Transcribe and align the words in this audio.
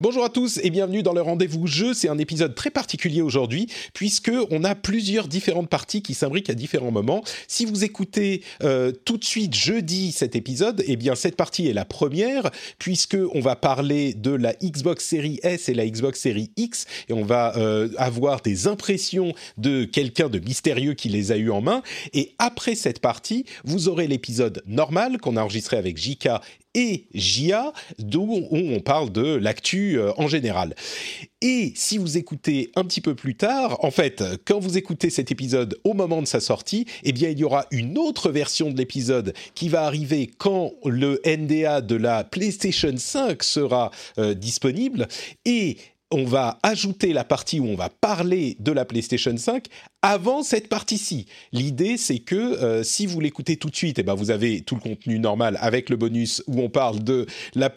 Bonjour 0.00 0.22
à 0.22 0.28
tous 0.28 0.60
et 0.62 0.70
bienvenue 0.70 1.02
dans 1.02 1.12
le 1.12 1.22
rendez-vous 1.22 1.66
jeu. 1.66 1.92
C'est 1.92 2.08
un 2.08 2.18
épisode 2.18 2.54
très 2.54 2.70
particulier 2.70 3.20
aujourd'hui 3.20 3.66
puisque 3.94 4.30
on 4.52 4.62
a 4.62 4.76
plusieurs 4.76 5.26
différentes 5.26 5.68
parties 5.68 6.02
qui 6.02 6.14
s'imbriquent 6.14 6.50
à 6.50 6.54
différents 6.54 6.92
moments. 6.92 7.24
Si 7.48 7.64
vous 7.64 7.82
écoutez 7.82 8.44
euh, 8.62 8.92
tout 8.92 9.16
de 9.16 9.24
suite 9.24 9.56
jeudi 9.56 10.12
cet 10.12 10.36
épisode, 10.36 10.84
eh 10.86 10.94
bien 10.94 11.16
cette 11.16 11.34
partie 11.34 11.66
est 11.66 11.72
la 11.72 11.84
première 11.84 12.48
puisque 12.78 13.16
on 13.34 13.40
va 13.40 13.56
parler 13.56 14.14
de 14.14 14.30
la 14.30 14.52
Xbox 14.62 15.04
Series 15.04 15.40
S 15.42 15.68
et 15.68 15.74
la 15.74 15.84
Xbox 15.84 16.20
Series 16.20 16.52
X 16.56 16.86
et 17.08 17.12
on 17.12 17.24
va 17.24 17.56
euh, 17.56 17.88
avoir 17.96 18.40
des 18.40 18.68
impressions 18.68 19.34
de 19.56 19.84
quelqu'un 19.84 20.28
de 20.28 20.38
mystérieux 20.38 20.94
qui 20.94 21.08
les 21.08 21.32
a 21.32 21.36
eu 21.36 21.50
en 21.50 21.60
main. 21.60 21.82
Et 22.12 22.36
après 22.38 22.76
cette 22.76 23.00
partie, 23.00 23.46
vous 23.64 23.88
aurez 23.88 24.06
l'épisode 24.06 24.62
normal 24.64 25.18
qu'on 25.18 25.36
a 25.36 25.42
enregistré 25.42 25.76
avec 25.76 25.98
JK 25.98 26.28
et 26.74 27.06
JA, 27.14 27.72
d'où 27.98 28.46
on 28.50 28.80
parle 28.80 29.10
de 29.10 29.34
l'actu 29.34 29.98
euh, 29.98 30.12
en 30.16 30.28
général. 30.28 30.74
Et 31.40 31.72
si 31.76 31.98
vous 31.98 32.18
écoutez 32.18 32.72
un 32.74 32.84
petit 32.84 33.00
peu 33.00 33.14
plus 33.14 33.36
tard, 33.36 33.82
en 33.84 33.90
fait, 33.90 34.24
quand 34.44 34.58
vous 34.58 34.76
écoutez 34.76 35.08
cet 35.08 35.30
épisode 35.30 35.78
au 35.84 35.94
moment 35.94 36.20
de 36.20 36.26
sa 36.26 36.40
sortie, 36.40 36.86
eh 37.04 37.12
bien, 37.12 37.30
il 37.30 37.38
y 37.38 37.44
aura 37.44 37.66
une 37.70 37.96
autre 37.96 38.30
version 38.30 38.70
de 38.70 38.76
l'épisode 38.76 39.34
qui 39.54 39.68
va 39.68 39.84
arriver 39.84 40.28
quand 40.38 40.72
le 40.84 41.20
NDA 41.24 41.80
de 41.80 41.94
la 41.94 42.24
PlayStation 42.24 42.94
5 42.96 43.42
sera 43.42 43.90
euh, 44.18 44.34
disponible. 44.34 45.06
Et 45.44 45.78
on 46.10 46.24
va 46.24 46.58
ajouter 46.62 47.12
la 47.12 47.24
partie 47.24 47.60
où 47.60 47.66
on 47.66 47.74
va 47.74 47.90
parler 47.90 48.56
de 48.60 48.72
la 48.72 48.84
PlayStation 48.84 49.36
5 49.36 49.66
avant 50.00 50.42
cette 50.42 50.68
partie-ci. 50.68 51.26
L'idée, 51.52 51.96
c'est 51.96 52.20
que 52.20 52.36
euh, 52.36 52.82
si 52.82 53.06
vous 53.06 53.20
l'écoutez 53.20 53.56
tout 53.56 53.68
de 53.68 53.76
suite, 53.76 53.98
eh 53.98 54.02
ben, 54.02 54.14
vous 54.14 54.30
avez 54.30 54.62
tout 54.62 54.74
le 54.74 54.80
contenu 54.80 55.18
normal 55.18 55.58
avec 55.60 55.90
le 55.90 55.96
bonus 55.96 56.42
où 56.46 56.60
on 56.60 56.70
parle 56.70 57.02
de 57.02 57.26
la, 57.54 57.68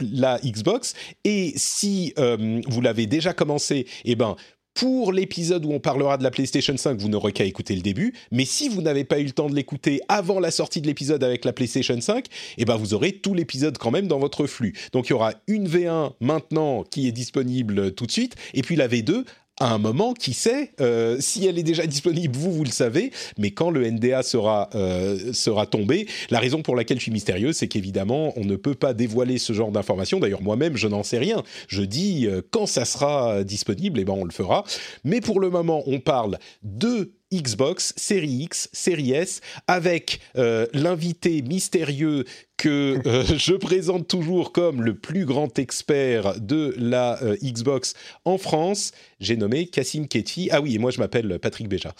Xbox. 0.43 0.93
Et 1.23 1.53
si 1.55 2.13
euh, 2.19 2.61
vous 2.67 2.81
l'avez 2.81 3.05
déjà 3.05 3.33
commencé, 3.33 3.85
eh 4.05 4.15
ben, 4.15 4.35
pour 4.73 5.11
l'épisode 5.11 5.65
où 5.65 5.71
on 5.71 5.79
parlera 5.79 6.17
de 6.17 6.23
la 6.23 6.31
PlayStation 6.31 6.75
5, 6.75 6.99
vous 6.99 7.09
n'aurez 7.09 7.31
qu'à 7.31 7.43
écouter 7.43 7.75
le 7.75 7.81
début. 7.81 8.13
Mais 8.31 8.45
si 8.45 8.69
vous 8.69 8.81
n'avez 8.81 9.03
pas 9.03 9.19
eu 9.19 9.25
le 9.25 9.31
temps 9.31 9.49
de 9.49 9.55
l'écouter 9.55 10.01
avant 10.07 10.39
la 10.39 10.51
sortie 10.51 10.81
de 10.81 10.87
l'épisode 10.87 11.23
avec 11.23 11.45
la 11.45 11.53
PlayStation 11.53 11.99
5, 11.99 12.25
eh 12.57 12.65
ben 12.65 12.75
vous 12.77 12.93
aurez 12.93 13.11
tout 13.11 13.33
l'épisode 13.33 13.77
quand 13.77 13.91
même 13.91 14.07
dans 14.07 14.19
votre 14.19 14.47
flux. 14.47 14.73
Donc 14.91 15.07
il 15.07 15.11
y 15.11 15.13
aura 15.13 15.33
une 15.47 15.67
V1 15.67 16.13
maintenant 16.19 16.83
qui 16.83 17.07
est 17.07 17.11
disponible 17.11 17.93
tout 17.93 18.05
de 18.05 18.11
suite, 18.11 18.35
et 18.53 18.61
puis 18.61 18.75
la 18.75 18.87
V2 18.87 19.25
à 19.61 19.73
un 19.73 19.77
moment, 19.77 20.15
qui 20.15 20.33
sait, 20.33 20.71
euh, 20.81 21.17
si 21.19 21.45
elle 21.45 21.59
est 21.59 21.63
déjà 21.63 21.85
disponible, 21.85 22.35
vous, 22.35 22.51
vous 22.51 22.63
le 22.63 22.71
savez, 22.71 23.11
mais 23.37 23.51
quand 23.51 23.69
le 23.69 23.89
NDA 23.89 24.23
sera, 24.23 24.71
euh, 24.73 25.33
sera 25.33 25.67
tombé, 25.67 26.07
la 26.31 26.39
raison 26.39 26.63
pour 26.63 26.75
laquelle 26.75 26.97
je 26.97 27.03
suis 27.03 27.11
mystérieux, 27.11 27.53
c'est 27.53 27.67
qu'évidemment, 27.67 28.33
on 28.37 28.43
ne 28.43 28.55
peut 28.55 28.73
pas 28.73 28.95
dévoiler 28.95 29.37
ce 29.37 29.53
genre 29.53 29.71
d'informations. 29.71 30.19
D'ailleurs, 30.19 30.41
moi-même, 30.41 30.77
je 30.77 30.87
n'en 30.87 31.03
sais 31.03 31.19
rien. 31.19 31.43
Je 31.67 31.83
dis, 31.83 32.25
euh, 32.25 32.41
quand 32.49 32.65
ça 32.65 32.85
sera 32.85 33.43
disponible, 33.43 33.99
eh 33.99 34.03
ben, 34.03 34.13
on 34.13 34.25
le 34.25 34.31
fera. 34.31 34.63
Mais 35.03 35.21
pour 35.21 35.39
le 35.39 35.51
moment, 35.51 35.83
on 35.85 35.99
parle 35.99 36.39
de 36.63 37.11
Xbox, 37.33 37.93
série 37.95 38.43
X, 38.43 38.69
série 38.73 39.13
S, 39.13 39.41
avec 39.67 40.19
euh, 40.37 40.67
l'invité 40.73 41.41
mystérieux 41.41 42.25
que 42.57 42.99
euh, 43.07 43.23
je 43.37 43.53
présente 43.53 44.07
toujours 44.07 44.51
comme 44.51 44.83
le 44.83 44.95
plus 44.95 45.25
grand 45.25 45.57
expert 45.57 46.39
de 46.39 46.75
la 46.77 47.21
euh, 47.23 47.37
Xbox 47.41 47.93
en 48.25 48.37
France. 48.37 48.91
J'ai 49.19 49.37
nommé 49.37 49.67
Cassim 49.67 50.07
Ketfi. 50.07 50.49
Ah 50.51 50.61
oui, 50.61 50.75
et 50.75 50.77
moi 50.77 50.91
je 50.91 50.99
m'appelle 50.99 51.39
Patrick 51.39 51.69
Béja. 51.69 51.93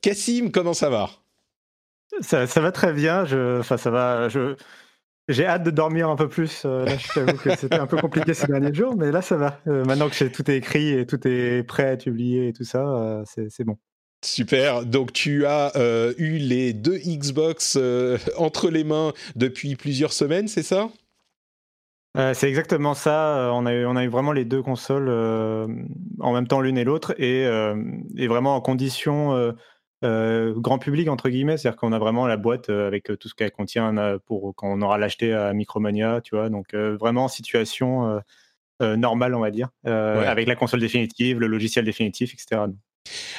Cassim, 0.00 0.50
comment 0.50 0.74
ça 0.74 0.88
va? 0.88 1.10
Ça, 2.20 2.44
va 2.44 2.70
très 2.70 2.92
bien. 2.92 3.24
Je, 3.24 3.58
enfin, 3.58 3.76
ça 3.76 3.90
va. 3.90 4.28
Je, 4.28 4.54
j'ai 5.28 5.46
hâte 5.46 5.64
de 5.64 5.70
dormir 5.70 6.08
un 6.08 6.16
peu 6.16 6.28
plus. 6.28 6.64
là, 6.64 6.96
je 6.96 7.12
t'avoue 7.12 7.38
que 7.38 7.56
c'était 7.56 7.80
un 7.80 7.86
peu 7.86 7.96
compliqué 7.96 8.34
ces 8.34 8.46
derniers 8.46 8.72
jours, 8.72 8.94
mais 8.96 9.10
là, 9.10 9.20
ça 9.20 9.36
va. 9.36 9.58
maintenant 9.66 10.08
que 10.08 10.24
tout 10.28 10.48
est 10.48 10.56
écrit 10.58 10.90
et 10.90 11.06
tout 11.06 11.26
est 11.26 11.64
prêt 11.64 11.84
à 11.84 11.92
être 11.92 12.04
publié 12.04 12.48
et 12.48 12.52
tout 12.52 12.64
ça, 12.64 13.24
c'est 13.26 13.64
bon. 13.64 13.76
Super. 14.24 14.86
Donc 14.86 15.12
tu 15.12 15.44
as 15.44 15.76
euh, 15.76 16.14
eu 16.16 16.38
les 16.38 16.72
deux 16.72 16.96
Xbox 16.96 17.76
euh, 17.78 18.16
entre 18.38 18.70
les 18.70 18.82
mains 18.82 19.12
depuis 19.36 19.76
plusieurs 19.76 20.12
semaines, 20.12 20.48
c'est 20.48 20.62
ça? 20.62 20.88
Euh, 22.16 22.32
c'est 22.32 22.48
exactement 22.48 22.94
ça. 22.94 23.50
On 23.52 23.66
a, 23.66 23.74
eu, 23.74 23.84
on 23.84 23.96
a 23.96 24.04
eu 24.04 24.08
vraiment 24.08 24.32
les 24.32 24.44
deux 24.44 24.62
consoles 24.62 25.10
en 26.20 26.32
même 26.32 26.46
temps 26.46 26.60
l'une 26.60 26.78
et 26.78 26.84
l'autre 26.84 27.14
et, 27.20 27.42
et, 28.16 28.28
vraiment 28.28 28.54
en 28.54 28.60
condition 28.60 29.52
grand 30.02 30.78
public 30.78 31.08
entre 31.08 31.28
guillemets, 31.28 31.56
c'est-à-dire 31.56 31.76
qu'on 31.76 31.92
a 31.92 31.98
vraiment 31.98 32.26
la 32.26 32.36
boîte 32.36 32.70
avec 32.70 33.10
tout 33.18 33.28
ce 33.28 33.34
qu'elle 33.34 33.50
contient 33.50 34.18
pour 34.26 34.54
quand 34.54 34.68
on 34.68 34.80
aura 34.80 34.96
l'acheté 34.96 35.32
à 35.34 35.52
Micromania, 35.52 36.20
tu 36.20 36.36
vois. 36.36 36.50
Donc 36.50 36.72
vraiment 36.72 37.26
situation 37.26 38.20
normale, 38.80 39.34
on 39.34 39.40
va 39.40 39.50
dire, 39.50 39.70
avec 39.84 40.46
la 40.46 40.54
console 40.54 40.80
définitive, 40.80 41.40
le 41.40 41.48
logiciel 41.48 41.84
définitif, 41.84 42.32
etc. 42.32 42.62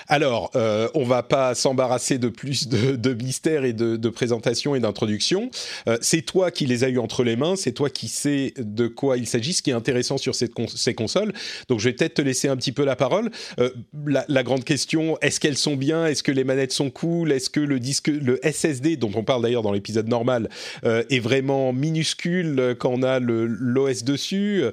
Alors, 0.07 0.51
euh, 0.55 0.87
on 0.93 1.03
va 1.03 1.23
pas 1.23 1.55
s'embarrasser 1.55 2.17
de 2.17 2.29
plus 2.29 2.67
de, 2.67 2.95
de 2.95 3.13
mystères 3.13 3.65
et 3.65 3.73
de, 3.73 3.95
de 3.95 4.09
présentation 4.09 4.75
et 4.75 4.79
d'introduction. 4.79 5.49
Euh, 5.87 5.97
c'est 6.01 6.21
toi 6.21 6.51
qui 6.51 6.65
les 6.65 6.83
as 6.83 6.89
eu 6.89 6.99
entre 6.99 7.23
les 7.23 7.35
mains, 7.35 7.55
c'est 7.55 7.71
toi 7.71 7.89
qui 7.89 8.07
sais 8.07 8.53
de 8.57 8.87
quoi 8.87 9.17
il 9.17 9.27
s'agit, 9.27 9.53
ce 9.53 9.61
qui 9.61 9.71
est 9.71 9.73
intéressant 9.73 10.17
sur 10.17 10.35
ces 10.35 10.93
consoles. 10.93 11.33
Donc, 11.69 11.79
je 11.79 11.89
vais 11.89 11.93
peut-être 11.93 12.15
te 12.15 12.21
laisser 12.21 12.47
un 12.47 12.55
petit 12.55 12.71
peu 12.71 12.85
la 12.85 12.95
parole. 12.95 13.31
Euh, 13.59 13.71
la, 14.05 14.43
grande 14.43 14.63
question, 14.63 15.17
est-ce 15.21 15.39
qu'elles 15.39 15.57
sont 15.57 15.75
bien? 15.75 16.05
Est-ce 16.05 16.21
que 16.21 16.31
les 16.31 16.43
manettes 16.43 16.71
sont 16.71 16.91
cool? 16.91 17.31
Est-ce 17.31 17.49
que 17.49 17.59
le 17.59 17.79
disque, 17.79 18.07
le 18.07 18.39
SSD, 18.43 18.97
dont 18.97 19.11
on 19.15 19.23
parle 19.23 19.41
d'ailleurs 19.41 19.63
dans 19.63 19.71
l'épisode 19.71 20.07
normal, 20.07 20.49
euh, 20.85 21.03
est 21.09 21.19
vraiment 21.19 21.73
minuscule 21.73 22.75
quand 22.77 22.91
on 22.91 23.01
a 23.01 23.19
l'OS 23.19 24.03
dessus? 24.03 24.63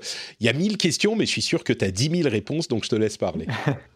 Il 0.41 0.47
y 0.47 0.50
a 0.50 0.52
mille 0.52 0.76
questions, 0.76 1.16
mais 1.16 1.25
je 1.25 1.31
suis 1.31 1.42
sûr 1.42 1.64
que 1.64 1.72
tu 1.72 1.84
as 1.84 1.91
dix 1.91 2.10
mille 2.10 2.28
réponses, 2.28 2.69
donc 2.69 2.84
je 2.84 2.91
te 2.91 2.97
laisse 2.97 3.16
parler. 3.16 3.47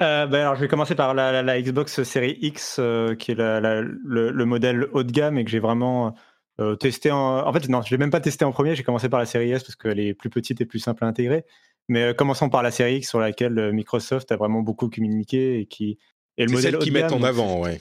Euh, 0.00 0.26
bah, 0.26 0.40
alors, 0.40 0.54
je 0.54 0.60
vais 0.60 0.68
commencer 0.68 0.94
par 0.94 1.14
la, 1.14 1.60
Xbox 1.60 2.02
Series 2.02 2.38
X, 2.40 2.76
euh, 2.78 3.14
qui 3.14 3.32
est 3.32 3.34
le, 3.34 4.44
modèle 4.44 4.86
haut 4.92 5.02
de 5.02 5.10
gamme 5.10 5.38
et 5.38 5.44
que 5.44 5.50
j'ai 5.50 5.58
vraiment 5.58 6.14
euh, 6.60 6.76
testé 6.76 7.10
en. 7.10 7.46
En 7.46 7.52
fait, 7.52 7.68
non, 7.68 7.82
je 7.82 7.90
l'ai 7.90 7.98
même 7.98 8.10
pas 8.10 8.20
testé 8.20 8.44
en 8.44 8.52
premier. 8.52 8.74
J'ai 8.74 8.84
commencé 8.84 9.08
par 9.08 9.18
la 9.18 9.26
série 9.26 9.50
S 9.50 9.64
parce 9.64 9.76
qu'elle 9.76 10.00
est 10.00 10.14
plus 10.14 10.30
petite 10.30 10.60
et 10.60 10.66
plus 10.66 10.78
simple 10.78 11.04
à 11.04 11.08
intégrer. 11.08 11.44
Mais 11.88 12.14
commençons 12.14 12.50
par 12.50 12.62
la 12.62 12.70
série 12.70 12.96
X, 12.96 13.08
sur 13.08 13.18
laquelle 13.18 13.72
Microsoft 13.72 14.30
a 14.30 14.36
vraiment 14.36 14.60
beaucoup 14.60 14.90
communiqué 14.90 15.60
et 15.60 15.66
qui 15.66 15.98
est 16.36 16.44
le 16.44 16.52
modèle 16.52 16.78
qui 16.78 16.90
mettent 16.90 17.12
en 17.12 17.22
avant, 17.22 17.60
ouais. 17.60 17.80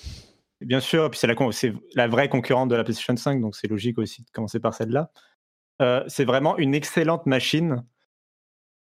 Bien 0.62 0.80
sûr, 0.80 1.12
puis 1.12 1.20
c'est 1.20 1.28
la, 1.28 1.36
la 1.96 2.08
vraie 2.08 2.30
concurrente 2.30 2.70
de 2.70 2.76
la 2.76 2.84
PlayStation 2.84 3.16
5, 3.16 3.42
donc 3.42 3.56
c'est 3.56 3.68
logique 3.68 4.00
aussi 4.00 4.24
de 4.24 4.30
commencer 4.32 4.60
par 4.60 4.74
celle-là. 4.74 5.12
c'est 6.08 6.26
vraiment 6.26 6.58
une 6.58 6.74
excellente 6.74 7.26
machine. 7.26 7.84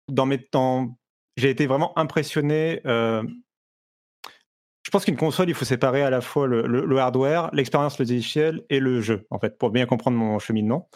Dans 0.09 0.27
mes 0.27 0.43
temps 0.43 0.99
j'ai 1.37 1.51
été 1.51 1.67
vraiment 1.67 1.97
impressionné. 1.99 2.81
Euh, 2.87 3.23
je 4.83 4.91
pense 4.91 5.05
qu'une 5.05 5.17
console, 5.17 5.49
il 5.49 5.55
faut 5.55 5.65
séparer 5.65 6.03
à 6.03 6.11
la 6.11 6.21
fois 6.21 6.47
le, 6.47 6.99
hardware, 6.99 7.51
l'expérience 7.53 7.99
logicielle 7.99 8.63
et 8.71 8.81
le 8.81 9.01
jeu, 9.01 9.27
en 9.31 9.39
fait, 9.39 9.59
pour 9.59 9.71
bien 9.71 9.87
comprendre 9.87 10.17
mon 10.17 10.39
cheminement. 10.39 10.89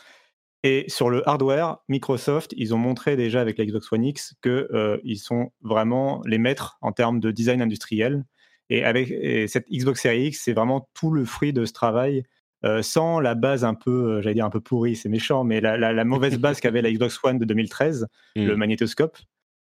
Et 0.63 0.87
sur 0.89 1.11
le 1.11 1.29
hardware, 1.29 1.79
Microsoft, 1.89 2.55
ils 2.57 2.75
ont 2.75 2.79
montré 2.79 3.17
déjà 3.17 3.41
avec 3.43 3.59
la 3.59 3.67
Xbox 3.67 3.93
One 3.93 4.05
X 4.05 4.35
qu'ils 4.43 4.67
euh, 4.73 4.99
sont 5.17 5.53
vraiment 5.61 6.23
les 6.25 6.39
maîtres 6.39 6.79
en 6.81 6.93
termes 6.93 7.21
de 7.21 7.31
design 7.31 7.61
industriel. 7.61 8.25
Et 8.71 8.83
avec 8.83 9.09
cette 9.49 9.69
Xbox 9.69 10.01
Series 10.01 10.29
X, 10.29 10.41
c'est 10.43 10.55
vraiment 10.55 10.89
tout 10.95 11.11
le 11.11 11.27
fruit 11.27 11.53
de 11.53 11.67
ce 11.67 11.73
travail, 11.75 12.25
euh, 12.65 12.81
sans 12.81 13.21
la 13.21 13.35
base 13.35 13.63
un 13.63 13.75
peu, 13.75 14.23
j'allais 14.23 14.35
dire 14.35 14.47
un 14.47 14.51
peu 14.51 14.61
pourrie, 14.61 14.97
c'est 14.97 15.11
méchant, 15.11 15.45
mais 15.45 15.61
la, 15.61 16.05
mauvaise 16.05 16.39
base 16.39 16.61
qu'avait 16.61 16.81
la 16.81 16.91
Xbox 16.91 17.19
One 17.23 17.39
de 17.39 17.45
2013, 17.45 18.07
le 18.37 18.55
mmh. 18.55 18.59
magnétoscope. 18.59 19.19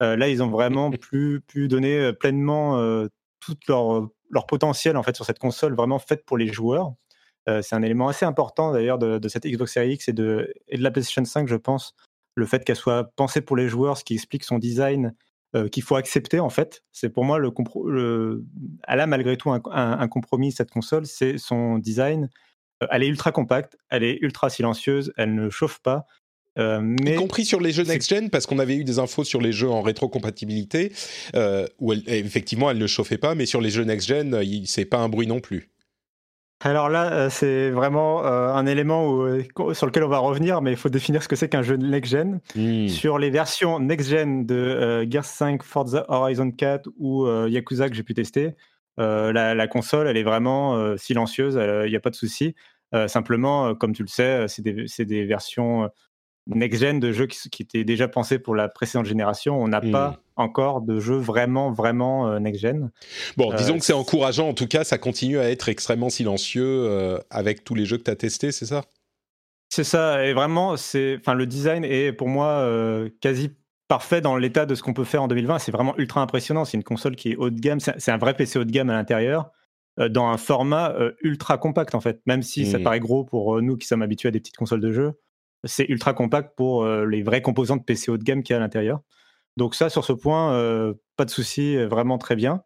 Euh, 0.04 0.18
là, 0.18 0.28
ils 0.28 0.44
ont 0.44 0.50
vraiment 0.50 0.92
pu, 0.92 1.42
pu 1.48 1.68
donner 1.68 1.98
euh, 1.98 2.14
pleinement 2.14 2.78
euh, 2.78 3.08
tout 3.40 3.56
leur, 3.68 4.10
leur, 4.30 4.46
potentiel 4.46 4.98
en 4.98 5.04
fait 5.04 5.16
sur 5.16 5.26
cette 5.26 5.40
console 5.40 5.76
vraiment 5.76 6.00
faite 6.00 6.26
pour 6.26 6.38
les 6.38 6.48
joueurs. 6.48 6.94
c'est 7.48 7.76
un 7.76 7.82
élément 7.82 8.08
assez 8.08 8.26
important 8.26 8.72
d'ailleurs 8.72 8.98
de, 8.98 9.28
cette 9.28 9.46
Xbox 9.46 9.74
Series 9.74 9.94
X 9.94 10.08
et 10.08 10.14
de, 10.14 10.54
et 10.70 10.78
de 10.78 10.84
la 10.84 10.92
PlayStation 10.92 11.26
5, 11.26 11.48
je 11.48 11.56
pense. 11.56 11.94
Le 12.36 12.46
fait 12.46 12.64
qu'elle 12.64 12.78
soit 12.78 13.12
pensée 13.16 13.42
pour 13.42 13.58
les 13.58 13.68
joueurs, 13.68 13.98
ce 13.98 14.04
qui 14.04 14.14
explique 14.16 14.44
son 14.44 14.60
design 14.60 15.14
qu'il 15.72 15.84
faut 15.84 15.98
accepter 15.98 16.40
en 16.40 16.50
fait. 16.50 16.84
C'est 16.92 17.10
pour 17.10 17.26
moi 17.26 17.38
le, 17.38 17.52
le, 17.86 18.44
elle 18.88 19.00
a 19.02 19.06
malgré 19.06 19.38
tout 19.38 19.52
un, 19.52 19.62
un 19.72 20.08
compromis 20.08 20.52
cette 20.52 20.72
console, 20.72 21.06
c'est 21.06 21.38
son 21.38 21.78
design. 21.78 22.30
elle 22.90 23.04
est 23.04 23.08
ultra 23.08 23.32
compacte, 23.32 23.78
elle 23.90 24.04
est 24.04 24.18
ultra 24.22 24.50
silencieuse, 24.50 25.14
elle 25.18 25.36
ne 25.36 25.50
chauffe 25.50 25.80
pas, 25.80 26.08
y 26.58 27.16
compris 27.16 27.46
sur 27.46 27.60
les 27.60 27.72
jeux 27.72 27.84
next-gen, 27.84 28.30
parce 28.30 28.46
qu'on 28.46 28.60
avait 28.60 28.76
eu 28.76 28.84
des 28.84 29.00
infos 29.00 29.24
sur 29.24 29.42
les 29.42 29.52
jeux 29.52 29.70
en 29.70 29.82
rétrocompatibilité, 29.82 30.92
où 31.80 31.94
effectivement 31.94 32.70
elle 32.72 32.78
ne 32.78 32.88
chauffait 32.88 33.18
pas, 33.18 33.36
mais 33.36 33.46
sur 33.46 33.62
les 33.62 33.70
jeux 33.70 33.84
next-gen, 33.84 34.44
c'est 34.66 34.86
pas 34.86 34.98
un 34.98 35.10
bruit 35.10 35.28
non 35.28 35.40
plus. 35.40 35.70
Alors 36.66 36.88
là, 36.88 37.30
c'est 37.30 37.72
vraiment 37.72 38.24
un 38.26 38.66
élément 38.66 39.28
sur 39.74 39.86
lequel 39.86 40.04
on 40.04 40.08
va 40.08 40.20
revenir, 40.20 40.62
mais 40.62 40.72
il 40.72 40.78
faut 40.78 40.90
définir 40.90 41.22
ce 41.22 41.28
que 41.28 41.36
c'est 41.36 41.50
qu'un 41.50 41.62
jeu 41.62 41.76
next-gen. 41.76 42.40
Hmm. 42.56 42.88
Sur 42.88 43.20
les 43.20 43.30
versions 43.30 43.80
next-gen 43.80 44.46
de 44.46 45.06
Gears 45.10 45.26
5, 45.26 45.62
Forza 45.62 46.06
Horizon 46.08 46.52
4 46.52 46.90
ou 46.98 47.28
Yakuza 47.48 47.90
que 47.90 47.96
j'ai 47.96 48.04
pu 48.04 48.14
tester, 48.14 48.52
la, 48.98 49.68
console, 49.68 50.08
elle 50.08 50.18
est 50.18 50.24
vraiment 50.24 50.98
silencieuse, 50.98 51.56
il 51.56 51.90
n'y 51.90 51.98
a 51.98 52.00
pas 52.00 52.12
de 52.12 52.16
souci. 52.16 52.56
simplement, 53.08 53.76
comme 53.76 53.94
tu 53.94 54.04
le 54.04 54.08
sais, 54.08 54.46
c'est 54.48 55.06
des, 55.06 55.26
versions 55.26 55.90
next-gen 56.48 57.00
de 57.00 57.12
jeux 57.12 57.28
qui, 57.28 57.64
étaient 57.64 57.84
déjà 57.84 58.08
pensés 58.08 58.40
pour 58.40 58.56
la 58.56 58.68
précédente 58.68 59.06
génération. 59.06 59.62
On 59.62 59.68
n'a 59.68 59.82
pas 59.82 60.10
hmm. 60.10 60.18
encore 60.36 60.82
de 60.82 61.00
jeux 61.00 61.18
vraiment, 61.18 61.72
vraiment 61.72 62.40
next-gen. 62.40 62.92
Bon, 63.38 63.54
disons 63.54 63.78
que 63.78 63.86
c'est 63.86 63.94
encourageant, 63.94 64.50
en 64.50 64.54
tout 64.54 64.68
cas, 64.68 64.84
ça 64.84 64.98
continue 64.98 65.40
à 65.40 65.50
être 65.50 65.70
extrêmement 65.70 66.10
silencieux 66.10 67.18
avec 67.30 67.64
tous 67.64 67.76
les 67.76 67.86
jeux 67.86 67.98
que 67.98 68.04
tu 68.04 68.12
as 68.12 68.16
testés, 68.16 68.52
c'est 68.52 68.66
ça? 68.66 68.84
C'est 69.70 69.84
ça, 69.84 70.26
et 70.26 70.34
vraiment, 70.34 70.72
enfin, 70.72 71.34
le 71.34 71.46
design 71.46 71.84
est 71.84 72.14
pour 72.14 72.28
moi 72.28 72.68
quasi 73.22 73.52
parfait 73.94 74.22
dans 74.22 74.38
l'état 74.38 74.66
de 74.66 74.74
ce 74.76 74.82
qu'on 74.82 74.94
peut 74.94 75.04
faire 75.04 75.24
en 75.24 75.28
2020. 75.28 75.60
C'est 75.60 75.72
vraiment 75.72 75.96
ultra 75.98 76.22
impressionnant. 76.22 76.66
C'est 76.66 76.78
une 76.78 76.84
console 76.84 77.16
qui 77.16 77.32
est 77.32 77.36
haut 77.36 77.52
de 77.52 77.60
gamme. 77.60 77.80
C'est 77.80 78.12
un 78.12 78.18
vrai 78.18 78.34
PC 78.34 78.58
haut 78.60 78.64
de 78.64 78.72
gamme 78.72 78.90
à 78.90 78.94
l'intérieur, 78.94 79.52
euh, 80.00 80.10
dans 80.10 80.26
un 80.26 80.38
format 80.38 80.92
euh, 80.94 81.12
ultra 81.22 81.60
compact 81.60 81.94
en 81.94 82.02
fait. 82.02 82.20
Même 82.26 82.42
si 82.42 82.66
ça 82.66 82.80
mmh. 82.80 82.84
paraît 82.84 83.00
gros 83.00 83.24
pour 83.24 83.58
euh, 83.58 83.62
nous 83.62 83.78
qui 83.78 83.88
sommes 83.88 84.02
habitués 84.02 84.30
à 84.30 84.32
des 84.32 84.40
petites 84.40 84.58
consoles 84.58 84.82
de 84.82 84.92
jeu, 84.92 85.14
c'est 85.64 85.86
ultra 85.90 86.14
compact 86.14 86.56
pour 86.56 86.86
les 86.86 87.24
vrais 87.24 87.42
composants 87.42 87.78
de 87.78 87.84
PC 87.84 88.12
haut 88.12 88.18
de 88.18 88.24
gamme 88.24 88.44
qu'il 88.44 88.54
y 88.54 88.56
a 88.56 88.58
à 88.58 88.60
l'intérieur. 88.60 89.02
Donc 89.58 89.76
ça, 89.76 89.90
sur 89.90 90.04
ce 90.04 90.14
point, 90.14 90.94
pas 91.16 91.26
de 91.26 91.30
souci, 91.30 91.78
vraiment 91.86 92.18
très 92.18 92.36
bien. 92.36 92.64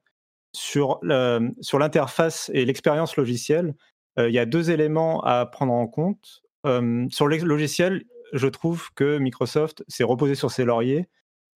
Sur 0.53 0.99
l'interface 1.03 2.49
et 2.53 2.65
l'expérience 2.65 3.17
logicielle, 3.17 3.75
il 4.17 4.31
y 4.31 4.39
a 4.39 4.45
deux 4.45 4.71
éléments 4.71 5.21
à 5.21 5.45
prendre 5.45 5.73
en 5.73 5.87
compte. 5.87 6.41
sur 6.63 7.27
le 7.27 7.37
logiciel, 7.43 8.03
je 8.33 8.47
trouve 8.47 8.89
que 8.93 9.17
Microsoft 9.17 9.83
s'est 9.87 10.03
reposé 10.03 10.35
sur 10.35 10.51
ses 10.51 10.65
lauriers. 10.65 11.09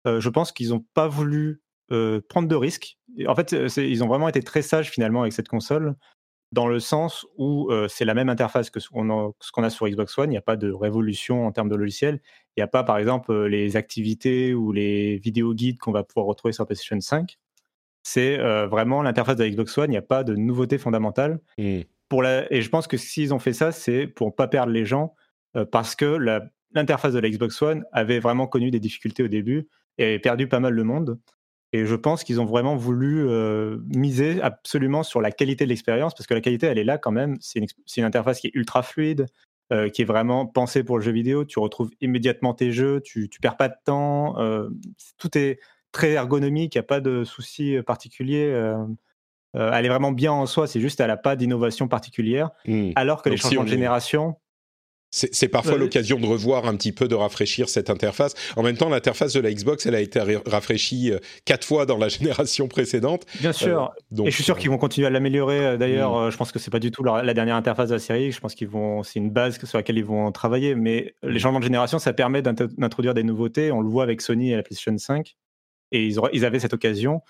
Euh, 0.07 0.19
je 0.19 0.29
pense 0.29 0.51
qu'ils 0.51 0.69
n'ont 0.69 0.85
pas 0.93 1.07
voulu 1.07 1.61
euh, 1.91 2.21
prendre 2.29 2.47
de 2.47 2.55
risques. 2.55 2.97
En 3.27 3.35
fait, 3.35 3.51
ils 3.77 4.03
ont 4.03 4.07
vraiment 4.07 4.29
été 4.29 4.41
très 4.41 4.61
sages 4.61 4.89
finalement 4.89 5.21
avec 5.21 5.33
cette 5.33 5.47
console, 5.47 5.95
dans 6.51 6.67
le 6.67 6.79
sens 6.79 7.25
où 7.37 7.71
euh, 7.71 7.87
c'est 7.87 8.05
la 8.05 8.13
même 8.13 8.29
interface 8.29 8.69
que 8.69 8.79
ce 8.79 8.89
qu'on 8.89 9.09
a, 9.09 9.69
sur 9.69 9.87
Xbox 9.87 10.17
One. 10.17 10.29
Il 10.29 10.33
n'y 10.33 10.37
a 10.37 10.41
pas 10.41 10.57
de 10.57 10.71
révolution 10.71 11.45
en 11.45 11.51
termes 11.51 11.69
de 11.69 11.75
logiciel. 11.75 12.21
Il 12.55 12.59
n'y 12.59 12.63
a 12.63 12.67
pas, 12.67 12.83
par 12.83 12.97
exemple, 12.97 13.33
les 13.45 13.77
activités 13.77 14.53
ou 14.53 14.71
les 14.71 15.17
vidéos 15.17 15.53
guides 15.53 15.79
qu'on 15.79 15.91
va 15.91 16.03
pouvoir 16.03 16.25
retrouver 16.25 16.51
sur 16.51 16.65
PlayStation 16.65 16.99
5. 16.99 17.37
C'est 18.03 18.37
vraiment 18.65 19.03
l'interface 19.03 19.37
de 19.37 19.47
Xbox 19.47 19.77
One. 19.77 19.89
Il 19.89 19.91
n'y 19.91 19.97
a 19.97 20.01
pas 20.01 20.23
de 20.23 20.35
nouveauté 20.35 20.77
fondamentale. 20.77 21.39
Mmh. 21.57 21.81
Pour 22.09 22.23
la... 22.23 22.51
Et 22.51 22.61
je 22.61 22.69
pense 22.69 22.87
que 22.87 22.97
s'ils 22.97 23.33
ont 23.33 23.39
fait 23.39 23.53
ça, 23.53 23.71
c'est 23.71 24.07
pour 24.07 24.27
ne 24.27 24.33
pas 24.33 24.47
perdre 24.47 24.73
les 24.73 24.85
gens, 24.85 25.13
parce 25.71 25.95
que 25.95 26.05
la 26.05 26.41
l'interface 26.73 27.13
de 27.13 27.19
la 27.19 27.29
Xbox 27.29 27.61
One 27.61 27.83
avait 27.91 28.19
vraiment 28.19 28.47
connu 28.47 28.71
des 28.71 28.79
difficultés 28.79 29.23
au 29.23 29.27
début 29.27 29.67
et 29.97 30.05
avait 30.05 30.19
perdu 30.19 30.47
pas 30.47 30.59
mal 30.59 30.75
de 30.75 30.83
monde. 30.83 31.19
Et 31.73 31.85
je 31.85 31.95
pense 31.95 32.23
qu'ils 32.23 32.41
ont 32.41 32.45
vraiment 32.45 32.75
voulu 32.75 33.27
euh, 33.27 33.77
miser 33.87 34.41
absolument 34.41 35.03
sur 35.03 35.21
la 35.21 35.31
qualité 35.31 35.63
de 35.63 35.69
l'expérience, 35.69 36.13
parce 36.13 36.27
que 36.27 36.33
la 36.33 36.41
qualité, 36.41 36.67
elle 36.67 36.77
est 36.77 36.83
là 36.83 36.97
quand 36.97 37.11
même. 37.11 37.37
C'est 37.39 37.59
une, 37.59 38.03
interface 38.03 38.41
qui 38.41 38.47
est 38.47 38.55
ultra 38.55 38.83
fluide, 38.83 39.27
euh, 39.71 39.87
qui 39.89 40.01
est 40.01 40.05
vraiment 40.05 40.45
pensée 40.45 40.83
pour 40.83 40.97
le 40.97 41.03
jeu 41.03 41.11
vidéo. 41.11 41.45
Tu 41.45 41.59
retrouves 41.59 41.91
immédiatement 42.01 42.53
tes 42.53 42.71
jeux, 42.71 42.99
tu, 43.01 43.29
tu 43.29 43.39
perds 43.39 43.55
pas 43.55 43.69
de 43.69 43.75
temps. 43.85 44.37
Euh, 44.39 44.69
tout 45.17 45.37
est 45.37 45.59
très 45.93 46.11
ergonomique, 46.11 46.75
il 46.75 46.77
n'y 46.77 46.81
a 46.81 46.83
pas 46.83 46.99
de 46.99 47.23
soucis 47.23 47.77
particuliers. 47.85 48.53
elle 49.53 49.85
est 49.85 49.89
vraiment 49.89 50.11
bien 50.11 50.31
en 50.31 50.45
soi, 50.45 50.67
c'est 50.67 50.79
juste 50.79 50.99
elle 50.99 51.07
n'a 51.07 51.17
pas 51.17 51.35
d'innovation 51.35 51.87
particulière. 51.87 52.49
Mmh. 52.65 52.91
Alors 52.95 53.21
que 53.21 53.29
les 53.29 53.37
changements 53.37 53.63
de 53.63 53.69
génération, 53.69 54.35
c'est 55.13 55.49
parfois 55.49 55.77
l'occasion 55.77 56.19
de 56.19 56.25
revoir 56.25 56.65
un 56.65 56.75
petit 56.77 56.93
peu, 56.93 57.09
de 57.09 57.15
rafraîchir 57.15 57.67
cette 57.67 57.89
interface. 57.89 58.33
En 58.55 58.63
même 58.63 58.77
temps, 58.77 58.87
l'interface 58.87 59.33
de 59.33 59.41
la 59.41 59.51
Xbox, 59.51 59.85
elle 59.85 59.95
a 59.95 59.99
été 59.99 60.21
rafraîchie 60.45 61.11
euh, 61.11 61.19
quatre 61.43 61.67
fois 61.67 61.85
dans 61.85 61.97
la 61.97 62.07
génération 62.07 62.69
précédente. 62.69 63.25
Bien 63.41 63.51
sûr. 63.51 63.91
Euh, 64.17 64.23
et 64.23 64.31
je 64.31 64.35
suis 64.35 64.43
sûr 64.45 64.57
qu'ils 64.57 64.69
vont 64.69 64.77
continuer 64.77 65.07
à 65.07 65.09
l'améliorer. 65.09 65.65
Euh, 65.65 65.77
d'ailleurs, 65.77 66.27
mm. 66.27 66.31
je 66.31 66.37
pense 66.37 66.53
que 66.53 66.59
c'est 66.59 66.71
pas 66.71 66.79
du 66.79 66.91
tout 66.91 67.03
la, 67.03 67.33
dernière 67.33 67.57
interface 67.57 67.89
de 67.89 67.95
la 67.95 67.99
série. 67.99 68.31
Je 68.31 68.39
pense 68.39 68.55
qu'ils 68.55 68.69
vont, 68.69 69.03
c'est 69.03 69.19
une 69.19 69.31
base 69.31 69.59
sur 69.61 69.77
laquelle 69.77 69.97
ils 69.97 70.05
vont 70.05 70.31
travailler. 70.31 70.75
Mais 70.75 71.13
les 71.23 71.35
mm. 71.35 71.39
changements 71.39 71.59
de 71.59 71.65
génération, 71.65 71.99
ça 71.99 72.13
permet 72.13 72.41
d'introduire 72.41 73.13
des 73.13 73.23
nouveautés. 73.23 73.73
On 73.73 73.81
le 73.81 73.89
voit 73.89 74.03
avec 74.03 74.21
Sony 74.21 74.53
et 74.53 74.55
la 74.55 74.63
PlayStation 74.63 74.97
5. 74.97 75.35
Et 75.91 76.05
ils, 76.05 76.19
ils 76.31 76.45
avaient 76.45 76.59
cette 76.59 76.73
occasion. 76.73 77.21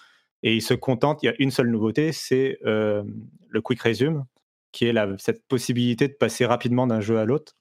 Et 0.43 0.55
ils 0.55 0.61
se 0.61 0.75
contentent. 0.75 1.23
Il 1.23 1.25
y 1.25 1.29
a 1.29 1.35
une 1.39 1.49
seule 1.49 1.71
nouveauté, 1.71 2.11
c'est 2.11 2.59
le 2.63 3.61
Quick 3.63 3.81
Resume, 3.81 4.25
qui 4.71 4.85
est 4.85 4.93
la, 4.93 5.07
cette 5.17 5.47
possibilité 5.47 6.07
de 6.07 6.13
passer 6.13 6.45
rapidement 6.45 6.85
d'un 6.85 7.01
jeu 7.01 7.17
à 7.17 7.25
l'autre. 7.25 7.53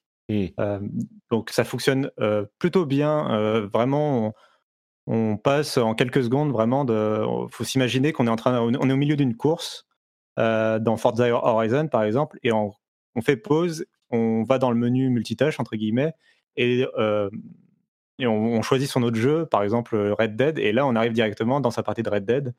Mmh. 0.57 0.87
donc 1.29 1.49
ça 1.49 1.63
fonctionne 1.63 2.09
plutôt 2.59 2.85
bien. 2.85 3.61
vraiment, 3.71 4.33
on, 5.07 5.37
passe 5.37 5.77
en 5.77 5.93
quelques 5.95 6.23
secondes 6.23 6.51
vraiment 6.51 6.85
de. 6.85 7.25
faut 7.49 7.63
s'imaginer 7.63 8.13
qu'on 8.13 8.27
est 8.27 8.31
en 8.31 8.35
train, 8.35 8.61
on 8.61 8.89
est 8.89 8.93
au 8.93 8.97
milieu 8.97 9.15
d'une 9.15 9.35
course 9.35 9.87
dans 10.37 10.97
Forza 10.97 11.29
Horizon 11.29 11.87
par 11.87 12.03
exemple, 12.03 12.39
et 12.43 12.51
on, 12.51 12.73
fait 13.21 13.37
pause, 13.37 13.85
on 14.09 14.43
va 14.43 14.57
dans 14.57 14.71
le 14.71 14.77
menu 14.77 15.09
multitâche 15.09 15.59
entre 15.59 15.75
guillemets, 15.75 16.13
et, 16.55 16.85
et 18.21 18.27
on, 18.27 18.61
choisit 18.61 18.89
son 18.89 19.01
autre 19.03 19.17
jeu, 19.17 19.45
par 19.47 19.63
exemple 19.63 19.97
Red 19.97 20.35
Dead, 20.35 20.59
et 20.59 20.71
là 20.71 20.85
on 20.85 20.95
arrive 20.95 21.13
directement 21.13 21.59
dans 21.59 21.71
sa 21.71 21.81
partie 21.81 22.03
de 22.03 22.09
Red 22.09 22.25
Dead. 22.25 22.53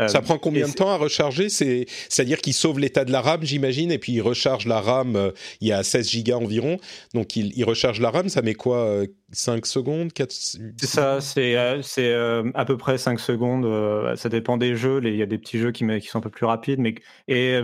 Euh, 0.00 0.08
ça 0.08 0.22
prend 0.22 0.38
combien 0.38 0.66
de 0.66 0.72
temps 0.72 0.90
à 0.90 0.96
recharger? 0.96 1.48
C'est-à-dire 1.48 2.38
qu'il 2.38 2.52
sauve 2.52 2.80
l'état 2.80 3.04
de 3.04 3.12
la 3.12 3.20
RAM, 3.20 3.42
j'imagine, 3.42 3.92
et 3.92 3.98
puis 3.98 4.12
il 4.12 4.20
recharge 4.20 4.66
la 4.66 4.80
RAM, 4.80 5.14
euh, 5.14 5.30
il 5.60 5.68
y 5.68 5.72
a 5.72 5.84
16 5.84 6.10
gigas 6.10 6.36
environ, 6.36 6.78
donc 7.14 7.36
il, 7.36 7.64
recharge 7.64 8.00
la 8.00 8.10
RAM, 8.10 8.28
ça 8.28 8.42
met 8.42 8.54
quoi 8.54 9.02
5 9.30 9.52
euh, 9.52 9.60
secondes 9.64 10.12
4... 10.12 10.32
C'est 10.32 10.86
ça, 10.86 11.20
c'est 11.20 11.56
à 11.56 12.64
peu 12.64 12.76
près 12.76 12.98
5 12.98 13.20
secondes, 13.20 14.16
ça 14.16 14.28
dépend 14.28 14.56
des 14.56 14.74
jeux, 14.74 15.00
il 15.04 15.16
y 15.16 15.22
a 15.22 15.26
des 15.26 15.38
petits 15.38 15.58
jeux 15.58 15.70
qui, 15.70 15.86
qui, 16.00 16.08
sont 16.08 16.18
un 16.18 16.22
peu 16.22 16.30
plus 16.30 16.46
rapides, 16.46 16.80
mais, 16.80 16.96
et, 17.28 17.60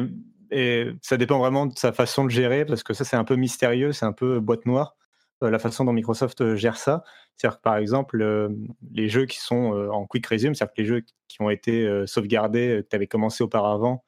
et 0.53 0.87
ça 1.03 1.17
dépend 1.17 1.39
vraiment 1.39 1.67
de 1.67 1.77
sa 1.77 1.93
façon 1.93 2.25
de 2.25 2.31
gérer, 2.31 2.65
parce 2.65 2.85
que 2.85 2.95
ça 2.95 3.05
c'est 3.05 3.17
un 3.17 3.25
peu 3.25 3.35
mystérieux, 3.35 3.93
c'est 3.93 4.07
un 4.07 4.13
peu 4.13 4.39
boîte 4.39 4.67
noire. 4.67 4.97
Euh, 5.43 5.51
la 5.51 5.59
façon 5.59 5.85
dont 5.85 5.93
Microsoft 5.93 6.43
euh, 6.43 6.57
gère 6.57 6.77
ça. 6.77 7.03
C'est-à-dire 7.37 7.59
que 7.59 7.63
par 7.63 7.77
exemple, 7.77 8.21
euh, 8.21 8.51
les 8.93 9.09
jeux 9.09 9.27
qui 9.27 9.39
sont 9.39 9.73
en 9.91 10.07
quick 10.07 10.27
resume, 10.27 10.55
c'est-à-dire 10.55 10.75
les 10.77 10.85
jeux 10.85 11.03
qui 11.29 11.41
ont 11.41 11.51
été 11.51 12.07
sauvegardés, 12.07 12.83
que 12.83 12.89
tu 12.89 12.97
avais 12.97 13.07
commencé 13.07 13.43
auparavant, 13.43 14.05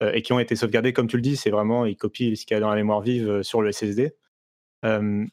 et 0.00 0.22
qui 0.22 0.32
ont 0.32 0.40
été 0.40 0.56
sauvegardés, 0.56 0.92
comme 0.92 1.06
tu 1.06 1.14
le 1.16 1.22
dis, 1.22 1.36
c'est 1.36 1.50
vraiment, 1.50 1.86
ils 1.86 1.96
copient 1.96 2.34
ce 2.34 2.44
qu'il 2.44 2.56
y 2.56 2.58
a 2.58 2.60
dans 2.60 2.70
la 2.70 2.74
mémoire 2.74 3.02
vive 3.02 3.42
sur 3.42 3.62
le 3.62 3.70
SSD. 3.70 4.16
il 4.84 5.28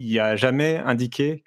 n'y 0.00 0.18
a 0.18 0.36
jamais 0.36 0.78
indiqué 0.78 1.44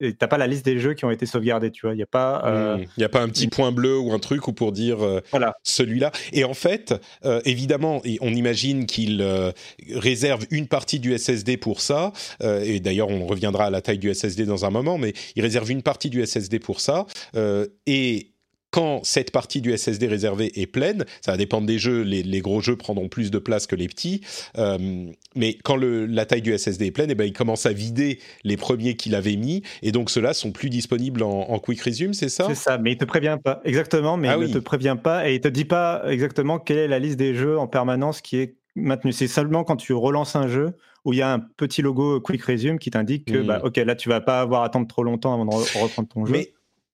tu 0.00 0.16
t'as 0.16 0.28
pas 0.28 0.38
la 0.38 0.46
liste 0.46 0.64
des 0.64 0.78
jeux 0.78 0.94
qui 0.94 1.04
ont 1.04 1.10
été 1.10 1.26
sauvegardés, 1.26 1.70
tu 1.70 1.86
vois. 1.86 1.94
Il 1.94 1.96
n'y 1.96 2.02
a 2.02 2.06
pas. 2.06 2.42
Euh, 2.44 2.76
hmm. 2.76 2.84
Il 2.96 3.04
a 3.04 3.08
pas 3.08 3.20
un 3.20 3.28
petit 3.28 3.48
point 3.48 3.72
bleu 3.72 3.98
ou 3.98 4.12
un 4.12 4.18
truc 4.18 4.48
ou 4.48 4.52
pour 4.52 4.72
dire 4.72 5.02
euh, 5.02 5.20
voilà. 5.30 5.54
celui-là. 5.62 6.12
Et 6.32 6.44
en 6.44 6.54
fait, 6.54 6.94
euh, 7.24 7.40
évidemment, 7.44 8.02
on 8.20 8.32
imagine 8.32 8.86
qu'il 8.86 9.24
réserve 9.94 10.46
une 10.50 10.68
partie 10.68 11.00
du 11.00 11.16
SSD 11.16 11.56
pour 11.56 11.80
ça. 11.80 12.12
et 12.42 12.80
d'ailleurs, 12.80 13.08
on 13.08 13.26
reviendra 13.26 13.66
à 13.66 13.70
la 13.70 13.80
taille 13.80 13.98
du 13.98 14.12
SSD 14.12 14.46
dans 14.46 14.64
un 14.64 14.70
moment, 14.70 14.98
mais 14.98 15.12
il 15.36 15.42
réserve 15.42 15.70
une 15.70 15.82
partie 15.82 16.10
du 16.10 16.24
SSD 16.24 16.58
pour 16.58 16.80
ça. 16.80 17.06
et 17.86 18.32
quand 18.70 19.00
cette 19.02 19.30
partie 19.30 19.60
du 19.60 19.76
SSD 19.76 20.06
réservé 20.06 20.60
est 20.60 20.66
pleine, 20.66 21.04
ça 21.20 21.32
va 21.32 21.36
dépendre 21.36 21.66
des 21.66 21.78
jeux, 21.78 22.02
les, 22.02 22.40
gros 22.40 22.60
jeux 22.60 22.76
prendront 22.76 23.08
plus 23.08 23.30
de 23.30 23.38
place 23.38 23.66
que 23.66 23.74
les 23.74 23.88
petits, 23.88 24.20
euh, 24.58 25.06
mais 25.34 25.56
quand 25.64 25.76
la 25.76 26.26
taille 26.26 26.42
du 26.42 26.56
SSD 26.56 26.86
est 26.86 26.90
pleine, 26.90 27.10
et 27.10 27.12
eh 27.12 27.16
ben, 27.16 27.24
il 27.24 27.32
commence 27.32 27.66
à 27.66 27.72
vider 27.72 28.20
les 28.44 28.56
premiers 28.56 28.94
qu'il 28.94 29.14
avait 29.14 29.36
mis, 29.36 29.62
et 29.82 29.92
donc 29.92 30.10
ceux-là 30.10 30.34
sont 30.34 30.52
plus 30.52 30.68
disponibles 30.68 31.22
en, 31.22 31.58
Quick 31.58 31.80
Resume, 31.80 32.14
c'est 32.14 32.28
ça? 32.28 32.46
C'est 32.48 32.54
ça, 32.54 32.78
mais 32.78 32.92
il 32.92 32.98
te 32.98 33.04
prévient 33.04 33.38
pas, 33.42 33.60
exactement, 33.64 34.16
mais 34.16 34.28
ah 34.28 34.36
il 34.38 34.48
ne 34.48 34.52
te 34.52 34.58
prévient 34.58 34.96
pas, 35.02 35.28
et 35.28 35.34
il 35.34 35.40
te 35.40 35.48
dit 35.48 35.64
pas 35.64 36.02
exactement 36.08 36.58
quelle 36.58 36.78
est 36.78 36.88
la 36.88 36.98
liste 36.98 37.16
des 37.16 37.34
jeux 37.34 37.58
en 37.58 37.66
permanence 37.66 38.20
qui 38.20 38.36
est 38.36 38.56
maintenue. 38.76 39.12
C'est 39.12 39.28
seulement 39.28 39.64
quand 39.64 39.76
tu 39.76 39.92
relances 39.92 40.36
un 40.36 40.46
jeu 40.46 40.76
où 41.04 41.12
il 41.12 41.18
y 41.18 41.22
a 41.22 41.32
un 41.32 41.40
petit 41.40 41.82
logo 41.82 42.20
Quick 42.20 42.42
Resume 42.42 42.78
qui 42.78 42.90
t'indique 42.90 43.26
que, 43.26 43.38
hmm. 43.38 43.46
bah, 43.46 43.60
ok, 43.64 43.76
là 43.76 43.94
tu 43.96 44.08
vas 44.08 44.20
pas 44.20 44.40
avoir 44.40 44.62
à 44.62 44.66
attendre 44.66 44.86
trop 44.86 45.02
longtemps 45.02 45.34
avant 45.34 45.46
de 45.46 45.80
reprendre 45.82 46.08
ton 46.08 46.26
jeu. 46.26 46.44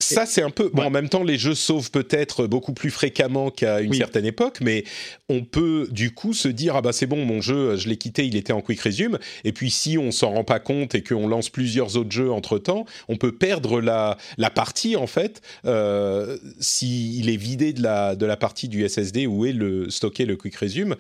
Ça, 0.05 0.27
c'est 0.27 0.43
un 0.43 0.51
peu. 0.51 0.71
Bon, 0.73 0.85
en 0.85 0.91
même 0.91 1.09
temps, 1.09 1.23
les 1.23 1.39
jeux 1.39 1.55
sauvent 1.55 1.91
peut-être 1.91 2.47
beaucoup 2.47 2.73
plus 2.73 2.91
fréquemment 2.91 3.51
qu'à 3.51 3.81
une 3.81 3.95
certaine 3.95 4.25
époque, 4.25 4.59
mais 4.61 4.85
on 5.29 5.45
peut 5.45 5.89
du 5.91 6.13
coup 6.13 6.35
se 6.35 6.49
dire 6.49 6.77
ah 6.77 6.83
bah 6.83 6.93
c'est 6.93 7.07
bon, 7.07 7.25
mon 7.25 7.41
jeu, 7.41 7.77
je 7.77 7.89
l'ai 7.89 7.97
quitté, 7.97 8.27
il 8.27 8.37
était 8.37 8.53
en 8.53 8.61
quick 8.61 8.81
resume. 8.81 9.19
Et 9.45 9.53
puis 9.53 9.71
si 9.71 9.99
on 9.99 10.11
s'en 10.11 10.31
rend 10.31 10.45
pas 10.45 10.61
compte 10.61 10.95
et 10.95 11.03
qu'on 11.03 11.29
lance 11.29 11.51
plusieurs 11.51 11.97
autres 11.97 12.13
jeux 12.13 12.31
entre 12.31 12.59
temps, 12.59 12.85
on 13.09 13.17
peut 13.17 13.33
perdre 13.33 13.81
la, 13.81 14.19
la 14.39 14.51
partie 14.51 14.97
en 14.97 15.07
fait 15.07 15.41
euh, 15.65 16.39
s'il 16.61 17.29
est 17.29 17.37
vidé 17.37 17.73
de 17.73 17.83
la 17.83 18.17
de 18.17 18.27
la 18.27 18.37
partie 18.37 18.69
du 18.69 18.87
SSD 18.89 19.27
où 19.27 19.47
est 19.47 19.53
le 19.53 19.91
stocké 19.91 20.27
le 20.27 20.37
quick 20.37 20.57
resume 20.57 20.97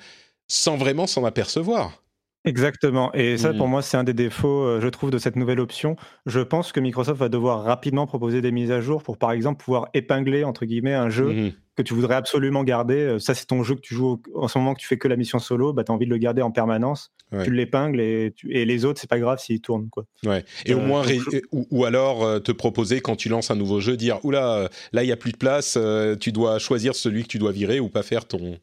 sans 0.49 0.77
vraiment 0.77 1.07
s'en 1.07 1.25
apercevoir. 1.25 2.04
Exactement. 2.45 3.13
Et 3.15 3.39
ça, 3.39 3.55
pour 3.55 3.67
Mmh. 3.67 3.71
moi, 3.71 3.83
c'est 3.83 3.97
un 3.97 4.05
des 4.05 4.13
défauts, 4.13 4.65
euh, 4.65 4.81
je 4.81 4.89
trouve, 4.89 5.11
de 5.11 5.19
cette 5.19 5.37
nouvelle 5.37 5.61
option. 5.61 5.97
Je 6.27 6.41
pense 6.41 6.73
que 6.73 6.81
Microsoft 6.81 7.19
va 7.19 7.29
devoir 7.31 7.65
rapidement 7.65 8.07
proposer 8.07 8.43
des 8.43 8.53
mises 8.53 8.71
à 8.71 8.81
jour 8.83 9.03
pour, 9.03 9.17
par 9.17 9.33
exemple, 9.33 9.65
pouvoir 9.65 9.89
épingler, 9.95 10.45
entre 10.45 10.65
guillemets, 10.67 10.95
un 10.95 11.11
jeu 11.11 11.33
Mmh 11.33 11.53
que 11.77 11.83
tu 11.83 11.93
voudrais 11.93 12.15
absolument 12.15 12.63
garder. 12.63 12.95
Euh, 13.01 13.19
Ça, 13.19 13.35
c'est 13.35 13.47
ton 13.47 13.65
jeu 13.65 13.75
que 13.75 13.81
tu 13.81 13.97
joues 13.97 14.21
au- 14.33 14.41
en 14.43 14.47
ce 14.47 14.57
moment, 14.59 14.75
que 14.75 14.79
tu 14.79 14.87
fais 14.87 14.97
que 14.97 15.09
la 15.09 15.17
mission 15.17 15.41
solo, 15.41 15.73
bah, 15.73 15.83
tu 15.83 15.91
as 15.91 15.95
envie 15.97 16.05
de 16.07 16.11
le 16.11 16.19
garder 16.19 16.41
en 16.41 16.53
permanence. 16.53 17.11
Ouais. 17.33 17.43
Tu 17.43 17.51
l'épingles 17.53 18.01
et, 18.01 18.33
tu- 18.37 18.53
et 18.53 18.65
les 18.65 18.85
autres, 18.85 19.01
c'est 19.01 19.11
pas 19.11 19.19
grave 19.19 19.41
s'ils 19.41 19.61
tournent. 19.61 19.89
Quoi. 19.91 20.05
Ouais. 20.25 20.45
Et 20.67 20.75
au 20.75 20.79
Euh, 20.79 20.87
moins, 20.87 21.01
donc 21.01 21.09
ré- 21.11 21.19
je- 21.33 21.39
ou, 21.51 21.67
ou 21.73 21.85
alors 21.85 22.41
te 22.45 22.53
proposer 22.53 23.01
quand 23.01 23.17
tu 23.17 23.29
lances 23.29 23.51
un 23.51 23.57
nouveau 23.57 23.81
jeu, 23.81 23.97
dire 23.97 24.25
oula, 24.25 24.69
là 24.93 25.03
il 25.03 25.09
y 25.09 25.13
a 25.13 25.17
plus 25.17 25.33
de 25.33 25.37
place, 25.37 25.77
tu 26.21 26.31
dois 26.31 26.61
choisir 26.61 26.95
celui 26.95 27.25
que 27.25 27.29
tu 27.29 27.39
dois 27.39 27.51
virer 27.51 27.81
ou 27.81 27.89
pas 27.89 28.05
faire 28.05 28.27
ton 28.29 28.57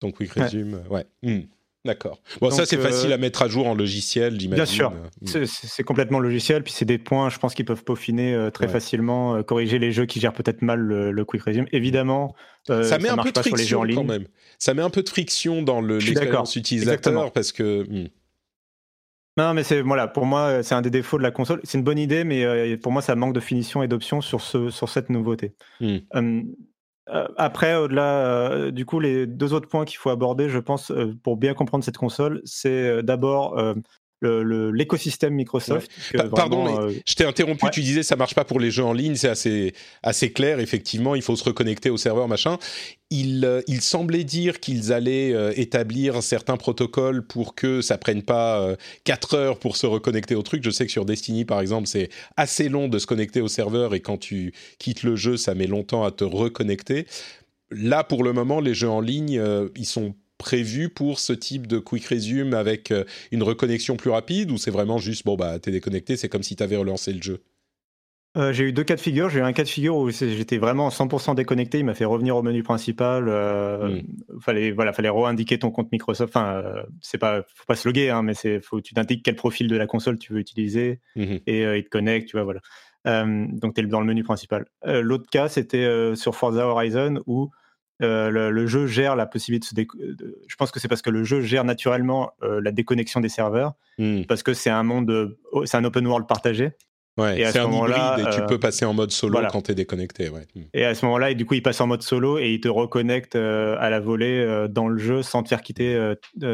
ton 0.00 0.10
quick 0.10 0.32
resume. 0.32 0.82
Ouais. 0.90 1.06
Hmm. 1.22 1.42
D'accord. 1.84 2.20
Bon, 2.40 2.50
ça 2.50 2.64
c'est 2.64 2.78
euh, 2.78 2.82
facile 2.82 3.12
à 3.12 3.18
mettre 3.18 3.42
à 3.42 3.48
jour 3.48 3.66
en 3.66 3.74
logiciel, 3.74 4.38
j'imagine. 4.38 4.54
Bien 4.54 4.66
sûr, 4.66 4.92
hmm. 5.20 5.44
c'est 5.46 5.82
complètement 5.82 6.20
logiciel, 6.20 6.62
puis 6.62 6.72
c'est 6.72 6.84
des 6.84 6.98
points, 6.98 7.28
je 7.28 7.38
pense, 7.40 7.54
qu'ils 7.54 7.64
peuvent 7.64 7.82
peaufiner 7.82 8.34
euh, 8.34 8.50
très 8.50 8.66
Ouais. 8.66 8.72
facilement, 8.72 9.34
euh, 9.34 9.42
corriger 9.42 9.80
les 9.80 9.90
jeux 9.90 10.06
qui 10.06 10.20
gèrent 10.20 10.32
peut-être 10.32 10.62
mal 10.62 10.78
le, 10.78 11.10
le 11.10 11.24
quick 11.24 11.42
resume. 11.42 11.66
Évidemment, 11.72 12.36
ça 12.68 12.98
met 12.98 13.08
un 13.08 13.16
peu 13.16 13.32
de 13.32 13.38
friction 13.38 13.82
quand 13.82 14.04
même. 14.04 14.26
Ça 14.60 14.74
met 14.74 14.82
un 14.82 14.90
peu 14.90 15.02
de 15.02 15.08
friction 15.08 15.62
dans 15.62 15.80
le- 15.80 15.98
l'expérience 15.98 16.50
d'accord. 16.50 16.56
utilisateur 16.56 16.92
Exactement. 16.94 17.30
parce 17.30 17.50
que. 17.50 17.82
hmm. 17.88 18.08
Non, 19.38 19.54
mais 19.54 19.64
c'est 19.64 19.80
voilà, 19.80 20.06
pour 20.08 20.26
moi, 20.26 20.62
c'est 20.62 20.74
un 20.74 20.82
des 20.82 20.90
défauts 20.90 21.16
de 21.18 21.22
la 21.22 21.30
console. 21.30 21.60
C'est 21.64 21.78
une 21.78 21.84
bonne 21.84 21.98
idée, 21.98 22.22
mais 22.22 22.76
pour 22.76 22.92
moi, 22.92 23.02
ça 23.02 23.16
manque 23.16 23.34
de 23.34 23.40
finition 23.40 23.82
et 23.82 23.88
d'options 23.88 24.20
sur 24.20 24.40
ce 24.40 24.70
sur 24.70 24.88
cette 24.88 25.10
nouveauté. 25.10 25.54
Hmm. 25.80 25.96
Euh, 27.08 27.26
après, 27.36 27.74
au-delà, 27.76 28.50
euh, 28.52 28.70
du 28.70 28.86
coup, 28.86 29.00
les 29.00 29.26
deux 29.26 29.52
autres 29.54 29.68
points 29.68 29.84
qu'il 29.84 29.98
faut 29.98 30.10
aborder, 30.10 30.48
je 30.48 30.58
pense, 30.58 30.90
euh, 30.92 31.14
pour 31.24 31.36
bien 31.36 31.52
comprendre 31.54 31.82
cette 31.84 31.96
console, 31.98 32.40
c'est 32.44 33.02
d'abord 33.02 33.56
l'écosystème 34.22 35.34
Microsoft. 35.34 35.90
Pa- 36.14 36.24
pardon, 36.28 36.64
vraiment, 36.64 36.82
euh, 36.86 36.92
Je 37.06 37.14
t'ai 37.14 37.24
interrompu, 37.24 37.64
Ouais. 37.64 37.70
tu 37.70 37.80
disais 37.80 38.02
ça 38.02 38.16
marche 38.16 38.34
pas 38.34 38.44
pour 38.44 38.60
les 38.60 38.70
jeux 38.70 38.84
en 38.84 38.92
ligne, 38.92 39.14
c'est 39.16 39.28
assez, 39.28 39.74
assez 40.02 40.32
clair, 40.32 40.60
effectivement, 40.60 41.14
il 41.14 41.22
faut 41.22 41.36
se 41.36 41.44
reconnecter 41.44 41.90
au 41.90 41.96
serveur, 41.96 42.28
machin. 42.28 42.58
Il, 43.10 43.44
euh, 43.44 43.60
il 43.66 43.82
semblait 43.82 44.24
dire 44.24 44.58
qu'ils 44.60 44.92
allaient 44.92 45.34
euh, 45.34 45.52
établir 45.56 46.22
certains 46.22 46.56
protocoles 46.56 47.26
pour 47.26 47.54
que 47.54 47.82
ça 47.82 47.98
prenne 47.98 48.22
pas 48.22 48.74
4 49.04 49.34
heures 49.34 49.58
pour 49.58 49.76
se 49.76 49.86
reconnecter 49.86 50.34
au 50.34 50.42
truc. 50.42 50.62
Je 50.64 50.70
sais 50.70 50.86
que 50.86 50.92
sur 50.92 51.04
Destiny, 51.04 51.44
par 51.44 51.60
exemple, 51.60 51.86
c'est 51.88 52.08
assez 52.36 52.68
long 52.68 52.88
de 52.88 52.98
se 52.98 53.06
connecter 53.06 53.40
au 53.42 53.48
serveur 53.48 53.94
et 53.94 54.00
quand 54.00 54.16
tu 54.18 54.54
quittes 54.78 55.02
le 55.02 55.16
jeu, 55.16 55.36
ça 55.36 55.54
met 55.54 55.66
longtemps 55.66 56.04
à 56.04 56.10
te 56.10 56.24
reconnecter. 56.24 57.06
Là, 57.70 58.04
pour 58.04 58.22
le 58.24 58.32
moment, 58.32 58.60
les 58.60 58.74
jeux 58.74 58.88
en 58.90 59.00
ligne, 59.00 59.42
ils 59.76 59.86
sont 59.86 60.14
prévus 60.42 60.88
pour 60.90 61.18
ce 61.18 61.32
type 61.32 61.66
de 61.66 61.78
quick 61.78 62.04
resume 62.06 62.52
avec 62.54 62.90
euh, 62.90 63.04
une 63.30 63.42
reconnexion 63.42 63.96
plus 63.96 64.10
rapide 64.10 64.50
ou 64.50 64.58
c'est 64.58 64.70
vraiment 64.70 64.98
juste 64.98 65.24
bon 65.24 65.36
bah 65.36 65.58
t'es 65.58 65.70
déconnecté 65.70 66.16
c'est 66.16 66.28
comme 66.28 66.42
si 66.42 66.56
t'avais 66.56 66.76
relancé 66.76 67.12
le 67.12 67.22
jeu? 67.22 67.42
Euh, 68.38 68.50
j'ai 68.50 68.64
eu 68.64 68.72
deux 68.72 68.84
cas 68.84 68.96
de 68.96 69.00
figure. 69.00 69.28
J'ai 69.28 69.40
eu 69.40 69.42
un 69.42 69.52
cas 69.52 69.62
de 69.62 69.68
figure 69.68 69.94
où 69.94 70.08
j'étais 70.10 70.56
vraiment 70.56 70.88
100% 70.88 71.34
déconnecté. 71.34 71.80
Il 71.80 71.84
m'a 71.84 71.92
fait 71.92 72.06
revenir 72.06 72.34
au 72.34 72.42
menu 72.42 72.62
principal. 72.62 73.28
Euh, 73.28 74.00
Fallait 74.40 74.70
voilà, 74.70 74.94
fallait 74.94 75.10
re-indiquer 75.10 75.58
ton 75.58 75.70
compte 75.70 75.92
Microsoft. 75.92 76.34
Enfin, 76.34 76.62
euh, 76.64 76.82
c'est 77.02 77.18
pas, 77.18 77.42
faut 77.54 77.66
pas 77.66 77.74
se 77.74 77.86
loguer, 77.86 78.08
hein, 78.08 78.22
mais 78.22 78.32
c'est, 78.32 78.60
faut 78.64 78.80
tu 78.80 78.94
t'indiques 78.94 79.22
quel 79.22 79.36
profil 79.36 79.68
de 79.68 79.76
la 79.76 79.86
console 79.86 80.18
tu 80.18 80.32
veux 80.32 80.40
utiliser 80.40 81.00
Mhm. 81.14 81.40
et 81.46 81.66
euh, 81.66 81.76
il 81.76 81.84
te 81.84 81.90
connecte. 81.90 82.28
Tu 82.28 82.38
vois, 82.38 82.44
voilà. 82.44 82.60
Donc 83.04 83.74
t'es 83.74 83.82
dans 83.82 84.00
le 84.00 84.06
menu 84.06 84.22
principal. 84.22 84.64
L'autre 84.86 85.28
cas, 85.30 85.48
c'était 85.48 86.14
sur 86.14 86.36
Forza 86.36 86.66
Horizon 86.66 87.20
où 87.26 87.50
euh, 88.02 88.30
le, 88.30 88.50
le 88.50 88.66
jeu 88.66 88.86
gère 88.86 89.16
la 89.16 89.26
possibilité 89.26 89.64
de 89.64 89.68
se 89.68 89.74
déco- 89.74 89.98
de- 89.98 90.38
Je 90.46 90.56
pense 90.56 90.70
que 90.70 90.80
c'est 90.80 90.88
parce 90.88 91.02
que 91.02 91.10
le 91.10 91.24
jeu 91.24 91.40
gère 91.40 91.64
naturellement 91.64 92.32
euh, 92.42 92.60
la 92.60 92.72
déconnexion 92.72 93.20
des 93.20 93.28
serveurs 93.28 93.74
Mhm. 93.98 94.24
parce 94.26 94.42
que 94.42 94.54
c'est 94.54 94.70
un 94.70 94.82
monde, 94.82 95.10
euh, 95.10 95.38
c'est 95.66 95.76
un 95.76 95.84
open 95.84 96.06
world 96.06 96.26
partagé. 96.26 96.72
Ouais, 97.18 97.36
c'est 97.44 97.52
ce 97.52 97.58
un 97.58 97.70
hybride 97.70 98.26
et 98.26 98.30
tu 98.34 98.40
euh, 98.40 98.46
peux 98.46 98.58
passer 98.58 98.84
en 98.86 98.94
mode 98.94 99.10
solo 99.12 99.32
voilà. 99.34 99.48
quand 99.50 99.62
t'es 99.62 99.74
déconnecté. 99.74 100.30
Ouais. 100.30 100.46
Mhm. 100.54 100.64
Et 100.72 100.84
à 100.84 100.94
ce 100.94 101.04
moment-là, 101.04 101.30
et 101.30 101.34
du 101.34 101.44
coup, 101.44 101.54
il 101.54 101.62
passe 101.62 101.80
en 101.82 101.86
mode 101.86 102.02
solo 102.02 102.38
et 102.38 102.52
il 102.52 102.60
te 102.60 102.68
reconnecte 102.68 103.36
euh, 103.36 103.76
à 103.80 103.90
la 103.90 104.00
volée 104.00 104.38
euh, 104.40 104.66
dans 104.66 104.88
le 104.88 104.98
jeu 104.98 105.22
sans 105.22 105.42
te 105.42 105.48
faire 105.48 105.60
quitter 105.60 106.12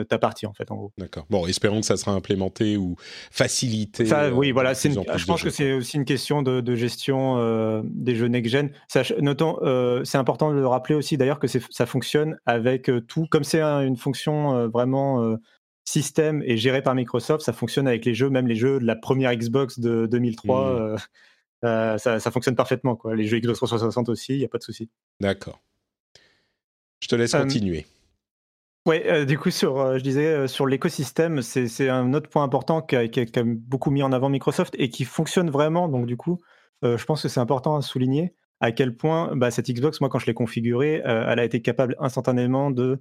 ta 0.09 0.19
partie, 0.19 0.47
en 0.47 0.53
fait, 0.53 0.71
en 0.71 0.77
gros. 0.77 0.93
D'accord. 0.99 1.27
Bon, 1.31 1.47
espérons 1.47 1.81
que 1.81 1.87
ça 1.87 1.97
sera 1.97 2.13
implémenté 2.13 2.77
ou 2.77 2.97
facilité. 3.31 4.05
Ça, 4.05 4.31
oui, 4.33 4.51
voilà, 4.51 4.73
une- 4.85 5.03
je 5.17 5.27
pense 5.27 5.43
que 5.43 5.51
c'est 5.51 5.73
aussi 5.75 5.97
une 5.97 6.05
question 6.05 6.43
de, 6.43 6.61
de 6.61 6.75
gestion 6.75 7.37
euh, 7.39 7.83
des 7.85 8.15
jeux 8.17 8.27
next-gen. 8.29 8.71
Notons, 9.21 9.59
euh, 9.63 10.03
c'est 10.05 10.19
important 10.19 10.51
de 10.51 10.57
le 10.59 10.67
rappeler 10.67 10.95
aussi 10.95 11.17
d'ailleurs 11.17 11.39
que 11.39 11.47
ça 11.49 11.87
fonctionne 11.87 12.37
avec 12.47 12.91
tout, 13.07 13.27
comme 13.31 13.45
c'est 13.45 13.61
un- 13.61 13.83
une 13.83 13.97
fonction 13.97 14.57
euh, 14.57 14.69
vraiment 14.69 15.37
système 15.89 16.43
et 16.45 16.57
gérée 16.57 16.83
par 16.83 16.95
Microsoft, 16.95 17.45
ça 17.45 17.53
fonctionne 17.53 17.89
avec 17.89 18.05
les 18.05 18.15
jeux, 18.15 18.29
même 18.29 18.47
les 18.47 18.57
jeux 18.57 18.79
de 18.79 18.85
la 18.85 18.97
première 18.97 19.35
Xbox 19.35 19.79
de 19.79 20.07
2003. 20.07 20.71
Mhm. 20.71 20.77
euh, 20.77 20.97
euh, 21.65 21.99
ça, 21.99 22.21
ça 22.21 22.31
fonctionne 22.31 22.57
parfaitement. 22.57 22.95
Quoi. 22.95 23.17
Les 23.17 23.27
jeux 23.27 23.39
Xbox 23.39 23.59
360 23.59 24.09
aussi, 24.09 24.35
il 24.35 24.39
n'y 24.39 24.45
a 24.45 24.49
pas 24.49 24.59
de 24.59 24.63
souci. 24.63 24.91
D'accord. 25.21 25.61
Je 27.01 27.09
te 27.09 27.17
laisse 27.17 27.35
Euh, 27.35 27.43
continuer. 27.43 27.87
Euh, 28.89 29.25
du 29.25 29.39
coup, 29.39 29.51
sur, 29.51 29.99
je 29.99 30.03
disais, 30.03 30.47
sur 30.47 30.67
l'écosystème, 30.67 31.43
c'est 31.43 31.89
un 31.89 32.15
autre 32.15 32.31
point 32.31 32.43
important 32.43 32.81
qui 32.81 32.97
a, 32.97 33.09
qui 33.09 33.21
a 33.21 33.27
quand 33.27 33.45
même 33.45 33.57
beaucoup 33.57 33.91
mis 33.91 34.03
en 34.03 34.13
avant 34.13 34.29
Microsoft 34.29 34.75
et 34.79 34.89
qui 34.89 35.05
fonctionne 35.05 35.51
vraiment. 35.51 35.89
Donc, 35.89 36.07
du 36.07 36.17
coup, 36.17 36.39
je 36.83 37.05
pense 37.05 37.23
que 37.23 37.29
c'est 37.29 37.41
important 37.41 37.77
à 37.77 37.83
souligner 37.83 38.35
à 38.61 38.73
quel 38.73 38.97
point 38.97 39.37
bah, 39.37 39.51
cette 39.51 39.71
Xbox, 39.71 40.01
moi, 40.01 40.09
quand 40.09 40.19
je 40.19 40.27
l'ai 40.27 40.35
configurée, 40.35 41.03
elle 41.05 41.39
a 41.39 41.45
été 41.45 41.61
capable 41.61 41.97
instantanément 41.99 42.71
de 42.71 43.01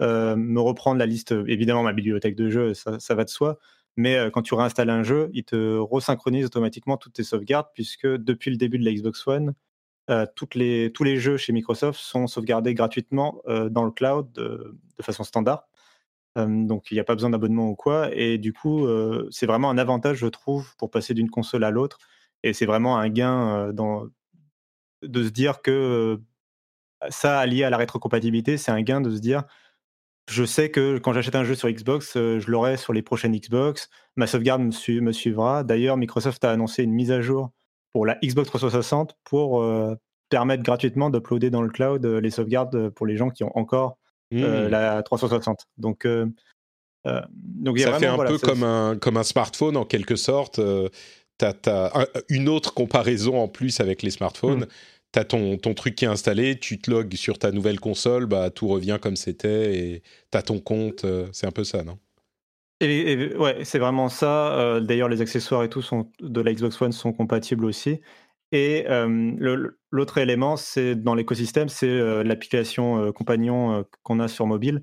me 0.00 0.60
reprendre 0.60 0.98
la 0.98 1.06
liste, 1.06 1.32
euh, 1.32 1.44
évidemment, 1.48 1.82
ma 1.82 1.92
bibliothèque 1.92 2.36
de 2.36 2.50
jeux, 2.50 2.74
ça, 2.74 2.98
ça 3.00 3.14
va 3.14 3.24
de 3.24 3.30
soi. 3.30 3.58
Mais 3.96 4.16
euh, 4.16 4.30
quand 4.30 4.42
tu 4.42 4.54
réinstalles 4.54 4.90
un 4.90 5.02
jeu, 5.02 5.30
il 5.32 5.44
te 5.44 5.78
resynchronise 5.78 6.46
automatiquement 6.46 6.96
toutes 6.96 7.14
tes 7.14 7.24
sauvegardes, 7.24 7.68
puisque 7.74 8.06
depuis 8.06 8.50
le 8.50 8.56
début 8.56 8.78
de 8.78 8.84
la 8.84 8.92
Xbox 8.92 9.26
One, 9.26 9.54
euh, 10.10 10.26
les, 10.54 10.92
tous 10.92 11.04
les 11.04 11.18
jeux 11.18 11.36
chez 11.36 11.52
Microsoft 11.52 12.00
sont 12.00 12.26
sauvegardés 12.26 12.74
gratuitement 12.74 13.42
euh, 13.46 13.68
dans 13.68 13.84
le 13.84 13.90
cloud 13.90 14.32
de, 14.32 14.78
façon 15.02 15.24
standard. 15.24 15.68
Euh, 16.38 16.46
donc 16.66 16.90
il 16.90 16.94
n'y 16.94 17.00
a 17.00 17.04
pas 17.04 17.14
besoin 17.14 17.30
d'abonnement 17.30 17.68
ou 17.70 17.76
quoi. 17.76 18.14
Et 18.14 18.38
du 18.38 18.52
coup, 18.52 18.86
euh, 18.86 19.28
c'est 19.30 19.46
vraiment 19.46 19.70
un 19.70 19.78
avantage, 19.78 20.18
je 20.18 20.26
trouve, 20.26 20.76
pour 20.76 20.90
passer 20.90 21.14
d'une 21.14 21.30
console 21.30 21.64
à 21.64 21.70
l'autre. 21.70 21.98
Et 22.42 22.52
c'est 22.52 22.66
vraiment 22.66 22.98
un 22.98 23.08
gain 23.08 23.68
euh, 23.68 23.72
dans, 23.72 24.06
de 25.02 25.24
se 25.24 25.30
dire 25.30 25.62
que 25.62 25.70
euh, 25.70 26.16
ça, 27.10 27.38
allié 27.38 27.64
à 27.64 27.70
la 27.70 27.76
rétrocompatibilité, 27.76 28.56
c'est 28.58 28.72
un 28.72 28.82
gain 28.82 29.00
de 29.00 29.10
se 29.10 29.20
dire 29.20 29.44
je 30.28 30.44
sais 30.44 30.70
que 30.70 30.98
quand 30.98 31.12
j'achète 31.12 31.34
un 31.34 31.44
jeu 31.44 31.54
sur 31.54 31.68
Xbox, 31.70 32.16
euh, 32.16 32.38
je 32.40 32.50
l'aurai 32.50 32.76
sur 32.76 32.92
les 32.92 33.02
prochaines 33.02 33.34
Xbox. 33.36 33.88
Ma 34.16 34.26
sauvegarde 34.26 34.62
me, 34.62 34.70
su- 34.70 35.00
me 35.00 35.12
suivra. 35.12 35.64
D'ailleurs, 35.64 35.96
Microsoft 35.96 36.44
a 36.44 36.50
annoncé 36.50 36.82
une 36.82 36.92
mise 36.92 37.10
à 37.10 37.20
jour 37.20 37.50
pour 37.92 38.04
la 38.06 38.16
Xbox 38.22 38.48
360 38.48 39.14
pour 39.24 39.62
euh, 39.62 39.94
permettre 40.28 40.62
gratuitement 40.62 41.08
d'uploader 41.10 41.50
dans 41.50 41.62
le 41.62 41.70
cloud 41.70 42.04
euh, 42.04 42.20
les 42.20 42.30
sauvegardes 42.30 42.90
pour 42.90 43.06
les 43.06 43.16
gens 43.16 43.30
qui 43.30 43.44
ont 43.44 43.56
encore 43.56 43.96
euh, 44.34 44.64
Mhm. 44.66 44.70
la 44.70 45.02
360. 45.02 45.60
Donc, 45.78 46.04
euh, 46.04 46.26
donc 47.34 47.78
y 47.78 47.84
a 47.84 47.92
ça 47.92 47.98
fait 47.98 48.06
un 48.06 48.14
voilà, 48.16 48.30
peu 48.30 48.38
comme 48.38 48.62
un, 48.62 48.96
comme 48.98 49.16
un 49.16 49.22
smartphone 49.22 49.76
en 49.76 49.84
quelque 49.86 50.16
sorte. 50.16 50.60
T'as 51.38 51.90
un- 51.94 52.06
une 52.28 52.48
autre 52.48 52.74
comparaison 52.74 53.40
en 53.40 53.48
plus 53.48 53.80
avec 53.80 54.02
les 54.02 54.10
smartphones. 54.10 54.66
T'as 55.12 55.24
ton, 55.24 55.56
truc 55.74 55.94
qui 55.94 56.04
est 56.04 56.08
installé, 56.08 56.58
tu 56.58 56.78
te 56.80 56.90
logs 56.90 57.14
sur 57.14 57.38
ta 57.38 57.50
nouvelle 57.52 57.80
console, 57.80 58.26
bah, 58.26 58.50
tout 58.50 58.68
revient 58.68 58.98
comme 59.00 59.16
c'était 59.16 59.76
et 59.78 60.02
t'as 60.30 60.42
ton 60.42 60.60
compte. 60.60 61.04
euh, 61.04 61.28
c'est 61.32 61.46
un 61.46 61.50
peu 61.52 61.64
ça, 61.64 61.82
non? 61.84 61.98
Et, 62.80 63.12
et- 63.12 63.36
ouais, 63.36 63.64
c'est 63.64 63.78
vraiment 63.78 64.08
ça. 64.08 64.56
Euh, 64.58 64.80
D'ailleurs, 64.80 65.08
les 65.08 65.20
accessoires 65.20 65.64
et 65.64 65.68
tout 65.68 65.82
sont, 65.82 66.10
de 66.20 66.40
la 66.40 66.52
Xbox 66.52 66.80
One 66.80 66.92
sont 66.92 67.12
compatibles 67.12 67.64
aussi. 67.64 68.00
Et 68.50 68.86
euh, 68.88 69.68
l'autre 69.90 70.16
élément, 70.16 70.56
c'est 70.56 70.94
dans 70.94 71.14
l'écosystème, 71.14 71.68
c'est 71.68 71.86
euh, 71.86 72.22
l'application 72.24 72.98
euh, 72.98 73.12
compagnon 73.12 73.84
qu'on 74.02 74.20
a 74.20 74.28
sur 74.28 74.46
mobile, 74.46 74.82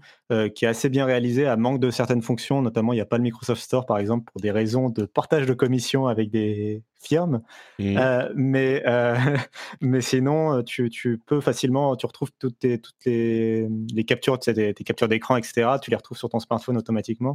qui 0.54 0.66
est 0.66 0.68
assez 0.68 0.90
bien 0.90 1.06
réalisée, 1.06 1.48
à 1.48 1.58
manque 1.58 1.80
de 1.80 1.90
certaines 1.90 2.22
fonctions. 2.22 2.62
Notamment, 2.62 2.94
il 2.94 2.98
n'y 2.98 3.02
a 3.02 3.06
pas 3.06 3.18
le 3.18 3.24
Microsoft 3.24 3.62
Store, 3.62 3.86
par 3.86 3.98
exemple, 3.98 4.32
pour 4.32 4.42
des 4.42 4.52
raisons 4.52 4.90
de 4.90 5.06
partage 5.06 5.46
de 5.46 5.54
commissions 5.54 6.08
avec 6.08 6.30
des 6.30 6.84
firmes. 7.02 7.42
Euh, 7.80 8.32
mais, 8.36 8.84
mais 9.82 10.02
sinon, 10.02 10.62
tu, 10.64 10.90
tu 10.90 11.20
peux 11.26 11.42
facilement, 11.42 11.96
tu 11.96 12.06
retrouves 12.06 12.32
toutes, 12.38 12.60
tes, 12.60 12.80
toutes 12.80 13.06
les, 13.06 13.68
les 13.94 14.04
captures, 14.04 14.38
tes, 14.40 14.74
tes 14.74 14.84
captures 14.84 15.08
d'écran, 15.08 15.38
etc. 15.38 15.78
Tu 15.82 15.90
les 15.90 15.98
retrouves 15.98 16.18
sur 16.18 16.30
ton 16.30 16.40
smartphone 16.40 16.78
automatiquement. 16.78 17.34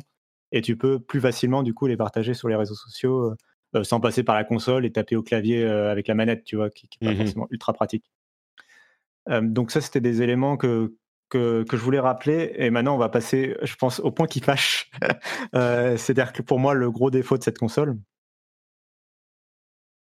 Et 0.52 0.62
tu 0.62 0.76
peux 0.76 0.98
plus 0.98 1.20
facilement, 1.20 1.62
du 1.62 1.74
coup, 1.74 1.86
les 1.86 1.96
partager 1.96 2.34
sur 2.34 2.48
les 2.48 2.56
réseaux 2.56 2.74
sociaux 2.74 3.34
sans 3.82 4.00
passer 4.00 4.22
par 4.24 4.34
la 4.36 4.44
console 4.44 4.84
et 4.84 4.92
taper 4.92 5.16
au 5.16 5.22
clavier 5.22 5.62
euh, 5.64 5.90
avec 5.90 6.08
la 6.08 6.14
manette, 6.14 6.44
tu 6.44 6.56
vois, 6.56 6.70
qui 6.70 6.88
n'est 7.02 7.08
pas 7.08 7.14
Mhm. 7.14 7.20
forcément 7.26 7.46
ultra 7.50 7.72
pratique. 7.72 8.10
Euh, 9.28 9.40
donc, 9.42 9.70
ça, 9.70 9.80
c'était 9.80 10.00
des 10.00 10.22
éléments 10.22 10.56
que, 10.56 10.94
que, 11.28 11.62
que 11.64 11.76
je 11.76 11.82
voulais 11.82 12.00
rappeler. 12.00 12.52
Et 12.56 12.70
maintenant, 12.70 12.94
on 12.94 12.98
va 12.98 13.08
passer, 13.08 13.56
je 13.62 13.74
pense, 13.76 14.00
au 14.00 14.10
point 14.10 14.26
qui 14.26 14.40
fâche. 14.40 14.90
Euh, 15.54 15.96
C'est-à-dire 15.96 16.32
que 16.32 16.42
pour 16.42 16.58
moi, 16.58 16.74
le 16.74 16.90
gros 16.90 17.10
défaut 17.10 17.36
de 17.38 17.42
cette 17.42 17.58
console, 17.58 17.96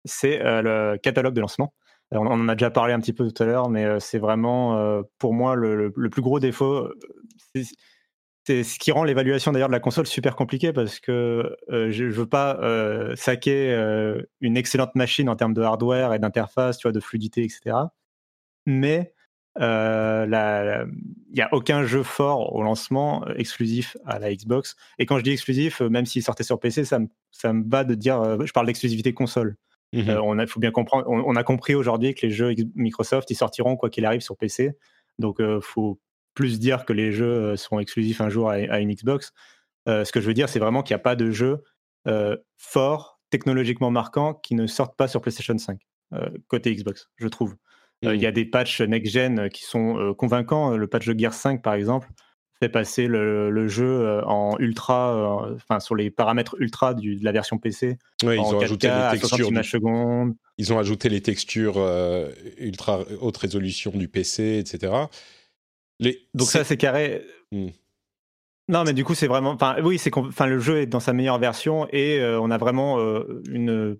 c'est 0.05 0.41
euh, 0.45 0.61
le 0.93 0.97
catalogue 0.97 1.33
de 1.33 1.41
lancement. 1.41 1.73
Euh, 2.13 2.17
On 2.19 2.27
en 2.27 2.47
a 2.49 2.55
déjà 2.55 2.69
parlé 2.69 2.93
un 2.93 2.99
petit 2.99 3.13
peu 3.13 3.29
tout 3.31 3.43
à 3.43 3.45
l'heure, 3.45 3.69
mais 3.69 3.85
euh, 3.85 3.99
c'est 3.99 4.19
vraiment 4.19 4.77
euh, 4.77 5.01
pour 5.17 5.33
moi 5.33 5.55
le, 5.55 5.75
le- 5.75 5.93
le 5.95 6.09
plus 6.09 6.21
gros 6.21 6.39
défaut. 6.39 6.89
Euh, 8.49 8.63
c'est- 8.63 8.63
ce 8.63 8.79
qui 8.79 8.91
rend 8.91 9.03
l'évaluation 9.03 9.51
d'ailleurs 9.51 9.69
de 9.69 9.73
la 9.73 9.79
console 9.79 10.07
super 10.07 10.35
compliquée 10.35 10.73
parce 10.73 10.99
que 10.99 11.55
je, 11.69 12.03
ne 12.03 12.11
veux 12.11 12.27
pas 12.27 12.59
saquer 13.15 13.73
une 14.41 14.57
excellente 14.57 14.95
machine 14.95 15.29
en 15.29 15.35
termes 15.35 15.53
de 15.53 15.61
hardware 15.61 16.13
et 16.13 16.19
d'interface, 16.19 16.77
tu 16.77 16.83
vois, 16.83 16.91
de 16.91 16.99
fluidité, 16.99 17.43
etc. 17.43 17.77
Mais 18.65 19.13
il 19.57 19.61
n'y 19.61 21.41
a 21.41 21.49
aucun 21.51 21.85
jeu 21.85 22.03
fort 22.03 22.53
au 22.55 22.63
lancement 22.63 23.25
exclusif 23.35 23.97
à 24.05 24.19
la 24.19 24.33
Xbox. 24.33 24.75
Et 24.99 25.05
quand 25.05 25.17
je 25.17 25.23
dis 25.23 25.31
exclusif, 25.31 25.81
même 25.81 26.05
s'il 26.05 26.23
sortait 26.23 26.43
sur 26.43 26.59
PC, 26.59 26.85
ça 26.85 26.99
me, 26.99 27.07
ça 27.31 27.53
me 27.53 27.63
va 27.69 27.83
de 27.83 27.95
dire, 27.95 28.45
je 28.45 28.51
parle 28.51 28.67
d'exclusivité 28.67 29.13
console. 29.13 29.55
Mmh 29.93 30.09
on 30.23 30.39
a, 30.39 30.47
faut 30.47 30.59
bien 30.59 30.71
comprendre, 30.71 31.05
on, 31.07 31.35
a 31.35 31.43
compris 31.43 31.73
aujourd'hui 31.73 32.15
que 32.15 32.25
les 32.25 32.31
jeux 32.31 32.53
Microsoft, 32.75 33.29
ils 33.31 33.35
sortiront 33.35 33.77
quoi 33.77 33.89
qu'il 33.89 34.05
arrive 34.05 34.21
sur 34.21 34.35
PC. 34.35 34.73
Donc, 35.19 35.37
il 35.39 35.59
faut 35.61 35.99
plus 36.35 36.59
dire 36.59 36.85
que 36.85 36.93
les 36.93 37.11
jeux 37.11 37.25
euh, 37.25 37.55
seront 37.55 37.79
exclusifs 37.79 38.21
un 38.21 38.29
jour 38.29 38.49
à, 38.49 38.79
une 38.79 38.93
Xbox. 38.93 39.33
Euh, 39.87 40.05
ce 40.05 40.11
que 40.11 40.21
je 40.21 40.27
veux 40.27 40.33
dire, 40.33 40.49
c'est 40.49 40.59
vraiment 40.59 40.83
qu'il 40.83 40.93
n'y 40.93 40.99
a 40.99 41.03
pas 41.03 41.15
de 41.15 41.31
jeux 41.31 41.63
euh, 42.07 42.37
forts, 42.57 43.19
technologiquement 43.31 43.89
marquants, 43.89 44.35
qui 44.35 44.53
ne 44.53 44.67
sortent 44.67 44.95
pas 44.95 45.07
sur 45.07 45.21
PlayStation 45.21 45.57
5, 45.57 45.79
côté 46.47 46.75
Xbox, 46.75 47.09
je 47.15 47.27
trouve. 47.27 47.55
Il 48.01 48.21
y 48.21 48.27
a 48.27 48.29
mmh. 48.29 48.33
des 48.33 48.45
patchs 48.45 48.81
next-gen 48.81 49.49
qui 49.49 49.63
sont 49.63 50.13
convaincants. 50.15 50.77
Le 50.77 50.87
patch 50.87 51.07
de 51.07 51.17
Gear 51.17 51.33
5, 51.33 51.63
par 51.63 51.73
exemple, 51.73 52.07
fait 52.59 52.69
passer 52.69 53.07
le, 53.07 53.67
jeu 53.67 54.21
en 54.25 54.55
ultra, 54.59 55.49
enfin 55.55 55.79
sur 55.79 55.95
les 55.95 56.11
paramètres 56.11 56.55
ultra 56.59 56.93
de 56.93 57.23
la 57.23 57.31
version 57.31 57.57
PC. 57.57 57.97
Oui, 58.23 58.35
ils 58.35 58.39
ont 58.39 58.59
ajouté 58.59 58.87
les 58.87 59.19
textures. 59.19 59.49
Ils 60.57 60.73
ont 60.73 60.79
ajouté 60.79 61.09
les 61.09 61.21
textures 61.21 61.77
ultra 62.57 62.99
haute 63.19 63.37
résolution 63.37 63.91
du 63.91 64.07
PC, 64.07 64.59
etc. 64.59 65.07
Donc 65.99 66.47
ça, 66.47 66.63
c'est 66.63 66.77
carré. 66.77 67.25
Hmm. 67.51 67.69
Non, 68.67 68.83
mais 68.83 68.93
du 68.93 69.03
coup, 69.03 69.13
c'est 69.13 69.27
vraiment. 69.27 69.51
Enfin, 69.51 69.75
oui, 69.83 69.97
c'est. 69.97 70.15
Enfin, 70.17 70.47
le 70.47 70.59
jeu 70.59 70.79
est 70.79 70.85
dans 70.87 70.99
sa 70.99 71.13
meilleure 71.13 71.37
version 71.37 71.87
et 71.91 72.19
euh, 72.19 72.39
on 72.39 72.49
a 72.49 72.57
vraiment 72.57 72.99
euh, 72.99 73.41
une 73.49 73.97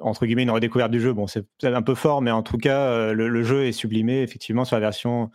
entre 0.00 0.26
guillemets 0.26 0.42
une 0.42 0.50
redécouverte 0.50 0.90
du 0.90 1.00
jeu. 1.00 1.12
Bon, 1.12 1.26
c'est 1.26 1.44
un 1.62 1.82
peu 1.82 1.94
fort, 1.94 2.22
mais 2.22 2.30
en 2.30 2.42
tout 2.42 2.58
cas, 2.58 2.80
euh, 2.80 3.12
le, 3.12 3.42
jeu 3.42 3.66
est 3.66 3.72
sublimé 3.72 4.22
effectivement 4.22 4.64
sur 4.64 4.76
la 4.76 4.80
version 4.80 5.30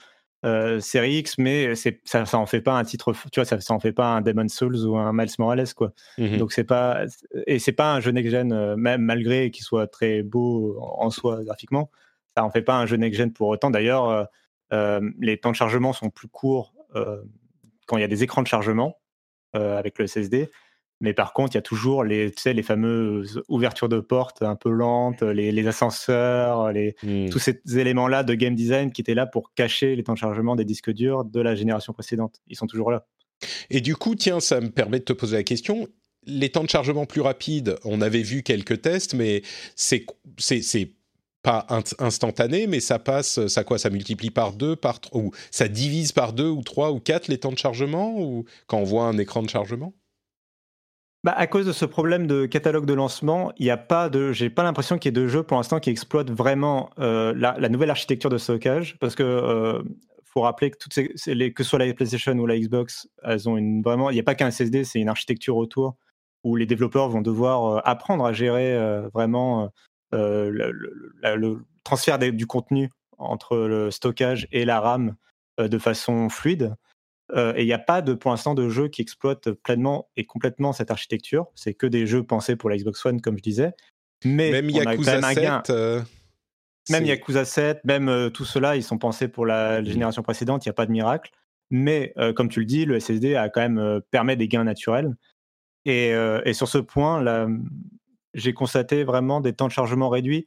série 0.80 1.18
X, 1.18 1.38
mais 1.40 1.76
ça, 1.76 2.26
ça 2.26 2.38
en 2.38 2.46
fait 2.46 2.62
pas 2.62 2.78
un 2.78 2.84
titre. 2.84 3.14
Tu 3.32 3.40
vois, 3.40 3.46
ça, 3.46 3.60
ça 3.60 3.74
en 3.74 3.80
fait 3.82 3.92
pas 3.92 4.08
un 4.08 4.22
Demon's 4.22 4.54
Souls 4.54 4.86
ou 4.86 4.98
un 4.98 5.12
Miles 5.12 5.30
Morales, 5.40 5.74
quoi. 5.76 5.92
Mmh 6.18 6.38
Donc 6.38 6.54
c'est 6.54 6.64
pas 6.64 7.04
et 7.48 7.60
c'est 7.60 7.74
pas 7.74 7.94
un 7.94 8.00
jeu 8.00 8.12
next 8.12 8.32
gen, 8.32 8.76
même 8.76 9.02
malgré 9.02 9.52
qu'il 9.52 9.66
soit 9.66 9.88
très 9.88 10.24
beau 10.24 10.78
en 10.80 11.10
soi 11.10 11.44
graphiquement, 11.44 11.90
ça 12.36 12.46
en 12.46 12.52
fait 12.52 12.62
pas 12.62 12.78
un 12.78 12.86
jeu 12.86 12.96
next 12.98 13.18
gen 13.18 13.34
pour 13.34 13.50
autant. 13.50 13.72
D'ailleurs 13.72 14.30
les 14.72 15.38
temps 15.38 15.52
de 15.52 15.56
chargement 15.56 15.94
sont 15.94 16.10
plus 16.10 16.28
courts 16.28 16.74
euh, 16.96 17.22
quand 17.86 17.98
il 17.98 18.02
y 18.02 18.04
a 18.04 18.08
des 18.08 18.24
écrans 18.24 18.42
de 18.42 18.48
chargement 18.48 18.98
euh, 19.56 19.78
avec 19.78 19.98
le 19.98 20.08
SSD. 20.08 20.50
Mais 21.00 21.14
par 21.14 21.32
contre, 21.34 21.54
il 21.54 21.58
y 21.58 21.60
a 21.60 21.64
toujours 21.64 22.04
les, 22.04 22.32
tu 22.32 22.42
sais, 22.42 22.54
les 22.54 22.64
fameuses 22.64 23.44
ouvertures 23.48 23.88
de 23.88 24.00
portes 24.00 24.42
un 24.42 24.56
peu 24.56 24.72
lentes, 24.72 25.22
les, 25.22 25.68
ascenseurs, 25.68 26.72
les, 26.72 26.96
mmh. 27.04 27.30
tous 27.30 27.40
ces 27.40 27.62
éléments-là 27.78 28.24
de 28.24 28.34
game 28.34 28.56
design 28.56 28.92
qui 28.92 29.02
étaient 29.02 29.14
là 29.14 29.28
pour 29.28 29.54
cacher 29.54 29.96
les 29.96 30.04
temps 30.04 30.14
de 30.14 30.18
chargement 30.18 30.56
des 30.56 30.66
disques 30.66 30.92
durs 30.92 31.24
de 31.24 31.40
la 31.40 31.54
génération 31.54 31.94
précédente. 31.94 32.42
Ils 32.48 32.56
sont 32.56 32.66
toujours 32.66 32.92
là. 32.92 33.06
Et 33.70 33.80
du 33.80 33.96
coup, 33.96 34.16
tiens, 34.16 34.40
ça 34.40 34.60
me 34.60 34.70
permet 34.70 35.00
de 35.00 35.04
te 35.04 35.14
poser 35.14 35.38
la 35.38 35.44
question. 35.44 35.88
Les 36.26 36.50
temps 36.50 36.64
de 36.64 36.70
chargement 36.70 37.06
plus 37.06 37.22
rapides, 37.22 37.78
on 37.86 38.02
avait 38.02 38.24
vu 38.24 38.42
quelques 38.42 38.82
tests, 38.82 39.14
mais 39.14 39.44
c'est 39.76 40.04
instantané, 42.00 42.68
mais 42.68 42.80
ça 42.80 43.00
passe, 43.00 43.46
ça 43.48 43.64
quoi 43.64 43.78
Ça 43.78 43.90
multiplie 43.90 44.32
par 44.32 44.54
deux, 44.54 44.76
par 44.76 45.00
ou 45.14 45.32
ça 45.52 45.68
divise 45.68 46.12
par 46.12 46.34
deux 46.34 46.50
ou 46.50 46.62
trois 46.62 46.92
ou 46.92 47.00
quatre 47.00 47.28
les 47.28 47.38
temps 47.38 47.52
de 47.52 47.58
chargement 47.58 48.20
ou 48.20 48.46
quand 48.68 48.78
on 48.78 48.84
voit 48.84 49.06
un 49.06 49.18
écran 49.18 49.42
de 49.44 49.50
chargement? 49.50 49.94
Bah, 51.24 51.34
à 51.36 51.48
cause 51.48 51.66
de 51.66 51.72
ce 51.72 51.84
problème 51.84 52.28
de 52.28 52.46
catalogue 52.46 52.86
de 52.86 52.94
lancement, 52.94 53.52
il 53.58 53.66
n'y 53.66 53.70
a 53.70 53.78
pas 53.78 54.08
de, 54.08 54.32
j'ai 54.32 54.50
pas 54.50 54.64
l'impression 54.64 54.98
qu'il 54.98 55.10
y 55.10 55.12
ait 55.18 55.22
de 55.22 55.28
jeux 55.28 55.44
pour 55.44 55.58
l'instant 55.58 55.80
qui 55.80 55.90
exploitent 55.90 56.32
vraiment 56.32 56.92
euh, 57.00 57.34
la, 57.36 57.70
nouvelle 57.70 57.90
architecture 57.90 58.30
de 58.30 58.38
stockage, 58.38 58.98
parce 59.00 59.16
que 59.16 59.24
euh, 59.24 59.82
faut 60.24 60.42
rappeler 60.42 60.72
que 60.72 60.78
toutes 60.78 60.96
les, 60.96 61.54
que 61.54 61.64
soit 61.64 61.80
la 61.80 61.94
PlayStation 61.94 62.34
ou 62.38 62.46
la 62.46 62.58
Xbox, 62.58 63.10
elles 63.24 63.50
ont 63.50 63.58
une 63.58 63.82
vraiment, 63.82 64.10
il 64.10 64.14
n'y 64.14 64.20
a 64.20 64.24
pas 64.24 64.36
qu'un 64.36 64.52
SSD, 64.52 64.84
c'est 64.84 65.00
une 65.00 65.10
architecture 65.10 65.58
autour 65.58 65.96
où 66.44 66.56
les 66.56 66.66
développeurs 66.66 67.10
vont 67.10 67.22
devoir 67.22 67.66
euh, 67.66 67.82
apprendre 67.84 68.24
à 68.24 68.32
gérer 68.32 68.78
vraiment 69.14 69.70
euh, 70.14 70.50
le, 70.50 71.66
transfert 71.84 72.20
du 72.20 72.48
contenu 72.48 72.90
entre 73.18 73.58
le 73.58 73.92
stockage 73.92 74.48
et 74.52 74.66
la 74.66 74.80
RAM 74.80 75.16
euh, 75.60 75.68
de 75.68 75.78
façon 75.78 76.30
fluide. 76.30 76.76
Euh, 77.36 77.54
et 77.56 77.64
il 77.64 77.66
n'y 77.66 77.74
a 77.74 77.80
pas 77.80 78.02
de, 78.02 78.14
pour 78.14 78.32
l'instant 78.32 78.54
de 78.54 78.70
jeu 78.70 78.88
qui 78.88 79.02
exploite 79.02 79.52
pleinement 79.52 80.10
et 80.16 80.26
complètement 80.26 80.72
cette 80.74 80.92
architecture. 80.92 81.48
C'est 81.56 81.74
que 81.74 81.88
des 81.88 82.06
jeux 82.08 82.24
pensés 82.24 82.56
pour 82.56 82.70
la 82.70 82.78
Xbox 82.78 83.06
One, 83.06 83.22
comme 83.22 83.38
je 83.38 83.44
disais. 83.44 83.72
Mais 84.24 84.52
même 84.52 84.70
Yakuza 84.70 85.22
7, 85.22 85.72
même 86.90 87.06
Yakuza 87.06 87.46
7, 87.46 87.84
même 87.84 88.32
tout 88.34 88.46
cela, 88.46 88.78
ils 88.78 88.84
sont 88.84 88.98
pensés 88.98 89.28
pour 89.28 89.46
la 89.46 89.82
mmh. 89.82 89.86
génération 89.86 90.24
précédente. 90.24 90.66
Il 90.66 90.70
n'y 90.70 90.72
a 90.72 90.74
pas 90.74 90.86
de 90.86 90.92
miracle. 90.92 91.32
Mais 91.70 92.14
comme 92.36 92.48
tu 92.48 92.62
le 92.62 92.66
dis, 92.66 92.86
le 92.86 92.98
SSD 93.00 93.36
a 93.36 93.50
quand 93.50 93.60
même 93.60 94.02
permet 94.10 94.38
des 94.38 94.48
gains 94.48 94.64
naturels. 94.64 95.14
Et, 95.86 96.12
et 96.46 96.54
sur 96.54 96.70
ce 96.70 96.78
point, 96.78 97.22
la, 97.22 97.48
j'ai 98.38 98.54
constaté 98.54 99.04
vraiment 99.04 99.42
des 99.42 99.52
temps 99.52 99.68
de 99.68 99.72
chargement 99.72 100.10
réduits. 100.10 100.46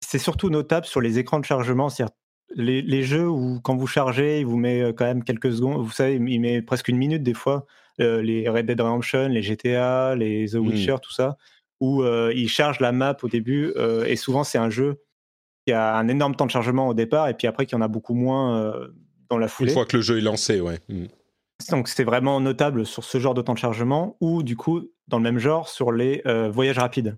C'est 0.00 0.18
surtout 0.18 0.50
notable 0.50 0.86
sur 0.86 1.00
les 1.00 1.18
écrans 1.18 1.38
de 1.38 1.44
chargement, 1.44 1.90
c'est-à-dire 1.90 2.14
les, 2.56 3.02
jeux 3.02 3.28
où 3.28 3.60
quand 3.60 3.76
vous 3.76 3.86
chargez, 3.86 4.40
il 4.40 4.46
vous 4.46 4.56
met 4.56 4.80
euh, 4.80 4.92
quand 4.92 5.04
même 5.04 5.22
quelques 5.22 5.52
secondes, 5.52 5.84
vous 5.84 5.92
savez, 5.92 6.14
il 6.14 6.40
met 6.40 6.62
presque 6.62 6.88
une 6.88 6.96
minute 6.96 7.22
des 7.22 7.34
fois, 7.34 7.66
euh, 8.00 8.22
les 8.22 8.48
Red 8.48 8.66
Dead 8.66 8.80
Redemption, 8.80 9.28
les 9.28 9.42
GTA, 9.42 10.16
les 10.16 10.48
The 10.48 10.54
mmh. 10.54 10.66
Witcher, 10.66 10.96
tout 11.00 11.12
ça, 11.12 11.36
où 11.80 12.02
euh, 12.02 12.32
il 12.34 12.48
charge 12.48 12.80
la 12.80 12.90
map 12.90 13.16
au 13.22 13.28
début, 13.28 13.72
et 14.06 14.16
souvent 14.16 14.42
c'est 14.42 14.58
un 14.58 14.70
jeu 14.70 15.02
qui 15.66 15.72
a 15.72 15.96
un 15.96 16.08
énorme 16.08 16.34
temps 16.34 16.46
de 16.46 16.50
chargement 16.50 16.88
au 16.88 16.94
départ, 16.94 17.28
et 17.28 17.34
puis 17.34 17.46
après 17.46 17.66
qu'il 17.66 17.76
y 17.76 17.78
en 17.78 17.84
a 17.84 17.88
beaucoup 17.88 18.14
moins 18.14 18.74
dans 19.28 19.38
la 19.38 19.46
foulée. 19.46 19.70
Une 19.70 19.74
fois 19.74 19.86
que 19.86 19.96
le 19.96 20.02
jeu 20.02 20.18
est 20.18 20.22
lancé, 20.22 20.60
ouais. 20.60 20.78
Mmh. 20.88 21.04
Donc 21.68 21.88
c'est 21.88 22.04
vraiment 22.04 22.40
notable 22.40 22.86
sur 22.86 23.04
ce 23.04 23.18
genre 23.18 23.34
de 23.34 23.42
temps 23.42 23.54
de 23.54 23.58
chargement 23.58 24.16
ou 24.20 24.42
du 24.42 24.56
coup 24.56 24.82
dans 25.08 25.18
le 25.18 25.22
même 25.22 25.38
genre 25.38 25.68
sur 25.68 25.92
les 25.92 26.22
euh, 26.26 26.50
voyages 26.50 26.78
rapides. 26.78 27.16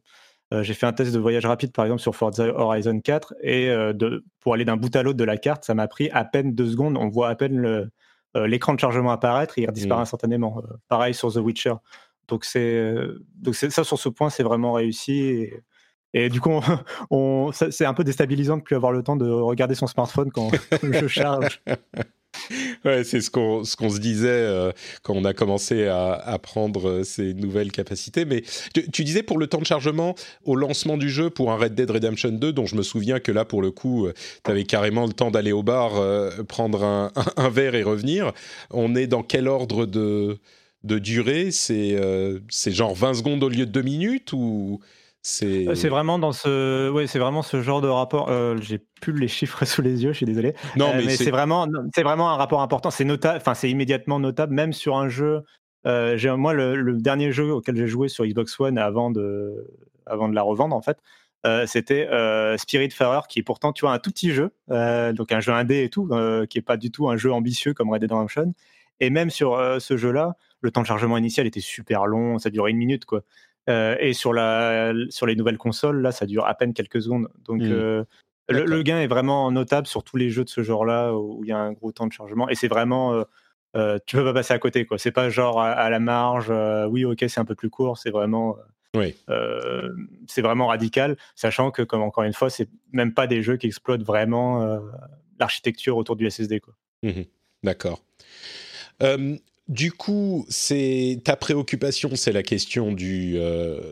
Euh, 0.53 0.63
j'ai 0.63 0.75
fait 0.75 0.87
un 0.87 0.93
test 0.93 1.13
de 1.13 1.19
voyage 1.19 1.47
rapide 1.47 1.73
par 1.73 1.85
exemple 1.85 2.03
sur 2.03 2.15
Forza 2.15 2.47
Horizon 2.47 3.01
4 3.01 3.35
et 3.43 3.71
euh, 3.71 3.93
de, 3.93 4.25
pour 4.41 4.55
aller 4.55 4.65
d'un 4.65 4.77
bout 4.77 4.95
à 4.97 5.03
l'autre 5.03 5.17
de 5.17 5.25
la 5.25 5.37
carte, 5.37 5.65
ça 5.65 5.75
m'a 5.75 5.89
pris 5.89 6.11
à 6.11 6.25
peine 6.25 6.55
deux 6.55 6.71
secondes. 6.71 6.97
On 6.99 7.09
voit 7.09 7.29
à 7.29 7.35
peine 7.35 7.91
l'écran 8.35 8.75
de 8.75 8.81
chargement 8.81 9.11
apparaître 9.11 9.59
et 9.59 9.63
il 9.63 9.71
disparaît 9.73 10.01
mmh. 10.01 10.03
instantanément. 10.03 10.63
pareil 10.89 11.15
sur 11.15 11.33
The 11.33 11.37
Witcher. 11.37 11.75
Donc 12.29 12.45
c'est 12.45 12.95
donc 13.35 13.55
ça 13.55 13.85
sur 13.85 13.99
ce 13.99 14.09
point 14.09 14.31
c'est 14.31 14.43
vraiment 14.43 14.73
réussi. 14.73 15.13
Et, 15.13 15.63
du 16.15 16.41
coup, 16.41 16.61
c'est 17.53 17.85
un 17.85 17.95
peu 17.95 18.05
déstabilisant 18.05 18.59
de 18.59 18.63
plus 18.63 18.77
avoir 18.77 18.93
le 18.93 19.03
temps 19.03 19.17
de 19.17 19.29
regarder 19.29 19.75
son 19.75 19.87
smartphone 19.87 20.31
quand, 20.31 20.51
quand 20.71 20.93
je 20.93 21.07
charge. 21.07 21.61
ouais, 22.85 23.05
c'est 23.05 23.21
ce 23.21 23.31
qu'on 23.31 23.65
ce 23.65 23.77
qu'on 23.77 23.91
se 23.91 23.99
disait 23.99 24.29
euh, 24.29 24.73
quand 25.03 25.15
on 25.15 25.25
a 25.25 25.35
commencé 25.35 25.87
à, 25.87 26.13
à 26.13 26.39
prendre 26.39 26.89
euh, 26.89 27.05
ces 27.05 27.35
nouvelles 27.35 27.73
capacités. 27.73 28.25
Mais 28.25 28.43
tu, 28.93 29.05
disais 29.05 29.23
pour 29.23 29.39
le 29.39 29.47
temps 29.47 29.61
de 29.61 29.67
chargement 29.67 30.15
au 30.45 30.57
lancement 30.57 30.97
du 30.97 31.11
jeu 31.11 31.31
pour 31.31 31.53
un 31.53 31.57
Red 31.57 31.75
Dead 31.75 31.91
Redemption 31.91 32.31
2, 32.31 32.53
dont 32.53 32.67
je 32.67 32.77
me 32.77 32.83
souviens 32.83 33.21
que 33.21 33.33
là 33.33 33.45
pour 33.45 33.63
le 33.63 33.71
coup, 33.71 34.07
euh, 34.07 34.15
tu 34.45 34.51
avais 34.51 34.65
carrément 34.65 35.07
le 35.07 35.13
temps 35.13 35.31
d'aller 35.31 35.53
au 35.53 35.63
bar, 35.63 35.93
prendre 36.49 36.85
un, 36.85 37.13
un, 37.37 37.49
verre 37.49 37.75
et 37.75 37.83
revenir. 37.83 38.33
On 38.71 38.95
est 38.95 39.07
dans 39.07 39.23
quel 39.23 39.49
ordre 39.49 39.87
de 39.87 40.39
de 40.85 40.99
durée? 40.99 41.51
C'est 41.51 41.97
c'est 42.49 42.73
genre 42.73 42.95
20 42.95 43.15
secondes 43.15 43.45
au 43.45 43.49
lieu 43.49 43.67
de 43.67 43.71
2 43.71 43.83
minutes 43.83 44.33
ou 44.33 44.81
euh, 45.45 45.75
c'est 45.75 45.89
vraiment 45.89 46.19
dans 46.19 46.33
ce, 46.33 46.91
ouais, 46.91 47.07
c'est 47.07 47.21
vraiment 47.21 47.43
ce 47.43 47.63
genre 47.63 47.81
de 47.81 47.89
rapport. 47.89 48.29
Euh, 48.29 48.57
j'ai 48.61 48.79
plus 49.01 49.13
les 49.13 49.29
chiffres 49.29 49.65
sous 49.65 49.83
les 49.83 50.03
yeux, 50.03 50.13
je 50.13 50.19
suis 50.19 50.27
désolé. 50.27 50.55
Non, 50.77 50.89
euh, 50.89 51.03
mais, 51.05 51.17
c'est 51.17 51.31
vraiment, 51.31 51.69
c'est 51.95 52.03
vraiment 52.03 52.31
un 52.31 52.37
rapport 52.37 52.61
important. 52.61 52.91
C'est 52.91 53.05
notable, 53.05 53.39
enfin 53.39 53.55
c'est 53.55 53.71
immédiatement 53.71 54.19
notable, 54.19 54.53
même 54.53 54.73
sur 54.73 54.97
un 54.97 55.09
jeu. 55.09 55.43
j'ai 55.85 56.31
moi 56.37 56.53
le, 56.53 56.97
dernier 57.01 57.33
jeu 57.33 57.53
auquel 57.53 57.77
j'ai 57.77 57.87
joué 57.87 58.09
sur 58.09 58.27
Xbox 58.27 58.59
One 58.59 58.79
avant 58.79 59.11
de, 59.11 59.71
avant 60.07 60.29
de 60.29 60.35
la 60.35 60.43
revendre 60.43 60.75
en 60.75 60.83
fait, 60.83 60.99
c'était 61.67 62.07
Spirit 62.07 62.59
Spiritfarer, 62.59 63.21
qui 63.29 63.39
est 63.39 63.45
pourtant, 63.45 63.73
tu 63.73 63.83
vois, 63.83 63.93
un 63.93 63.99
tout 63.99 64.11
petit 64.11 64.33
jeu, 64.33 64.53
donc 64.69 65.31
un 65.31 65.41
jeu 65.41 65.53
indé 65.53 65.85
et 65.85 65.89
tout, 65.89 66.09
qui 66.51 66.59
est 66.59 66.63
pas 66.63 66.77
du 66.77 66.91
tout 66.91 67.09
un 67.09 67.17
jeu 67.17 67.33
ambitieux 67.33 67.75
comme 67.75 67.91
Red 67.91 68.01
Dead 68.01 68.13
Redemption. 68.13 68.55
Et 69.01 69.11
même 69.11 69.31
sur 69.31 69.57
ce 69.81 69.97
jeu-là, 69.97 70.35
le 70.61 70.71
temps 70.71 70.83
de 70.83 70.87
chargement 70.87 71.17
initial 71.17 71.47
était 71.47 71.61
super 71.61 72.07
long, 72.07 72.39
ça 72.39 72.51
durait 72.51 72.71
une 72.71 72.77
minute 72.77 73.05
quoi. 73.05 73.23
Euh, 73.69 73.97
et 74.01 74.13
sur, 74.13 74.33
la, 74.33 74.93
sur 75.11 75.27
les 75.27 75.37
nouvelles 75.37 75.59
consoles, 75.59 76.01
là, 76.01 76.13
ça 76.13 76.27
dure 76.27 76.47
à 76.47 76.55
peine 76.55 76.75
quelques 76.75 77.03
secondes. 77.03 77.29
Donc, 77.45 77.61
mmh. 77.61 77.71
euh, 77.71 78.05
le, 78.49 78.83
gain 78.83 79.01
est 79.01 79.07
vraiment 79.07 79.51
notable 79.51 79.87
sur 79.87 80.03
tous 80.03 80.17
les 80.17 80.31
jeux 80.31 80.45
de 80.45 80.49
ce 80.49 80.63
genre-là 80.63 81.13
où 81.15 81.45
il 81.45 81.49
y 81.49 81.53
a 81.53 81.59
un 81.59 81.73
gros 81.73 81.93
temps 81.93 82.07
de 82.07 82.13
chargement. 82.13 82.49
Et 82.49 82.55
c'est 82.55 82.69
vraiment. 82.69 83.25
Euh, 83.75 83.99
tu 84.05 84.17
peux 84.17 84.25
pas 84.25 84.35
passer 84.35 84.53
à 84.53 84.59
côté, 84.59 84.85
quoi. 84.85 84.99
C'est 84.99 85.13
pas 85.13 85.31
genre 85.31 85.61
à, 85.61 85.89
la 85.89 86.01
marge, 86.01 86.53
oui, 86.91 87.05
ok, 87.05 87.25
c'est 87.29 87.41
un 87.41 87.45
peu 87.45 87.55
plus 87.55 87.71
court. 87.71 87.99
C'est 87.99 88.11
vraiment. 88.11 88.57
Oui. 88.95 89.17
c'est 90.27 90.43
vraiment 90.43 90.67
radical, 90.67 91.17
sachant 91.35 91.71
que, 91.71 91.83
comme 91.83 92.03
encore 92.03 92.25
une 92.25 92.35
fois, 92.35 92.51
c'est 92.51 92.69
même 92.93 93.15
pas 93.15 93.27
des 93.27 93.43
jeux 93.43 93.57
qui 93.57 93.67
exploitent 93.67 94.03
vraiment 94.03 94.81
l'architecture 95.39 95.97
autour 95.97 96.17
du 96.17 96.29
SSD. 96.29 96.61
Quoi. 96.61 96.75
Mmh 97.03 97.23
D'accord 97.63 98.03
du 99.73 99.91
coup, 99.91 100.45
c'est 100.51 101.21
ta 101.25 101.35
préoccupation, 101.35 102.11
c'est 102.15 102.33
la 102.33 102.43
question 102.43 102.93
du, 102.93 103.39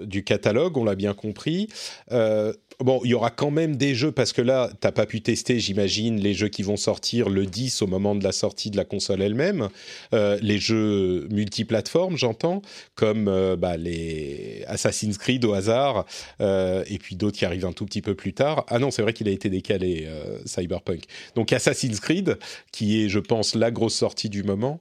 du 0.02 0.22
catalogue, 0.24 0.76
on 0.76 0.84
l'a 0.84 0.94
bien 0.94 1.14
compris. 1.14 1.68
bon, 2.10 3.00
il 3.04 3.10
y 3.10 3.14
aura 3.14 3.30
quand 3.30 3.50
même 3.50 3.76
des 3.76 3.94
jeux, 3.94 4.12
parce 4.12 4.32
que 4.32 4.42
là, 4.42 4.68
tu 4.70 4.86
n'as 4.86 4.92
pas 4.92 5.06
pu 5.06 5.22
tester, 5.22 5.58
j'imagine, 5.58 6.20
les 6.20 6.34
jeux 6.34 6.48
qui 6.48 6.62
vont 6.62 6.76
sortir 6.76 7.30
le 7.30 7.46
10 7.46 7.80
au 7.82 7.86
moment 7.86 8.14
de 8.14 8.22
la 8.22 8.32
sortie 8.32 8.70
de 8.70 8.76
la 8.76 8.84
console 8.84 9.22
elle-même. 9.22 9.68
les 10.12 10.58
jeux 10.58 11.26
multiplateformes, 11.30 12.16
j'entends, 12.18 12.60
comme 12.94 13.24
bah, 13.56 13.78
les 13.78 14.64
Assassin's 14.66 15.16
Creed 15.16 15.44
au 15.46 15.54
hasard, 15.54 16.04
et 16.40 16.98
puis 17.00 17.16
d'autres 17.16 17.38
qui 17.38 17.46
arrivent 17.46 17.66
un 17.66 17.72
tout 17.72 17.86
petit 17.86 18.02
peu 18.02 18.14
plus 18.14 18.34
tard. 18.34 18.66
Ah 18.68 18.78
non, 18.78 18.90
c'est 18.90 19.02
vrai 19.02 19.14
qu'il 19.14 19.28
a 19.28 19.32
été 19.32 19.48
décalé, 19.48 20.06
Cyberpunk. 20.44 21.04
Donc 21.36 21.54
Assassin's 21.54 22.00
Creed, 22.00 22.38
qui 22.70 23.02
est, 23.02 23.08
je 23.08 23.18
pense, 23.18 23.54
la 23.54 23.70
grosse 23.70 23.94
sortie 23.94 24.28
du 24.28 24.42
moment. 24.42 24.78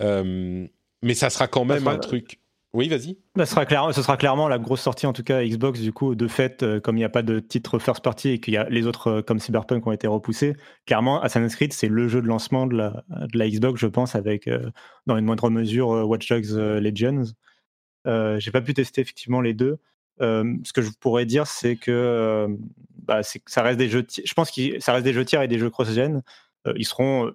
Euh, 0.00 0.66
mais 1.02 1.14
ça 1.14 1.30
sera 1.30 1.48
quand 1.48 1.64
même 1.64 1.86
un 1.86 1.98
truc. 1.98 2.38
Oui, 2.72 2.88
vas-y. 2.88 3.18
Ça 3.36 3.46
sera, 3.46 3.66
clair, 3.66 3.92
ce 3.92 4.00
sera 4.00 4.16
clairement 4.16 4.46
la 4.46 4.60
grosse 4.60 4.80
sortie, 4.80 5.04
en 5.06 5.12
tout 5.12 5.24
cas, 5.24 5.42
Xbox, 5.42 5.80
du 5.80 5.92
coup, 5.92 6.14
de 6.14 6.28
fait, 6.28 6.62
euh, 6.62 6.78
comme 6.78 6.96
il 6.96 7.00
n'y 7.00 7.04
a 7.04 7.08
pas 7.08 7.22
de 7.22 7.40
titre 7.40 7.80
first 7.80 8.00
party 8.00 8.28
et 8.28 8.40
qu'il 8.40 8.54
y 8.54 8.56
a 8.56 8.68
les 8.68 8.86
autres, 8.86 9.08
euh, 9.08 9.22
comme 9.22 9.40
Cyberpunk, 9.40 9.84
ont 9.88 9.92
été 9.92 10.06
repoussés, 10.06 10.54
clairement, 10.86 11.20
Assassin's 11.20 11.56
Creed, 11.56 11.72
c'est 11.72 11.88
le 11.88 12.06
jeu 12.06 12.22
de 12.22 12.28
lancement 12.28 12.68
de 12.68 12.76
la, 12.76 13.04
de 13.08 13.36
la 13.36 13.48
Xbox, 13.48 13.80
je 13.80 13.88
pense, 13.88 14.14
avec, 14.14 14.48
dans 15.06 15.16
une 15.16 15.24
moindre 15.24 15.50
mesure, 15.50 15.88
Watch 15.88 16.28
Dogs 16.28 16.52
Legends. 16.52 17.24
J'ai 18.06 18.50
pas 18.52 18.60
pu 18.60 18.72
tester, 18.72 19.00
effectivement, 19.00 19.40
les 19.40 19.52
deux. 19.54 19.78
ce 20.20 20.72
que 20.72 20.80
je 20.82 20.90
pourrais 21.00 21.26
dire, 21.26 21.48
c'est 21.48 21.74
que 21.74 22.46
bah, 23.02 23.22
ça 23.46 23.62
reste 23.62 23.78
des 23.78 23.88
jeux, 23.88 24.06
je 24.24 24.34
pense 24.34 24.52
que 24.52 24.78
ça 24.78 24.92
reste 24.92 25.04
des 25.04 25.12
jeux 25.12 25.24
tiers 25.24 25.42
et 25.42 25.48
des 25.48 25.58
jeux 25.58 25.70
cross-gen. 25.70 26.22
ils 26.76 26.86
seront, 26.86 27.32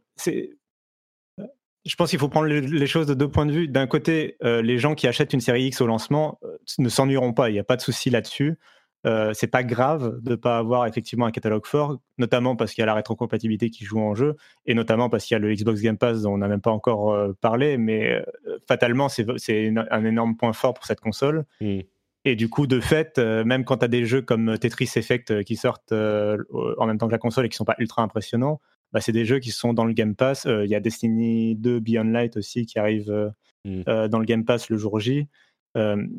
je 1.86 1.96
pense 1.96 2.10
qu'il 2.10 2.20
faut 2.20 2.30
prendre 2.30 2.48
les 2.48 2.88
choses 2.88 3.06
de 3.06 3.14
deux 3.14 3.30
points 3.30 3.46
de 3.46 3.52
vue. 3.52 3.68
D'un 3.68 3.86
côté, 3.86 4.38
euh, 4.44 4.62
les 4.64 4.80
gens 4.80 4.96
qui 4.96 5.08
achètent 5.08 5.34
une 5.34 5.40
série 5.40 5.66
X 5.66 5.82
au 5.82 5.88
lancement 5.88 6.40
euh, 6.44 6.58
ne 6.80 6.90
s'ennuieront 6.90 7.34
pas, 7.34 7.50
il 7.50 7.54
n'y 7.54 7.60
a 7.60 7.64
pas 7.64 7.76
de 7.76 7.82
souci 7.82 8.10
là-dessus. 8.10 8.58
Euh, 9.06 9.34
c'est 9.36 9.48
pas 9.48 9.64
grave 9.64 10.20
de 10.24 10.32
ne 10.32 10.36
pas 10.36 10.58
avoir 10.58 10.88
effectivement 10.88 11.28
un 11.28 11.32
catalogue 11.32 11.68
fort, 11.68 12.00
notamment 12.18 12.56
parce 12.56 12.74
qu'il 12.74 12.82
y 12.82 12.84
a 12.84 12.88
la 12.88 12.96
rétrocompatibilité 12.96 13.70
qui 13.70 13.86
joue 13.86 14.00
en 14.00 14.16
jeu, 14.16 14.36
et 14.66 14.74
notamment 14.74 15.10
parce 15.10 15.26
qu'il 15.26 15.36
y 15.36 15.38
a 15.38 15.40
le 15.40 15.54
Xbox 15.54 15.80
Game 15.82 15.98
Pass 15.98 16.24
dont 16.24 16.34
on 16.34 16.38
n'a 16.40 16.48
même 16.48 16.62
pas 16.62 16.72
encore 16.72 17.16
parlé, 17.40 17.78
mais 17.78 18.26
fatalement, 18.68 19.08
c'est 19.08 19.72
un 19.92 20.06
énorme 20.06 20.36
point 20.36 20.54
fort 20.54 20.74
pour 20.74 20.86
cette 20.86 21.02
console. 21.02 21.46
Mm. 21.62 21.82
Et 22.28 22.36
du 22.36 22.50
coup, 22.50 22.66
de 22.66 22.80
fait, 22.80 23.20
même 23.20 23.64
quand 23.64 23.78
tu 23.78 23.86
as 23.86 23.88
des 23.88 24.06
jeux 24.06 24.24
comme 24.24 24.58
Tetris 24.58 24.90
Effect 24.96 25.44
qui 25.44 25.56
sortent 25.56 25.92
en 25.92 26.88
même 26.88 26.98
temps 26.98 27.06
que 27.06 27.12
la 27.12 27.20
console 27.20 27.46
et 27.46 27.50
qui 27.50 27.58
sont 27.58 27.64
pas 27.64 27.76
ultra 27.78 28.02
impressionnants, 28.02 28.60
bah, 28.96 29.02
c'est 29.02 29.12
des 29.12 29.26
jeux 29.26 29.40
qui 29.40 29.52
sont 29.52 29.74
dans 29.74 29.84
le 29.84 29.92
Game 29.92 30.16
Pass. 30.16 30.46
Euh, 30.46 30.64
il 30.64 30.72
y 30.72 30.76
a 30.76 30.80
Destiny 30.80 31.56
2 31.56 31.82
Beyond 31.82 32.06
Light 32.06 32.38
aussi 32.38 32.66
qui 32.66 32.80
arrive 32.80 33.12
euh, 33.12 33.30
mmh. 33.66 33.82
euh, 33.90 34.08
dans 34.08 34.20
le 34.20 34.26
Game 34.26 34.46
Pass 34.46 34.70
le 34.70 34.78
jour 34.78 35.02
J. 35.02 35.28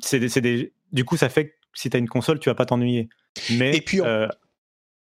c'est 0.02 0.20
des, 0.20 0.72
Du 0.92 1.04
coup, 1.06 1.16
ça 1.16 1.30
fait 1.30 1.48
que 1.48 1.54
si 1.72 1.88
tu 1.88 1.96
as 1.96 2.00
une 2.00 2.08
console, 2.08 2.38
tu 2.38 2.50
vas 2.50 2.54
pas 2.54 2.66
t'ennuyer. 2.66 3.08
Mais 3.52 3.76
Et 3.76 3.80
puis, 3.80 4.00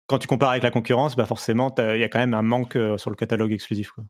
quand 0.05 0.19
tu 0.19 0.27
compares 0.27 0.51
avec 0.51 0.63
la 0.63 0.71
concurrence, 0.71 1.17
bah 1.17 1.25
forcément, 1.25 1.73
il 1.79 1.99
y 1.99 2.03
a 2.03 2.07
quand 2.07 2.19
même 2.19 2.33
un 2.33 2.41
manque 2.41 2.77
sur 2.97 3.10
le 3.10 3.15
catalogue 3.15 3.51
exclusif. 3.51 3.89
Quoi. 3.89 4.05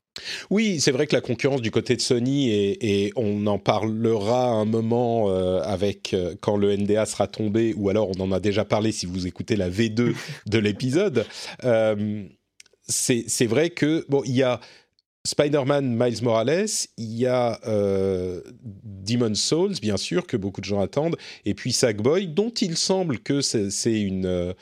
Oui, 0.51 0.79
c'est 0.79 0.91
vrai 0.91 1.07
que 1.07 1.15
la 1.15 1.21
concurrence 1.21 1.61
du 1.61 1.71
côté 1.71 1.95
de 1.95 2.01
Sony, 2.01 2.51
et, 2.51 3.05
et 3.05 3.13
on 3.15 3.47
en 3.47 3.57
parlera 3.57 4.49
un 4.49 4.65
moment 4.65 5.29
avec 5.61 6.15
quand 6.41 6.55
le 6.57 6.75
NDA 6.75 7.05
sera 7.05 7.27
tombé, 7.27 7.73
ou 7.75 7.89
alors 7.89 8.11
on 8.15 8.21
en 8.21 8.31
a 8.31 8.39
déjà 8.39 8.63
parlé 8.63 8.91
si 8.91 9.05
vous 9.05 9.25
écoutez 9.25 9.55
la 9.55 9.69
V2 9.69 10.13
de 10.45 10.59
l'épisode 10.59 11.25
c'est 12.87 13.45
vrai 13.45 13.69
que, 13.69 14.05
bon, 14.09 14.21
il 14.25 14.35
y 14.35 14.43
a 14.43 14.59
Spider-Man 15.25 15.95
Miles 15.97 16.23
Morales, 16.23 16.67
il 16.97 17.17
y 17.17 17.25
a 17.25 17.59
euh, 17.67 18.41
Demon's 18.63 19.41
Souls, 19.41 19.73
bien 19.81 19.97
sûr, 19.97 20.25
que 20.25 20.37
beaucoup 20.37 20.61
de 20.61 20.65
gens 20.65 20.79
attendent, 20.79 21.17
et 21.45 21.53
puis 21.53 21.73
Sackboy, 21.73 22.27
dont 22.27 22.49
il 22.49 22.77
semble 22.77 23.19
que 23.19 23.41
c'est 23.41 24.01
une, 24.01 24.25
euh, 24.25 24.53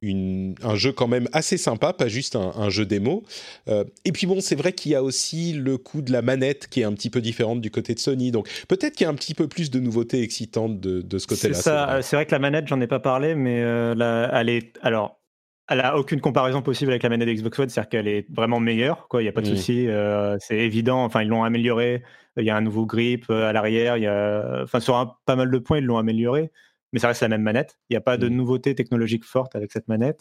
une, 0.00 0.54
un 0.62 0.76
jeu 0.76 0.92
quand 0.92 1.08
même 1.08 1.28
assez 1.32 1.56
sympa, 1.56 1.92
pas 1.92 2.08
juste 2.08 2.36
un, 2.36 2.70
jeu 2.70 2.86
démo. 2.86 3.24
Euh, 3.68 3.84
et 4.04 4.12
puis 4.12 4.26
bon, 4.26 4.40
c'est 4.40 4.54
vrai 4.54 4.72
qu'il 4.72 4.92
y 4.92 4.94
a 4.94 5.02
aussi 5.02 5.52
le 5.52 5.76
coup 5.76 6.02
de 6.02 6.12
la 6.12 6.22
manette 6.22 6.68
qui 6.68 6.80
est 6.80 6.84
un 6.84 6.92
petit 6.92 7.10
peu 7.10 7.20
différente 7.20 7.60
du 7.60 7.70
côté 7.70 7.94
de 7.94 7.98
Sony, 7.98 8.30
donc 8.30 8.48
peut-être 8.68 8.94
qu'il 8.96 9.04
y 9.04 9.08
a 9.08 9.10
un 9.10 9.14
petit 9.14 9.34
peu 9.34 9.48
plus 9.48 9.70
de 9.70 9.80
nouveautés 9.80 10.22
excitantes 10.22 10.80
de, 10.80 11.02
de 11.02 11.18
ce 11.18 11.26
côté-là. 11.26 12.00
C'est 12.02 12.16
vrai. 12.16 12.26
que 12.26 12.32
la 12.32 12.38
manette, 12.38 12.66
j'en 12.68 12.80
ai 12.80 12.86
pas 12.86 13.00
parlé, 13.00 13.34
mais 13.34 13.62
euh, 13.62 14.28
elle 14.32 14.48
est... 14.48 14.78
Alors, 14.82 15.20
elle 15.68 15.80
a 15.80 15.96
aucune 15.96 16.20
comparaison 16.20 16.60
possible 16.62 16.90
avec 16.90 17.02
la 17.02 17.08
manette 17.08 17.28
Xbox 17.28 17.58
One, 17.58 17.68
c'est-à-dire 17.68 17.88
qu'elle 17.88 18.08
est 18.08 18.26
vraiment 18.30 18.60
meilleure, 18.60 19.08
quoi. 19.08 19.22
Il 19.22 19.24
n'y 19.24 19.28
a 19.28 19.32
pas 19.32 19.40
de 19.40 19.46
souci, 19.46 19.88
euh, 19.88 20.36
c'est 20.38 20.58
évident. 20.58 21.04
Enfin, 21.04 21.22
ils 21.22 21.28
l'ont 21.28 21.42
amélioré. 21.42 22.02
Il 22.36 22.44
y 22.44 22.50
a 22.50 22.56
un 22.56 22.60
nouveau 22.60 22.84
grip 22.84 23.26
euh, 23.30 23.48
à 23.48 23.52
l'arrière. 23.52 23.96
Il 23.96 24.02
y 24.02 24.06
a, 24.06 24.60
enfin, 24.62 24.80
sur 24.80 25.18
pas 25.24 25.36
mal 25.36 25.50
de 25.50 25.58
points, 25.58 25.78
ils 25.78 25.84
l'ont 25.84 25.96
amélioré, 25.96 26.50
mais 26.92 26.98
ça 26.98 27.08
reste 27.08 27.22
la 27.22 27.28
même 27.28 27.42
manette. 27.42 27.78
Il 27.88 27.94
n'y 27.94 27.96
a 27.96 28.02
pas 28.02 28.18
de 28.18 28.28
nouveauté 28.28 28.74
technologique 28.74 29.24
forte 29.24 29.56
avec 29.56 29.72
cette 29.72 29.88
manette. 29.88 30.20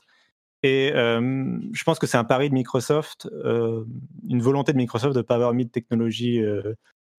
Et 0.62 0.94
euh, 0.94 1.60
je 1.74 1.84
pense 1.84 2.00
que 2.00 2.08
c'est 2.08 2.18
un 2.18 2.24
pari 2.24 2.50
de 2.50 2.54
Microsoft, 2.54 3.28
une 3.44 4.42
volonté 4.42 4.72
de 4.72 4.78
Microsoft 4.78 5.14
de 5.14 5.20
ne 5.20 5.24
pas 5.24 5.36
avoir 5.36 5.54
mis 5.54 5.66
de 5.66 5.72
technologie 5.72 6.42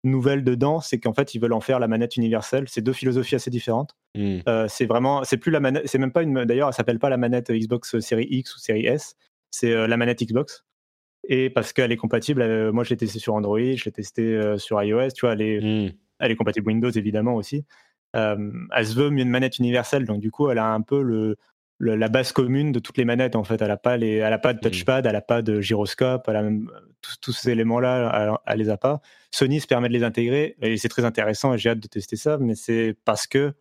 nouvelle 0.05 0.43
dedans, 0.43 0.79
c'est 0.79 0.99
qu'en 0.99 1.13
fait 1.13 1.33
ils 1.35 1.39
veulent 1.39 1.53
en 1.53 1.61
faire 1.61 1.79
la 1.79 1.87
manette 1.87 2.17
universelle. 2.17 2.65
C'est 2.67 2.81
deux 2.81 2.93
philosophies 2.93 3.35
assez 3.35 3.49
différentes. 3.49 3.95
Hmm. 4.15 4.39
Euh, 4.47 4.67
c'est 4.67 4.85
vraiment, 4.85 5.23
c'est 5.23 5.37
plus 5.37 5.51
la 5.51 5.59
manette, 5.59 5.87
c'est 5.87 5.97
même 5.97 6.11
pas 6.11 6.23
une. 6.23 6.45
D'ailleurs, 6.45 6.69
elle 6.69 6.73
s'appelle 6.73 6.99
pas 6.99 7.09
la 7.09 7.17
manette 7.17 7.51
Xbox 7.51 7.99
série 7.99 8.27
X 8.29 8.55
ou 8.55 8.59
série 8.59 8.85
S. 8.85 9.15
C'est 9.51 9.71
euh, 9.71 9.87
la 9.87 9.97
manette 9.97 10.23
Xbox. 10.23 10.65
Et 11.27 11.49
parce 11.49 11.73
qu'elle 11.73 11.91
est 11.91 11.97
compatible. 11.97 12.41
Euh, 12.41 12.71
moi, 12.71 12.83
je 12.83 12.91
l'ai 12.91 12.97
testé 12.97 13.19
sur 13.19 13.33
Android, 13.33 13.59
je 13.59 13.85
l'ai 13.85 13.91
testé 13.91 14.39
sur 14.57 14.81
iOS. 14.81 15.09
Tu 15.09 15.25
vois, 15.25 15.33
elle 15.33 15.41
est, 15.41 15.59
hmm. 15.59 15.91
elle 16.19 16.31
est 16.31 16.35
compatible 16.35 16.67
Windows 16.67 16.91
évidemment 16.91 17.35
aussi. 17.35 17.65
elle 18.13 18.87
se 18.87 18.95
veut 18.95 19.09
une 19.09 19.29
manette 19.29 19.59
universelle, 19.59 20.05
donc 20.05 20.21
du 20.21 20.31
coup, 20.31 20.49
elle 20.49 20.59
a 20.59 20.71
un 20.71 20.81
peu 20.81 21.01
le, 21.01 21.37
la 21.79 22.07
base 22.07 22.31
commune 22.31 22.71
de 22.71 22.79
toutes 22.79 22.97
les 22.97 23.05
manettes 23.05 23.35
en 23.35 23.43
fait. 23.43 23.61
Elle 23.61 23.67
n'a 23.67 23.77
pas 23.77 23.97
les, 23.97 24.15
elle 24.15 24.33
a 24.33 24.39
pas 24.39 24.53
de 24.53 24.59
mmh. 24.59 24.69
touchpad, 24.69 25.05
elle 25.05 25.13
n'a 25.13 25.21
pas 25.21 25.41
de 25.41 25.59
gyroscope, 25.61 26.25
elle 26.27 26.35
a 26.35 26.43
même 26.43 26.71
tous, 27.21 27.33
ces 27.33 27.51
éléments-là, 27.51 28.39
elle, 28.45 28.59
les 28.59 28.69
a 28.69 28.77
pas. 28.77 29.01
Sony 29.31 29.59
se 29.59 29.67
permet 29.67 29.89
de 29.89 29.93
les 29.93 30.03
intégrer 30.03 30.55
et 30.61 30.77
c'est 30.77 30.89
très 30.89 31.05
intéressant 31.05 31.53
et 31.53 31.57
j'ai 31.57 31.69
hâte 31.69 31.79
de 31.79 31.87
tester 31.87 32.15
ça, 32.15 32.37
mais 32.39 32.55
c'est 32.55 32.95
parce 33.05 33.27
que 33.27 33.53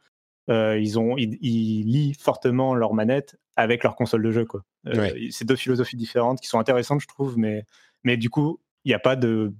euh, 0.50 0.78
ils 0.78 0.98
ont, 0.98 1.16
ils, 1.16 1.84
lient 1.84 2.14
fortement 2.14 2.74
leurs 2.74 2.94
manettes 2.94 3.36
avec 3.56 3.82
leur 3.82 3.96
console 3.96 4.22
de 4.22 4.30
jeu 4.30 4.44
quoi. 4.44 4.62
Euh, 4.86 5.10
c'est 5.30 5.46
deux 5.46 5.56
philosophies 5.56 5.96
différentes 5.96 6.40
qui 6.40 6.48
sont 6.48 6.58
intéressantes 6.58 7.00
je 7.00 7.08
trouve, 7.08 7.38
mais 7.38 7.64
mais 8.04 8.16
du 8.16 8.30
coup 8.30 8.60
il 8.84 8.88
n'y 8.88 8.94
a 8.94 8.98
pas 8.98 9.16
de 9.16 9.52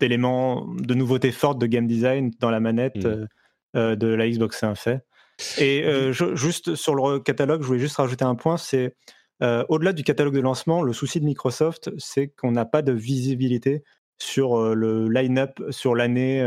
d'éléments 0.00 0.66
de 0.74 0.94
nouveautés 0.94 1.32
fortes 1.32 1.58
de 1.58 1.66
game 1.66 1.86
design 1.86 2.32
dans 2.40 2.50
la 2.50 2.60
manette 2.60 3.04
mmh. 3.04 3.26
euh, 3.76 3.96
de 3.96 4.08
la 4.08 4.28
Xbox, 4.28 4.58
c'est 4.58 4.66
un 4.66 4.74
fait. 4.74 5.04
Et 5.58 5.84
euh, 5.84 6.12
juste 6.12 6.74
sur 6.74 6.94
le 6.94 7.20
catalogue, 7.20 7.62
je 7.62 7.66
voulais 7.66 7.78
juste 7.78 7.96
rajouter 7.96 8.24
un 8.24 8.34
point, 8.34 8.56
c'est 8.56 8.94
euh, 9.42 9.64
au-delà 9.68 9.92
du 9.92 10.02
catalogue 10.02 10.34
de 10.34 10.40
lancement, 10.40 10.82
le 10.82 10.92
souci 10.92 11.20
de 11.20 11.24
Microsoft, 11.24 11.90
c'est 11.96 12.28
qu'on 12.28 12.50
n'a 12.50 12.64
pas 12.64 12.82
de 12.82 12.92
visibilité 12.92 13.84
sur 14.18 14.58
euh, 14.58 14.74
le 14.74 15.08
line-up 15.08 15.60
sur 15.70 15.94
l'année 15.94 16.44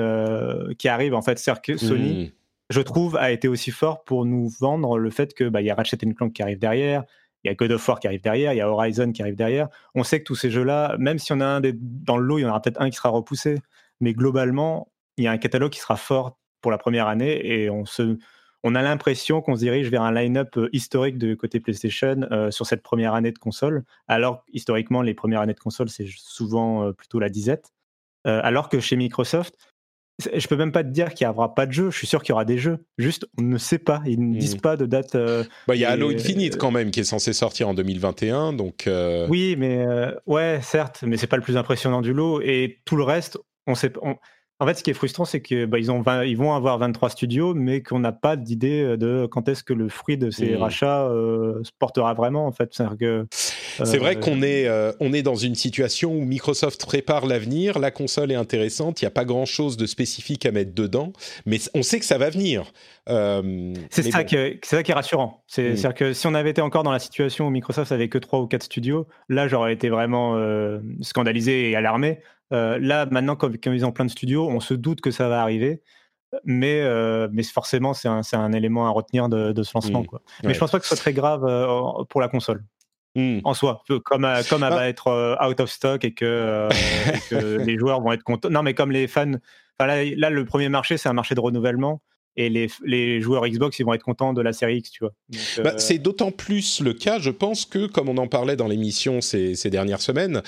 qui 0.78 0.90
arrive. 0.90 1.14
En 1.14 1.22
fait, 1.22 1.42
que 1.64 1.78
Sony, 1.78 2.26
mmh. 2.26 2.32
je 2.70 2.82
trouve, 2.82 3.16
a 3.16 3.32
été 3.32 3.48
aussi 3.48 3.72
fort 3.72 4.04
pour 4.04 4.26
nous 4.26 4.50
vendre 4.60 4.98
le 4.98 5.10
fait 5.10 5.34
que 5.34 5.46
bah, 5.46 5.62
y 5.62 5.70
a 5.70 5.76
Ratchet 5.76 5.98
Clank 5.98 6.34
qui 6.34 6.42
arrive 6.42 6.60
derrière, 6.60 7.04
il 7.44 7.48
y 7.48 7.52
a 7.52 7.56
God 7.56 7.72
of 7.72 7.88
War 7.88 8.00
qui 8.00 8.08
arrive 8.08 8.22
derrière, 8.22 8.54
il 8.54 8.58
y 8.58 8.62
a 8.62 8.70
Horizon 8.70 9.12
qui 9.12 9.22
arrive 9.22 9.36
derrière. 9.36 9.70
On 9.96 10.04
sait 10.04 10.20
que 10.20 10.26
tous 10.26 10.36
ces 10.36 10.52
jeux-là, 10.52 10.96
même 11.00 11.18
si 11.18 11.34
on 11.34 11.40
a 11.40 11.46
un 11.46 11.62
des, 11.62 11.74
dans 11.74 12.18
le 12.18 12.26
lot, 12.26 12.38
il 12.38 12.42
y 12.42 12.46
en 12.46 12.50
aura 12.50 12.62
peut-être 12.62 12.82
un 12.82 12.90
qui 12.90 12.98
sera 12.98 13.10
repoussé, 13.10 13.58
mais 14.00 14.14
globalement, 14.14 14.92
il 15.18 15.24
y 15.24 15.28
a 15.28 15.32
un 15.32 15.38
catalogue 15.38 15.72
qui 15.72 15.80
sera 15.80 15.96
fort 15.96 16.38
pour 16.62 16.72
la 16.72 16.78
première 16.78 17.08
année 17.08 17.46
et 17.46 17.70
on 17.70 17.86
se 17.86 18.18
on 18.64 18.76
a 18.76 18.82
l'impression 18.82 19.42
qu'on 19.42 19.56
se 19.56 19.62
dirige 19.62 19.90
vers 19.90 20.04
un 20.04 20.14
line-up 20.14 20.58
euh, 20.58 20.70
historique 20.72 21.18
de 21.18 21.34
côté 21.34 21.60
PlayStation 21.60 22.28
euh, 22.32 22.52
sur 22.52 22.66
cette 22.66 22.84
première 22.84 23.14
année 23.14 23.32
de 23.32 23.40
console, 23.40 23.84
alors 24.08 24.44
historiquement, 24.54 25.02
les 25.02 25.14
premières 25.14 25.42
années 25.42 25.54
de 25.54 25.60
console, 25.60 25.90
c'est 25.90 26.08
souvent 26.08 26.86
euh, 26.86 26.92
plutôt 26.94 27.20
la 27.20 27.30
disette. 27.30 27.74
alors 28.24 28.70
que 28.70 28.80
chez 28.80 28.96
Microsoft, 28.96 29.56
je 30.36 30.48
peux 30.48 30.56
même 30.56 30.72
pas 30.72 30.84
te 30.84 30.90
dire 30.90 31.16
qu'il 31.16 31.26
n'y 31.26 31.34
aura 31.34 31.56
pas 31.56 31.66
de 31.66 31.72
jeu. 31.72 31.90
Je 31.90 31.98
suis 31.98 32.06
sûr 32.06 32.22
qu'il 32.22 32.30
y 32.30 32.34
aura 32.34 32.46
des 32.46 32.60
jeux. 32.60 32.86
Juste, 33.00 33.26
on 33.40 33.42
ne 33.42 33.58
sait 33.58 33.80
pas. 33.80 34.04
Ils 34.06 34.20
ne 34.20 34.38
disent 34.38 34.58
hmm. 34.58 34.62
pas 34.62 34.78
de 34.78 34.86
date. 34.86 35.18
Bah, 35.68 35.74
il 35.74 35.80
y 35.80 35.86
a 35.86 35.90
Halo 35.90 36.12
Infinite 36.12 36.58
quand 36.58 36.70
même 36.70 36.92
qui 36.92 37.00
est 37.00 37.04
censé 37.06 37.34
sortir 37.34 37.68
en 37.70 37.74
2021. 37.74 38.54
Donc. 38.54 38.88
Oui, 39.30 39.56
mais 39.58 39.84
ouais, 40.28 40.60
certes, 40.62 41.04
mais 41.08 41.18
c'est 41.18 41.26
pas 41.26 41.38
le 41.38 41.42
plus 41.42 41.58
impressionnant 41.58 42.02
du 42.02 42.14
lot. 42.14 42.42
Et 42.42 42.82
tout 42.86 42.96
le 42.96 43.04
reste, 43.04 43.40
on 43.66 43.74
sait. 43.74 43.92
On... 44.04 44.18
En 44.62 44.68
fait, 44.68 44.76
ce 44.76 44.84
qui 44.84 44.92
est 44.92 44.94
frustrant, 44.94 45.26
c'est 45.26 45.42
que 45.42 45.66
bah, 45.66 45.80
ils, 45.80 45.90
ont 45.90 46.04
ils 46.24 46.38
vont 46.38 46.54
avoir 46.54 46.78
23 46.78 47.10
studios, 47.10 47.56
mais 47.56 47.82
qu'on 47.82 47.98
n'a 47.98 48.12
pas 48.12 48.36
d'idée 48.36 48.84
euh, 48.84 48.96
de 48.96 49.26
quand 49.26 49.50
est-ce 49.50 49.64
que 49.64 49.74
le 49.74 49.90
fruit 49.90 50.20
de 50.20 50.30
ces 50.30 50.52
mmh. 50.52 50.58
rachats 50.58 51.08
euh, 51.08 51.64
se 51.64 51.72
portera 51.80 52.14
vraiment. 52.14 52.46
En 52.46 52.52
fait, 52.52 52.70
c'est 52.72 52.84
vrai 52.84 54.16
euh, 54.16 54.20
qu'on 54.20 54.44
est, 54.44 54.70
on 55.00 55.14
est 55.14 55.24
dans 55.24 55.36
une 55.36 55.56
situation 55.56 56.14
où 56.14 56.22
Microsoft 56.22 56.86
prépare 56.86 57.26
l'avenir, 57.26 57.80
la 57.80 57.90
console 57.90 58.32
est 58.32 58.36
intéressante, 58.36 59.02
il 59.02 59.06
n'y 59.06 59.08
a 59.08 59.12
pas 59.12 59.26
grand-chose 59.26 59.78
de 59.78 59.88
spécifique 59.88 60.46
à 60.46 60.52
mettre 60.52 60.76
dedans, 60.76 61.12
mais 61.48 61.58
on 61.74 61.82
sait 61.82 62.00
que 62.00 62.06
ça 62.06 62.20
va 62.20 62.30
venir. 62.30 62.72
c'est 63.08 64.12
ça, 64.12 64.24
qui 64.24 64.36
est 64.36 64.94
rassurant. 64.94 65.44
Mmh. 65.48 65.48
C'est-à-dire 65.48 65.96
que 65.96 66.14
si 66.14 66.28
on 66.28 66.36
avait 66.36 66.52
été 66.52 66.62
encore 66.62 66.84
dans 66.84 66.92
la 66.92 67.00
situation 67.00 67.48
où 67.48 67.50
Microsoft 67.50 67.92
avait 67.92 68.10
que 68.10 68.20
3 68.20 68.40
ou 68.40 68.46
4 68.46 68.62
studios, 68.62 69.08
là, 69.28 69.48
j'aurais 69.48 69.74
été 69.74 69.90
vraiment 69.90 70.40
scandalisé 71.02 71.72
et 71.72 71.76
alarmé. 71.76 72.20
Là, 72.52 73.06
maintenant, 73.08 73.36
comme, 73.36 73.56
ils 73.66 73.86
ont 73.86 73.92
plein 73.92 74.06
de 74.06 74.12
studios, 74.12 74.48
on 74.48 74.60
se 74.60 74.74
doute 74.74 75.02
que 75.02 75.12
ça 75.12 75.30
va 75.30 75.42
arriver. 75.42 75.82
Mais, 76.46 76.82
mais 77.32 77.44
forcément, 77.44 77.94
c'est 77.94 78.08
un, 78.08 78.22
un, 78.34 78.54
élément 78.54 78.88
à 78.88 78.90
retenir 78.90 79.30
de, 79.30 79.64
ce 79.64 79.72
lancement. 79.74 80.02
Mmh. 80.02 80.08
Quoi. 80.08 80.22
Mais 80.44 80.54
je 80.54 80.60
pense 80.60 80.72
pas 80.72 80.80
que 80.80 80.86
ce 80.86 80.96
soit 80.96 81.02
très 81.02 81.14
grave 81.14 81.42
pour 82.10 82.22
la 82.22 82.28
console. 82.28 82.64
Mmh. 83.16 83.40
En 83.44 83.54
soi, 83.54 83.84
comme, 84.06 84.26
comme 84.50 84.64
elle 84.64 84.74
va 84.74 84.88
être 84.88 85.38
out 85.46 85.60
of 85.60 85.70
stock 85.70 86.06
et 86.06 86.14
que, 86.14 86.70
les 87.66 87.78
joueurs 87.78 88.02
vont 88.02 88.14
être 88.14 88.24
contents. 88.24 88.50
Non, 88.50 88.64
mais 88.64 88.74
comme 88.74 88.92
les 88.92 89.08
fans. 89.08 89.34
Là, 89.80 90.04
là, 90.04 90.30
le 90.30 90.46
premier 90.46 90.70
marché, 90.70 90.98
c'est 90.98 91.10
un 91.10 91.14
marché 91.14 91.34
de 91.36 91.40
renouvellement 91.40 92.02
et 92.38 92.50
les, 92.50 92.70
les, 92.86 93.20
joueurs 93.20 93.46
Xbox 93.48 93.78
ils 93.80 93.84
vont 93.84 93.94
être 93.94 94.04
contents 94.04 94.34
de 94.34 94.42
la 94.42 94.54
série 94.54 94.78
X, 94.78 94.92
tu 94.92 95.04
vois. 95.04 95.14
Bah, 95.58 95.72
euh, 95.74 95.78
c'est 95.78 95.98
d'autant 95.98 96.32
plus 96.32 96.80
le 96.80 96.94
cas, 96.94 97.20
je 97.20 97.30
pense 97.30 97.66
que 97.66 97.88
comme 97.88 98.08
on 98.08 98.18
en 98.18 98.28
parlait 98.28 98.56
dans 98.56 98.68
l'émission 98.68 99.20
ces, 99.20 99.56
ces, 99.56 99.70
dernières 99.70 100.02
semaines, 100.02 100.42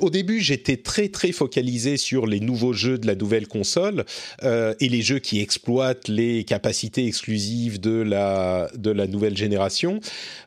au 0.00 0.10
début 0.10 0.40
j'étais 0.40 0.76
très 0.76 1.08
très 1.08 1.32
focalisé 1.32 1.96
sur 1.96 2.26
les 2.26 2.40
nouveaux 2.40 2.74
jeux 2.74 2.98
de 2.98 3.06
la 3.06 3.14
nouvelle 3.14 3.48
console 3.48 4.04
euh, 4.42 4.74
et 4.80 4.88
les 4.88 5.00
jeux 5.00 5.18
qui 5.18 5.40
exploitent 5.40 6.08
les 6.08 6.44
capacités 6.44 7.06
exclusives 7.06 7.80
de 7.80 8.02
la 8.02 8.68
de 8.74 8.90
la 8.90 9.06
nouvelle 9.06 9.36
génération. 9.36 10.00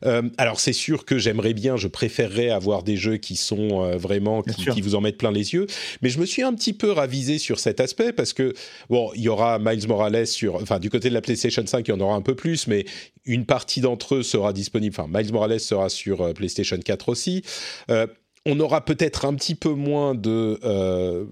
Euh, 0.05 0.21
alors 0.37 0.59
c'est 0.59 0.73
sûr 0.73 1.05
que 1.05 1.17
j'aimerais 1.17 1.53
bien, 1.53 1.75
je 1.75 1.87
préférerais 1.87 2.49
avoir 2.49 2.83
des 2.83 2.97
jeux 2.97 3.17
qui 3.17 3.35
sont 3.35 3.97
vraiment 3.97 4.43
qui, 4.43 4.65
qui, 4.67 4.81
vous 4.81 4.93
en 4.93 5.01
mettent 5.01 5.17
plein 5.17 5.31
les 5.31 5.53
yeux, 5.53 5.65
mais 6.01 6.09
je 6.09 6.19
me 6.19 6.25
suis 6.25 6.43
un 6.43 6.53
petit 6.53 6.73
peu 6.73 6.91
ravisé 6.91 7.39
sur 7.39 7.59
cet 7.59 7.79
aspect 7.79 8.13
parce 8.13 8.33
que 8.33 8.53
bon, 8.89 9.09
il 9.15 9.21
y 9.21 9.29
aura 9.29 9.57
Miles 9.57 9.87
Morales 9.87 10.27
sur 10.27 10.66
du 10.79 10.89
côté 10.89 11.09
de 11.09 11.13
la 11.13 11.21
PlayStation 11.21 11.65
5, 11.65 11.87
il 11.87 11.91
y 11.91 11.93
en 11.93 11.99
aura 11.99 12.15
un 12.15 12.21
peu 12.21 12.35
plus, 12.35 12.67
mais 12.67 12.85
une 13.25 13.45
partie 13.45 13.81
d'entre 13.81 14.15
eux 14.15 14.23
sera 14.23 14.53
disponible. 14.53 14.95
Enfin, 14.97 15.09
Miles 15.11 15.31
Morales 15.31 15.59
sera 15.59 15.89
sur 15.89 16.21
euh, 16.21 16.33
PlayStation 16.33 16.77
4 16.77 17.09
aussi. 17.09 17.43
Euh, 17.89 18.07
on 18.45 18.59
aura 18.59 18.85
peut-être 18.85 19.25
un 19.25 19.33
petit 19.33 19.55
peu 19.55 19.71
moins 19.71 20.15
de 20.15 20.59
euh, 20.63 21.25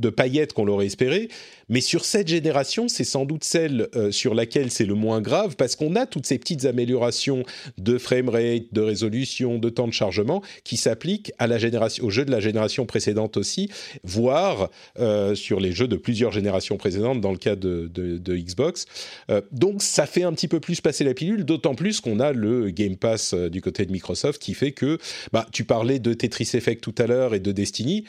de 0.00 0.10
paillettes 0.10 0.52
qu'on 0.52 0.64
l'aurait 0.64 0.86
espéré, 0.86 1.28
mais 1.70 1.80
sur 1.80 2.04
cette 2.04 2.26
génération, 2.26 2.88
c'est 2.88 3.04
sans 3.04 3.24
doute 3.24 3.44
celle 3.44 3.88
euh, 3.94 4.10
sur 4.10 4.34
laquelle 4.34 4.72
c'est 4.72 4.84
le 4.84 4.94
moins 4.94 5.20
grave 5.20 5.54
parce 5.56 5.76
qu'on 5.76 5.94
a 5.94 6.04
toutes 6.04 6.26
ces 6.26 6.36
petites 6.36 6.64
améliorations 6.64 7.44
de 7.78 7.96
framerate, 7.96 8.64
de 8.72 8.80
résolution, 8.80 9.58
de 9.58 9.68
temps 9.68 9.86
de 9.86 9.92
chargement 9.92 10.42
qui 10.64 10.76
s'appliquent 10.76 11.32
à 11.38 11.46
la 11.46 11.58
génération, 11.58 12.04
aux 12.04 12.10
jeux 12.10 12.24
de 12.24 12.32
la 12.32 12.40
génération 12.40 12.86
précédente 12.86 13.36
aussi, 13.36 13.70
voire 14.02 14.68
euh, 14.98 15.36
sur 15.36 15.60
les 15.60 15.70
jeux 15.70 15.86
de 15.86 15.96
plusieurs 15.96 16.32
générations 16.32 16.76
précédentes 16.76 17.20
dans 17.20 17.32
le 17.32 17.38
cas 17.38 17.54
de, 17.54 17.88
Xbox. 18.26 18.86
Euh, 19.30 19.40
donc 19.52 19.82
ça 19.82 20.06
fait 20.06 20.24
un 20.24 20.32
petit 20.32 20.48
peu 20.48 20.58
plus 20.58 20.80
passer 20.80 21.04
la 21.04 21.14
pilule, 21.14 21.44
d'autant 21.44 21.76
plus 21.76 22.00
qu'on 22.00 22.18
a 22.18 22.32
le 22.32 22.70
Game 22.70 22.96
Pass 22.96 23.34
du 23.34 23.60
côté 23.60 23.86
de 23.86 23.92
Microsoft 23.92 24.42
qui 24.42 24.54
fait 24.54 24.72
que, 24.72 24.98
bah, 25.32 25.46
tu 25.52 25.64
parlais 25.64 26.00
de 26.00 26.14
Tetris 26.14 26.50
Effect 26.54 26.82
tout 26.82 26.94
à 26.98 27.06
l'heure 27.06 27.34
et 27.34 27.40
de 27.40 27.52
Destiny 27.52 28.04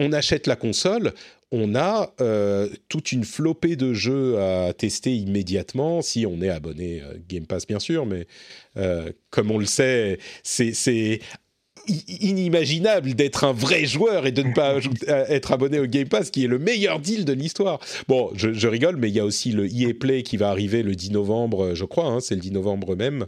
on 0.00 0.12
achète 0.12 0.46
la 0.46 0.56
console, 0.56 1.12
on 1.50 1.74
a 1.74 2.12
euh, 2.20 2.68
toute 2.88 3.12
une 3.12 3.24
flopée 3.24 3.76
de 3.76 3.94
jeux 3.94 4.38
à 4.38 4.72
tester 4.72 5.14
immédiatement, 5.16 6.02
si 6.02 6.26
on 6.26 6.42
est 6.42 6.50
abonné 6.50 7.00
euh, 7.02 7.14
Game 7.28 7.46
Pass 7.46 7.66
bien 7.66 7.78
sûr, 7.78 8.06
mais 8.06 8.26
euh, 8.76 9.10
comme 9.30 9.50
on 9.50 9.58
le 9.58 9.66
sait, 9.66 10.18
c'est 10.42 11.20
inimaginable 12.06 13.14
d'être 13.14 13.44
un 13.44 13.54
vrai 13.54 13.86
joueur 13.86 14.26
et 14.26 14.32
de 14.32 14.42
ne 14.42 14.52
pas 14.52 14.76
être 15.06 15.52
abonné 15.52 15.78
au 15.78 15.86
Game 15.86 16.08
Pass, 16.08 16.30
qui 16.30 16.44
est 16.44 16.48
le 16.48 16.58
meilleur 16.58 17.00
deal 17.00 17.24
de 17.24 17.32
l'histoire. 17.32 17.80
Bon, 18.08 18.30
je, 18.34 18.68
rigole, 18.68 18.96
mais 18.96 19.08
il 19.08 19.14
y 19.14 19.20
a 19.20 19.24
aussi 19.24 19.52
le 19.52 19.66
EA 19.66 19.94
Play 19.98 20.22
qui 20.22 20.36
va 20.36 20.50
arriver 20.50 20.82
le 20.82 20.94
10 20.94 21.12
novembre, 21.12 21.74
je 21.74 21.86
crois, 21.86 22.08
hein, 22.08 22.20
c'est 22.20 22.34
le 22.34 22.42
10 22.42 22.52
novembre 22.52 22.94
même. 22.94 23.26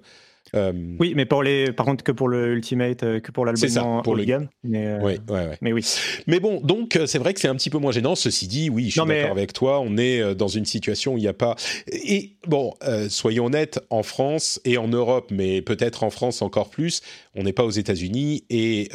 Euh, 0.55 0.73
oui, 0.99 1.13
mais 1.15 1.27
pour 1.27 1.43
les, 1.43 1.73
par 1.73 1.87
contre 1.87 2.03
que 2.03 2.13
pour 2.13 2.29
le 2.29 2.55
Ultimate, 2.55 3.03
euh, 3.03 3.21
que 3.21 3.31
pour 3.31 3.47
l'album 3.47 4.03
pour 4.03 4.17
le 4.17 4.25
gamme. 4.25 4.49
Mais, 4.65 4.87
euh, 4.87 5.01
ouais, 5.01 5.19
mais 5.61 5.73
oui. 5.73 5.85
Mais 6.27 6.41
bon, 6.41 6.61
donc 6.61 6.99
c'est 7.07 7.19
vrai 7.19 7.35
que 7.35 7.41
c'est 7.41 7.49
un 7.49 7.55
petit 7.55 7.71
peu 7.71 7.79
moins 7.79 7.93
gênant. 7.93 8.15
Ceci 8.15 8.49
dit, 8.49 8.71
oui, 8.71 8.87
je 8.87 9.01
suis 9.01 9.07
d'accord 9.07 9.31
avec 9.31 9.53
toi. 9.53 9.81
On 9.81 9.97
est 9.97 10.35
dans 10.35 10.49
une 10.49 10.65
situation 10.65 11.15
où 11.15 11.19
il 11.19 11.23
n'y 11.23 11.29
a 11.29 11.33
pas. 11.33 11.57
Et 11.93 12.37
bon, 12.47 12.75
soyons 13.09 13.47
honnêtes, 13.47 13.81
en 13.91 14.03
France 14.03 14.61
et 14.65 14.79
en 14.79 14.89
Europe, 14.89 15.31
mais 15.31 15.63
peut-être 15.63 16.05
en 16.05 16.11
France 16.11 16.43
encore 16.43 16.71
plus, 16.71 17.03
on 17.35 17.43
n'est 17.45 17.53
pas 17.53 17.65
aux 17.65 17.71
États-Unis 17.71 18.45
et 18.51 18.89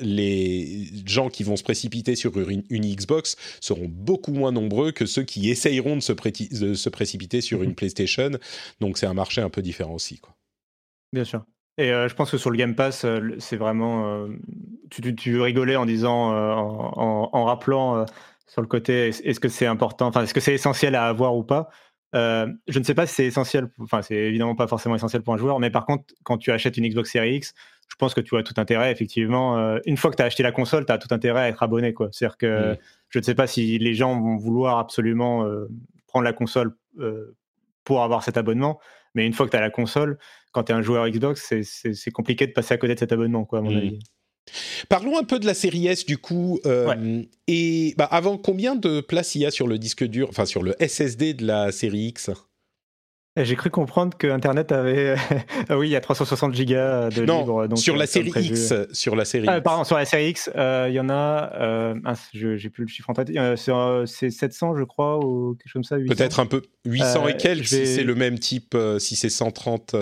les 0.00 0.86
gens 1.06 1.28
qui 1.28 1.42
vont 1.42 1.56
se 1.56 1.62
précipiter 1.62 2.16
sur 2.16 2.32
une, 2.48 2.62
Xbox 2.70 3.36
seront 3.60 3.86
beaucoup 3.88 4.32
moins 4.32 4.52
nombreux 4.52 4.92
que 4.92 5.06
ceux 5.06 5.22
qui 5.22 5.50
essayeront 5.50 5.96
de 5.96 6.00
se, 6.00 6.12
de 6.12 6.74
se 6.74 6.88
précipiter 6.88 7.40
sur 7.40 7.58
mhm. 7.58 7.64
une 7.64 7.74
PlayStation. 7.74 8.30
Donc 8.80 8.98
c'est 8.98 9.06
un 9.06 9.14
marché 9.14 9.40
un 9.40 9.50
peu 9.50 9.62
différent 9.62 9.94
aussi, 9.94 10.18
quoi. 10.18 10.34
Bien 11.12 11.24
sûr. 11.24 11.44
Et 11.78 11.88
je 11.88 12.14
pense 12.14 12.30
que 12.30 12.36
sur 12.36 12.50
le 12.50 12.58
Game 12.58 12.74
Pass, 12.74 13.06
c'est 13.38 13.56
vraiment. 13.56 14.28
tu, 14.90 15.14
tu, 15.14 15.40
rigolais 15.40 15.76
en 15.76 15.86
disant, 15.86 16.30
en, 16.34 17.44
rappelant 17.44 18.04
sur 18.46 18.60
le 18.60 18.68
côté, 18.68 19.08
est-ce 19.08 19.40
que 19.40 19.48
c'est 19.48 19.66
important, 19.66 20.08
enfin, 20.08 20.22
est-ce 20.22 20.34
que 20.34 20.40
c'est 20.40 20.52
essentiel 20.52 20.94
à 20.94 21.06
avoir 21.06 21.34
ou 21.34 21.44
pas 21.44 21.70
Je 22.12 22.78
ne 22.78 22.84
sais 22.84 22.94
pas 22.94 23.06
si 23.06 23.14
c'est 23.14 23.24
essentiel, 23.24 23.70
enfin, 23.80 24.02
c'est 24.02 24.16
évidemment 24.16 24.54
pas 24.54 24.66
forcément 24.66 24.94
essentiel 24.94 25.22
pour 25.22 25.32
un 25.32 25.38
joueur, 25.38 25.58
mais 25.60 25.70
par 25.70 25.86
contre, 25.86 26.04
quand 26.24 26.36
tu 26.36 26.52
achètes 26.52 26.76
une 26.76 26.86
Xbox 26.86 27.10
Series 27.10 27.36
X, 27.36 27.54
je 27.88 27.96
pense 27.96 28.12
que 28.12 28.20
tu 28.20 28.36
as 28.36 28.42
tout 28.42 28.54
intérêt, 28.58 28.92
effectivement. 28.92 29.78
une 29.86 29.96
fois 29.96 30.10
que 30.10 30.16
tu 30.16 30.22
as 30.22 30.26
acheté 30.26 30.42
la 30.42 30.52
console, 30.52 30.84
tu 30.84 30.92
as 30.92 30.98
tout 30.98 31.14
intérêt 31.14 31.40
à 31.40 31.48
être 31.48 31.62
abonné, 31.62 31.94
quoi. 31.94 32.10
C'est-à-dire 32.12 32.36
que 32.36 32.72
mmh. 32.72 32.76
je 33.08 33.18
ne 33.18 33.24
sais 33.24 33.34
pas 33.34 33.46
si 33.46 33.78
les 33.78 33.94
gens 33.94 34.20
vont 34.20 34.36
vouloir 34.36 34.78
absolument 34.78 35.46
prendre 36.06 36.24
la 36.24 36.34
console 36.34 36.76
pour 37.84 38.02
avoir 38.02 38.22
cet 38.22 38.36
abonnement, 38.36 38.78
mais 39.14 39.26
une 39.26 39.32
fois 39.32 39.46
que 39.46 39.50
tu 39.50 39.56
as 39.56 39.60
la 39.60 39.70
console, 39.70 40.18
quand 40.52 40.64
tu 40.64 40.72
es 40.72 40.74
un 40.74 40.82
joueur 40.82 41.08
Xbox, 41.08 41.52
c'est 41.62 42.10
compliqué 42.10 42.46
de 42.46 42.52
passer 42.52 42.74
à 42.74 42.78
côté 42.78 42.94
de 42.94 42.98
cet 42.98 43.12
abonnement, 43.12 43.44
quoi, 43.44 43.60
à 43.60 43.62
mon 43.62 43.72
mmh. 43.72 43.76
avis. 43.76 43.98
Parlons 44.88 45.18
un 45.18 45.24
peu 45.24 45.38
de 45.38 45.46
la 45.46 45.54
série 45.54 45.86
S 45.86 46.04
du 46.04 46.18
coup. 46.18 46.58
Euh, 46.66 47.22
et 47.46 47.94
bah, 47.96 48.08
avant, 48.10 48.38
combien 48.38 48.74
de 48.74 49.00
places 49.00 49.34
il 49.34 49.42
y 49.42 49.46
a 49.46 49.50
sur 49.50 49.66
le 49.68 49.78
disque 49.78 50.04
dur, 50.04 50.28
enfin 50.28 50.46
sur 50.46 50.62
le 50.62 50.74
SSD 50.80 51.34
de 51.34 51.46
la 51.46 51.72
série 51.72 52.06
X? 52.06 52.30
J'ai 53.36 53.56
cru 53.56 53.70
comprendre 53.70 54.16
que 54.16 54.26
Internet 54.26 54.72
avait. 54.72 55.16
ah 55.68 55.78
oui, 55.78 55.88
il 55.88 55.92
y 55.92 55.96
a 55.96 56.00
360 56.00 56.54
gigas 56.54 57.08
de 57.08 57.24
non, 57.24 57.40
libre. 57.40 57.66
Donc 57.66 57.78
sur 57.78 57.96
la 57.96 58.06
série 58.06 58.30
X. 58.30 58.74
Sur 58.92 59.16
la 59.16 59.24
série 59.24 59.46
ah, 59.48 59.60
Pardon, 59.60 59.84
sur 59.84 59.96
la 59.96 60.04
série 60.04 60.28
X, 60.30 60.50
euh, 60.54 60.86
il 60.88 60.94
y 60.94 61.00
en 61.00 61.08
a. 61.08 61.52
Euh, 61.54 61.94
j'ai 62.32 62.68
plus 62.70 62.84
le 62.84 62.88
chiffre 62.88 63.08
en 63.10 63.14
tête. 63.14 63.30
c'est 64.06 64.30
700, 64.30 64.76
je 64.76 64.84
crois, 64.84 65.18
ou 65.24 65.54
quelque 65.54 65.68
chose 65.68 65.88
comme 65.88 65.98
ça. 65.98 66.14
Peut-être 66.14 66.40
un 66.40 66.46
peu. 66.46 66.62
800 66.84 67.28
et 67.28 67.36
quelques, 67.36 67.66
si 67.66 67.86
c'est 67.86 68.04
le 68.04 68.14
même 68.14 68.38
type, 68.38 68.76
si 68.98 69.16
c'est 69.16 69.30
130 69.30 69.94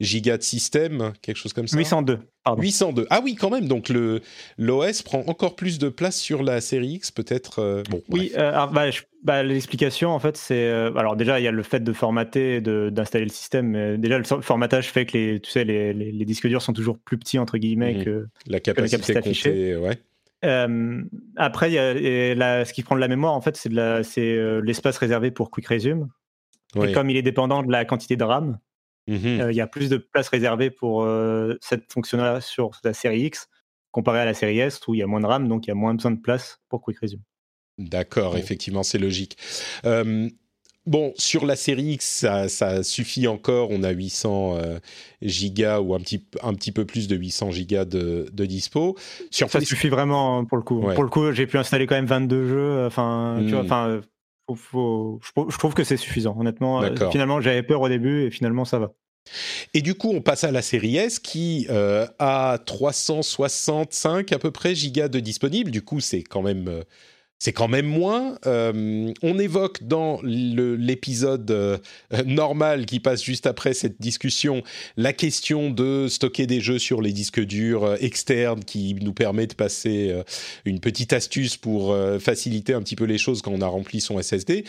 gigas 0.00 0.38
de 0.38 0.42
système, 0.42 1.12
quelque 1.22 1.36
chose 1.36 1.52
comme 1.52 1.68
ça 1.68 1.76
802, 1.76 2.18
pardon. 2.42 2.62
802. 2.62 3.06
Ah 3.10 3.20
oui, 3.22 3.34
quand 3.34 3.50
même. 3.50 3.68
Donc 3.68 3.88
le 3.88 4.20
l'OS 4.58 5.02
prend 5.02 5.22
encore 5.26 5.56
plus 5.56 5.78
de 5.78 5.88
place 5.88 6.18
sur 6.18 6.42
la 6.42 6.60
série 6.60 6.94
X, 6.94 7.10
peut-être. 7.10 7.60
Euh, 7.60 7.82
bon. 7.90 8.02
Oui, 8.08 8.32
euh, 8.36 8.66
bah, 8.72 8.86
bah, 9.22 9.42
l'explication 9.42 10.10
en 10.10 10.18
fait, 10.18 10.36
c'est 10.36 10.66
euh, 10.66 10.92
alors 10.94 11.16
déjà 11.16 11.38
il 11.38 11.44
y 11.44 11.48
a 11.48 11.52
le 11.52 11.62
fait 11.62 11.80
de 11.80 11.92
formater, 11.92 12.56
et 12.56 12.60
d'installer 12.60 13.26
le 13.26 13.30
système. 13.30 13.68
Mais 13.68 13.98
déjà 13.98 14.18
le 14.18 14.24
formatage 14.24 14.90
fait 14.90 15.06
que 15.06 15.16
les 15.16 15.40
tu 15.40 15.50
sais 15.50 15.64
les, 15.64 15.92
les, 15.92 16.24
disques 16.24 16.48
durs 16.48 16.62
sont 16.62 16.72
toujours 16.72 16.98
plus 16.98 17.18
petits 17.18 17.38
entre 17.38 17.58
guillemets 17.58 17.94
mhm. 17.94 18.04
que 18.04 18.26
la 18.46 18.60
capacité, 18.60 19.16
affichée. 19.16 19.76
Ouais. 19.76 19.98
après, 21.36 21.72
y 21.72 21.78
a, 21.78 22.64
ce 22.64 22.72
qui 22.72 22.82
prend 22.82 22.94
de 22.94 23.00
la 23.00 23.08
mémoire, 23.08 23.34
en 23.34 23.42
fait, 23.42 23.56
c'est 23.56 24.60
l'espace 24.62 24.96
réservé 24.96 25.30
pour 25.30 25.50
Quick 25.50 25.66
Resume. 25.66 26.08
Et 26.82 26.92
comme 26.92 27.10
il 27.10 27.16
est 27.16 27.22
dépendant 27.22 27.62
de 27.62 27.70
la 27.70 27.84
quantité 27.84 28.16
de 28.16 28.24
RAM, 28.24 28.58
Mmh 29.10 29.50
il 29.50 29.56
y 29.56 29.60
a 29.60 29.66
plus 29.66 29.88
de 29.88 29.96
place 29.96 30.28
réservée 30.28 30.70
pour 30.70 31.06
cette 31.60 31.92
fonction-là 31.92 32.40
sur 32.40 32.70
la 32.84 32.92
série 32.94 33.22
X 33.22 33.48
comparé 33.90 34.20
à 34.20 34.24
la 34.24 34.34
série 34.34 34.60
S 34.60 34.80
où 34.86 34.94
il 34.94 34.98
y 34.98 35.02
a 35.02 35.06
moins 35.08 35.20
de 35.20 35.26
RAM, 35.26 35.48
donc 35.48 35.66
il 35.66 35.68
y 35.68 35.72
a 35.72 35.74
moins 35.74 35.94
besoin 35.94 36.12
de 36.12 36.20
place 36.20 36.60
pour 36.68 36.80
Quick 36.80 37.00
Resume. 37.00 37.22
D'accord, 37.78 38.36
effectivement, 38.36 38.84
c'est 38.84 38.98
logique. 38.98 39.36
bon, 40.86 41.12
sur 41.16 41.44
la 41.44 41.56
série 41.56 41.94
X, 41.94 42.24
ça, 42.46 42.82
suffit 42.84 43.26
encore. 43.26 43.72
On 43.72 43.82
a 43.82 43.90
800 43.90 44.58
gigas 45.22 45.80
ou 45.80 45.94
un 45.94 45.98
petit, 45.98 46.24
un 46.42 46.54
petit 46.54 46.70
peu 46.70 46.84
plus 46.84 47.08
de 47.08 47.16
800 47.16 47.50
gigas 47.50 47.84
de, 47.84 48.28
dispo. 48.32 48.96
Sur 49.32 49.50
ça 49.50 49.60
suffit 49.60 49.88
vraiment 49.88 50.38
hein, 50.38 50.44
pour 50.44 50.56
le 50.56 50.62
coup. 50.62 50.80
Pour 50.94 51.02
le 51.02 51.10
coup, 51.10 51.32
j'ai 51.32 51.48
pu 51.48 51.58
installer 51.58 51.88
quand 51.88 51.96
même 51.96 52.06
22 52.06 52.46
jeux. 52.46 52.86
Enfin, 52.86 53.42
tu 53.44 53.54
vois, 53.54 53.64
mmh. 53.64 54.02
Je, 54.54 55.58
trouve 55.58 55.74
que 55.74 55.84
c'est 55.84 55.96
suffisant, 55.96 56.36
honnêtement. 56.38 56.82
Euh, 56.82 57.10
finalement, 57.10 57.40
j'avais 57.40 57.62
peur 57.62 57.80
au 57.80 57.88
début 57.88 58.24
et 58.24 58.30
finalement, 58.30 58.64
ça 58.64 58.78
va. 58.78 58.92
Et 59.74 59.82
du 59.82 59.94
coup, 59.94 60.10
on 60.12 60.20
passe 60.20 60.44
à 60.44 60.50
la 60.50 60.62
série 60.62 60.96
S 60.96 61.18
qui 61.18 61.66
euh, 61.70 62.06
a 62.18 62.58
365 62.64 64.32
à 64.32 64.38
peu 64.38 64.50
près 64.50 64.74
gigas 64.74 65.08
de 65.08 65.20
disponible. 65.20 65.70
Du 65.70 65.82
coup, 65.82 66.00
c'est 66.00 66.22
quand 66.22 66.42
même 66.42 66.68
euh, 66.68 66.82
c'est 67.40 67.54
quand 67.54 67.68
même 67.68 67.86
moins. 67.86 68.38
Euh, 68.46 69.12
on 69.22 69.38
évoque 69.38 69.82
dans 69.82 70.20
l'épisode 70.22 71.50
euh, 71.50 71.78
normal 72.26 72.84
qui 72.84 73.00
passe 73.00 73.24
juste 73.24 73.46
après 73.46 73.72
cette 73.72 74.00
discussion 74.00 74.62
la 74.98 75.14
question 75.14 75.70
de 75.70 76.06
stocker 76.06 76.46
des 76.46 76.60
jeux 76.60 76.78
sur 76.78 77.00
les 77.00 77.12
disques 77.12 77.40
durs 77.40 77.84
euh, 77.84 77.96
externes 77.98 78.62
qui 78.62 78.94
nous 78.94 79.14
permet 79.14 79.46
de 79.46 79.54
passer 79.54 80.14
une 80.66 80.80
petite 80.80 81.14
astuce 81.14 81.56
pour 81.56 81.96
faciliter 82.20 82.74
un 82.74 82.82
petit 82.82 82.96
peu 82.96 83.04
les 83.04 83.16
choses 83.16 83.40
quand 83.40 83.52
on 83.52 83.62
a 83.62 83.66
rempli 83.66 84.00
son 84.00 84.20
SSD. 84.20 84.64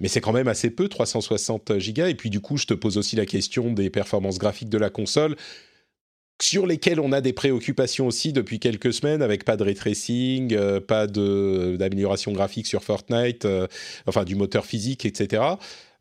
Mais 0.00 0.08
c'est 0.08 0.20
quand 0.20 0.32
même 0.32 0.48
assez 0.48 0.68
peu, 0.68 0.88
360 0.88 1.78
gigas. 1.78 2.08
Et 2.08 2.14
puis 2.14 2.28
du 2.28 2.40
coup, 2.40 2.58
je 2.58 2.66
te 2.66 2.74
pose 2.74 2.98
aussi 2.98 3.16
la 3.16 3.24
question 3.24 3.72
des 3.72 3.88
performances 3.88 4.38
graphiques 4.38 4.68
de 4.68 4.78
la 4.78 4.90
console 4.90 5.36
sur 6.40 6.66
lesquels 6.66 7.00
on 7.00 7.12
a 7.12 7.20
des 7.20 7.32
préoccupations 7.32 8.06
aussi 8.06 8.32
depuis 8.32 8.58
quelques 8.58 8.92
semaines, 8.92 9.22
avec 9.22 9.44
pas 9.44 9.56
de 9.56 9.62
ray 9.62 9.74
tracing, 9.74 10.56
pas 10.80 11.06
d'amélioration 11.06 12.32
graphique 12.32 12.66
sur 12.66 12.82
Fortnite, 12.82 13.46
enfin 14.06 14.24
du 14.24 14.34
moteur 14.34 14.66
physique, 14.66 15.04
etc. 15.04 15.42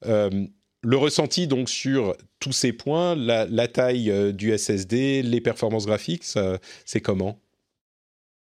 le 0.04 0.98
ressenti 0.98 1.46
donc 1.48 1.70
sur 1.70 2.16
tous 2.40 2.54
ces 2.54 2.74
points, 2.74 3.16
la, 3.16 3.68
taille 3.68 4.34
du 4.34 4.58
SSD, 4.58 5.22
les 5.22 5.42
performances 5.42 5.86
graphiques, 5.86 6.26
c'est 6.86 7.02
comment? 7.02 7.40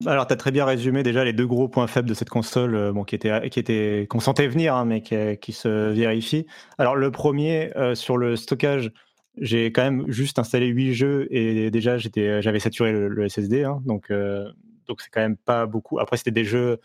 Alors, 0.07 0.27
tu 0.27 0.33
as 0.33 0.37
très 0.37 0.51
bien 0.51 0.65
résumé 0.65 1.03
déjà 1.03 1.25
les 1.25 1.35
deux 1.35 1.47
gros 1.47 1.69
points 1.69 1.87
faibles 1.87 2.09
de 2.09 2.15
cette 2.15 2.31
console, 2.31 2.75
euh, 2.75 2.93
bon, 2.93 3.05
qui 3.05 3.15
étaient, 3.15 3.51
qui 3.51 3.61
était 3.61 4.07
qu'on 4.09 4.21
sentait 4.21 4.49
venir, 4.49 4.75
hein, 4.75 4.87
mais 4.87 5.03
qui, 5.03 5.53
se 5.53 5.91
vérifient. 5.91 6.47
Alors, 6.79 6.97
le 6.97 7.11
premier, 7.11 7.77
euh, 7.77 7.95
sur 7.95 8.17
le 8.17 8.37
stockage, 8.37 8.93
j'ai 9.39 9.67
quand 9.73 9.83
même 9.83 10.11
juste 10.11 10.39
installé 10.39 10.67
8 10.67 10.95
jeux 10.95 11.29
et 11.31 11.71
déjà 11.71 11.99
j'avais 11.99 12.61
saturé 12.61 12.93
le, 12.93 13.29
SSD, 13.29 13.65
hein, 13.65 13.81
donc 13.85 14.11
euh, 14.11 14.51
donc 14.87 15.01
c'est 15.01 15.11
quand 15.11 15.21
même 15.21 15.37
pas 15.37 15.67
beaucoup. 15.67 15.99
Après, 15.99 16.17
c'était 16.17 16.31
des 16.31 16.45
jeux 16.45 16.79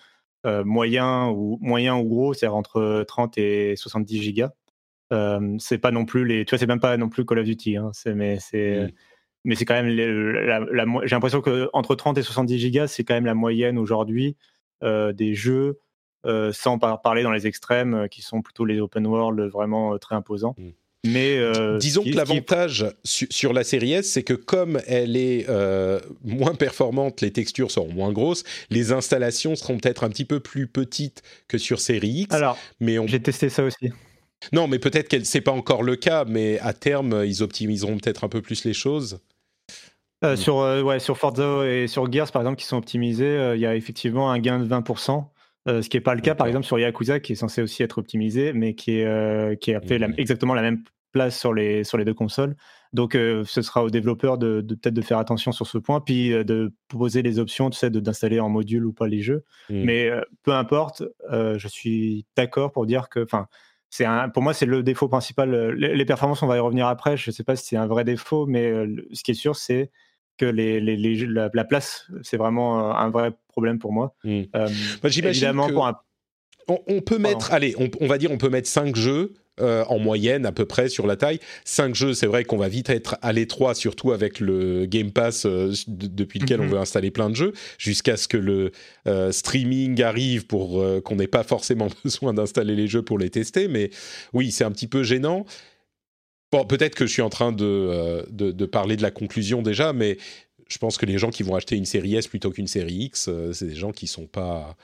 moyens 0.64 1.34
ou 1.36 1.58
moyens 1.60 2.00
ou 2.00 2.08
gros, 2.08 2.34
c'est 2.36 2.46
entre 2.46 3.04
30 3.08 3.38
et 3.40 3.76
70 3.76 4.22
gigas. 4.22 4.52
c'est 5.60 5.80
pas 5.80 5.92
non 5.92 6.06
plus 6.06 6.24
les, 6.26 6.46
tu 6.46 6.52
vois, 6.52 6.60
c'est 6.60 6.68
même 6.68 6.80
pas 6.80 6.98
non 6.98 7.10
plus 7.10 7.26
Call 7.26 7.40
of 7.40 7.46
Duty, 7.46 7.78
hein, 7.78 7.92
mais 8.14 8.38
c'est 8.40 8.94
mais 9.46 9.56
c'est 9.56 9.66
quand 9.66 9.76
même 9.76 9.90
j'ai 9.90 11.16
l'impression 11.16 11.42
que 11.42 11.70
entre 11.72 11.96
30 11.96 12.18
et 12.18 12.24
70 12.24 12.60
gigas, 12.60 12.88
c'est 12.88 13.04
quand 13.04 13.14
même 13.14 13.26
la 13.26 13.36
moyenne 13.36 13.78
aujourd'hui 13.78 14.36
euh, 14.84 15.14
des 15.14 15.36
jeux, 15.36 15.80
euh, 16.26 16.52
sans 16.52 16.80
parler 16.80 17.24
dans 17.24 17.32
les 17.32 17.48
extrêmes, 17.48 17.94
euh, 17.94 18.08
qui 18.08 18.22
sont 18.22 18.42
plutôt 18.42 18.66
les 18.66 18.82
open 18.82 19.06
world 19.08 19.40
vraiment 19.52 19.98
très 20.00 20.16
imposants. 20.16 20.56
Mm. 20.58 20.70
Mais 21.06 21.40
disons 21.80 22.04
que 22.04 22.10
l'avantage 22.10 22.86
sur 23.04 23.54
la 23.54 23.64
série 23.64 23.94
S, 23.94 24.10
c'est 24.10 24.24
que 24.24 24.34
comme 24.34 24.82
elle 24.88 25.16
est 25.16 25.48
moins 26.24 26.56
performante, 26.56 27.22
les 27.22 27.32
textures 27.32 27.72
seront 27.72 27.94
moins 27.94 28.12
grosses, 28.12 28.44
les 28.70 28.92
installations 28.92 29.56
seront 29.56 29.78
peut-être 29.78 30.04
un 30.04 30.10
petit 30.10 30.26
peu 30.26 30.40
plus 30.40 30.68
petites 30.68 31.22
que 31.48 31.58
sur 31.58 31.80
série 31.80 32.10
X. 32.10 32.36
Alors, 32.36 32.58
mais 32.80 32.98
j'ai 33.08 33.22
testé 33.22 33.50
ça 33.50 33.64
aussi. 33.64 33.92
Non, 34.52 34.68
mais 34.68 34.80
peut-être 34.80 35.10
que 35.10 35.24
c'est 35.24 35.42
pas 35.42 35.52
encore 35.52 35.84
le 35.84 35.96
cas, 35.96 36.26
mais 36.26 36.60
à 36.60 36.74
terme, 36.74 37.24
ils 37.26 37.42
optimiseront 37.44 37.98
peut-être 37.98 38.24
un 38.24 38.30
peu 38.30 38.42
plus 38.42 38.66
les 38.66 38.74
choses. 38.74 39.20
Euh, 40.24 40.36
sur, 40.36 40.60
euh, 40.60 40.82
ouais, 40.82 41.00
sur 41.00 41.18
Forza 41.18 41.66
et 41.68 41.88
sur 41.88 42.12
Gears, 42.12 42.32
par 42.32 42.42
exemple, 42.42 42.58
qui 42.58 42.66
sont 42.66 42.78
optimisés, 42.78 43.26
euh, 43.26 43.56
il 43.56 43.62
y 43.62 43.66
a 43.66 43.76
effectivement 43.76 44.32
un 44.32 44.40
gain 44.40 44.60
de 44.60 44.66
20%. 44.66 45.26
Ce 45.68 45.88
qui 45.90 45.98
n'est 45.98 46.02
pas 46.02 46.16
le 46.16 46.22
cas, 46.22 46.36
par 46.36 46.48
exemple, 46.48 46.66
sur 46.66 46.80
Yakuza, 46.80 47.20
qui 47.20 47.34
est 47.34 47.36
censé 47.36 47.62
aussi 47.62 47.84
être 47.84 47.98
optimisé, 47.98 48.54
mais 48.54 48.76
qui, 48.76 49.00
est, 49.00 49.60
qui 49.60 49.74
a 49.74 49.82
fait 49.82 50.00
mm. 50.00 50.14
exactement 50.18 50.54
la 50.54 50.62
même 50.62 50.84
place 51.12 51.40
sur 51.40 51.54
les, 51.54 51.84
sur 51.84 51.98
les 51.98 52.06
deux 52.06 52.14
consoles. 52.14 52.56
Donc, 52.94 53.14
ce 53.14 53.62
sera 53.62 53.84
aux 53.84 53.90
développeurs 53.90 54.38
de, 54.38 54.62
peut-être 54.62 54.94
de 54.94 55.02
faire 55.02 55.18
attention 55.18 55.52
sur 55.52 55.68
ce 55.68 55.78
point, 55.78 56.02
puis 56.02 56.30
de 56.30 56.74
proposer 56.88 57.22
les 57.22 57.40
options, 57.40 57.70
tu 57.70 57.78
sais, 57.78 57.90
d'installer 57.90 58.40
en 58.40 58.50
module 58.50 58.86
ou 58.86 58.94
pas 58.94 59.08
les 59.08 59.22
jeux. 59.22 59.44
Mm. 59.70 59.84
Mais 59.84 60.12
peu 60.44 60.54
importe, 60.54 61.04
je 61.32 61.68
suis 61.68 62.26
d'accord 62.38 62.72
pour 62.72 62.86
dire 62.86 63.10
que, 63.10 63.24
enfin, 63.24 63.48
c'est 63.90 64.06
pour 64.34 64.44
moi, 64.44 64.54
c'est 64.54 64.66
le 64.66 64.84
défaut 64.84 65.08
principal. 65.08 65.72
Les, 65.72 66.06
performances, 66.06 66.44
on 66.44 66.48
va 66.48 66.58
y 66.58 66.60
revenir 66.60 66.88
après. 66.88 67.16
Je 67.16 67.30
ne 67.30 67.34
sais 67.34 67.44
pas 67.44 67.56
si 67.56 67.66
c'est 67.66 67.78
un 67.78 67.88
vrai 67.88 68.04
défaut, 68.04 68.46
mais 68.46 68.72
ce 69.14 69.24
qui 69.24 69.32
est 69.32 69.36
sûr, 69.36 69.56
c'est 69.56 69.90
que 70.38 70.46
les, 70.46 70.80
la, 70.80 71.64
place, 71.64 72.08
c'est 72.24 72.38
vraiment 72.38 72.96
un 72.96 73.10
vrai 73.10 73.32
problème 73.48 73.80
pour 73.80 73.94
moi. 73.94 74.16
Mmh. 74.24 74.42
Euh, 74.56 74.68
évidemment, 75.04 75.70
pour 75.70 75.88
un... 75.88 75.98
on, 76.68 77.02
peut 77.02 77.18
mettre, 77.18 77.54
allez, 77.54 77.76
on, 77.78 78.08
va 78.08 78.18
dire, 78.18 78.32
on 78.32 78.38
peut 78.38 78.50
mettre 78.50 78.68
5 78.68 78.96
jeux. 78.96 79.34
Euh, 79.62 79.86
en 79.86 80.00
moyenne 80.00 80.46
à 80.46 80.52
peu 80.52 80.66
près 80.66 80.90
sur 80.90 81.08
la 81.08 81.16
taille. 81.16 81.40
5 81.64 81.96
jeux, 81.96 82.14
c'est 82.14 82.28
vrai 82.28 82.44
qu'on 82.44 82.58
va 82.58 82.68
vite 82.68 82.90
être 82.90 83.18
à 83.22 83.32
l'étroit, 83.32 83.74
surtout 83.74 84.12
avec 84.12 84.42
le 84.42 84.86
Game 84.86 85.12
Pass 85.12 85.46
euh, 85.46 85.72
depuis 85.88 86.40
lequel 86.40 86.60
on 86.60 86.66
mmh 86.66 86.72
veut 86.72 86.78
installer 86.78 87.10
plein 87.10 87.30
de 87.30 87.38
jeux, 87.38 87.54
jusqu'à 87.78 88.18
ce 88.18 88.28
que 88.28 88.36
le 88.36 88.74
streaming 89.32 90.04
arrive 90.04 90.46
pour 90.46 90.84
qu'on 91.06 91.16
n'ait 91.16 91.28
pas 91.28 91.44
forcément 91.44 91.88
besoin 92.04 92.34
d'installer 92.34 92.76
les 92.76 92.88
jeux 92.88 93.02
pour 93.02 93.18
les 93.18 93.30
tester. 93.30 93.70
Mais 93.70 93.92
oui, 94.34 94.52
c'est 94.52 94.66
un 94.66 94.72
petit 94.72 94.88
peu 94.88 95.04
gênant. 95.04 95.46
Bon, 96.56 96.64
peut-être 96.64 96.96
que 96.96 97.06
je 97.06 97.12
suis 97.12 97.22
en 97.22 97.28
train 97.28 97.54
euh, 97.60 98.24
de, 98.30 98.52
de, 98.52 98.66
parler 98.66 98.96
de 98.96 99.02
la 99.02 99.12
conclusion 99.12 99.62
déjà, 99.62 99.92
mais 99.92 100.18
je 100.70 100.78
pense 100.78 100.98
que 100.98 101.06
les 101.06 101.18
gens 101.18 101.30
qui 101.30 101.44
vont 101.44 101.54
acheter 101.54 101.76
une 101.76 101.84
série 101.84 102.16
S 102.16 102.28
plutôt 102.28 102.50
qu'une 102.50 102.68
série 102.68 102.94
X, 102.94 103.28
euh, 103.28 103.52
c'est 103.52 103.66
des 103.66 103.76
gens 103.76 103.92
qui 103.92 104.08
sont 104.08 104.26
pas 104.26 104.78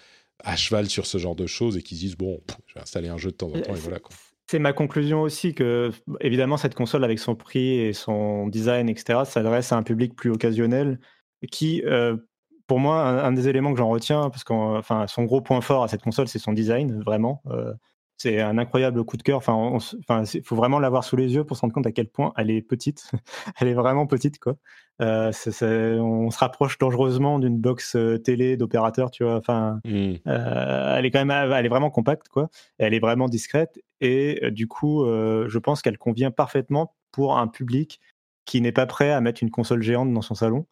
à 0.44 0.58
cheval 0.58 0.90
sur 0.90 1.06
ce 1.06 1.18
genre 1.18 1.34
de 1.34 1.48
choses 1.48 1.78
et 1.78 1.82
qui 1.82 1.96
se 1.96 2.02
disent 2.02 2.18
bon, 2.18 2.42
je 2.68 2.74
vais 2.74 2.82
installer 2.82 3.08
un 3.08 3.18
jeu 3.18 3.32
de 3.32 3.38
temps 3.38 3.48
en 3.48 3.62
temps 3.62 3.74
et 3.74 3.80
voilà 3.80 4.00
quoi. 4.00 4.14
C'est 4.50 4.60
ma 4.60 4.74
conclusion 4.74 5.22
aussi 5.22 5.54
que, 5.54 5.92
évidemment, 6.20 6.58
cette 6.58 6.76
console 6.76 7.06
avec 7.06 7.20
son 7.20 7.36
prix 7.36 7.80
et 7.80 7.94
son 7.94 8.50
design, 8.50 8.90
etc., 8.90 9.20
s'adresse 9.24 9.72
à 9.72 9.78
un 9.78 9.84
public 9.84 10.14
plus 10.14 10.30
occasionnel 10.30 11.00
qui, 11.52 11.84
euh, 11.86 12.18
pour 12.68 12.80
moi, 12.80 13.24
un, 13.24 13.32
des 13.32 13.48
éléments 13.48 13.72
que 13.72 13.78
j'en 13.78 13.88
retiens, 13.88 14.30
parce 14.30 14.44
que 14.44 14.52
enfin, 14.52 15.08
son 15.08 15.24
gros 15.24 15.40
point 15.40 15.62
fort 15.62 15.84
à 15.86 15.88
cette 15.88 16.02
console, 16.02 16.28
c'est 16.28 16.38
son 16.38 16.52
design, 16.52 17.02
vraiment 17.02 17.42
c'est 18.22 18.40
un 18.40 18.58
incroyable 18.58 19.04
coup 19.04 19.18
de 19.18 19.24
cœur. 19.24 19.38
Enfin, 19.38 19.78
il 20.34 20.44
faut 20.44 20.56
vraiment 20.56 20.80
l'avoir 20.80 21.04
sous 21.04 21.16
les 21.16 21.34
yeux 21.34 21.44
pour 21.44 21.58
se 21.58 21.62
rendre 21.62 21.74
compte 21.74 21.88
à 21.88 21.92
quel 21.92 22.08
point 22.08 22.34
elle 22.38 22.52
est 22.52 22.62
petite. 22.62 23.12
elle 23.60 23.68
est 23.68 23.74
vraiment 23.74 24.06
petite, 24.06 24.40
quoi. 24.40 24.56
Euh, 25.02 25.32
on 26.00 26.30
se 26.30 26.38
rapproche 26.38 26.78
dangereusement 26.78 27.40
d'une 27.40 27.58
box 27.58 27.96
euh, 27.96 28.20
télé 28.20 28.58
d'opérateur, 28.58 29.10
tu 29.10 29.24
vois. 29.24 29.38
Enfin, 29.38 29.80
mmh. 29.86 30.14
euh, 30.28 30.96
elle 30.98 31.06
est 31.06 31.12
quand 31.12 31.26
même, 31.26 31.52
elle 31.52 31.66
est 31.66 31.70
vraiment 31.70 31.90
compacte, 31.90 32.30
quoi. 32.30 32.50
Elle 32.78 32.94
est 32.94 33.00
vraiment 33.00 33.28
discrète 33.28 33.80
et 34.00 34.52
du 34.52 34.68
coup, 34.68 35.06
je 35.06 35.58
pense 35.58 35.82
qu'elle 35.82 35.98
convient 35.98 36.32
parfaitement 36.32 36.96
pour 37.12 37.38
un 37.38 37.48
public 37.48 38.00
qui 38.46 38.62
n'est 38.62 38.72
pas 38.72 38.88
prêt 38.88 39.12
à 39.12 39.22
mettre 39.22 39.44
une 39.44 39.52
console 39.52 39.84
géante 39.84 40.12
dans 40.12 40.22
son 40.22 40.36
salon. 40.36 40.66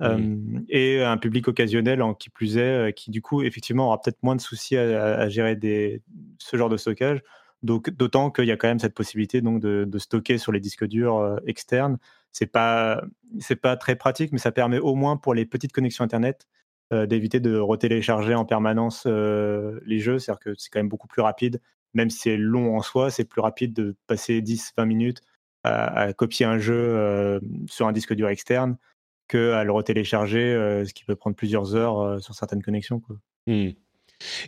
Mmh. 0.00 0.64
et 0.70 1.02
un 1.02 1.18
public 1.18 1.46
occasionnel 1.48 2.00
en 2.00 2.14
qui 2.14 2.30
plus 2.30 2.56
est, 2.56 2.94
qui 2.96 3.10
du 3.10 3.20
coup 3.20 3.42
effectivement 3.42 3.88
aura 3.88 4.00
peut-être 4.00 4.22
moins 4.22 4.34
de 4.34 4.40
soucis 4.40 4.78
à, 4.78 5.28
gérer 5.28 6.02
ce 6.38 6.56
genre 6.56 6.70
de 6.70 6.78
stockage. 6.78 7.22
Donc 7.62 7.90
d'autant 7.90 8.30
qu'il 8.30 8.46
y 8.46 8.50
a 8.50 8.56
quand 8.56 8.68
même 8.68 8.78
cette 8.78 8.94
possibilité 8.94 9.42
donc 9.42 9.60
de, 9.60 9.98
stocker 9.98 10.38
sur 10.38 10.52
les 10.52 10.60
disques 10.60 10.86
durs 10.86 11.38
externes. 11.46 11.98
C'est 12.32 12.46
pas 12.46 13.02
c'est 13.40 13.56
pas 13.56 13.76
très 13.76 13.94
pratique, 13.94 14.32
mais 14.32 14.38
ça 14.38 14.52
permet 14.52 14.78
au 14.78 14.94
moins 14.94 15.18
pour 15.18 15.34
les 15.34 15.44
petites 15.44 15.72
connexions 15.72 16.04
internet 16.04 16.48
d'éviter 16.92 17.38
de 17.38 17.56
retélécharger 17.56 18.34
en 18.34 18.46
permanence 18.46 19.06
les 19.06 19.98
jeux. 19.98 20.18
C'est-à-dire 20.18 20.40
que 20.40 20.54
c'est 20.56 20.70
quand 20.70 20.78
même 20.78 20.88
beaucoup 20.88 21.08
plus 21.08 21.22
rapide, 21.22 21.60
même 21.92 22.08
si 22.08 22.20
c'est 22.20 22.36
long 22.38 22.74
en 22.74 22.80
soi, 22.80 23.10
c'est 23.10 23.24
plus 23.24 23.42
rapide 23.42 23.74
de 23.74 23.94
passer 24.06 24.40
10-20 24.40 24.86
minutes 24.86 25.20
à, 25.62 26.14
copier 26.14 26.46
un 26.46 26.58
jeu 26.58 27.38
sur 27.68 27.86
un 27.86 27.92
disque 27.92 28.14
dur 28.14 28.30
externe 28.30 28.78
qu'à 29.30 29.64
le 29.64 29.72
retélécharger, 29.72 30.42
euh, 30.42 30.84
ce 30.84 30.92
qui 30.92 31.04
peut 31.04 31.14
prendre 31.14 31.36
plusieurs 31.36 31.74
heures 31.76 32.00
euh, 32.00 32.18
sur 32.18 32.34
certaines 32.34 32.62
connexions. 32.62 33.00
Quoi. 33.00 33.16
Hmm. 33.46 33.70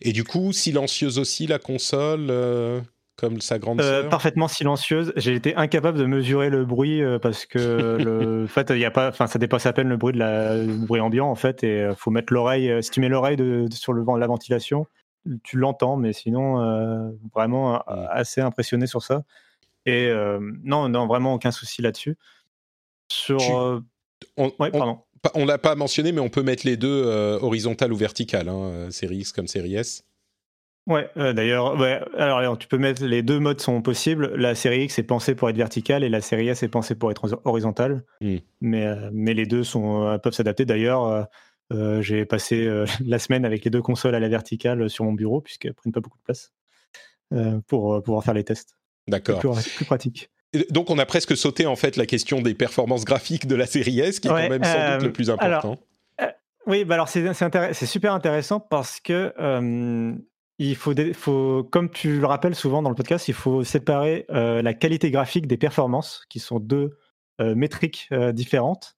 Et 0.03 0.13
du 0.13 0.25
coup, 0.25 0.53
silencieuse 0.53 1.19
aussi 1.19 1.47
la 1.47 1.59
console 1.59 2.27
euh, 2.31 2.81
comme 3.17 3.41
sa 3.41 3.59
grande 3.59 3.81
sœur? 3.81 4.09
Parfaitement 4.09 4.49
silencieuse. 4.49 5.13
J'ai 5.17 5.35
été 5.35 5.55
incapable 5.55 5.99
de 5.99 6.05
mesurer 6.05 6.51
le 6.51 6.65
bruit 6.65 7.01
parce 7.23 7.47
que 7.47 7.99
le 8.03 8.47
fait, 8.49 8.69
y 8.71 8.85
a 8.85 8.91
pas, 8.91 9.09
enfin, 9.09 9.27
ça 9.27 9.39
dépasse 9.39 9.67
à 9.67 9.73
peine 9.73 9.89
le 9.89 9.97
bruit 9.97 10.13
de 10.13 10.19
la, 10.19 10.57
le 10.57 10.75
bruit 10.75 11.01
ambiant 11.01 11.31
en 11.31 11.37
fait, 11.37 11.63
et 11.65 11.91
faut 11.97 12.11
mettre 12.11 12.33
l'oreille. 12.33 12.83
Si 12.83 12.91
tu 12.91 13.01
mets 13.01 13.09
l'oreille 13.09 13.39
sur 13.71 13.93
le 13.93 14.03
vent, 14.03 14.17
la 14.17 14.27
ventilation, 14.27 14.87
tu 15.43 15.57
l'entends, 15.57 15.97
mais 15.97 16.13
sinon 16.13 17.15
vraiment 17.33 17.77
hmm. 17.77 18.07
assez 18.11 18.41
impressionné 18.41 18.87
sur 18.87 19.03
ça. 19.03 19.23
Et 19.87 20.13
non, 20.65 20.91
non, 20.91 21.07
vraiment 21.07 21.33
aucun 21.33 21.51
souci 21.51 21.81
là-dessus. 21.81 22.19
Sur 23.11 23.83
on, 24.37 24.53
on, 25.35 25.45
l'a 25.45 25.59
pas 25.59 25.75
mentionné, 25.75 26.13
mais 26.13 26.21
on 26.21 26.29
peut 26.29 26.43
mettre 26.43 26.67
les 26.67 26.77
deux 26.77 27.05
euh, 27.07 27.39
horizontales 27.41 27.93
ou 27.93 27.97
verticales, 27.97 28.49
hein, 28.49 28.63
euh, 28.63 28.91
série 28.91 29.19
X 29.19 29.33
comme 29.33 29.47
série 29.47 29.77
S. 29.77 30.05
Ouais, 30.89 31.09
euh, 31.17 31.33
d'ailleurs, 31.33 31.81
alors 32.17 32.59
tu 32.59 32.67
peux 32.67 32.79
mettre 32.79 33.05
les 33.05 33.23
deux 33.23 33.39
modes 33.39 33.61
sont 33.61 33.83
possibles. 33.83 34.35
La 34.35 34.57
série 34.57 34.85
X 34.85 34.99
est 34.99 35.05
pensée 35.05 35.37
pour 35.37 35.49
être 35.49 35.57
verticale 35.57 36.03
et 36.03 36.09
la 36.09 36.21
série 36.21 36.49
S 36.49 36.65
est 36.65 36.69
pensée 36.69 36.97
pour 36.97 37.13
être 37.13 37.41
horizontale. 37.45 38.05
Hmm. 38.21 38.39
Mais, 38.61 38.87
mais 39.13 39.33
les 39.33 39.47
deux 39.47 39.63
sont, 39.63 40.19
peuvent 40.21 40.33
s'adapter. 40.33 40.65
D'ailleurs, 40.65 41.29
j'ai 42.01 42.25
passé 42.25 42.69
la 43.07 43.21
semaine 43.21 43.45
avec 43.45 43.65
les 43.65 43.71
deux 43.71 43.81
consoles 43.81 44.17
à 44.17 44.21
la 44.21 44.29
verticale 44.29 44.91
sur 44.91 45.05
mon 45.05 45.13
bureau 45.13 45.41
puisqu'elles 45.41 45.75
prennent 45.75 45.93
pas 45.93 46.01
beaucoup 46.01 46.19
de 46.19 46.25
place 46.25 46.53
pour 47.69 48.03
pouvoir 48.03 48.25
faire 48.25 48.35
les 48.35 48.43
tests. 48.43 48.77
D'accord. 49.07 49.39
plus, 49.39 49.85
pratique 49.85 50.31
donc 50.71 50.91
on 50.91 50.99
a 50.99 51.07
presque 51.07 51.37
sauté 51.37 51.67
en 51.67 51.77
fait 51.77 51.97
la 51.97 52.07
question 52.07 52.41
des 52.43 52.55
performances 52.55 53.05
graphiques 53.05 53.47
de 53.47 53.55
la 53.55 53.67
série 53.67 54.01
S, 54.01 54.21
qui 54.21 54.29
est 54.29 54.31
quand 54.31 54.49
même 54.49 54.65
sans 54.65 54.93
doute 54.93 55.03
le 55.03 55.09
euh, 55.09 55.13
plus 55.13 55.31
important. 55.31 55.79
Euh, 56.21 56.27
oui, 56.67 56.85
bah 56.85 56.95
alors 56.95 57.09
c'est 57.09 57.87
super 57.87 58.13
intéressant 58.13 58.61
parce 58.61 59.01
que 59.01 59.33
euh, 59.41 60.13
il 60.59 60.77
faut, 60.77 60.95
faut, 61.15 61.65
comme 61.65 61.91
tu 61.91 62.21
le 62.21 62.27
rappelles 62.27 62.55
souvent 62.55 62.83
dans 62.83 62.91
le 62.91 62.95
podcast, 62.95 63.29
il 63.29 63.35
faut 63.35 63.65
séparer 63.65 64.27
la 64.29 64.75
qualité 64.75 65.11
graphique 65.11 65.47
des 65.47 65.57
performances, 65.57 66.25
qui 66.29 66.39
sont 66.39 66.61
deux 66.61 66.99
métriques 67.41 68.11
différentes. 68.33 68.95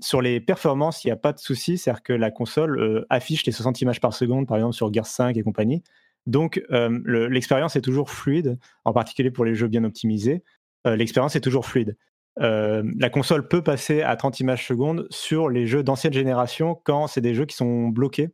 sur 0.00 0.22
les 0.22 0.40
performances, 0.40 1.04
il 1.04 1.08
n'y 1.08 1.12
a 1.12 1.16
pas 1.16 1.32
de 1.32 1.38
souci, 1.38 1.76
c'est-à-dire 1.76 2.02
que 2.02 2.12
la 2.14 2.30
console 2.30 3.04
affiche 3.10 3.44
les 3.44 3.52
60 3.52 3.82
images 3.82 4.00
par 4.00 4.14
seconde, 4.14 4.46
par 4.46 4.56
exemple 4.56 4.74
sur 4.74 4.90
Gears 4.90 5.06
5 5.06 5.36
et 5.36 5.42
compagnie. 5.42 5.82
Donc 6.26 6.62
l'expérience 7.04 7.76
est 7.76 7.82
toujours 7.82 8.10
fluide, 8.10 8.58
en 8.86 8.94
particulier 8.94 9.30
pour 9.30 9.44
les 9.44 9.54
jeux 9.54 9.68
bien 9.68 9.84
optimisés. 9.84 10.42
Euh, 10.86 10.96
l'expérience 10.96 11.36
est 11.36 11.40
toujours 11.40 11.66
fluide. 11.66 11.96
la 12.36 13.10
console 13.10 13.48
peut 13.48 13.62
passer 13.62 14.02
à 14.02 14.14
30 14.14 14.38
images 14.40 14.66
secondes 14.66 15.08
sur 15.10 15.48
les 15.48 15.66
jeux 15.66 15.82
d'ancienne 15.82 16.12
génération 16.12 16.80
quand 16.84 17.08
c'est 17.08 17.20
des 17.20 17.34
jeux 17.34 17.46
qui 17.46 17.56
sont 17.56 17.88
bloqués, 17.88 18.28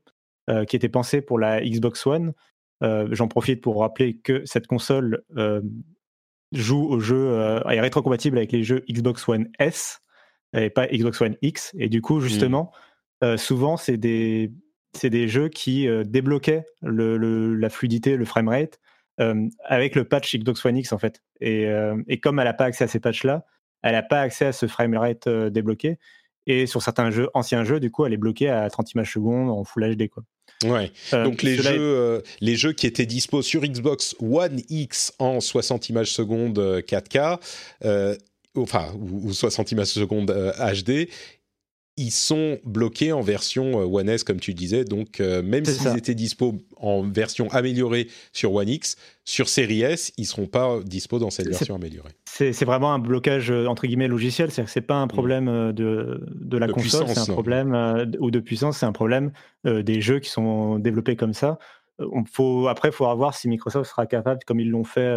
qui 0.68 0.76
étaient 0.76 0.90
pensés 0.90 1.22
pour 1.22 1.38
la 1.38 1.62
Xbox 1.62 2.06
One. 2.06 2.34
J'en 2.82 3.28
profite 3.28 3.62
pour 3.62 3.80
rappeler 3.80 4.18
que 4.18 4.42
cette 4.44 4.66
console 4.66 5.22
joue 6.52 6.86
aux 6.86 7.00
jeux, 7.00 7.62
est 7.66 7.80
rétrocompatible 7.80 8.36
avec 8.36 8.52
les 8.52 8.62
jeux 8.62 8.84
Xbox 8.90 9.26
One 9.26 9.48
S 9.58 10.02
et 10.54 10.68
pas 10.68 10.86
Xbox 10.86 11.22
One 11.22 11.36
X. 11.40 11.74
Et 11.78 11.88
du 11.88 12.02
coup, 12.02 12.18
mmh. 12.18 12.24
justement, 12.24 12.72
souvent, 13.38 13.78
c'est 13.78 13.96
des, 13.96 14.52
des 15.02 15.28
jeux 15.28 15.48
qui 15.48 15.88
débloquaient 16.04 16.66
le, 16.82 17.54
la 17.54 17.70
fluidité, 17.70 18.18
le 18.18 18.26
framerate 18.26 18.78
avec 19.18 19.94
le 19.94 20.04
patch 20.04 20.36
Xbox 20.36 20.64
One 20.64 20.76
X 20.76 20.92
en 20.92 20.98
fait. 20.98 21.22
Et, 21.40 21.66
et 22.08 22.20
comme 22.20 22.38
elle 22.38 22.46
n'a 22.46 22.54
pas 22.54 22.64
accès 22.64 22.84
à 22.84 22.88
ces 22.88 23.00
patchs-là, 23.00 23.44
elle 23.82 23.92
n'a 23.92 24.02
pas 24.02 24.20
accès 24.20 24.46
à 24.46 24.52
ce 24.52 24.66
framerate 24.66 25.28
débloqué. 25.28 25.98
Et 26.46 26.66
sur 26.66 26.82
certains 26.82 27.10
jeux, 27.10 27.28
anciens 27.32 27.64
jeux, 27.64 27.80
du 27.80 27.90
coup, 27.90 28.04
elle 28.04 28.12
est 28.12 28.18
bloquée 28.18 28.50
à 28.50 28.68
30 28.68 28.92
images 28.92 29.12
secondes 29.12 29.50
en 29.50 29.64
Full 29.64 29.96
HD. 29.96 30.08
Quoi. 30.08 30.24
Ouais. 30.64 30.92
Donc 31.12 31.42
les 31.42 31.56
jeux, 31.56 32.22
les 32.40 32.56
jeux 32.56 32.72
qui 32.72 32.86
étaient 32.86 33.06
dispo 33.06 33.42
sur 33.42 33.62
Xbox 33.62 34.14
One 34.20 34.60
X 34.68 35.14
en 35.18 35.40
60 35.40 35.88
images 35.88 36.12
secondes 36.12 36.58
4K, 36.58 37.38
enfin, 38.56 38.92
ou, 38.98 39.32
60 39.32 39.72
images 39.72 39.88
secondes 39.88 40.30
HD, 40.58 41.08
ils 41.96 42.10
sont 42.10 42.58
bloqués 42.64 43.12
en 43.12 43.20
version 43.20 43.80
euh, 43.80 43.84
One 43.84 44.08
S, 44.08 44.24
comme 44.24 44.40
tu 44.40 44.52
disais. 44.52 44.84
Donc, 44.84 45.20
euh, 45.20 45.42
même 45.42 45.64
s'ils 45.64 45.96
étaient 45.96 46.14
dispo 46.14 46.56
en 46.76 47.02
version 47.02 47.48
améliorée 47.52 48.08
sur 48.32 48.52
One 48.52 48.68
X, 48.68 48.96
sur 49.24 49.48
Series 49.48 49.82
S, 49.82 50.12
ils 50.16 50.22
ne 50.22 50.26
seront 50.26 50.46
pas 50.46 50.80
dispo 50.84 51.18
dans 51.18 51.30
cette 51.30 51.48
version 51.48 51.76
améliorée. 51.76 52.12
C'est 52.24 52.64
vraiment 52.64 52.92
un 52.92 52.98
blocage, 52.98 53.50
euh, 53.50 53.66
entre 53.66 53.86
guillemets, 53.86 54.08
logiciel. 54.08 54.50
C'est-à-dire 54.50 54.66
que 54.66 54.72
ce 54.72 54.78
n'est 54.80 54.86
pas 54.86 54.96
un 54.96 55.06
mm. 55.06 55.08
problème 55.08 55.72
de, 55.72 56.20
de 56.34 56.58
la 56.58 56.66
console, 56.66 57.06
c'est 57.08 57.30
un 57.30 57.32
problème, 57.32 58.08
ou 58.18 58.30
de 58.30 58.40
puissance, 58.40 58.78
c'est 58.78 58.86
un 58.86 58.92
problème 58.92 59.32
des 59.64 60.00
jeux 60.00 60.18
qui 60.18 60.30
sont 60.30 60.78
développés 60.78 61.16
comme 61.16 61.32
ça. 61.32 61.58
On 62.00 62.24
faut, 62.24 62.66
après, 62.66 62.88
il 62.88 62.92
faudra 62.92 63.14
voir 63.14 63.34
si 63.34 63.48
Microsoft 63.48 63.88
sera 63.88 64.06
capable, 64.06 64.40
comme 64.44 64.58
ils 64.58 64.68
l'ont 64.68 64.84
fait 64.84 65.16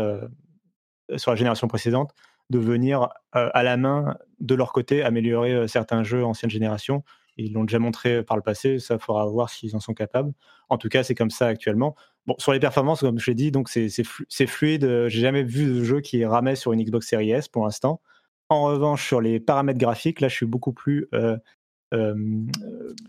sur 1.15 1.31
la 1.31 1.35
génération 1.35 1.67
précédente, 1.67 2.11
de 2.49 2.59
venir 2.59 3.09
à 3.31 3.63
la 3.63 3.77
main 3.77 4.17
de 4.39 4.55
leur 4.55 4.71
côté 4.71 5.03
améliorer 5.03 5.67
certains 5.67 6.03
jeux 6.03 6.23
ancienne 6.23 6.49
génération. 6.49 7.03
Ils 7.37 7.53
l'ont 7.53 7.65
déjà 7.65 7.79
montré 7.79 8.23
par 8.23 8.35
le 8.35 8.41
passé, 8.41 8.79
ça 8.79 8.97
faudra 8.97 9.25
voir 9.27 9.49
s'ils 9.49 9.75
en 9.75 9.79
sont 9.79 9.93
capables. 9.93 10.33
En 10.69 10.77
tout 10.77 10.89
cas, 10.89 11.03
c'est 11.03 11.15
comme 11.15 11.29
ça 11.29 11.47
actuellement. 11.47 11.95
Bon, 12.25 12.35
sur 12.39 12.51
les 12.51 12.59
performances, 12.59 13.01
comme 13.01 13.19
je 13.19 13.29
l'ai 13.31 13.35
dit, 13.35 13.51
donc 13.51 13.69
c'est, 13.69 13.89
c'est, 13.89 14.47
fluide. 14.47 15.07
J'ai 15.07 15.21
jamais 15.21 15.43
vu 15.43 15.65
de 15.65 15.83
jeu 15.83 16.01
qui 16.01 16.25
ramait 16.25 16.55
sur 16.55 16.73
une 16.73 16.83
Xbox 16.83 17.07
Series 17.07 17.31
S 17.31 17.47
pour 17.47 17.63
l'instant. 17.65 18.01
En 18.49 18.63
revanche, 18.63 19.05
sur 19.05 19.21
les 19.21 19.39
paramètres 19.39 19.79
graphiques, 19.79 20.19
là, 20.19 20.27
je 20.27 20.35
suis 20.35 20.45
beaucoup 20.45 20.73
plus 20.73 21.07
euh, 21.13 21.37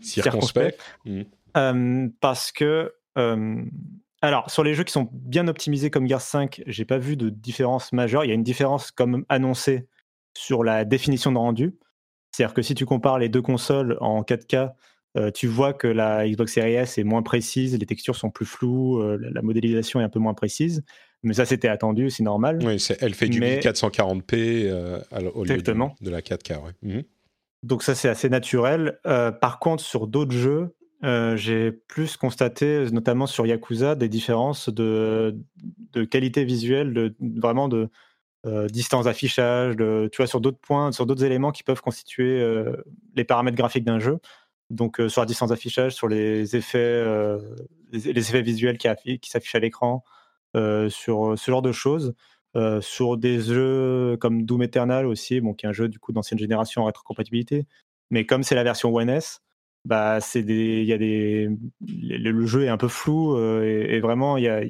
circonspect, 0.01 0.79
mmh. 1.05 2.09
parce 2.21 2.51
que 2.51 2.93
alors, 4.21 4.51
sur 4.51 4.63
les 4.63 4.73
jeux 4.73 4.83
qui 4.83 4.91
sont 4.91 5.07
bien 5.13 5.47
optimisés 5.47 5.89
comme 5.89 6.07
Gears 6.07 6.21
5, 6.21 6.63
j'ai 6.67 6.83
pas 6.83 6.97
vu 6.97 7.15
de 7.15 7.29
différence 7.29 7.93
majeure. 7.93 8.25
Il 8.25 8.27
y 8.27 8.31
a 8.31 8.35
une 8.35 8.43
différence 8.43 8.91
comme 8.91 9.25
annoncée 9.29 9.87
sur 10.37 10.63
la 10.63 10.83
définition 10.83 11.31
de 11.31 11.37
rendu. 11.37 11.77
C'est-à-dire 12.31 12.53
que 12.53 12.61
si 12.61 12.75
tu 12.75 12.85
compares 12.85 13.17
les 13.17 13.29
deux 13.29 13.41
consoles 13.41 13.97
en 14.01 14.21
4K, 14.23 14.73
euh, 15.17 15.31
tu 15.31 15.47
vois 15.47 15.73
que 15.73 15.87
la 15.87 16.27
Xbox 16.27 16.53
Series 16.53 16.73
S 16.73 16.97
est 16.97 17.03
moins 17.03 17.23
précise, 17.23 17.77
les 17.77 17.85
textures 17.85 18.15
sont 18.15 18.29
plus 18.29 18.45
floues, 18.45 19.01
euh, 19.01 19.17
la 19.19 19.41
modélisation 19.41 20.01
est 20.01 20.03
un 20.03 20.09
peu 20.09 20.19
moins 20.19 20.33
précise. 20.33 20.83
Mais 21.23 21.33
ça, 21.33 21.45
c'était 21.45 21.67
attendu, 21.67 22.09
c'est 22.09 22.23
normal. 22.23 22.59
Oui, 22.61 22.77
elle 22.99 23.13
fait 23.13 23.27
du 23.27 23.41
1440p 23.41 24.67
euh, 24.67 24.99
au 25.33 25.43
lieu 25.43 25.57
de, 25.57 26.09
la 26.09 26.21
4K. 26.21 26.59
Mhm. 26.81 27.03
Donc 27.63 27.83
ça, 27.83 27.95
c'est 27.95 28.09
assez 28.09 28.29
naturel. 28.29 28.99
par 29.03 29.59
contre, 29.59 29.83
sur 29.83 30.07
d'autres 30.07 30.35
jeux, 30.35 30.75
j'ai 31.01 31.71
plus 31.71 32.17
constaté, 32.17 32.85
notamment 32.91 33.27
sur 33.27 33.45
Yakuza, 33.45 33.95
des 33.95 34.09
différences 34.09 34.69
de, 34.69 35.35
qualité 36.09 36.43
visuelle, 36.43 37.13
vraiment 37.19 37.67
de, 37.67 37.89
euh, 38.45 38.67
distance 38.67 39.03
d'affichage, 39.03 39.75
tu 39.75 40.17
vois, 40.17 40.27
sur 40.27 40.39
d'autres 40.39 40.59
points, 40.59 40.93
sur 40.93 41.05
d'autres 41.05 41.25
éléments 41.25 41.51
qui 41.51 41.63
peuvent 41.63 41.81
constituer 41.81 42.39
euh, 42.39 42.73
les 43.15 43.25
paramètres 43.25 43.57
graphiques 43.57 43.83
d'un 43.83 43.99
jeu. 43.99 44.19
Donc 44.69 45.01
euh, 45.01 45.09
sur 45.09 45.21
la 45.21 45.25
distance 45.25 45.49
d'affichage, 45.49 45.93
sur 45.93 46.07
les 46.07 46.55
effets, 46.55 47.03
les, 47.91 48.07
effets 48.07 48.41
visuels 48.41 48.77
qui, 48.77 49.19
qui 49.19 49.29
s'affichent 49.29 49.55
à 49.55 49.59
l'écran, 49.59 50.03
sur 50.89 51.37
ce 51.37 51.51
genre 51.51 51.61
de 51.61 51.71
choses. 51.73 52.13
sur 52.81 53.17
des 53.17 53.41
jeux 53.41 54.17
comme 54.21 54.45
Doom 54.45 54.63
Eternal 54.63 55.05
aussi, 55.05 55.41
bon, 55.41 55.53
qui 55.53 55.65
est 55.65 55.69
un 55.69 55.73
jeu 55.73 55.89
du 55.89 55.99
coup 55.99 56.13
d'ancienne 56.13 56.39
génération 56.39 56.83
en 56.83 56.85
rétrocompatibilité, 56.85 57.65
mais 58.09 58.25
comme 58.25 58.43
c'est 58.43 58.55
la 58.55 58.63
version 58.63 58.93
One 58.95 59.09
S, 59.09 59.41
bah 59.85 60.19
c'est 60.21 60.43
des, 60.43 60.81
il 60.81 60.85
y 60.85 60.93
a 60.93 60.97
des, 60.97 61.49
le, 61.81 62.45
jeu 62.45 62.63
est 62.65 62.69
un 62.69 62.77
peu 62.77 62.87
flou 62.87 63.37
et, 63.63 63.99
vraiment 63.99 64.37
il 64.37 64.43
y 64.43 64.47
a 64.47 64.61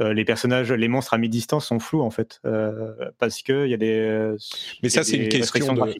euh, 0.00 0.12
les 0.12 0.26
personnages, 0.26 0.72
les 0.72 0.88
monstres 0.88 1.14
à 1.14 1.18
mi-distance 1.18 1.66
sont 1.66 1.78
flous 1.78 2.02
en 2.02 2.10
fait, 2.10 2.40
euh, 2.44 2.92
parce 3.18 3.40
qu'il 3.42 3.66
y 3.66 3.74
a 3.74 3.78
des. 3.78 3.98
Euh, 3.98 4.36
Mais 4.82 4.90
ça, 4.90 5.02
c'est 5.02 5.16
une 5.16 5.28
question 5.28 5.72
de. 5.72 5.94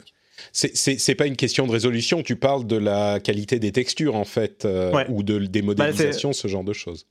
C'est 0.51 1.15
pas 1.15 1.25
une 1.25 1.35
question 1.35 1.65
de 1.65 1.71
résolution, 1.71 2.21
tu 2.21 2.35
parles 2.35 2.67
de 2.67 2.75
la 2.75 3.19
qualité 3.19 3.57
des 3.57 3.71
textures 3.71 4.15
en 4.15 4.23
fait, 4.23 4.67
ou 5.09 5.23
de, 5.23 5.39
des 5.39 5.61
bah, 5.61 5.67
modélisations, 5.67 6.31
ce 6.31 6.47
genre 6.47 6.63
de 6.63 6.73
choses. 6.73 7.07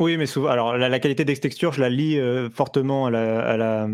Oui, 0.00 0.16
mais 0.16 0.26
souvent, 0.26 0.48
alors 0.48 0.76
la, 0.78 0.98
qualité 0.98 1.24
des 1.26 1.36
textures, 1.36 1.72
je 1.72 1.80
la 1.80 1.90
lis 1.90 2.18
fortement 2.52 3.06
à 3.06 3.10
la, 3.10 3.40
à, 3.40 3.56
la, 3.58 3.86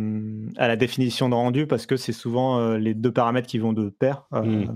à 0.56 0.68
la, 0.68 0.76
définition 0.76 1.28
de 1.28 1.34
rendu 1.34 1.66
parce 1.66 1.84
que 1.84 1.96
c'est 1.96 2.12
souvent 2.12 2.76
les 2.76 2.94
deux 2.94 3.12
paramètres 3.12 3.48
qui 3.48 3.58
vont 3.58 3.72
de 3.72 3.90
pair. 3.90 4.24
Hmm. 4.30 4.74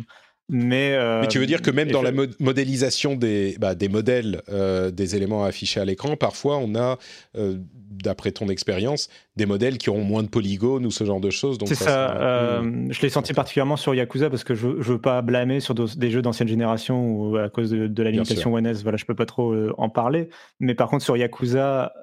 Mais, 0.54 0.98
Mais, 1.22 1.28
tu 1.28 1.38
veux 1.38 1.46
dire 1.46 1.62
que 1.62 1.70
même 1.70 1.90
dans 1.90 2.02
la 2.02 2.12
modélisation 2.38 3.16
des, 3.16 3.56
bah, 3.58 3.74
des 3.74 3.88
modèles 3.88 4.42
euh, 4.50 4.90
des 4.90 5.16
éléments 5.16 5.44
affichés 5.44 5.80
à 5.80 5.84
l'écran, 5.86 6.14
parfois 6.14 6.58
on 6.58 6.74
a, 6.74 6.98
euh, 7.38 7.56
d'après 7.90 8.32
ton 8.32 8.48
expérience, 8.48 9.08
des 9.36 9.46
modèles 9.46 9.78
qui 9.78 9.88
auront 9.88 10.04
moins 10.04 10.22
de 10.22 10.28
polygones 10.28 10.84
ou 10.84 10.90
ce 10.90 11.04
genre 11.04 11.20
de 11.20 11.30
choses. 11.30 11.56
C'est 11.64 11.74
ça. 11.74 12.14
Euh. 12.20 12.88
Je 12.90 13.00
l'ai 13.00 13.08
senti 13.08 13.32
particulièrement 13.32 13.78
sur 13.78 13.94
Yakuza 13.94 14.28
parce 14.28 14.44
que 14.44 14.54
je 14.54 14.68
ne 14.68 14.74
veux 14.74 15.00
pas 15.00 15.22
blâmer 15.22 15.60
sur 15.60 15.74
des 15.74 16.10
jeux 16.10 16.20
d'ancienne 16.20 16.48
génération 16.48 17.16
ou 17.16 17.36
à 17.38 17.48
cause 17.48 17.70
de, 17.70 18.02
la 18.02 18.10
limitation 18.10 18.52
One 18.52 18.66
S. 18.66 18.82
Voilà, 18.82 18.98
je 18.98 19.06
peux 19.06 19.14
pas 19.14 19.26
trop 19.26 19.54
en 19.78 19.88
parler. 19.88 20.28
Mais 20.60 20.74
par 20.74 20.90
contre, 20.90 21.02
sur 21.02 21.16
Yakuza, 21.16 21.94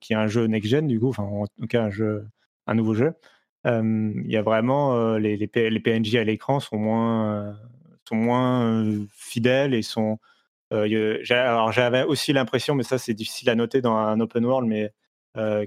qui 0.00 0.12
est 0.12 0.16
un 0.16 0.26
jeu 0.26 0.46
next-gen, 0.46 0.86
du 0.86 1.00
coup, 1.00 1.08
enfin, 1.08 1.22
en 1.22 1.46
tout 1.46 1.66
cas, 1.66 1.84
un, 1.84 1.90
jeu, 1.90 2.26
un 2.66 2.74
nouveau 2.74 2.92
jeu, 2.92 3.12
il 3.64 4.26
y 4.26 4.36
a 4.36 4.42
vraiment 4.42 5.16
les, 5.16 5.38
les, 5.38 5.80
PNJ 5.80 6.16
à 6.16 6.24
l'écran 6.24 6.60
sont 6.60 6.76
moins 6.76 7.56
sont 8.08 8.16
moins 8.16 8.84
fidèles 9.14 9.74
et 9.74 9.82
sont. 9.82 10.18
alors 10.70 11.72
j'avais 11.72 12.04
aussi 12.04 12.32
l'impression, 12.32 12.74
mais 12.74 12.82
ça 12.82 12.98
c'est 12.98 13.14
difficile 13.14 13.50
à 13.50 13.54
noter 13.54 13.80
dans 13.80 13.96
un 13.96 14.20
open 14.20 14.44
world, 14.44 14.68
mais 14.68 14.92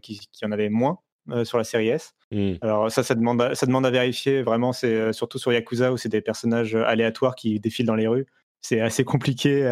qui, 0.02 0.20
qui, 0.32 0.46
en 0.46 0.52
avait 0.52 0.70
moins 0.70 1.00
sur 1.44 1.58
la 1.58 1.64
série 1.64 1.90
S. 1.90 2.16
Mmh. 2.32 2.54
Alors 2.62 2.92
ça, 2.92 3.04
ça 3.04 3.14
demande, 3.14 3.42
à, 3.42 3.56
ça 3.56 3.66
demande 3.66 3.86
à 3.86 3.92
vérifier. 3.92 4.42
Vraiment, 4.42 4.74
c'est 4.74 5.14
surtout 5.14 5.38
sur 5.38 5.54
Yakuza 5.54 5.92
où 5.92 5.98
c'est 5.98 6.10
des 6.10 6.22
personnages 6.22 6.76
aléatoires 6.76 7.36
qui 7.36 7.60
défilent 7.60 7.86
dans 7.86 7.96
les 7.96 8.08
rues. 8.08 8.26
C'est 8.62 8.82
assez 8.82 9.04
compliqué 9.04 9.66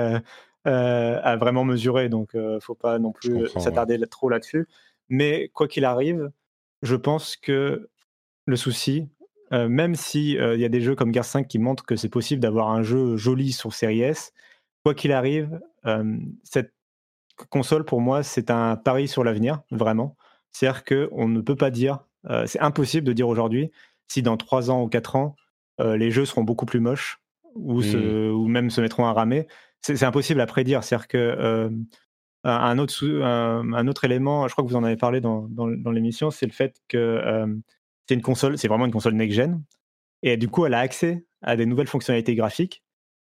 à 0.66 1.36
vraiment 1.38 1.64
mesurer, 1.64 2.10
donc 2.10 2.34
ne 2.36 2.60
faut 2.60 2.76
pas 2.76 3.00
non 3.00 3.12
plus 3.12 3.48
s'attarder 3.58 4.00
trop 4.08 4.30
là-dessus. 4.30 4.68
Mais 5.10 5.50
quoi 5.54 5.68
qu'il 5.68 5.86
arrive, 5.86 6.32
je 6.82 6.96
pense 6.96 7.36
que 7.36 7.90
le 8.46 8.56
souci, 8.56 9.08
euh, 9.54 9.70
même 9.70 9.96
si 9.96 10.38
euh, 10.38 10.56
il 10.56 10.62
y 10.62 10.66
a 10.66 10.70
des 10.70 10.82
jeux 10.82 10.96
comme 10.96 11.14
Gears 11.14 11.26
5 11.26 11.48
qui 11.48 11.60
montrent 11.60 11.86
que 11.86 11.96
c'est 11.96 12.10
possible 12.10 12.42
d'avoir 12.42 12.70
un 12.70 12.84
jeu 12.84 13.16
joli 13.16 13.52
sur 13.54 13.74
Series 13.74 14.02
S, 14.02 14.34
quoi 14.84 14.94
qu'il 14.94 15.12
arrive, 15.12 15.60
euh, 15.86 16.18
cette 16.44 16.74
console 17.50 17.86
pour 17.86 18.02
moi 18.02 18.24
c'est 18.24 18.52
un 18.52 18.76
pari 18.76 19.08
sur 19.08 19.24
l'avenir, 19.24 19.62
vraiment. 19.72 20.18
C'est-à-dire 20.52 20.84
qu'on 20.84 21.28
ne 21.28 21.40
peut 21.42 21.56
pas 21.56 21.70
dire, 21.70 22.00
c'est 22.46 22.60
impossible 22.60 23.06
de 23.06 23.14
dire 23.14 23.28
aujourd'hui 23.28 23.72
si 24.08 24.22
dans 24.22 24.38
3 24.38 24.72
ans 24.72 24.82
ou 24.82 24.88
4 24.88 25.16
ans 25.16 25.36
les 25.80 26.10
jeux 26.10 26.26
seront 26.26 26.44
beaucoup 26.44 26.66
plus 26.66 26.80
moches 26.80 27.22
ou, 27.54 27.82
mmh. 27.82 28.32
ou 28.32 28.48
même 28.48 28.72
se 28.72 28.82
mettront 28.82 29.06
à 29.06 29.14
ramer. 29.14 29.48
C'est 29.82 30.02
impossible 30.04 30.42
à 30.42 30.48
prédire. 30.48 30.84
C'est-à-dire 30.84 31.08
que 31.08 31.70
un 32.44 32.78
autre, 32.80 33.06
un, 33.06 33.88
autre 33.88 34.04
élément, 34.04 34.48
je 34.48 34.54
crois 34.54 34.64
que 34.64 34.70
vous 34.70 34.76
en 34.76 34.84
avez 34.84 34.98
parlé 34.98 35.22
dans, 35.22 35.48
dans, 35.48 35.68
dans 35.68 35.92
l'émission, 35.92 36.32
c'est 36.32 36.48
le 36.48 36.52
fait 36.52 36.82
que 36.88 37.62
c'est 38.08 38.16
une 38.16 38.22
console, 38.22 38.58
c'est 38.58 38.68
vraiment 38.68 38.86
une 38.86 38.92
console 38.92 39.14
next-gen. 39.14 39.64
Et 40.24 40.38
du 40.38 40.48
coup, 40.48 40.66
elle 40.66 40.74
a 40.74 40.80
accès 40.80 41.26
à 41.42 41.56
des 41.56 41.66
nouvelles 41.66 41.88
fonctionnalités 41.88 42.36
graphiques 42.36 42.84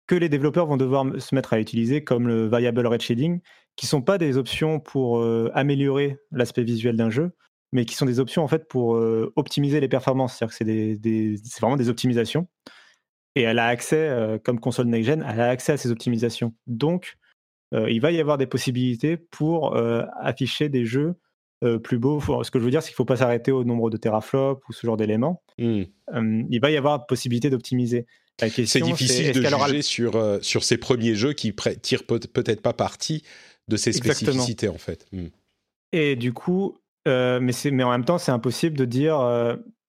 que 0.07 0.15
les 0.15 0.29
développeurs 0.29 0.65
vont 0.65 0.77
devoir 0.77 1.05
se 1.21 1.33
mettre 1.33 1.53
à 1.53 1.59
utiliser, 1.59 2.03
comme 2.03 2.27
le 2.27 2.47
variable 2.47 2.85
red 2.85 3.01
shading, 3.01 3.39
qui 3.75 3.87
sont 3.87 4.01
pas 4.01 4.17
des 4.17 4.37
options 4.37 4.79
pour 4.79 5.19
euh, 5.19 5.49
améliorer 5.53 6.17
l'aspect 6.31 6.63
visuel 6.63 6.97
d'un 6.97 7.09
jeu, 7.09 7.31
mais 7.71 7.85
qui 7.85 7.95
sont 7.95 8.05
des 8.05 8.19
options 8.19 8.43
en 8.43 8.47
fait 8.47 8.67
pour 8.67 8.95
euh, 8.95 9.31
optimiser 9.35 9.79
les 9.79 9.87
performances. 9.87 10.37
C'est-à-dire 10.37 10.57
que 10.57 11.39
c'est, 11.45 11.59
vraiment 11.61 11.77
des 11.77 11.89
optimisations. 11.89 12.47
Et 13.35 13.43
elle 13.43 13.59
a 13.59 13.67
accès, 13.67 14.09
euh, 14.09 14.37
comme 14.37 14.59
console 14.59 14.87
next-gen, 14.87 15.25
elle 15.27 15.39
a 15.39 15.49
accès 15.49 15.71
à 15.71 15.77
ces 15.77 15.91
optimisations. 15.91 16.53
Donc, 16.67 17.17
il 17.87 18.01
va 18.01 18.11
y 18.11 18.19
avoir 18.19 18.37
des 18.37 18.45
possibilités 18.45 19.17
pour 19.17 19.75
afficher 19.75 20.69
des 20.69 20.85
jeux 20.85 21.15
plus 21.83 21.97
beau. 21.97 22.19
ce 22.43 22.51
que 22.51 22.59
je 22.59 22.63
veux 22.63 22.71
dire, 22.71 22.81
c'est 22.81 22.89
qu'il 22.89 22.95
ne 22.95 22.97
faut 22.97 23.05
pas 23.05 23.17
s'arrêter 23.17 23.51
au 23.51 23.63
nombre 23.63 23.89
de 23.89 23.97
teraflops 23.97 24.61
ou 24.67 24.73
ce 24.73 24.85
genre 24.85 24.97
d'éléments. 24.97 25.41
Hmm. 25.57 25.83
il 26.49 26.59
va 26.61 26.71
y 26.71 26.77
avoir 26.77 27.05
possibilité 27.05 27.49
d'optimiser. 27.49 28.05
C'est 28.39 28.81
difficile 28.81 29.33
de 29.33 29.41
juger 29.41 29.81
sur, 29.81 30.39
sur 30.41 30.63
ces 30.63 30.77
premiers 30.77 31.15
jeux 31.15 31.33
qui 31.33 31.53
tirent 31.81 32.05
peut-être 32.05 32.61
pas 32.61 32.73
parti 32.73 33.23
de 33.67 33.77
ces 33.77 33.93
spécificités 33.93 34.67
en 34.67 34.77
fait. 34.77 35.05
Hmm. 35.11 35.27
Et 35.91 36.15
du 36.15 36.33
coup, 36.33 36.77
mais, 37.05 37.53
mais 37.71 37.83
en 37.83 37.91
même 37.91 38.05
temps, 38.05 38.17
c'est 38.17 38.31
impossible 38.31 38.77
de 38.77 38.85
dire 38.85 39.17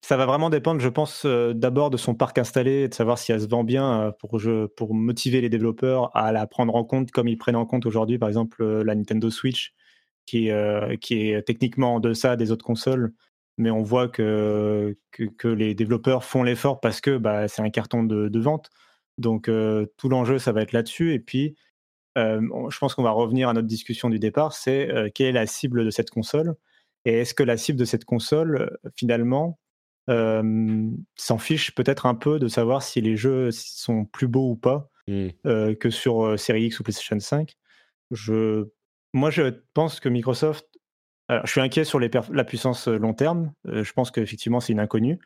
ça 0.04 0.18
va 0.18 0.26
vraiment 0.26 0.50
dépendre, 0.50 0.82
je 0.82 0.88
pense, 0.90 1.22
euh, 1.24 1.54
d'abord 1.54 1.88
de 1.88 1.96
son 1.96 2.14
parc 2.14 2.36
installé, 2.36 2.88
de 2.88 2.94
savoir 2.94 3.16
si 3.16 3.32
elle 3.32 3.40
se 3.40 3.46
vend 3.46 3.64
bien 3.64 4.02
euh, 4.02 4.12
pour, 4.12 4.38
pour 4.76 4.94
motiver 4.94 5.40
les 5.40 5.48
développeurs 5.48 6.14
à 6.14 6.30
la 6.30 6.46
prendre 6.46 6.76
en 6.76 6.84
compte 6.84 7.10
comme 7.10 7.26
ils 7.26 7.38
prennent 7.38 7.56
en 7.56 7.64
compte 7.64 7.86
aujourd'hui, 7.86 8.18
par 8.18 8.28
exemple, 8.28 8.62
euh, 8.62 8.84
la 8.84 8.94
Nintendo 8.94 9.30
Switch, 9.30 9.72
qui, 10.26 10.50
qui 11.00 11.30
est 11.30 11.42
techniquement 11.42 11.96
en 11.96 12.00
deçà 12.00 12.36
des 12.36 12.50
autres 12.50 12.64
consoles. 12.64 13.12
Mais 13.56 13.70
on 13.70 13.82
voit 13.82 14.08
que, 14.08 14.96
que, 15.12 15.48
les 15.48 15.74
développeurs 15.74 16.24
font 16.24 16.42
l'effort 16.42 16.80
parce 16.80 17.00
que 17.00 17.18
bah, 17.18 17.46
c'est 17.46 17.62
un 17.62 17.70
carton 17.70 18.02
de, 18.02 18.28
de 18.28 18.40
vente. 18.40 18.68
Donc, 19.18 19.44
tout 19.44 20.08
l'enjeu, 20.08 20.38
ça 20.38 20.52
va 20.52 20.62
être 20.62 20.72
là-dessus. 20.72 21.14
Et 21.14 21.20
puis, 21.20 21.54
je 22.16 22.78
pense 22.78 22.94
qu'on 22.94 23.02
va 23.02 23.12
revenir 23.12 23.48
à 23.48 23.52
notre 23.52 23.68
discussion 23.68 24.08
du 24.10 24.18
départ 24.18 24.52
c'est 24.52 24.88
quelle 25.14 25.28
est 25.28 25.32
la 25.32 25.46
cible 25.46 25.84
de 25.84 25.90
cette 25.90 26.10
console? 26.10 26.56
Et 27.04 27.18
est-ce 27.18 27.34
que 27.34 27.42
la 27.42 27.56
cible 27.56 27.78
de 27.78 27.84
cette 27.84 28.04
console, 28.04 28.76
finalement, 28.96 29.58
s'en 30.08 31.38
fiche 31.38 31.74
peut-être 31.74 32.06
un 32.06 32.14
peu 32.14 32.38
de 32.38 32.48
savoir 32.48 32.82
si 32.82 33.00
les 33.00 33.16
jeux 33.16 33.50
sont 33.52 34.04
plus 34.04 34.28
beaux 34.28 34.50
ou 34.50 34.56
pas 34.56 34.90
mmh. 35.08 35.28
que 35.80 35.90
sur 35.90 36.38
Series 36.38 36.66
X 36.66 36.80
ou 36.80 36.82
PlayStation 36.82 37.18
5. 37.18 37.56
Je, 38.10 38.66
moi, 39.14 39.30
je 39.30 39.42
pense 39.72 40.00
que 40.00 40.08
Microsoft. 40.10 40.66
Alors, 41.28 41.46
je 41.46 41.52
suis 41.52 41.60
inquiet 41.62 41.84
sur 41.84 41.98
la 41.98 42.44
puissance 42.44 42.86
long 42.86 43.14
terme. 43.14 43.52
je 43.64 43.92
pense 43.92 44.10
qu'effectivement, 44.10 44.60
c'est 44.60 44.74
une 44.74 44.80
inconnue. 44.80 45.18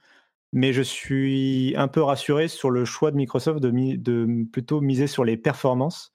Mais 0.53 0.73
je 0.73 0.83
suis 0.83 1.75
un 1.77 1.89
peu 1.89 2.01
rassuré 2.03 2.47
sur 2.47 2.71
le 2.71 2.85
choix 2.85 3.11
de 3.11 3.17
Microsoft 3.17 3.61
de, 3.61 4.45
plutôt 4.53 4.81
miser 4.81 5.09
sur 5.09 5.25
les 5.25 5.37
performances. 5.37 6.13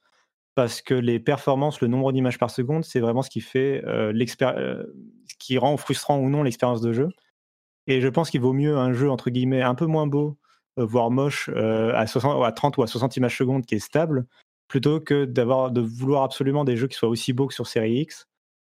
Parce 0.55 0.81
que 0.81 0.93
les 0.93 1.19
performances, 1.19 1.81
le 1.81 1.87
nombre 1.87 2.13
d'images 2.13 2.37
par 2.39 2.49
seconde, 2.49 2.85
c'est 2.85 3.01
vraiment 3.01 3.23
ce 3.23 3.29
qui 3.29 3.41
fait 3.41 3.81
ce 3.83 5.35
qui 5.37 5.57
rend 5.57 5.75
frustrant 5.75 6.19
ou 6.19 6.29
non 6.29 6.43
l'expérience 6.43 6.81
de 6.81 6.93
jeu. 6.93 7.09
Et 7.87 8.01
je 8.01 8.07
pense 8.07 8.29
qu'il 8.29 8.41
vaut 8.41 8.53
mieux 8.53 8.77
un 8.77 8.93
jeu, 8.93 9.09
entre 9.09 9.29
guillemets, 9.29 9.61
un 9.61 9.75
peu 9.75 9.85
moins 9.85 10.07
beau, 10.07 10.37
euh, 10.79 10.85
voire 10.85 11.11
moche, 11.11 11.49
euh, 11.53 11.93
à, 11.95 12.07
60, 12.07 12.43
à 12.43 12.51
30 12.51 12.77
ou 12.77 12.83
à 12.83 12.87
60 12.87 13.17
images 13.17 13.37
secondes 13.37 13.65
qui 13.65 13.75
est 13.75 13.79
stable, 13.79 14.25
plutôt 14.73 14.99
que 14.99 15.25
d'avoir 15.25 15.69
de 15.69 15.81
vouloir 15.81 16.23
absolument 16.23 16.63
des 16.65 16.77
jeux 16.77 16.87
qui 16.87 16.97
soient 16.97 17.07
aussi 17.07 17.31
beaux 17.31 17.45
que 17.45 17.53
sur 17.53 17.67
série 17.67 17.99
X, 17.99 18.27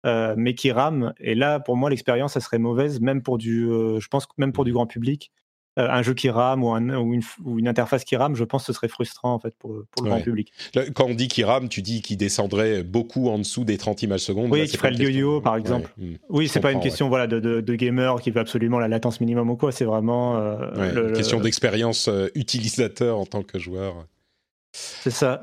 euh, 0.04 0.34
mais 0.36 0.56
qui 0.56 0.72
rament. 0.72 1.14
Et 1.20 1.36
là, 1.36 1.60
pour 1.60 1.76
moi, 1.76 1.88
l'expérience, 1.88 2.32
ça 2.32 2.40
serait 2.40 2.58
mauvaise, 2.58 3.00
même 3.00 3.22
pour 3.22 3.38
du, 3.38 3.68
je 3.68 4.08
pense 4.08 4.26
même 4.36 4.52
pour 4.52 4.64
du 4.64 4.72
grand 4.72 4.88
public. 4.88 5.30
Euh, 5.78 5.88
un 5.88 6.02
jeu 6.02 6.12
qui 6.12 6.30
rame 6.30 6.64
ou, 6.64 6.76
une, 6.76 7.68
interface 7.68 8.02
qui 8.02 8.16
rame, 8.16 8.34
je 8.34 8.42
pense 8.42 8.62
que 8.62 8.66
ce 8.66 8.72
serait 8.72 8.88
frustrant 8.88 9.34
en 9.34 9.38
fait 9.38 9.54
pour, 9.56 9.72
le 9.72 9.86
grand 10.02 10.20
public. 10.20 10.52
Quand 10.96 11.06
on 11.06 11.14
dit 11.14 11.28
qu'il 11.28 11.44
rame, 11.44 11.68
tu 11.68 11.80
dis 11.80 12.02
qu'il 12.02 12.16
descendrait 12.16 12.82
beaucoup 12.82 13.28
en 13.28 13.38
dessous 13.38 13.62
des 13.62 13.78
30 13.78 14.02
images 14.02 14.22
secondes. 14.22 14.50
Oui, 14.50 14.66
qui 14.66 14.76
ferait 14.76 14.90
le 14.90 14.98
yo-yo 14.98 15.40
par 15.42 15.54
exemple. 15.54 15.92
Hmm. 15.96 16.14
Oui, 16.28 16.48
c'est 16.48 16.58
pas 16.58 16.72
une 16.72 16.80
question 16.80 17.08
voilà, 17.08 17.28
de, 17.28 17.74
gamer 17.76 18.20
qui 18.20 18.32
veut 18.32 18.40
absolument 18.40 18.80
la 18.80 18.88
latence 18.88 19.20
minimum 19.20 19.48
ou 19.48 19.56
quoi, 19.56 19.70
c'est 19.70 19.84
vraiment. 19.84 20.38
Euh, 20.38 21.06
une 21.08 21.12
question 21.12 21.38
d'expérience 21.38 22.08
euh, 22.08 22.26
utilisateur 22.34 23.16
en 23.16 23.26
tant 23.26 23.44
que 23.44 23.60
joueur. 23.60 24.06
C'est 24.72 25.12
ça. 25.12 25.40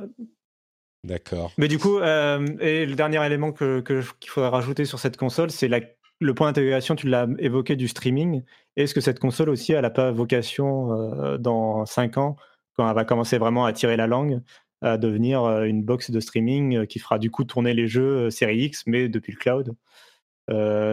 D'accord. 1.04 1.52
Mais 1.58 1.68
du 1.68 1.80
coup, 1.80 1.98
et 2.00 2.86
le 2.86 2.94
dernier 2.94 3.26
élément 3.26 3.52
qu'il 3.52 3.82
que, 3.84 4.02
faudrait 4.28 4.50
rajouter 4.50 4.86
sur 4.86 5.00
cette 5.00 5.18
console, 5.18 5.50
c'est 5.50 5.68
la 5.68 5.80
le 6.22 6.36
point 6.36 6.48
d'intégration, 6.48 6.96
tu 6.96 7.08
l'as 7.08 7.28
évoqué 7.40 7.76
du 7.76 7.88
streaming. 7.88 8.44
Est-ce 8.78 8.94
que 8.94 9.02
cette 9.02 9.20
console 9.20 9.50
aussi, 9.50 9.74
elle 9.74 9.82
n'a 9.82 9.90
pas 9.90 10.12
vocation 10.12 10.94
euh, 10.94 11.38
dans 11.38 11.86
5 11.86 12.18
ans, 12.18 12.36
quand 12.76 12.88
elle 12.88 12.96
va 12.96 13.06
commencer 13.06 13.38
vraiment 13.40 13.66
à 13.66 13.74
tirer 13.74 13.98
la 13.98 14.08
langue, 14.08 14.40
à 14.82 14.98
devenir 14.98 15.44
euh, 15.44 15.64
une 15.64 15.84
box 15.84 16.12
de 16.12 16.20
streaming 16.20 16.78
euh, 16.78 16.86
qui 16.86 17.00
fera 17.00 17.18
du 17.18 17.32
coup 17.32 17.44
tourner 17.44 17.74
les 17.74 17.88
jeux 17.88 18.30
série 18.30 18.60
X, 18.66 18.84
mais 18.86 19.10
depuis 19.10 19.34
le 19.34 19.40
cloud? 19.40 19.76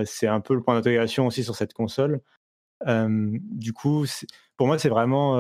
C'est 0.07 0.29
un 0.29 0.41
peu 0.41 0.55
le 0.55 0.63
point 0.63 0.75
d'intégration 0.75 1.27
aussi 1.27 1.43
sur 1.43 1.57
cette 1.57 1.75
console. 1.75 2.21
Du 2.87 3.73
coup, 3.73 4.07
pour 4.57 4.67
moi, 4.67 4.79
c'est 4.79 4.89
vraiment, 4.89 5.33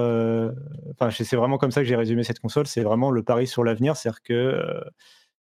enfin, 0.92 1.10
c'est 1.10 1.36
vraiment 1.36 1.58
comme 1.58 1.70
ça 1.70 1.80
que 1.80 1.86
j'ai 1.86 1.96
résumé 1.96 2.24
cette 2.24 2.40
console. 2.40 2.66
C'est 2.66 2.82
vraiment 2.82 3.10
le 3.10 3.22
pari 3.22 3.46
sur 3.46 3.64
l'avenir, 3.64 3.96
c'est-à-dire 3.96 4.22
que 4.22 4.62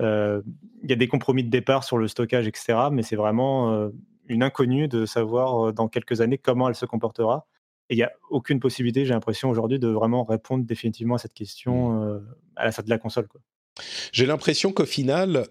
il 0.02 0.90
y 0.90 0.94
a 0.94 0.96
des 0.96 1.08
compromis 1.08 1.44
de 1.44 1.50
départ 1.50 1.84
sur 1.84 1.98
le 1.98 2.08
stockage, 2.08 2.48
etc. 2.48 2.90
Mais 2.92 3.04
c'est 3.04 3.16
vraiment 3.16 3.90
une 4.28 4.44
inconnue 4.44 4.88
de 4.88 5.06
savoir 5.06 5.74
dans 5.74 5.88
quelques 5.88 6.22
années 6.22 6.38
comment 6.38 6.68
elle 6.68 6.76
se 6.76 6.86
comportera. 6.86 7.48
Et 7.90 7.94
il 7.94 7.98
n'y 7.98 8.04
a 8.04 8.12
aucune 8.32 8.60
possibilité, 8.60 9.06
j'ai 9.06 9.14
l'impression 9.14 9.48
aujourd'hui, 9.50 9.78
de 9.78 9.88
vraiment 9.88 10.24
répondre 10.24 10.66
définitivement 10.66 11.16
à 11.16 11.18
cette 11.20 11.36
question 11.36 11.92
mmh. 11.92 12.28
à 12.56 12.66
la 12.66 12.72
sortie 12.72 12.88
de 12.88 12.96
la 12.96 12.98
console. 12.98 13.28
J'ai 14.12 14.26
l'impression 14.26 14.72
qu'au 14.72 14.86
final, 14.86 15.46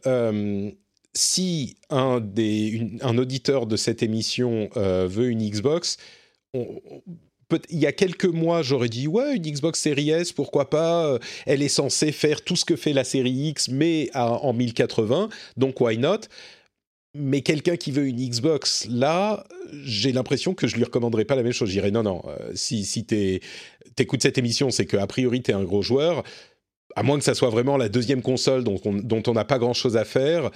si 1.13 1.77
un, 1.91 2.21
des, 2.21 2.99
un 3.03 3.19
auditeur 3.19 3.67
de 3.67 3.77
cette 3.77 4.03
émission 4.03 4.69
veut 4.75 5.29
une 5.29 5.49
Xbox, 5.49 5.97
il 6.55 7.79
y 7.79 7.87
a 7.87 7.93
quelques 7.93 8.25
mois, 8.25 8.63
j'aurais 8.63 8.89
dit 8.89 9.07
ouais, 9.07 9.37
une 9.37 9.43
Xbox 9.43 9.81
Series 9.81 10.11
S, 10.11 10.33
pourquoi 10.33 10.71
pas 10.71 11.19
Elle 11.47 11.63
est 11.63 11.69
censée 11.69 12.13
faire 12.13 12.43
tout 12.43 12.57
ce 12.57 12.65
que 12.65 12.77
fait 12.77 12.93
la 12.93 13.05
série 13.05 13.31
X, 13.31 13.69
mais 13.69 14.11
en 14.15 14.53
1080, 14.53 15.29
donc 15.57 15.81
why 15.81 15.99
not? 15.99 16.21
Mais 17.17 17.43
quelqu'un 17.43 17.77
qui 17.77 17.93
veut 17.93 18.07
une 18.07 18.17
Xbox, 18.17 18.89
là, 18.91 19.45
j'ai 19.85 20.11
l'impression 20.11 20.53
que 20.53 20.67
je 20.67 20.75
lui 20.75 20.83
recommanderais 20.83 21.25
pas 21.25 21.37
la 21.37 21.45
même 21.45 21.53
chose. 21.53 21.69
Je 21.69 21.75
dirais 21.75 21.93
non, 21.93 22.03
non, 22.03 22.23
euh, 22.27 22.51
si, 22.55 22.85
si 22.85 23.07
écoutes 23.99 24.23
cette 24.23 24.37
émission, 24.37 24.71
c'est 24.71 24.85
qu'a 24.85 25.07
priori 25.07 25.41
tu 25.41 25.53
es 25.53 25.55
un 25.55 25.63
gros 25.63 25.83
joueur, 25.83 26.25
à 26.97 27.05
moins 27.05 27.17
que 27.17 27.25
ça 27.25 27.35
soit 27.35 27.51
vraiment 27.51 27.77
la 27.77 27.89
deuxième 27.89 28.21
console 28.21 28.65
dont 28.65 29.23
on 29.27 29.33
n'a 29.33 29.45
pas 29.45 29.59
grand-chose 29.59 29.97
à 29.97 30.05
faire. 30.05 30.51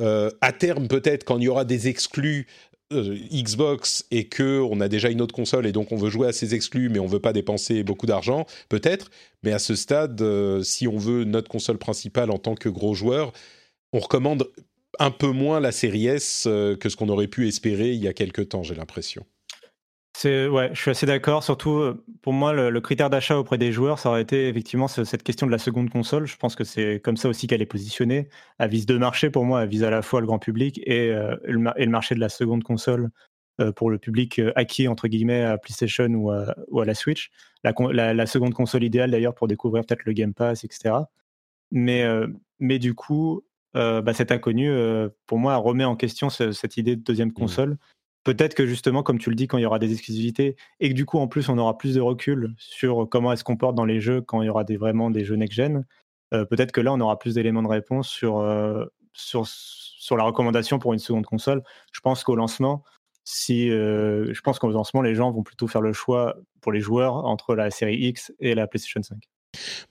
Euh, 0.00 0.30
à 0.40 0.52
terme, 0.52 0.86
peut-être, 0.86 1.24
quand 1.24 1.38
il 1.38 1.44
y 1.44 1.48
aura 1.48 1.64
des 1.64 1.88
exclus 1.88 2.46
euh, 2.46 2.71
Xbox 3.32 4.06
et 4.10 4.28
que 4.28 4.60
on 4.60 4.80
a 4.80 4.88
déjà 4.88 5.10
une 5.10 5.20
autre 5.20 5.34
console 5.34 5.66
et 5.66 5.72
donc 5.72 5.92
on 5.92 5.96
veut 5.96 6.10
jouer 6.10 6.28
à 6.28 6.32
ces 6.32 6.54
exclus, 6.54 6.88
mais 6.88 6.98
on 6.98 7.06
veut 7.06 7.20
pas 7.20 7.32
dépenser 7.32 7.82
beaucoup 7.82 8.06
d'argent, 8.06 8.46
peut-être. 8.68 9.10
Mais 9.42 9.52
à 9.52 9.58
ce 9.58 9.74
stade, 9.74 10.22
si 10.62 10.86
on 10.86 10.98
veut 10.98 11.24
notre 11.24 11.48
console 11.48 11.78
principale 11.78 12.30
en 12.30 12.38
tant 12.38 12.54
que 12.54 12.68
gros 12.68 12.94
joueur, 12.94 13.32
on 13.92 13.98
recommande 13.98 14.48
un 14.98 15.10
peu 15.10 15.30
moins 15.30 15.60
la 15.60 15.72
série 15.72 16.06
S 16.06 16.44
euh, 16.46 16.76
que 16.76 16.88
ce 16.88 16.96
qu'on 16.96 17.08
aurait 17.08 17.28
pu 17.28 17.48
espérer 17.48 17.92
il 17.92 18.02
y 18.02 18.08
a 18.08 18.12
quelques 18.12 18.50
temps, 18.50 18.62
j'ai 18.62 18.74
l'impression. 18.74 19.24
C'est 20.14 20.46
ouais, 20.46 20.70
je 20.74 20.80
suis 20.80 20.90
assez 20.90 21.06
d'accord. 21.06 21.42
Surtout 21.42 21.78
euh, 21.78 22.04
pour 22.20 22.32
moi, 22.32 22.52
le, 22.52 22.80
critère 22.80 23.08
d'achat 23.08 23.38
auprès 23.38 23.56
des 23.56 23.72
joueurs, 23.72 23.98
ça 23.98 24.10
aurait 24.10 24.22
été 24.22 24.48
effectivement 24.48 24.86
cette 24.88 25.22
question 25.22 25.46
de 25.46 25.52
la 25.52 25.58
seconde 25.58 25.90
console. 25.90 26.26
Je 26.26 26.36
pense 26.36 26.54
que 26.54 26.64
c'est 26.64 27.00
comme 27.02 27.16
ça 27.16 27.28
aussi 27.28 27.46
qu'elle 27.46 27.62
est 27.62 27.66
positionnée. 27.66 28.28
Elle 28.58 28.70
vise 28.70 28.86
deux 28.86 28.98
marchés 28.98 29.30
pour 29.30 29.44
moi. 29.44 29.62
Elle 29.62 29.68
vise 29.68 29.84
à 29.84 29.90
la 29.90 30.02
fois 30.02 30.20
le 30.20 30.26
grand 30.26 30.38
public 30.38 30.80
et, 30.84 31.10
euh, 31.10 31.34
le, 31.44 31.86
marché 31.88 32.14
de 32.14 32.20
la 32.20 32.28
seconde 32.28 32.62
console 32.62 33.10
pour 33.76 33.90
le 33.90 33.98
public 33.98 34.40
acquis 34.56 34.88
entre 34.88 35.08
guillemets 35.08 35.44
à 35.44 35.56
PlayStation 35.56 36.06
ou 36.06 36.30
à, 36.30 36.84
la 36.84 36.94
Switch. 36.94 37.30
La, 37.62 38.14
la, 38.14 38.26
seconde 38.26 38.54
console 38.54 38.82
idéale 38.82 39.10
d'ailleurs 39.10 39.34
pour 39.34 39.46
découvrir 39.46 39.84
peut-être 39.84 40.04
le 40.04 40.14
Game 40.14 40.34
Pass, 40.34 40.64
etc. 40.64 40.94
Mais 41.70 42.04
mais 42.58 42.78
du 42.78 42.94
coup, 42.94 43.42
euh, 43.74 44.02
bah, 44.02 44.14
cet 44.14 44.32
inconnu, 44.32 44.70
euh, 44.70 45.08
pour 45.26 45.38
moi, 45.38 45.56
remet 45.56 45.84
en 45.84 45.96
question 45.96 46.30
cette 46.30 46.76
idée 46.76 46.96
de 46.96 47.02
deuxième 47.02 47.30
mmh. 47.30 47.76
Peut-être 48.24 48.54
que 48.54 48.66
justement, 48.66 49.02
comme 49.02 49.18
tu 49.18 49.30
le 49.30 49.36
dis, 49.36 49.48
quand 49.48 49.58
il 49.58 49.62
y 49.62 49.66
aura 49.66 49.78
des 49.78 49.92
exclusivités 49.92 50.56
et 50.80 50.88
que 50.88 50.94
du 50.94 51.06
coup, 51.06 51.18
en 51.18 51.28
plus, 51.28 51.48
on 51.48 51.58
aura 51.58 51.76
plus 51.76 51.94
de 51.94 52.00
recul 52.00 52.54
sur 52.56 53.08
comment 53.10 53.32
elle 53.32 53.38
se 53.38 53.44
comporte 53.44 53.74
dans 53.74 53.84
les 53.84 54.00
jeux 54.00 54.20
quand 54.20 54.42
il 54.42 54.46
y 54.46 54.48
aura 54.48 54.64
vraiment 54.64 55.10
des 55.10 55.24
jeux 55.24 55.36
next-gen, 55.36 55.84
euh, 56.32 56.44
peut-être 56.44 56.72
que 56.72 56.80
là, 56.80 56.92
on 56.92 57.00
aura 57.00 57.18
plus 57.18 57.34
d'éléments 57.34 57.62
de 57.62 57.68
réponse 57.68 58.08
sur, 58.08 58.46
sur, 59.12 59.46
sur 59.46 60.16
la 60.16 60.24
recommandation 60.24 60.78
pour 60.78 60.92
une 60.92 61.00
seconde 61.00 61.26
console. 61.26 61.62
Je 61.92 62.00
pense 62.00 62.22
qu'au 62.24 62.36
lancement, 62.36 62.84
si, 63.24 63.68
je 63.68 64.40
pense 64.42 64.58
qu'au 64.58 64.70
lancement, 64.70 65.02
les 65.02 65.14
gens 65.14 65.30
vont 65.30 65.42
plutôt 65.42 65.66
faire 65.66 65.80
le 65.80 65.92
choix 65.92 66.36
pour 66.60 66.72
les 66.72 66.80
joueurs 66.80 67.16
entre 67.26 67.54
la 67.54 67.70
série 67.70 67.96
X 67.96 68.32
et 68.40 68.54
la 68.54 68.66
PlayStation 68.66 69.02
5. 69.02 69.18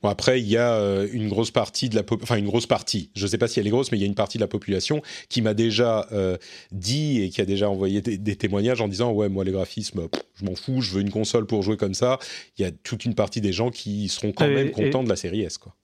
Bon 0.02 0.08
après, 0.08 0.40
il 0.40 0.48
y 0.48 0.56
a 0.56 0.74
euh, 0.74 1.08
une 1.12 1.28
grosse 1.28 1.50
partie 1.50 1.88
de 1.88 1.96
la, 1.96 2.02
enfin 2.22 2.36
une 2.36 2.46
grosse 2.46 2.66
partie. 2.66 3.10
Je 3.14 3.24
ne 3.24 3.28
sais 3.28 3.38
pas 3.38 3.48
si 3.48 3.60
elle 3.60 3.66
est 3.66 3.70
grosse, 3.70 3.92
mais 3.92 3.98
il 3.98 4.00
y 4.00 4.04
a 4.04 4.06
une 4.06 4.14
partie 4.14 4.38
de 4.38 4.42
la 4.42 4.48
population 4.48 5.02
qui 5.28 5.42
m'a 5.42 5.54
déjà 5.54 6.06
euh, 6.12 6.36
dit 6.72 7.22
et 7.22 7.30
qui 7.30 7.40
a 7.40 7.44
déjà 7.44 7.70
envoyé 7.70 8.00
des, 8.00 8.36
témoignages 8.36 8.80
en 8.80 8.88
disant 8.88 9.12
ouais 9.12 9.28
moi 9.28 9.44
les 9.44 9.52
graphismes, 9.52 10.08
je 10.34 10.44
m'en 10.44 10.54
fous, 10.54 10.80
je 10.80 10.94
veux 10.94 11.00
une 11.00 11.10
console 11.10 11.46
pour 11.46 11.62
jouer 11.62 11.76
comme 11.76 11.94
ça. 11.94 12.18
Il 12.58 12.62
y 12.62 12.64
a 12.64 12.70
toute 12.70 13.04
une 13.04 13.14
partie 13.14 13.40
des 13.40 13.52
gens 13.52 13.70
qui 13.70 14.08
seront 14.08 14.32
quand 14.32 14.48
même 14.48 14.70
contents 14.70 15.04
de 15.04 15.08
la 15.08 15.16
série 15.16 15.42
S 15.42 15.58
quoi. 15.58 15.74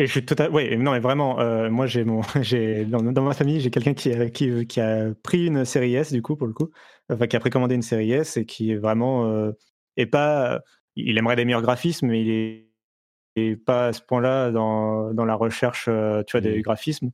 Et 0.00 0.06
je 0.06 0.12
suis 0.12 0.24
total, 0.24 0.50
oui, 0.52 0.76
non, 0.76 0.92
mais 0.92 1.00
vraiment, 1.00 1.40
euh, 1.40 1.70
moi 1.70 1.86
j'ai 1.86 2.04
mon, 2.04 2.22
j'ai 2.40 2.84
dans, 2.84 3.02
ma 3.02 3.34
famille 3.34 3.60
j'ai 3.60 3.70
quelqu'un 3.70 3.94
qui 3.94 4.12
a, 4.12 4.30
qui, 4.30 4.64
qui, 4.66 4.80
a 4.80 5.12
pris 5.24 5.46
une 5.46 5.64
série 5.64 5.94
S 5.96 6.12
du 6.12 6.22
coup 6.22 6.36
pour 6.36 6.46
le 6.46 6.52
coup, 6.52 6.70
enfin 7.12 7.26
qui 7.26 7.34
a 7.34 7.40
précommandé 7.40 7.74
une 7.74 7.82
série 7.82 8.12
S 8.12 8.36
et 8.36 8.46
qui 8.46 8.70
est 8.70 8.76
vraiment 8.76 9.52
et 9.96 10.06
pas, 10.06 10.60
il 10.94 11.18
aimerait 11.18 11.34
des 11.34 11.44
meilleurs 11.44 11.62
graphismes, 11.62 12.06
mais 12.06 12.22
il 12.22 12.30
est 12.30 12.67
pas 13.56 13.88
à 13.88 13.92
ce 13.92 14.02
point-là 14.02 14.50
dans, 14.50 15.12
dans, 15.12 15.24
la 15.24 15.34
recherche 15.34 15.86
euh, 15.88 16.22
tu 16.26 16.32
vois, 16.32 16.40
des 16.40 16.58
mmh. 16.58 16.62
graphismes. 16.62 17.10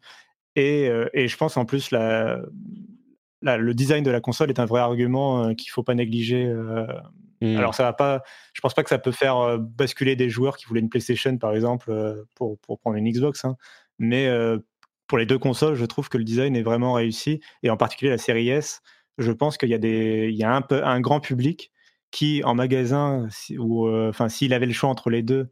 Et, 0.57 0.89
euh, 0.89 1.09
et, 1.13 1.29
je 1.29 1.37
pense 1.37 1.57
en 1.57 1.65
plus 1.65 1.91
la, 1.91 2.41
le 3.43 3.75
design 3.75 4.05
de 4.05 4.11
la 4.11 4.21
console 4.21 4.51
est 4.51 4.61
un 4.61 4.67
vrai 4.67 4.81
argument 4.81 5.55
qu'il 5.55 5.71
faut 5.71 5.83
pas 5.83 5.95
négliger. 5.95 6.53
Mmh. 7.41 7.57
Alors 7.57 7.75
ça 7.75 7.83
va 7.83 7.93
pas, 7.93 8.23
je 8.53 8.61
pense 8.61 8.75
pas 8.75 8.83
que 8.83 8.89
ça 8.89 8.99
peut 8.99 9.13
faire 9.13 9.59
basculer 9.59 10.17
des 10.17 10.31
joueurs 10.31 10.57
qui 10.57 10.67
voulaient 10.67 10.81
une 10.81 10.89
PlayStation 10.89 11.37
par 11.37 11.55
exemple 11.55 11.93
pour, 12.35 12.59
pour 12.61 12.79
prendre 12.79 12.97
une 12.97 13.11
Xbox, 13.11 13.45
hein. 13.45 13.57
mais 13.99 14.29
pour 15.09 15.19
les 15.19 15.27
deux 15.27 15.39
consoles, 15.39 15.75
je 15.75 15.85
trouve 15.85 16.09
que 16.09 16.17
le 16.17 16.25
design 16.25 16.57
est 16.57 16.63
vraiment 16.63 16.95
réussi 16.95 17.41
et 17.63 17.71
en 17.71 17.77
particulier 17.77 18.11
la 18.11 18.19
série 18.19 18.49
S. 18.49 18.81
Je 19.19 19.33
pense 19.33 19.59
qu'il 19.59 19.69
y 19.69 19.75
a 19.75 19.79
des, 19.79 20.29
il 20.31 20.37
y 20.37 20.45
a 20.45 20.55
un 20.55 20.63
peu 20.63 20.85
un 20.85 21.01
grand 21.01 21.21
public 21.21 21.71
qui 22.15 22.43
en 22.45 22.55
magasin 22.55 23.29
ou 23.59 23.89
enfin 23.89 24.29
s'il 24.29 24.55
avait 24.55 24.67
le 24.67 24.73
choix 24.73 24.89
entre 24.89 25.11
les 25.11 25.23
deux 25.23 25.41
euh, 25.41 25.47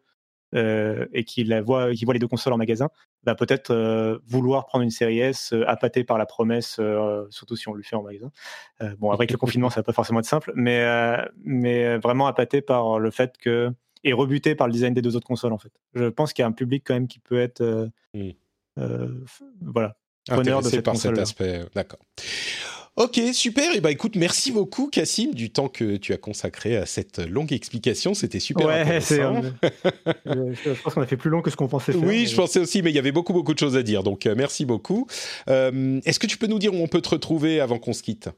et 0.54 1.24
qui 1.24 1.44
voit, 1.60 1.92
qui 1.92 2.04
voit 2.04 2.14
les 2.14 2.20
deux 2.20 2.28
consoles 2.28 2.52
en 2.52 2.58
magasin, 2.58 2.88
va 3.24 3.34
peut-être 3.34 3.70
euh, 3.70 4.18
vouloir 4.26 4.66
prendre 4.66 4.82
une 4.82 4.90
série 4.90 5.20
S 5.20 5.52
euh, 5.52 5.64
appâté 5.68 6.04
par 6.04 6.18
la 6.18 6.26
promesse, 6.26 6.80
surtout 7.30 7.56
si 7.56 7.68
on 7.68 7.74
le 7.74 7.82
fait 7.82 7.96
en 7.96 8.02
magasin. 8.02 8.30
bon, 8.98 9.10
avec 9.10 9.30
le 9.30 9.38
confinement, 9.38 9.70
ça 9.70 9.80
va 9.80 9.84
pas 9.84 9.92
forcément 9.92 10.20
être 10.20 10.26
simple, 10.26 10.52
mais, 10.54 10.86
mais 11.44 11.98
vraiment 11.98 12.26
appâté 12.26 12.60
par 12.60 12.98
le 12.98 13.10
fait 13.10 13.36
que 13.38 13.70
et 14.04 14.12
rebuté 14.12 14.56
par 14.56 14.66
le 14.66 14.72
design 14.72 14.94
des 14.94 15.02
deux 15.02 15.14
autres 15.14 15.26
consoles 15.26 15.52
en 15.52 15.58
fait. 15.58 15.72
Je 15.94 16.06
pense 16.06 16.32
qu'il 16.32 16.42
y 16.42 16.44
a 16.44 16.48
un 16.48 16.52
public 16.52 16.82
quand 16.84 16.94
même 16.94 17.06
qui 17.06 17.20
peut 17.20 17.40
être 17.40 17.88
voilà 18.76 19.96
preneur 20.26 20.62
de 20.62 20.68
cette 20.68 20.84
par 20.84 20.96
cet 20.96 21.18
aspect. 21.18 21.64
D'accord. 21.74 22.00
Ok, 22.96 23.18
super. 23.32 23.74
Et 23.74 23.80
bah 23.80 23.90
écoute, 23.90 24.16
merci 24.16 24.52
beaucoup, 24.52 24.88
Cassim, 24.88 25.32
du 25.32 25.50
temps 25.50 25.68
que 25.68 25.96
tu 25.96 26.12
as 26.12 26.18
consacré 26.18 26.76
à 26.76 26.84
cette 26.84 27.18
longue 27.18 27.50
explication. 27.50 28.12
C'était 28.12 28.38
super 28.38 28.66
ouais, 28.66 28.80
intéressant. 28.80 29.42
je 30.26 30.82
pense 30.82 30.92
qu'on 30.92 31.00
a 31.00 31.06
fait 31.06 31.16
plus 31.16 31.30
long 31.30 31.40
que 31.40 31.50
ce 31.50 31.56
qu'on 31.56 31.68
pensait 31.68 31.92
faire. 31.92 32.02
Oui, 32.02 32.26
je 32.26 32.36
pensais 32.36 32.60
aussi, 32.60 32.82
mais 32.82 32.90
il 32.90 32.94
y 32.94 32.98
avait 32.98 33.12
beaucoup, 33.12 33.32
beaucoup 33.32 33.54
de 33.54 33.58
choses 33.58 33.78
à 33.78 33.82
dire. 33.82 34.02
Donc, 34.02 34.26
euh, 34.26 34.34
merci 34.36 34.66
beaucoup. 34.66 35.06
Euh, 35.48 36.00
est-ce 36.04 36.18
que 36.18 36.26
tu 36.26 36.36
peux 36.36 36.46
nous 36.46 36.58
dire 36.58 36.74
où 36.74 36.76
on 36.76 36.86
peut 36.86 37.00
te 37.00 37.08
retrouver 37.08 37.60
avant 37.60 37.78
qu'on 37.78 37.94
se 37.94 38.02
quitte? 38.02 38.28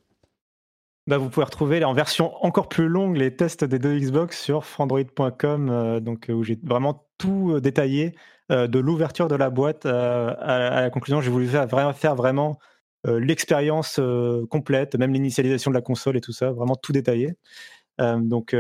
Bah, 1.09 1.19
vous 1.19 1.31
pouvez 1.31 1.45
retrouver 1.45 1.83
en 1.83 1.93
version 1.93 2.33
encore 2.45 2.69
plus 2.69 2.87
longue 2.87 3.17
les 3.17 3.35
tests 3.35 3.65
des 3.65 3.81
deux 3.81 3.99
Xbox 3.99 4.41
sur 4.41 4.65
frandroid.com, 4.65 5.69
euh, 5.69 5.99
donc 5.99 6.31
où 6.33 6.45
j'ai 6.45 6.59
vraiment 6.63 7.09
tout 7.19 7.59
détaillé 7.61 8.15
de 8.51 8.79
l'ouverture 8.79 9.27
de 9.27 9.37
la 9.37 9.49
boîte 9.49 9.87
à, 9.87 10.81
la 10.83 10.91
conclusion. 10.91 11.21
J'ai 11.23 11.31
voulu 11.31 11.49
faire, 11.49 11.97
faire 11.97 12.15
vraiment 12.15 12.59
euh, 12.61 12.74
l'expérience 13.13 13.97
euh, 13.99 14.47
complète, 14.47 14.97
même 14.97 15.13
l'initialisation 15.13 15.71
de 15.71 15.75
la 15.75 15.83
console 15.83 16.17
et 16.17 16.21
tout 16.21 16.33
ça, 16.33 16.51
vraiment 16.51 16.77
tout 16.77 16.93
détaillé. 16.93 17.35
Euh, 18.01 18.17
donc, 18.19 18.57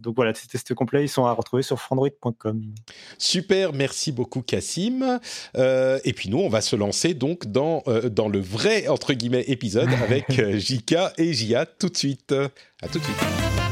donc 0.00 0.16
voilà, 0.16 0.32
ces 0.32 0.46
tests 0.46 0.72
complets, 0.72 1.04
ils 1.04 1.08
sont 1.08 1.26
à 1.26 1.32
retrouver 1.32 1.62
sur 1.62 1.78
frandroid.com. 1.78 2.62
Super, 3.18 3.72
merci 3.74 4.12
beaucoup 4.12 4.40
Cassim. 4.40 5.20
et 5.54 6.12
puis 6.14 6.30
nous, 6.30 6.38
on 6.38 6.48
va 6.48 6.62
se 6.62 6.76
lancer 6.76 7.12
donc 7.12 7.46
dans, 7.46 7.82
dans 8.10 8.28
le 8.28 8.40
vrai, 8.40 8.88
entre 8.88 9.12
guillemets, 9.12 9.44
épisode 9.48 9.90
avec 10.02 10.30
Jika 10.58 11.12
et 11.18 11.32
Jia 11.34 11.66
tout 11.66 11.90
de 11.90 11.96
suite. 11.96 12.32
À 12.80 12.88
tout 12.88 12.98
de 12.98 13.04
suite. 13.04 13.71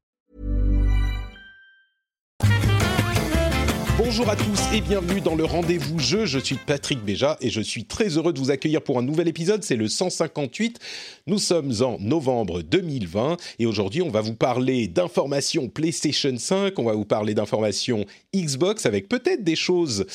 Bonjour 4.13 4.29
à 4.29 4.35
tous 4.35 4.59
et 4.73 4.81
bienvenue 4.81 5.21
dans 5.21 5.35
le 5.35 5.45
rendez-vous 5.45 5.97
jeu. 5.97 6.25
Je 6.25 6.37
suis 6.37 6.57
Patrick 6.57 7.01
Béja 7.01 7.37
et 7.39 7.49
je 7.49 7.61
suis 7.61 7.85
très 7.85 8.17
heureux 8.17 8.33
de 8.33 8.39
vous 8.39 8.51
accueillir 8.51 8.81
pour 8.81 8.99
un 8.99 9.03
nouvel 9.03 9.29
épisode, 9.29 9.63
c'est 9.63 9.77
le 9.77 9.87
158. 9.87 10.79
Nous 11.27 11.37
sommes 11.37 11.71
en 11.79 11.97
novembre 11.97 12.61
2020 12.61 13.37
et 13.59 13.65
aujourd'hui 13.65 14.01
on 14.01 14.09
va 14.09 14.19
vous 14.19 14.33
parler 14.33 14.89
d'informations 14.89 15.69
PlayStation 15.69 16.35
5, 16.37 16.77
on 16.77 16.83
va 16.83 16.91
vous 16.91 17.05
parler 17.05 17.33
d'informations 17.33 18.03
Xbox 18.35 18.85
avec 18.85 19.07
peut-être 19.07 19.45
des 19.45 19.55
choses 19.55 20.05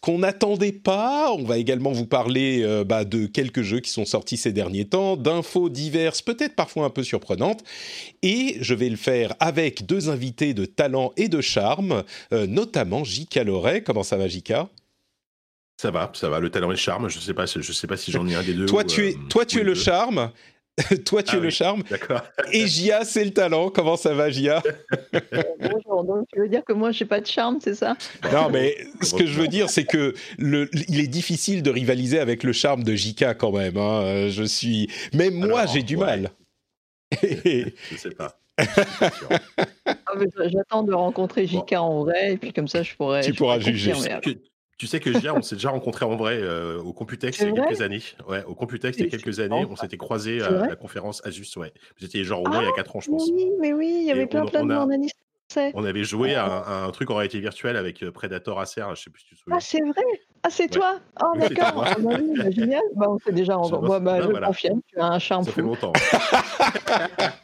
qu'on 0.00 0.18
n'attendait 0.18 0.72
pas. 0.72 1.32
On 1.32 1.44
va 1.44 1.58
également 1.58 1.92
vous 1.92 2.06
parler 2.06 2.62
euh, 2.64 2.82
bah, 2.82 3.04
de 3.04 3.26
quelques 3.26 3.62
jeux 3.62 3.78
qui 3.78 3.90
sont 3.90 4.06
sortis 4.06 4.38
ces 4.38 4.52
derniers 4.52 4.86
temps, 4.86 5.16
d'infos 5.16 5.68
diverses, 5.68 6.20
peut-être 6.20 6.56
parfois 6.56 6.84
un 6.86 6.90
peu 6.90 7.04
surprenantes. 7.04 7.62
Et 8.24 8.56
je 8.60 8.74
vais 8.74 8.88
le 8.88 8.96
faire 8.96 9.34
avec 9.38 9.86
deux 9.86 10.10
invités 10.10 10.52
de 10.52 10.64
talent 10.64 11.12
et 11.16 11.28
de 11.28 11.40
charme, 11.40 12.02
euh, 12.32 12.48
notamment 12.48 13.04
J.K. 13.04 13.35
Loret. 13.44 13.82
Comment 13.82 14.02
ça 14.02 14.16
va 14.16 14.28
J.K. 14.28 14.52
Ça 15.80 15.90
va, 15.90 16.10
ça 16.14 16.28
va. 16.28 16.40
Le 16.40 16.50
talent 16.50 16.68
et 16.70 16.74
le 16.74 16.78
charme, 16.78 17.08
je 17.08 17.18
sais 17.18 17.34
pas, 17.34 17.44
je 17.46 17.72
sais 17.72 17.86
pas 17.86 17.96
si 17.96 18.10
j'en 18.10 18.26
ai 18.26 18.34
un 18.34 18.42
des 18.42 18.54
deux. 18.54 18.66
Toi, 18.66 18.84
tu 18.84 19.08
es, 19.08 19.14
euh, 19.14 19.28
toi, 19.28 19.44
tu 19.44 19.60
es 19.60 19.64
le 19.64 19.74
charme. 19.74 20.30
toi, 21.06 21.22
tu 21.22 21.36
ah 21.36 21.38
es 21.38 21.40
le 21.40 21.50
charme. 21.50 21.82
D'accord. 21.88 22.22
et 22.52 22.66
Gia, 22.66 23.04
c'est 23.04 23.24
le 23.24 23.30
talent. 23.30 23.70
Comment 23.70 23.96
ça 23.96 24.14
va, 24.14 24.30
Gia 24.30 24.62
Bonjour. 25.60 26.04
Donc, 26.04 26.26
tu 26.32 26.40
veux 26.40 26.48
dire 26.48 26.64
que 26.64 26.72
moi, 26.72 26.92
je 26.92 27.04
n'ai 27.04 27.08
pas 27.08 27.20
de 27.20 27.26
charme, 27.26 27.58
c'est 27.62 27.74
ça? 27.74 27.96
Non, 28.32 28.50
mais 28.50 28.76
ce 29.02 29.14
que 29.14 29.26
je 29.26 29.40
veux 29.40 29.48
dire, 29.48 29.70
c'est 29.70 29.84
que 29.84 30.14
le, 30.38 30.68
il 30.88 31.00
est 31.00 31.08
difficile 31.08 31.62
de 31.62 31.70
rivaliser 31.70 32.18
avec 32.18 32.42
le 32.42 32.52
charme 32.52 32.82
de 32.82 32.94
Jika 32.94 33.34
quand 33.34 33.52
même. 33.52 33.76
Hein. 33.76 34.28
Je 34.28 34.44
suis, 34.44 34.90
même 35.14 35.34
moi, 35.34 35.66
j'ai 35.66 35.82
du 35.82 35.96
mal. 35.96 36.30
je 37.22 37.96
sais 37.96 38.10
pas. 38.10 38.38
Ah, 38.58 39.66
j'attends 40.44 40.82
de 40.82 40.92
rencontrer 40.92 41.46
JK 41.46 41.72
en 41.72 42.04
vrai, 42.04 42.32
et 42.32 42.36
puis 42.36 42.52
comme 42.52 42.68
ça, 42.68 42.82
je 42.82 42.94
pourrais. 42.94 43.22
Tu 43.22 43.32
pourras 43.32 43.58
juger. 43.58 43.92
Tu 44.78 44.86
sais 44.86 45.00
que 45.00 45.18
Gia, 45.18 45.34
on 45.34 45.40
s'est 45.40 45.54
déjà 45.54 45.70
rencontré 45.70 46.04
en 46.04 46.16
vrai 46.16 46.38
euh, 46.38 46.78
au 46.82 46.92
Computex 46.92 47.40
il 47.40 47.48
y 47.48 47.50
a 47.50 47.64
quelques 47.64 47.80
années. 47.80 48.02
Ouais, 48.28 48.44
au 48.44 48.54
Computex 48.54 48.98
il 48.98 49.04
y 49.04 49.06
a 49.06 49.10
quelques 49.10 49.40
années, 49.40 49.66
on 49.70 49.76
s'était 49.76 49.96
croisés 49.96 50.42
à 50.42 50.50
la 50.50 50.76
conférence 50.76 51.24
Asus. 51.24 51.56
Ouais. 51.56 51.72
Vous 51.98 52.04
étiez 52.04 52.24
genre 52.24 52.42
au 52.42 52.48
moins 52.48 52.62
il 52.62 52.66
y 52.66 52.68
a 52.68 52.72
4 52.72 52.96
ans, 52.96 53.00
je 53.00 53.10
pense. 53.10 53.30
Oui, 53.30 53.50
mais 53.58 53.72
oui, 53.72 53.96
il 54.00 54.04
y 54.04 54.10
avait 54.10 54.26
plein, 54.26 54.44
plein 54.44 54.64
de 54.64 55.06
on 55.74 55.84
avait 55.84 56.04
joué 56.04 56.34
à 56.34 56.84
un, 56.84 56.90
truc 56.90 57.10
en 57.10 57.16
réalité 57.16 57.40
virtuelle 57.40 57.76
avec 57.76 58.02
euh, 58.02 58.10
Predator 58.10 58.60
Acer, 58.60 58.84
je 58.94 59.02
sais 59.02 59.10
plus 59.10 59.20
si 59.20 59.28
tu 59.28 59.34
te 59.34 59.40
souviens. 59.40 59.56
Ah, 59.56 59.60
c'est 59.60 59.80
vrai 59.80 60.02
Ah, 60.42 60.50
c'est 60.50 60.68
toi 60.68 60.98
Oh, 61.22 61.32
d'accord 61.38 61.84
ah, 61.86 61.94
bah 61.98 62.18
bah, 62.18 62.50
Génial 62.50 62.82
bah, 62.94 63.06
On 63.08 63.18
sait 63.18 63.32
déjà, 63.32 63.58
en... 63.58 63.82
moi, 63.82 64.00
bah, 64.00 64.20
je 64.22 64.28
voilà. 64.28 64.48
confirme, 64.48 64.80
tu 64.88 64.98
as 64.98 65.06
un 65.06 65.18
charme 65.18 65.44
Ça 65.44 65.52
fait 65.52 65.62
longtemps. 65.62 65.92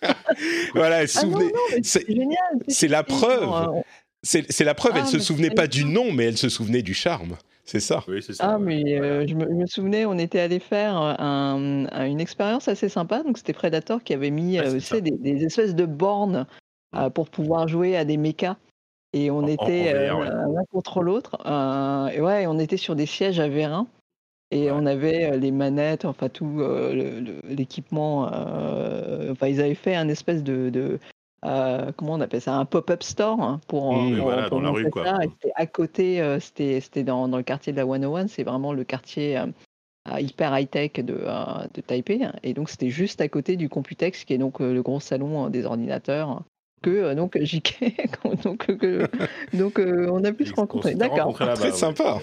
voilà, 0.74 0.98
ah, 0.98 1.06
c'est 1.06 2.06
génial 2.06 2.58
C'est 2.68 2.88
la 2.88 3.02
preuve 3.02 3.44
hein. 3.44 3.82
C'est 4.24 4.64
la 4.64 4.74
preuve, 4.74 4.92
elle 4.96 5.06
se 5.06 5.18
souvenait 5.18 5.50
pas 5.50 5.66
du 5.66 5.84
nom, 5.84 6.12
mais 6.12 6.24
elle 6.24 6.38
se 6.38 6.48
souvenait 6.48 6.82
du 6.82 6.94
charme. 6.94 7.36
C'est 7.64 7.80
ça. 7.80 8.04
Oui, 8.08 8.22
c'est 8.22 8.34
ça. 8.34 8.54
Ah, 8.54 8.58
mais 8.58 9.00
euh, 9.00 9.26
je, 9.26 9.34
me, 9.34 9.66
souvenais, 9.66 10.04
on 10.04 10.18
était 10.18 10.40
allé 10.40 10.58
faire 10.58 10.96
une 11.20 12.20
expérience 12.20 12.68
assez 12.68 12.88
sympa. 12.88 13.22
Donc, 13.22 13.38
c'était 13.38 13.52
Predator 13.52 14.02
qui 14.02 14.14
avait 14.14 14.30
mis 14.30 14.58
euh, 14.58 14.78
des, 15.00 15.44
espèces 15.44 15.74
de 15.74 15.86
bornes 15.86 16.36
euh, 16.36 16.44
pour 17.14 17.28
pouvoir 17.28 17.68
jouer 17.68 17.96
à 17.96 18.04
des 18.04 18.16
mechas. 18.16 18.56
Et 19.14 19.30
on 19.30 19.46
était 19.46 19.92
l'un 19.92 20.64
contre 20.70 21.02
l'autre. 21.02 21.36
et 22.14 22.20
ouais, 22.20 22.46
on 22.46 22.58
était 22.58 22.76
sur 22.76 22.96
des 22.96 23.06
sièges 23.06 23.40
à 23.40 23.48
vérin. 23.48 23.86
Et 24.50 24.70
on 24.70 24.84
avait 24.84 25.38
les 25.38 25.50
manettes, 25.50 26.04
enfin 26.04 26.28
tout 26.28 26.62
l'équipement. 27.44 28.22
enfin, 28.22 29.48
ils 29.48 29.60
avaient 29.60 29.74
fait 29.74 29.94
un 29.94 30.08
espèce 30.08 30.42
de 30.42 30.98
euh, 31.44 31.90
comment 31.96 32.14
on 32.14 32.20
appelle 32.20 32.40
ça, 32.40 32.54
un 32.54 32.64
pop-up 32.64 33.02
store 33.02 33.40
hein, 33.40 33.60
pour, 33.66 33.94
mmh, 33.94 34.20
voilà, 34.20 34.48
dans 34.48 34.60
la 34.60 34.70
rue. 34.70 34.88
Quoi. 34.90 35.04
C'était 35.22 35.52
à 35.56 35.66
côté, 35.66 36.20
euh, 36.20 36.38
c'était 36.38 37.02
dans, 37.02 37.26
dans, 37.26 37.36
le 37.36 37.42
quartier 37.42 37.72
de 37.72 37.78
la 37.78 37.84
101, 37.84 38.28
c'est 38.28 38.44
vraiment 38.44 38.72
le 38.72 38.84
quartier 38.84 39.38
euh, 39.38 40.20
hyper 40.20 40.56
high-tech 40.56 40.92
de, 40.94 41.24
de 41.74 41.80
Taipei. 41.80 42.28
Et 42.44 42.54
donc 42.54 42.70
c'était 42.70 42.90
juste 42.90 43.20
à 43.20 43.28
côté 43.28 43.56
du 43.56 43.68
Computex, 43.68 44.24
qui 44.24 44.34
est 44.34 44.38
donc 44.38 44.60
le 44.60 44.80
gros 44.82 45.00
salon 45.00 45.48
des 45.48 45.64
ordinateurs 45.64 46.42
que 46.90 47.14
donc 47.14 47.38
JK 47.40 47.80
donc, 48.44 48.70
donc 49.54 49.78
on 49.78 50.24
a 50.24 50.32
pu 50.32 50.46
se 50.46 50.54
rencontrer. 50.54 50.94
D'accord. 50.94 51.34
Très 51.34 51.72
sympa. 51.72 52.18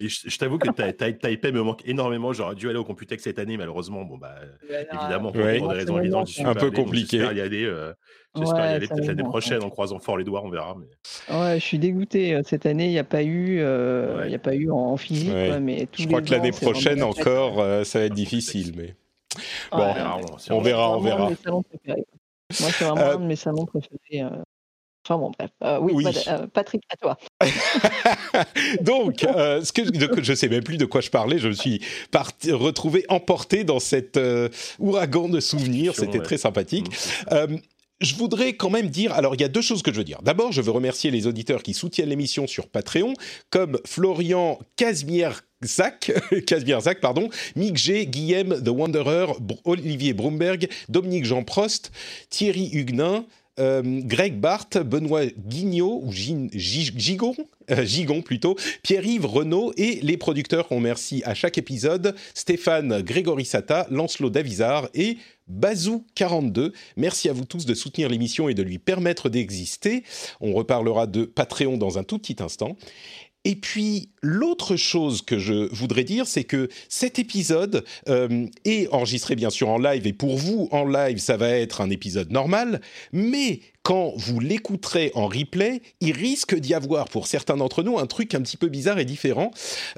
je, 0.00 0.38
t'avoue 0.38 0.58
que 0.58 0.70
Taipei 0.70 1.52
me 1.52 1.62
manque 1.62 1.82
énormément. 1.86 2.32
J'aurais 2.32 2.54
dû 2.54 2.68
aller 2.68 2.78
au 2.78 2.84
Computex 2.84 3.22
cette 3.22 3.38
année, 3.38 3.56
malheureusement. 3.56 4.04
Bon, 4.04 4.18
bah, 4.18 4.34
évidemment, 4.68 5.32
pour 5.32 5.42
des 5.42 5.58
raisons 5.60 5.98
évidentes, 5.98 6.28
Un 6.44 6.54
peu 6.54 6.70
compliqué. 6.70 7.18
J'espère 7.18 7.36
y 7.36 7.40
aller, 7.40 7.64
euh, 7.64 7.92
j'espère 8.36 8.70
y 8.70 8.74
aller 8.74 8.86
peut-être 8.88 9.06
l'année 9.06 9.22
prochaine 9.22 9.62
en 9.62 9.70
croisant 9.70 9.98
fort 9.98 10.16
les 10.16 10.24
doigts, 10.24 10.42
on 10.44 10.50
verra. 10.50 10.76
Mais... 10.78 11.36
Ouais, 11.36 11.60
je 11.60 11.64
suis 11.64 11.78
dégoûté. 11.78 12.40
Cette 12.44 12.66
année, 12.66 12.86
il 12.86 12.92
n'y 12.92 12.98
a 12.98 13.04
pas 13.04 13.22
eu, 13.22 13.60
euh, 13.60 14.24
il 14.26 14.34
a 14.34 14.38
pas 14.38 14.54
eu 14.54 14.70
en, 14.70 14.96
physique. 14.96 15.32
mais 15.60 15.88
je 15.96 16.06
crois 16.06 16.22
que 16.22 16.30
l'année 16.30 16.52
prochaine 16.52 17.02
encore, 17.02 17.60
euh, 17.60 17.84
ça 17.84 18.00
va 18.00 18.04
être 18.06 18.14
difficile. 18.14 18.72
Mais 18.76 18.94
bon, 19.72 19.94
on 20.50 20.60
verra, 20.60 20.96
on 20.96 21.00
verra. 21.00 21.30
Moi, 22.60 22.70
c'est 22.70 22.84
vraiment 22.84 23.12
un 23.12 23.18
de 23.18 23.26
mes 23.26 23.36
salons 23.36 23.66
préférés. 23.66 24.24
Enfin 25.06 25.18
bon, 25.18 25.32
bref. 25.38 25.50
Euh, 25.62 25.78
oui, 25.80 26.06
euh, 26.28 26.46
Patrick, 26.46 26.82
à 26.88 26.96
toi. 26.96 27.18
Donc, 28.80 29.22
euh, 29.24 29.62
ce 29.62 29.70
que, 29.70 29.82
je 29.84 30.30
ne 30.30 30.34
sais 30.34 30.48
même 30.48 30.64
plus 30.64 30.78
de 30.78 30.86
quoi 30.86 31.02
je 31.02 31.10
parlais. 31.10 31.38
Je 31.38 31.48
me 31.48 31.52
suis 31.52 31.82
retrouvé 32.14 33.04
emporté 33.10 33.64
dans 33.64 33.80
cet 33.80 34.18
ouragan 34.78 35.28
de 35.28 35.40
souvenirs. 35.40 35.94
C'était 35.94 36.20
très 36.20 36.38
sympathique. 36.38 36.90
Mmh. 37.30 37.56
Je 38.00 38.14
voudrais 38.16 38.54
quand 38.54 38.70
même 38.70 38.88
dire, 38.88 39.12
alors 39.12 39.34
il 39.34 39.40
y 39.40 39.44
a 39.44 39.48
deux 39.48 39.62
choses 39.62 39.82
que 39.82 39.92
je 39.92 39.98
veux 39.98 40.04
dire. 40.04 40.20
D'abord, 40.22 40.52
je 40.52 40.60
veux 40.60 40.70
remercier 40.70 41.10
les 41.10 41.26
auditeurs 41.26 41.62
qui 41.62 41.74
soutiennent 41.74 42.08
l'émission 42.08 42.46
sur 42.46 42.68
Patreon, 42.68 43.14
comme 43.50 43.78
Florian 43.86 44.58
Casimir 44.76 45.42
Zach, 45.64 46.12
pardon, 47.00 47.30
Mick 47.56 47.76
G, 47.76 48.06
Guillaume 48.06 48.62
The 48.62 48.68
Wanderer, 48.68 49.32
Olivier 49.64 50.12
Brumberg, 50.12 50.68
Dominique 50.88 51.24
Jean 51.24 51.44
Prost, 51.44 51.90
Thierry 52.30 52.70
Huguenin, 52.72 53.26
euh, 53.60 54.00
Greg 54.02 54.40
Barthes, 54.40 54.78
Benoît 54.78 55.26
Guignot, 55.26 56.02
ou 56.02 56.10
Gigon, 56.12 57.34
euh, 57.70 57.84
Gigon 57.84 58.22
plutôt, 58.22 58.56
Pierre-Yves 58.82 59.26
Renault 59.26 59.72
et 59.76 60.00
les 60.02 60.16
producteurs 60.16 60.66
qu'on 60.66 60.76
remercie 60.76 61.22
à 61.24 61.34
chaque 61.34 61.58
épisode, 61.58 62.14
Stéphane 62.34 63.02
Grégory 63.02 63.44
Sata, 63.44 63.86
Lancelot 63.90 64.30
Davizard 64.30 64.88
et 64.94 65.18
Bazou42. 65.50 66.72
Merci 66.96 67.28
à 67.28 67.32
vous 67.32 67.44
tous 67.44 67.66
de 67.66 67.74
soutenir 67.74 68.08
l'émission 68.08 68.48
et 68.48 68.54
de 68.54 68.62
lui 68.62 68.78
permettre 68.78 69.28
d'exister. 69.28 70.02
On 70.40 70.52
reparlera 70.52 71.06
de 71.06 71.24
Patreon 71.24 71.76
dans 71.76 71.98
un 71.98 72.02
tout 72.02 72.18
petit 72.18 72.36
instant. 72.42 72.76
Et 73.44 73.56
puis, 73.56 74.08
l'autre 74.22 74.76
chose 74.76 75.22
que 75.22 75.38
je 75.38 75.68
voudrais 75.72 76.04
dire, 76.04 76.26
c'est 76.26 76.44
que 76.44 76.68
cet 76.88 77.18
épisode 77.18 77.84
euh, 78.08 78.46
est 78.64 78.88
enregistré 78.88 79.36
bien 79.36 79.50
sûr 79.50 79.68
en 79.68 79.78
live, 79.78 80.06
et 80.06 80.12
pour 80.12 80.36
vous, 80.36 80.68
en 80.72 80.84
live, 80.84 81.18
ça 81.18 81.36
va 81.36 81.50
être 81.50 81.80
un 81.80 81.90
épisode 81.90 82.30
normal, 82.30 82.80
mais 83.12 83.60
quand 83.84 84.14
vous 84.16 84.40
l'écouterez 84.40 85.12
en 85.14 85.28
replay, 85.28 85.82
il 86.00 86.12
risque 86.12 86.58
d'y 86.58 86.72
avoir 86.72 87.10
pour 87.10 87.26
certains 87.26 87.58
d'entre 87.58 87.82
nous 87.82 87.98
un 87.98 88.06
truc 88.06 88.34
un 88.34 88.40
petit 88.40 88.56
peu 88.56 88.68
bizarre 88.68 88.98
et 88.98 89.04
différent. 89.04 89.50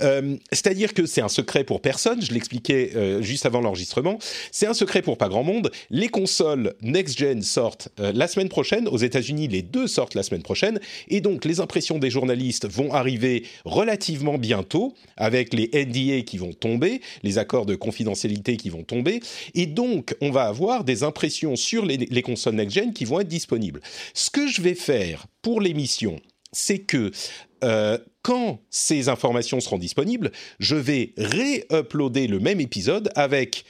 Euh, 0.02 0.36
c'est-à-dire 0.50 0.92
que 0.92 1.06
c'est 1.06 1.20
un 1.20 1.28
secret 1.28 1.62
pour 1.62 1.80
personne, 1.80 2.20
je 2.20 2.32
l'expliquais 2.32 2.90
euh, 2.96 3.22
juste 3.22 3.46
avant 3.46 3.60
l'enregistrement, 3.60 4.18
c'est 4.50 4.66
un 4.66 4.74
secret 4.74 5.02
pour 5.02 5.16
pas 5.16 5.28
grand 5.28 5.44
monde. 5.44 5.70
Les 5.90 6.08
consoles 6.08 6.74
next-gen 6.82 7.42
sortent 7.42 7.88
euh, 8.00 8.10
la 8.12 8.26
semaine 8.26 8.48
prochaine, 8.48 8.88
aux 8.88 8.98
États-Unis 8.98 9.46
les 9.46 9.62
deux 9.62 9.86
sortent 9.86 10.14
la 10.14 10.24
semaine 10.24 10.42
prochaine, 10.42 10.80
et 11.06 11.20
donc 11.20 11.44
les 11.44 11.60
impressions 11.60 12.00
des 12.00 12.10
journalistes 12.10 12.68
vont 12.68 12.92
arriver 12.92 13.44
relativement 13.64 14.36
bientôt, 14.36 14.94
avec 15.16 15.54
les 15.54 15.70
NDA 15.72 16.22
qui 16.22 16.38
vont 16.38 16.52
tomber, 16.52 17.00
les 17.22 17.38
accords 17.38 17.66
de 17.66 17.76
confidentialité 17.76 18.56
qui 18.56 18.68
vont 18.68 18.82
tomber, 18.82 19.20
et 19.54 19.66
donc 19.66 20.16
on 20.20 20.32
va 20.32 20.46
avoir 20.46 20.82
des 20.82 21.04
impressions 21.04 21.54
sur 21.54 21.86
les, 21.86 21.98
les 21.98 22.22
consoles 22.22 22.56
next-gen 22.56 22.92
qui 22.92 23.04
vont 23.04 23.20
être 23.20 23.28
disponibles. 23.28 23.75
Ce 24.14 24.30
que 24.30 24.46
je 24.46 24.62
vais 24.62 24.74
faire 24.74 25.26
pour 25.42 25.60
l'émission, 25.60 26.20
c'est 26.52 26.80
que 26.80 27.10
euh, 27.64 27.98
quand 28.22 28.60
ces 28.70 29.08
informations 29.08 29.60
seront 29.60 29.78
disponibles, 29.78 30.32
je 30.58 30.76
vais 30.76 31.12
ré-uploader 31.16 32.26
le 32.26 32.40
même 32.40 32.60
épisode 32.60 33.10
avec 33.14 33.64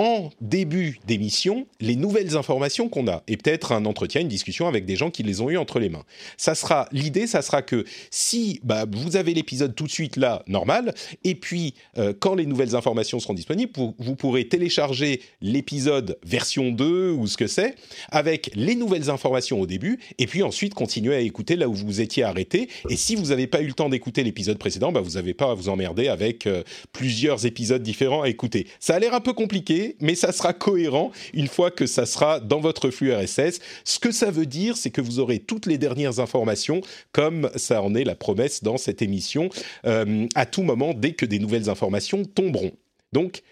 en 0.00 0.30
début 0.40 0.98
d'émission 1.06 1.66
les 1.78 1.94
nouvelles 1.94 2.34
informations 2.34 2.88
qu'on 2.88 3.06
a 3.06 3.22
et 3.28 3.36
peut-être 3.36 3.72
un 3.72 3.84
entretien, 3.84 4.22
une 4.22 4.28
discussion 4.28 4.66
avec 4.66 4.86
des 4.86 4.96
gens 4.96 5.10
qui 5.10 5.22
les 5.22 5.42
ont 5.42 5.50
eu 5.50 5.58
entre 5.58 5.78
les 5.78 5.90
mains. 5.90 6.04
Ça 6.38 6.54
sera 6.54 6.88
l'idée, 6.90 7.26
ça 7.26 7.42
sera 7.42 7.60
que 7.60 7.84
si 8.10 8.60
bah, 8.64 8.86
vous 8.90 9.16
avez 9.16 9.34
l'épisode 9.34 9.74
tout 9.74 9.84
de 9.84 9.90
suite 9.90 10.16
là 10.16 10.42
normal 10.46 10.94
et 11.22 11.34
puis 11.34 11.74
euh, 11.98 12.14
quand 12.18 12.34
les 12.34 12.46
nouvelles 12.46 12.74
informations 12.74 13.20
seront 13.20 13.34
disponibles, 13.34 13.72
vous, 13.76 13.94
vous 13.98 14.16
pourrez 14.16 14.48
télécharger 14.48 15.20
l'épisode 15.42 16.18
version 16.24 16.72
2 16.72 17.10
ou 17.10 17.26
ce 17.26 17.36
que 17.36 17.46
c'est 17.46 17.74
avec 18.10 18.50
les 18.54 18.76
nouvelles 18.76 19.10
informations 19.10 19.60
au 19.60 19.66
début 19.66 20.00
et 20.18 20.26
puis 20.26 20.42
ensuite 20.42 20.72
continuer 20.72 21.14
à 21.14 21.20
écouter 21.20 21.56
là 21.56 21.68
où 21.68 21.74
vous 21.74 22.00
étiez 22.00 22.22
arrêté. 22.22 22.70
Et 22.88 22.96
si 22.96 23.16
vous 23.16 23.26
n'avez 23.26 23.46
pas 23.46 23.60
eu 23.60 23.66
le 23.66 23.74
temps 23.74 23.90
d'écouter 23.90 24.24
l'épisode 24.24 24.56
précédent, 24.56 24.92
bah, 24.92 25.02
vous 25.02 25.16
n'avez 25.16 25.34
pas 25.34 25.50
à 25.50 25.54
vous 25.54 25.68
emmerder 25.68 26.08
avec 26.08 26.46
euh, 26.46 26.62
plusieurs 26.94 27.44
épisodes 27.44 27.82
différents 27.82 28.22
à 28.22 28.30
écouter. 28.30 28.66
Ça 28.78 28.94
a 28.94 28.98
l'air 28.98 29.12
un 29.12 29.20
peu 29.20 29.34
compliqué 29.34 29.89
mais 30.00 30.14
ça 30.14 30.32
sera 30.32 30.52
cohérent 30.52 31.12
une 31.34 31.48
fois 31.48 31.70
que 31.70 31.86
ça 31.86 32.06
sera 32.06 32.40
dans 32.40 32.60
votre 32.60 32.90
flux 32.90 33.12
RSS. 33.12 33.60
Ce 33.84 33.98
que 33.98 34.12
ça 34.12 34.30
veut 34.30 34.46
dire, 34.46 34.76
c'est 34.76 34.90
que 34.90 35.00
vous 35.00 35.18
aurez 35.18 35.38
toutes 35.38 35.66
les 35.66 35.78
dernières 35.78 36.20
informations, 36.20 36.80
comme 37.12 37.50
ça 37.56 37.82
en 37.82 37.94
est 37.94 38.04
la 38.04 38.14
promesse 38.14 38.62
dans 38.62 38.76
cette 38.76 39.02
émission, 39.02 39.50
euh, 39.86 40.26
à 40.34 40.46
tout 40.46 40.62
moment, 40.62 40.94
dès 40.94 41.12
que 41.12 41.26
des 41.26 41.38
nouvelles 41.38 41.68
informations 41.68 42.24
tomberont. 42.24 42.72
Donc, 43.12 43.42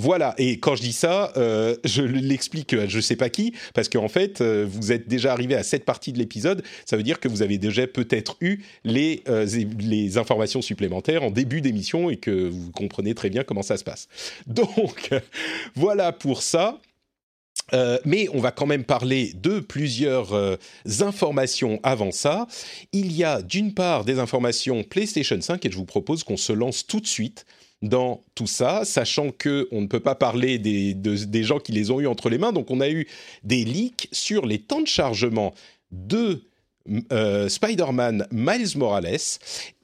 voilà, 0.00 0.36
et 0.38 0.60
quand 0.60 0.76
je 0.76 0.82
dis 0.82 0.92
ça, 0.92 1.32
euh, 1.36 1.74
je 1.82 2.02
l'explique 2.02 2.72
à 2.72 2.86
je 2.86 3.00
sais 3.00 3.16
pas 3.16 3.30
qui, 3.30 3.52
parce 3.74 3.88
qu'en 3.88 4.06
fait, 4.06 4.40
euh, 4.40 4.64
vous 4.64 4.92
êtes 4.92 5.08
déjà 5.08 5.32
arrivé 5.32 5.56
à 5.56 5.64
cette 5.64 5.84
partie 5.84 6.12
de 6.12 6.18
l'épisode, 6.18 6.62
ça 6.86 6.96
veut 6.96 7.02
dire 7.02 7.18
que 7.18 7.26
vous 7.26 7.42
avez 7.42 7.58
déjà 7.58 7.84
peut-être 7.88 8.36
eu 8.40 8.62
les, 8.84 9.24
euh, 9.28 9.44
les 9.80 10.16
informations 10.16 10.62
supplémentaires 10.62 11.24
en 11.24 11.32
début 11.32 11.60
d'émission 11.60 12.10
et 12.10 12.16
que 12.16 12.48
vous 12.48 12.70
comprenez 12.70 13.12
très 13.16 13.28
bien 13.28 13.42
comment 13.42 13.62
ça 13.62 13.76
se 13.76 13.82
passe. 13.82 14.06
Donc, 14.46 15.10
voilà 15.74 16.12
pour 16.12 16.42
ça. 16.42 16.78
mais 18.04 18.28
on 18.32 18.38
va 18.38 18.52
quand 18.52 18.66
même 18.66 18.84
parler 18.84 19.32
de 19.34 19.58
plusieurs 19.58 20.58
informations 21.00 21.80
avant 21.82 22.12
ça. 22.12 22.46
Il 22.92 23.12
y 23.12 23.24
a 23.24 23.42
d'une 23.42 23.74
part 23.74 24.04
des 24.04 24.20
informations 24.20 24.84
PlayStation 24.84 25.40
5 25.40 25.66
et 25.66 25.70
je 25.72 25.76
vous 25.76 25.84
propose 25.84 26.22
qu'on 26.22 26.36
se 26.36 26.52
lance 26.52 26.86
tout 26.86 27.00
de 27.00 27.06
suite 27.08 27.44
dans 27.82 28.24
tout 28.34 28.46
ça, 28.46 28.84
sachant 28.84 29.30
que 29.30 29.68
on 29.70 29.80
ne 29.80 29.86
peut 29.86 30.00
pas 30.00 30.14
parler 30.14 30.58
des, 30.58 31.42
gens 31.44 31.58
qui 31.58 31.72
les 31.72 31.90
ont 31.90 32.00
eu 32.00 32.06
entre 32.06 32.28
les 32.28 32.38
mains. 32.38 32.52
Donc, 32.52 32.70
on 32.70 32.80
a 32.80 32.88
eu 32.88 33.06
des 33.44 33.64
leaks 33.64 34.08
sur 34.12 34.46
les 34.46 34.58
temps 34.58 34.80
de 34.80 34.86
chargement 34.86 35.54
de 35.92 36.42
euh, 37.12 37.48
Spider-Man 37.48 38.26
Miles 38.32 38.76
Morales 38.76 39.38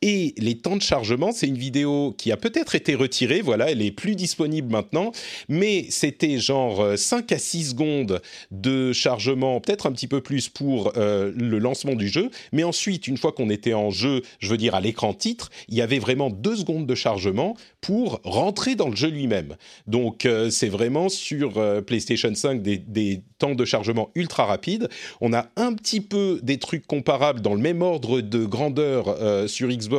et 0.05 0.35
les 0.37 0.59
temps 0.59 0.77
de 0.77 0.83
chargement. 0.83 1.33
C'est 1.33 1.47
une 1.47 1.57
vidéo 1.57 2.15
qui 2.19 2.31
a 2.31 2.37
peut-être 2.37 2.75
été 2.75 2.95
retirée, 2.95 3.41
voilà, 3.41 3.71
elle 3.71 3.81
est 3.81 3.91
plus 3.91 4.17
disponible 4.17 4.71
maintenant, 4.71 5.13
mais 5.49 5.87
c'était 5.89 6.39
genre 6.39 6.99
5 6.99 7.33
euh, 7.33 7.35
à 7.35 7.39
6 7.39 7.71
secondes 7.71 8.21
de 8.51 8.93
chargement, 8.93 9.63
peut-être 9.63 9.87
un 9.87 9.93
petit 9.93 10.07
peu 10.07 10.21
plus 10.21 10.51
pour 10.51 10.93
euh, 10.99 11.33
le 11.35 11.59
lancement 11.59 11.95
du 11.95 12.09
jeu, 12.09 12.31
mais 12.53 12.65
ensuite, 12.65 13.09
une 13.09 13.17
fois 13.17 13.33
qu'on 13.33 13.49
était 13.49 13.73
en 13.73 13.89
jeu, 13.89 14.21
je 14.41 14.51
veux 14.51 14.59
dire 14.59 14.75
à 14.75 14.83
l'écran 14.83 15.15
titre, 15.15 15.49
il 15.69 15.75
y 15.75 15.81
avait 15.81 15.99
vraiment 15.99 16.29
2 16.29 16.57
secondes 16.57 16.87
de 16.87 16.95
chargement 16.95 17.57
pour 17.81 18.21
rentrer 18.25 18.75
dans 18.75 18.91
le 18.91 18.97
jeu 18.97 19.09
lui-même. 19.09 19.57
Donc 19.87 20.29
c'est 20.51 20.69
vraiment 20.69 21.09
sur 21.09 21.63
PlayStation 21.87 22.35
5 22.35 22.63
des, 22.63 22.77
des 22.77 23.23
temps 23.39 23.55
de 23.55 23.65
chargement 23.65 24.11
ultra 24.15 24.45
rapides. 24.45 24.89
On 25.21 25.33
a 25.33 25.47
un 25.57 25.73
petit 25.75 26.01
peu 26.01 26.41
des 26.43 26.59
trucs 26.59 26.87
comparable 26.87 27.41
dans 27.41 27.55
le 27.55 27.61
même 27.61 27.83
ordre 27.83 28.21
de 28.21 28.45
grandeur 28.45 29.09
euh, 29.09 29.47
sur 29.47 29.69
Xbox 29.69 29.94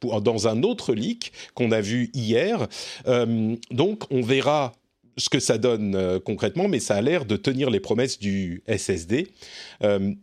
pour, 0.00 0.20
dans 0.22 0.48
un 0.48 0.62
autre 0.62 0.94
leak 0.94 1.32
qu'on 1.54 1.72
a 1.72 1.80
vu 1.80 2.10
hier. 2.14 2.66
Euh, 3.06 3.56
donc 3.70 4.04
on 4.10 4.22
verra 4.22 4.72
ce 5.16 5.28
que 5.28 5.40
ça 5.40 5.58
donne 5.58 5.96
euh, 5.96 6.20
concrètement, 6.20 6.68
mais 6.68 6.78
ça 6.78 6.94
a 6.94 7.00
l'air 7.00 7.24
de 7.24 7.36
tenir 7.36 7.70
les 7.70 7.80
promesses 7.80 8.20
du 8.20 8.62
SSD. 8.68 9.26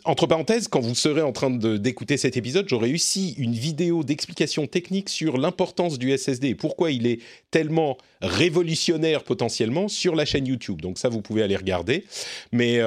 entre 0.05 0.25
parenthèses, 0.25 0.69
quand 0.69 0.79
vous 0.79 0.95
serez 0.95 1.21
en 1.21 1.33
train 1.33 1.49
d'écouter 1.49 2.15
cet 2.15 2.37
épisode, 2.37 2.69
j'aurai 2.69 2.93
aussi 2.93 3.33
une 3.37 3.51
vidéo 3.51 4.03
d'explication 4.03 4.67
technique 4.67 5.09
sur 5.09 5.37
l'importance 5.37 5.99
du 5.99 6.17
SSD 6.17 6.49
et 6.49 6.55
pourquoi 6.55 6.91
il 6.91 7.07
est 7.07 7.19
tellement 7.51 7.97
révolutionnaire 8.21 9.23
potentiellement 9.23 9.89
sur 9.89 10.15
la 10.15 10.23
chaîne 10.23 10.47
YouTube. 10.47 10.81
Donc 10.81 10.97
ça, 10.97 11.09
vous 11.09 11.21
pouvez 11.21 11.43
aller 11.43 11.57
regarder. 11.57 12.05
Mais 12.53 12.79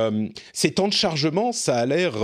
ces 0.55 0.72
temps 0.72 0.89
de 0.89 0.95
chargement, 0.95 1.53
ça 1.53 1.76
a 1.76 1.86
l'air 1.86 2.14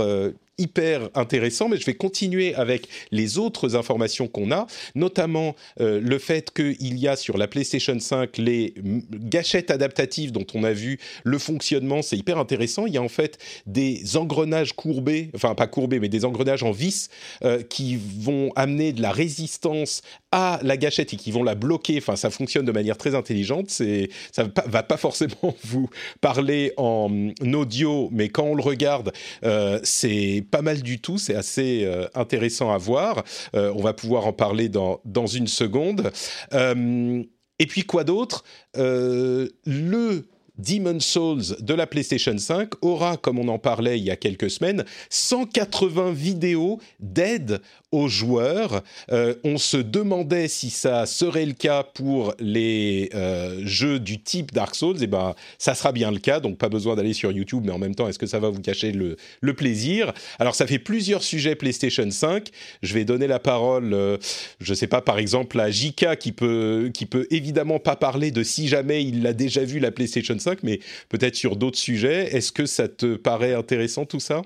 hyper 0.57 1.09
intéressant, 1.15 1.69
mais 1.69 1.77
je 1.77 1.85
vais 1.85 1.95
continuer 1.95 2.55
avec 2.55 2.87
les 3.11 3.37
autres 3.37 3.75
informations 3.75 4.27
qu'on 4.27 4.51
a, 4.51 4.67
notamment 4.95 5.55
euh, 5.79 5.99
le 5.99 6.17
fait 6.17 6.51
qu'il 6.51 6.97
y 6.97 7.07
a 7.07 7.15
sur 7.15 7.37
la 7.37 7.47
PlayStation 7.47 7.99
5 7.99 8.37
les 8.37 8.73
gâchettes 9.11 9.71
adaptatives 9.71 10.31
dont 10.31 10.45
on 10.53 10.63
a 10.63 10.71
vu 10.71 10.99
le 11.23 11.37
fonctionnement, 11.37 12.01
c'est 12.01 12.17
hyper 12.17 12.37
intéressant. 12.37 12.85
Il 12.85 12.93
y 12.93 12.97
a 12.97 13.01
en 13.01 13.09
fait 13.09 13.37
des 13.65 14.17
engrenages 14.17 14.73
courbés, 14.73 15.29
enfin 15.35 15.55
pas 15.55 15.67
courbés, 15.67 15.99
mais 15.99 16.09
des 16.09 16.25
engrenages 16.25 16.63
en 16.63 16.71
vis 16.71 17.09
euh, 17.43 17.61
qui 17.61 17.97
vont 17.97 18.51
amener 18.55 18.93
de 18.93 19.01
la 19.01 19.11
résistance 19.11 20.01
à 20.31 20.59
la 20.63 20.77
gâchette 20.77 21.13
et 21.13 21.17
qui 21.17 21.31
vont 21.31 21.43
la 21.43 21.55
bloquer. 21.55 21.97
Enfin, 21.97 22.15
ça 22.15 22.29
fonctionne 22.29 22.65
de 22.65 22.71
manière 22.71 22.97
très 22.97 23.15
intelligente. 23.15 23.69
C'est, 23.69 24.09
ça 24.31 24.47
va 24.65 24.83
pas, 24.83 24.97
forcément 24.97 25.55
vous 25.63 25.89
parler 26.21 26.73
en 26.77 27.29
audio, 27.53 28.09
mais 28.11 28.29
quand 28.29 28.43
on 28.43 28.55
le 28.55 28.63
regarde, 28.63 29.11
euh, 29.43 29.79
c'est 29.83 30.44
pas 30.51 30.61
mal 30.61 30.81
du 30.81 30.99
tout. 30.99 31.17
C'est 31.17 31.35
assez 31.35 31.89
intéressant 32.13 32.71
à 32.71 32.77
voir. 32.77 33.23
on 33.53 33.81
va 33.81 33.93
pouvoir 33.93 34.27
en 34.27 34.33
parler 34.33 34.69
dans, 34.69 35.01
dans 35.05 35.27
une 35.27 35.47
seconde. 35.47 36.11
et 36.53 37.65
puis 37.67 37.83
quoi 37.83 38.03
d'autre? 38.03 38.43
Le 38.75 40.27
Demon 40.57 40.99
Souls 40.99 41.57
de 41.59 41.73
la 41.73 41.87
PlayStation 41.87 42.37
5 42.37 42.69
aura, 42.81 43.17
comme 43.17 43.39
on 43.39 43.47
en 43.47 43.59
parlait 43.59 43.99
il 43.99 44.05
y 44.05 44.11
a 44.11 44.15
quelques 44.15 44.49
semaines, 44.49 44.85
180 45.09 46.11
vidéos 46.11 46.79
d'aide 46.99 47.61
aux 47.95 48.07
joueurs. 48.07 48.83
Euh, 49.11 49.35
on 49.43 49.57
se 49.57 49.77
demandait 49.77 50.47
si 50.47 50.69
ça 50.69 51.05
serait 51.05 51.45
le 51.45 51.53
cas 51.53 51.83
pour 51.83 52.33
les 52.39 53.09
euh, 53.15 53.61
jeux 53.63 53.99
du 53.99 54.21
type 54.21 54.53
Dark 54.53 54.75
Souls. 54.75 54.97
Et 54.99 55.03
eh 55.03 55.07
ben, 55.07 55.33
ça 55.57 55.75
sera 55.75 55.91
bien 55.91 56.11
le 56.11 56.19
cas, 56.19 56.39
donc 56.39 56.57
pas 56.57 56.69
besoin 56.69 56.95
d'aller 56.95 57.13
sur 57.13 57.31
YouTube, 57.31 57.63
mais 57.65 57.71
en 57.71 57.79
même 57.79 57.95
temps, 57.95 58.07
est-ce 58.07 58.19
que 58.19 58.25
ça 58.25 58.39
va 58.39 58.49
vous 58.49 58.61
cacher 58.61 58.91
le, 58.91 59.15
plaisir? 59.53 60.13
Alors, 60.39 60.55
ça 60.55 60.67
fait 60.67 60.79
plusieurs 60.79 61.23
sujets 61.23 61.55
PlayStation 61.55 62.09
5. 62.09 62.49
Je 62.81 62.93
vais 62.93 63.05
donner 63.05 63.27
la 63.27 63.39
parole, 63.39 63.93
euh, 63.93 64.17
je 64.59 64.73
sais 64.73 64.87
pas, 64.87 65.01
par 65.01 65.17
exemple, 65.17 65.57
à 65.59 65.71
Jika 65.71 66.17
qui 66.17 66.33
peut, 66.33 66.91
qui 66.93 67.05
peut 67.05 67.27
évidemment 67.31 67.79
pas 67.79 67.95
parler 67.95 68.31
de 68.31 68.43
si 68.43 68.67
jamais 68.67 69.03
il 69.03 69.23
l'a 69.23 69.31
déjà 69.31 69.63
vu 69.63 69.79
la 69.79 69.91
PlayStation 69.91 70.37
5, 70.37 70.44
mais 70.63 70.79
peut-être 71.09 71.35
sur 71.35 71.55
d'autres 71.55 71.77
sujets. 71.77 72.35
Est-ce 72.35 72.51
que 72.51 72.65
ça 72.65 72.87
te 72.87 73.15
paraît 73.15 73.53
intéressant 73.53 74.05
tout 74.05 74.19
ça? 74.19 74.41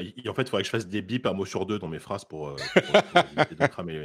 En 0.00 0.02
fait, 0.02 0.12
il 0.16 0.48
faudrait 0.48 0.62
que 0.62 0.64
je 0.64 0.70
fasse 0.70 0.88
des 0.88 1.02
bips 1.02 1.26
un 1.26 1.32
mot 1.32 1.44
sur 1.44 1.66
deux 1.66 1.78
dans 1.78 1.88
mes 1.88 2.00
phrases 2.00 2.24
pour, 2.24 2.48
euh, 2.48 2.56
de 2.76 3.66
cramer 3.66 4.04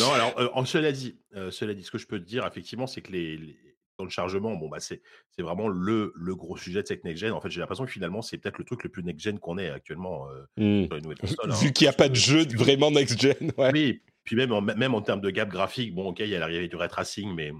Non, 0.00 0.12
alors, 0.12 0.38
euh, 0.40 0.48
en 0.54 0.64
cela 0.64 0.90
dit, 0.90 1.16
euh, 1.36 1.50
cela 1.52 1.74
dit, 1.74 1.84
ce 1.84 1.90
que 1.90 1.98
je 1.98 2.06
peux 2.06 2.18
te 2.18 2.24
dire, 2.24 2.44
effectivement, 2.46 2.86
c'est 2.86 3.00
que 3.00 3.12
les, 3.12 3.56
temps 3.96 4.06
de 4.06 4.10
chargement, 4.10 4.56
bon, 4.56 4.68
bah, 4.68 4.80
c'est, 4.80 5.02
vraiment 5.38 5.68
le, 5.68 6.12
le 6.16 6.34
gros 6.34 6.56
sujet 6.56 6.82
de 6.82 6.88
cette 6.88 7.04
next-gen. 7.04 7.30
En 7.30 7.40
fait, 7.40 7.48
j'ai 7.48 7.60
l'impression 7.60 7.84
que 7.84 7.92
finalement, 7.92 8.22
c'est 8.22 8.38
peut-être 8.38 8.58
le 8.58 8.64
truc 8.64 8.82
le 8.82 8.90
plus 8.90 9.04
next-gen 9.04 9.38
qu'on 9.38 9.56
ait 9.56 9.70
actuellement 9.70 10.26
mmh. 10.56 10.86
sur 10.86 10.94
les 10.96 11.00
nouvelles 11.00 11.18
consoles. 11.18 11.52
Hein. 11.52 11.58
Vu 11.62 11.72
qu'il 11.72 11.84
n'y 11.84 11.90
a 11.90 11.92
pas 11.92 12.08
de 12.08 12.16
jeu 12.16 12.44
vraiment 12.56 12.90
next-gen. 12.90 13.52
Oui, 13.72 14.00
puis 14.24 14.34
même 14.34 14.52
en, 14.52 14.62
même 14.62 14.94
en 14.94 15.02
termes 15.02 15.20
de 15.20 15.30
gap 15.30 15.48
graphique, 15.48 15.94
bon, 15.94 16.08
ok, 16.08 16.20
il 16.20 16.28
y 16.28 16.34
a 16.34 16.40
l'arrivée 16.40 16.66
du 16.66 16.74
ray 16.74 16.88
tracing, 16.88 17.32
mais 17.34 17.52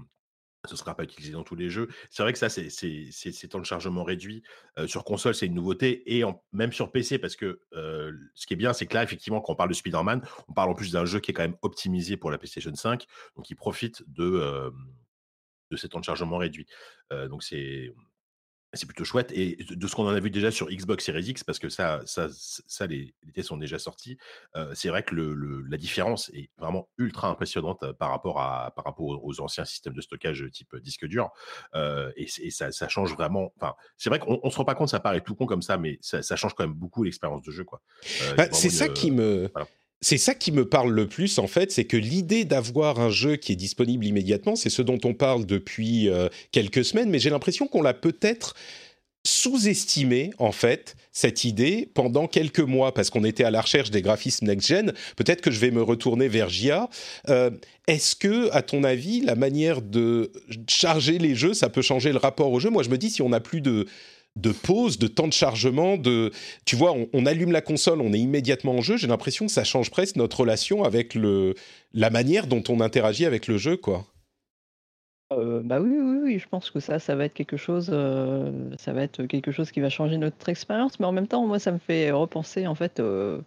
ce 0.67 0.73
ne 0.73 0.77
sera 0.77 0.95
pas 0.95 1.03
utilisé 1.03 1.33
dans 1.33 1.43
tous 1.43 1.55
les 1.55 1.69
jeux. 1.69 1.89
C'est 2.09 2.23
vrai 2.23 2.33
que 2.33 2.39
ça, 2.39 2.49
c'est 2.49 3.47
temps 3.49 3.59
de 3.59 3.65
chargement 3.65 4.03
réduit. 4.03 4.43
sur 4.87 5.03
console, 5.03 5.35
c'est 5.35 5.45
une 5.45 5.53
nouveauté. 5.53 6.17
Et 6.17 6.23
même 6.51 6.71
sur 6.73 6.91
PC, 6.91 7.19
parce 7.19 7.35
que 7.35 7.59
ce 7.71 8.45
qui 8.45 8.53
est 8.53 8.57
bien, 8.57 8.73
c'est 8.73 8.85
que 8.85 8.93
là, 8.93 9.03
effectivement, 9.03 9.41
quand 9.41 9.53
on 9.53 9.55
parle 9.55 9.69
de 9.69 9.75
Spider-Man, 9.75 10.21
on 10.47 10.53
parle 10.53 10.69
en 10.69 10.73
plus 10.73 10.91
d'un 10.91 11.05
jeu 11.05 11.19
qui 11.19 11.31
est 11.31 11.33
quand 11.33 11.43
même 11.43 11.57
optimisé 11.61 12.17
pour 12.17 12.31
la 12.31 12.37
PlayStation 12.37 12.73
5. 12.73 13.05
Donc, 13.35 13.49
il 13.49 13.55
profite 13.55 14.03
de, 14.07 14.71
de 15.71 15.77
ces 15.77 15.89
temps 15.89 15.99
de 15.99 16.05
chargement 16.05 16.37
réduits. 16.37 16.67
donc, 17.11 17.43
c'est 17.43 17.93
c'est 18.73 18.85
plutôt 18.85 19.03
chouette. 19.03 19.31
Et 19.33 19.57
de 19.69 19.87
ce 19.87 19.95
qu'on 19.95 20.05
en 20.07 20.13
a 20.13 20.19
vu 20.19 20.29
déjà 20.29 20.51
sur 20.51 20.69
Xbox 20.69 21.05
Series 21.05 21.23
X, 21.23 21.43
parce 21.43 21.59
que 21.59 21.69
ça, 21.69 22.01
ça, 22.05 22.27
ça 22.31 22.87
les, 22.87 23.13
tests 23.33 23.49
sont 23.49 23.57
déjà 23.57 23.79
sortis, 23.79 24.17
c'est 24.73 24.89
vrai 24.89 25.03
que 25.03 25.15
le, 25.15 25.61
la 25.61 25.77
différence 25.77 26.29
est 26.33 26.49
vraiment 26.57 26.89
ultra 26.97 27.29
impressionnante 27.29 27.91
par 27.93 28.09
rapport, 28.09 28.41
à, 28.41 28.71
par 28.75 28.85
rapport 28.85 29.05
aux, 29.23 29.41
anciens 29.41 29.65
systèmes 29.65 29.93
de 29.93 30.01
stockage 30.01 30.45
type 30.51 30.75
disque 30.77 31.05
dur. 31.05 31.29
et, 31.75 32.27
ça, 32.49 32.71
ça, 32.71 32.87
change 32.87 33.13
vraiment. 33.13 33.53
Enfin, 33.57 33.73
c'est 33.97 34.09
vrai 34.09 34.19
qu'on 34.19 34.39
ne 34.43 34.49
se 34.49 34.57
rend 34.57 34.65
pas 34.65 34.75
compte, 34.75 34.89
ça 34.89 34.99
paraît 34.99 35.21
tout 35.21 35.35
con 35.35 35.45
comme 35.45 35.61
ça, 35.61 35.77
mais 35.77 35.97
ça, 36.01 36.35
change 36.35 36.53
quand 36.53 36.65
même 36.65 36.75
beaucoup 36.75 37.03
l'expérience 37.03 37.41
de 37.41 37.51
jeu. 37.51 37.63
quoi. 37.63 37.81
Bah, 38.37 38.47
c'est 38.51 38.69
ça 38.69 38.89
qui 38.89 39.11
me. 39.11 39.49
C'est 40.07 40.19
ça 40.19 40.35
qui 40.35 40.51
me 40.51 40.69
parle 40.69 40.91
le 40.91 41.07
plus, 41.07 41.39
en 41.39 41.47
fait, 41.47 41.71
c'est 41.71 41.85
que 41.85 41.97
l'idée 41.97 42.45
d'avoir 42.45 42.99
un 42.99 43.09
jeu 43.09 43.37
qui 43.37 43.53
est 43.53 43.55
disponible 43.55 44.05
immédiatement, 44.05 44.55
c'est 44.55 44.69
ce 44.69 44.83
dont 44.83 44.99
on 45.03 45.15
parle 45.15 45.47
depuis 45.47 46.09
euh, 46.09 46.29
quelques 46.51 46.85
semaines, 46.85 47.09
mais 47.09 47.17
j'ai 47.17 47.31
l'impression 47.31 47.65
qu'on 47.65 47.81
l'a 47.81 47.95
peut-être 47.95 48.53
sous-estimé, 49.25 50.29
en 50.37 50.51
fait, 50.51 50.95
cette 51.11 51.43
idée 51.43 51.89
pendant 51.91 52.27
quelques 52.27 52.59
mois, 52.59 52.93
parce 52.93 53.09
qu'on 53.09 53.23
était 53.23 53.45
à 53.45 53.49
la 53.49 53.61
recherche 53.61 53.89
des 53.89 54.03
graphismes 54.03 54.45
next-gen. 54.45 54.93
Peut-être 55.15 55.41
que 55.41 55.49
je 55.49 55.59
vais 55.59 55.71
me 55.71 55.81
retourner 55.81 56.27
vers 56.27 56.49
GIA. 56.49 56.87
Euh, 57.29 57.49
est-ce 57.87 58.15
que, 58.15 58.51
à 58.51 58.61
ton 58.61 58.83
avis, 58.83 59.21
la 59.21 59.33
manière 59.33 59.81
de 59.81 60.31
charger 60.69 61.17
les 61.17 61.33
jeux, 61.33 61.55
ça 61.55 61.69
peut 61.69 61.81
changer 61.81 62.11
le 62.11 62.19
rapport 62.19 62.51
au 62.51 62.59
jeu? 62.59 62.69
Moi, 62.69 62.83
je 62.83 62.89
me 62.89 62.99
dis, 62.99 63.09
si 63.09 63.23
on 63.23 63.29
n'a 63.29 63.39
plus 63.39 63.61
de 63.61 63.87
de 64.35 64.51
pause, 64.51 64.99
de 64.99 65.07
temps 65.07 65.27
de 65.27 65.33
chargement, 65.33 65.97
de 65.97 66.31
tu 66.65 66.75
vois, 66.75 66.93
on, 67.13 67.25
allume 67.25 67.51
la 67.51 67.61
console, 67.61 68.01
on 68.01 68.13
est 68.13 68.19
immédiatement 68.19 68.73
en 68.73 68.81
jeu. 68.81 68.97
J'ai 68.97 69.07
l'impression 69.07 69.45
que 69.45 69.51
ça 69.51 69.63
change 69.63 69.91
presque 69.91 70.17
notre 70.17 70.41
relation 70.41 70.83
avec 70.83 71.15
le 71.15 71.55
la 71.93 72.09
manière 72.09 72.47
dont 72.47 72.63
on 72.69 72.81
interagit 72.81 73.25
avec 73.25 73.47
le 73.47 73.57
jeu, 73.57 73.77
quoi. 73.77 74.05
Euh, 75.33 75.61
bah 75.63 75.79
oui, 75.81 75.97
oui, 75.97 76.17
oui, 76.23 76.39
je 76.39 76.47
pense 76.47 76.69
que 76.69 76.79
ça, 76.79 76.99
ça 76.99 77.15
va 77.15 77.25
être 77.25 77.33
quelque 77.33 77.57
chose, 77.57 77.89
euh, 77.91 78.51
ça 78.77 78.93
va 78.93 79.01
être 79.01 79.25
quelque 79.25 79.51
chose 79.51 79.71
qui 79.71 79.79
va 79.79 79.89
changer 79.89 80.17
notre 80.17 80.49
expérience. 80.49 80.99
Mais 80.99 81.05
en 81.05 81.11
même 81.11 81.27
temps, 81.27 81.45
moi, 81.47 81.57
ça 81.57 81.71
me 81.71 81.79
fait 81.79 82.11
repenser, 82.11 82.67
en 82.67 82.75
fait, 82.75 82.99
euh, 82.99 83.41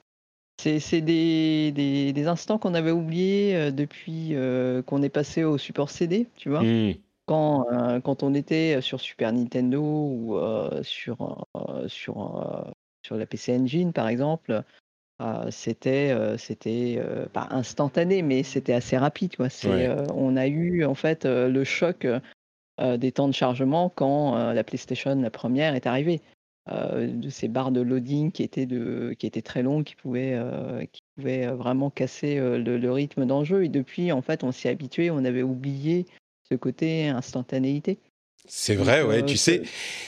c'est 0.58 1.00
des, 1.00 1.70
des, 1.70 2.26
instants 2.26 2.58
qu'on 2.58 2.74
avait 2.74 2.90
oubliés 2.90 3.70
depuis 3.70 4.34
qu'on 4.86 5.02
est 5.04 5.08
passé 5.08 5.44
au 5.44 5.56
support 5.56 5.90
CD, 5.90 6.26
tu 6.36 6.48
vois. 6.48 6.62
Mmh. 6.62 6.94
Quand, 7.28 7.66
euh, 7.70 8.00
quand 8.00 8.22
on 8.22 8.32
était 8.32 8.80
sur 8.80 9.00
Super 9.02 9.34
Nintendo 9.34 9.82
ou 9.82 10.38
euh, 10.38 10.82
sur, 10.82 11.46
euh, 11.56 11.86
sur, 11.86 12.64
sur 13.04 13.16
la 13.16 13.26
PC 13.26 13.54
Engine, 13.54 13.92
par 13.92 14.08
exemple, 14.08 14.62
c'était 15.50 16.16
c'était 16.38 17.02
pas 17.34 17.48
instantané, 17.50 18.22
mais 18.22 18.44
c'était 18.44 18.72
assez 18.72 18.96
rapide. 18.96 19.36
Quoi. 19.36 19.48
on 20.14 20.36
a 20.36 20.46
eu 20.46 20.84
en 20.86 20.94
fait 20.94 21.26
le 21.26 21.64
choc 21.64 22.06
des 22.80 23.12
temps 23.12 23.28
de 23.28 23.34
chargement 23.34 23.90
quand 23.90 24.52
la 24.54 24.64
PlayStation 24.64 25.14
la 25.16 25.30
première 25.30 25.74
est 25.74 25.86
arrivée. 25.86 26.22
de 26.70 27.28
ces 27.28 27.48
barres 27.48 27.72
de 27.72 27.80
loading 27.80 28.30
qui 28.30 28.44
étaient, 28.44 28.66
de, 28.66 29.14
qui 29.18 29.26
étaient 29.26 29.42
très 29.42 29.62
longues, 29.62 29.84
qui 29.84 29.96
pouvaient, 29.96 30.40
qui 30.92 31.02
pouvaient 31.16 31.48
vraiment 31.48 31.90
casser 31.90 32.36
le, 32.36 32.78
le, 32.78 32.92
rythme 32.92 33.26
le 33.26 33.44
jeu. 33.44 33.64
Et 33.64 33.68
depuis, 33.68 34.12
en 34.12 34.22
fait, 34.22 34.44
on 34.44 34.52
s'y 34.52 34.68
est 34.68 34.70
habitué, 34.70 35.10
on 35.10 35.24
avait 35.24 35.42
oublié 35.42 36.06
ce 36.50 36.54
côté 36.54 37.08
instantanéité. 37.08 37.98
C'est 38.46 38.74
vrai, 38.74 39.02
ouais. 39.02 39.24
tu 39.24 39.36
sais, 39.36 39.62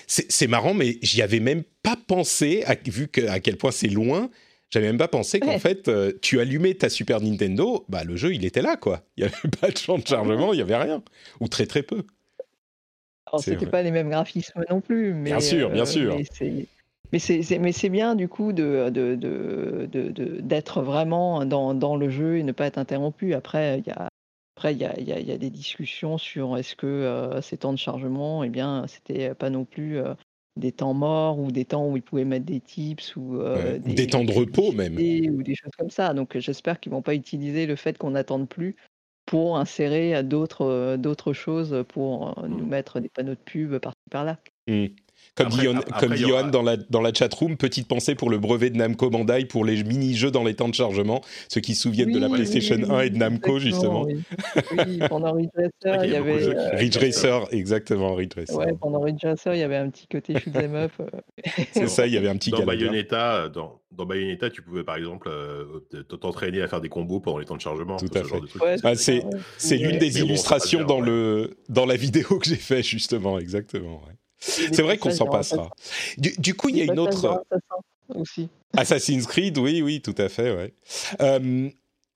c'est 0.06 0.46
marrant, 0.46 0.72
mais 0.72 0.96
j'y 1.02 1.20
avais 1.20 1.40
même 1.40 1.62
pas 1.82 1.96
pensé, 1.96 2.64
vu 2.86 3.08
que, 3.08 3.26
à 3.28 3.38
quel 3.40 3.56
point 3.56 3.70
c'est 3.70 3.88
loin. 3.88 4.30
J'avais 4.70 4.86
même 4.86 4.98
pas 4.98 5.08
pensé 5.08 5.40
qu'en 5.40 5.58
fait, 5.58 5.88
euh, 5.88 6.12
tu 6.22 6.38
allumais 6.38 6.74
ta 6.74 6.88
Super 6.88 7.20
Nintendo, 7.20 7.84
bah 7.88 8.04
le 8.04 8.14
jeu 8.14 8.32
il 8.32 8.44
était 8.44 8.62
là 8.62 8.76
quoi. 8.76 9.02
Il 9.16 9.24
y 9.24 9.26
avait 9.26 9.34
pas 9.60 9.68
de 9.68 9.76
champ 9.76 9.98
de 9.98 10.06
chargement, 10.06 10.52
il 10.52 10.60
y 10.60 10.62
avait 10.62 10.76
rien, 10.76 11.02
ou 11.40 11.48
très 11.48 11.66
très 11.66 11.82
peu. 11.82 12.04
Alors 13.26 13.42
c'était 13.42 13.66
pas 13.66 13.82
les 13.82 13.90
mêmes 13.90 14.10
graphismes 14.10 14.64
non 14.70 14.80
plus, 14.80 15.12
mais 15.12 15.30
bien 15.30 15.40
sûr, 15.40 15.70
bien 15.70 15.82
euh, 15.82 15.86
sûr. 15.86 16.16
Mais 17.12 17.18
c'est 17.18 17.58
mais 17.58 17.72
c'est 17.72 17.88
bien 17.88 18.14
du 18.14 18.28
coup 18.28 18.52
de 18.52 18.88
d'être 18.90 19.18
de, 19.88 20.80
de, 20.80 20.86
vraiment 20.86 21.44
dans, 21.44 21.74
dans, 21.74 21.96
le 21.96 22.08
jeu 22.08 22.38
et 22.38 22.44
ne 22.44 22.52
pas 22.52 22.66
être 22.66 22.78
interrompu. 22.78 23.34
Après, 23.34 23.80
il 23.80 23.88
y 23.88 23.90
a 23.90 24.08
après, 24.60 24.74
il 24.74 25.08
y 25.08 25.32
a, 25.32 25.38
des 25.38 25.48
discussions 25.48 26.18
sur 26.18 26.58
est-ce 26.58 26.76
que 26.76 27.38
ces 27.40 27.56
temps 27.56 27.72
de 27.72 27.78
chargement, 27.78 28.44
eh 28.44 28.50
bien, 28.50 28.84
c'était 28.88 29.34
pas 29.34 29.48
non 29.48 29.64
plus 29.64 29.98
des 30.56 30.70
temps 30.70 30.92
morts 30.92 31.38
ou 31.38 31.50
des 31.50 31.64
temps 31.64 31.88
où 31.88 31.96
ils 31.96 32.02
pouvaient 32.02 32.26
mettre 32.26 32.44
des 32.44 32.60
tips 32.60 33.16
ou 33.16 33.38
des, 33.78 34.06
temps 34.06 34.22
de 34.22 34.32
repos 34.32 34.72
même 34.72 34.96
ou 34.96 35.42
des 35.42 35.54
choses 35.54 35.72
comme 35.78 35.88
ça. 35.88 36.12
Donc 36.12 36.36
j'espère 36.36 36.78
qu'ils 36.78 36.92
vont 36.92 37.00
pas 37.00 37.14
utiliser 37.14 37.64
le 37.64 37.74
fait 37.74 37.96
qu'on 37.96 38.10
n'attende 38.10 38.50
plus 38.50 38.76
pour 39.24 39.56
insérer 39.56 40.22
d'autres 40.22 40.96
d'autres 40.98 41.32
choses 41.32 41.82
pour 41.88 42.44
nous 42.46 42.66
mmh. 42.66 42.68
mettre 42.68 43.00
des 43.00 43.08
panneaux 43.08 43.34
de 43.34 43.40
pub 43.42 43.78
par-ci 43.78 44.10
par-là. 44.10 44.38
Mmh. 44.66 44.88
Comme 45.98 46.14
dit, 46.14 46.22
Johan 46.22 46.48
dans 46.48 46.62
la, 46.62 46.76
dans 46.76 47.00
la 47.00 47.12
chatroom, 47.12 47.56
petite 47.56 47.88
pensée 47.88 48.14
pour 48.14 48.30
le 48.30 48.38
brevet 48.38 48.70
de 48.70 48.76
Namco 48.76 49.10
Bandai 49.10 49.44
pour 49.44 49.64
les 49.64 49.82
mini-jeux 49.82 50.30
dans 50.30 50.44
les 50.44 50.54
temps 50.54 50.68
de 50.68 50.74
chargement, 50.74 51.22
ceux 51.48 51.60
qui 51.60 51.74
se 51.74 51.82
souviennent 51.82 52.12
de 52.12 52.18
la 52.18 52.28
PlayStation 52.28 52.76
1 52.88 53.00
et 53.00 53.10
de 53.10 53.16
Namco, 53.16 53.58
justement. 53.58 54.06
Oui, 54.86 55.00
pendant 55.08 55.32
Ridge 55.32 55.50
Racer, 55.54 56.04
il 56.04 56.10
y 56.10 56.16
avait. 56.16 56.48
Euh, 56.48 56.70
Ridge 56.74 56.96
Racer, 56.96 57.46
exactement, 57.50 58.14
Ridge 58.14 58.34
Racer. 58.36 58.56
Ouais, 58.56 58.72
pendant 58.80 59.00
Ridge 59.00 59.24
Racer, 59.24 59.54
il 59.54 59.60
y 59.60 59.62
avait 59.62 59.76
un 59.76 59.90
petit 59.90 60.06
côté 60.06 60.38
shoot 60.38 60.52
them 60.52 60.74
up. 60.74 60.92
Euh. 61.00 61.06
C'est 61.72 61.88
ça, 61.88 62.06
il 62.06 62.12
y 62.12 62.16
avait 62.16 62.28
un 62.28 62.36
petit 62.36 62.50
Dans 62.50 62.64
Bayonetta, 62.64 63.48
dans, 63.48 63.80
dans 63.90 64.06
Bayonetta, 64.06 64.50
tu 64.50 64.62
pouvais 64.62 64.84
par 64.84 64.96
exemple 64.96 65.28
euh, 65.28 65.80
t'entraîner 66.20 66.62
à 66.62 66.68
faire 66.68 66.80
des 66.80 66.88
combos 66.88 67.20
pendant 67.20 67.38
les 67.38 67.44
temps 67.44 67.56
de 67.56 67.60
chargement. 67.60 67.96
Tout 67.96 68.08
à 68.14 68.22
fait. 68.22 68.80
Ah, 68.82 68.94
c'est 68.94 69.76
l'une 69.76 69.98
des 69.98 70.20
illustrations 70.20 70.84
dans, 70.84 71.00
le, 71.00 71.56
dans 71.68 71.86
la 71.86 71.96
vidéo 71.96 72.38
que 72.38 72.48
j'ai 72.48 72.56
fait, 72.56 72.82
justement, 72.82 73.38
exactement. 73.38 74.02
Ouais. 74.06 74.14
C'est 74.40 74.82
vrai 74.82 74.98
qu'on 74.98 75.10
s'en 75.10 75.26
passera. 75.26 75.70
Du, 76.16 76.54
coup, 76.54 76.68
il 76.68 76.78
y 76.78 76.82
a 76.82 76.84
une 76.84 76.98
autre. 76.98 77.44
Aussi. 78.14 78.48
Assassin's 78.76 79.26
Creed, 79.26 79.58
oui, 79.58 79.82
oui, 79.82 80.00
tout 80.00 80.14
à 80.18 80.28
fait, 80.28 80.54
ouais. 80.54 80.72
Euh, 81.20 81.70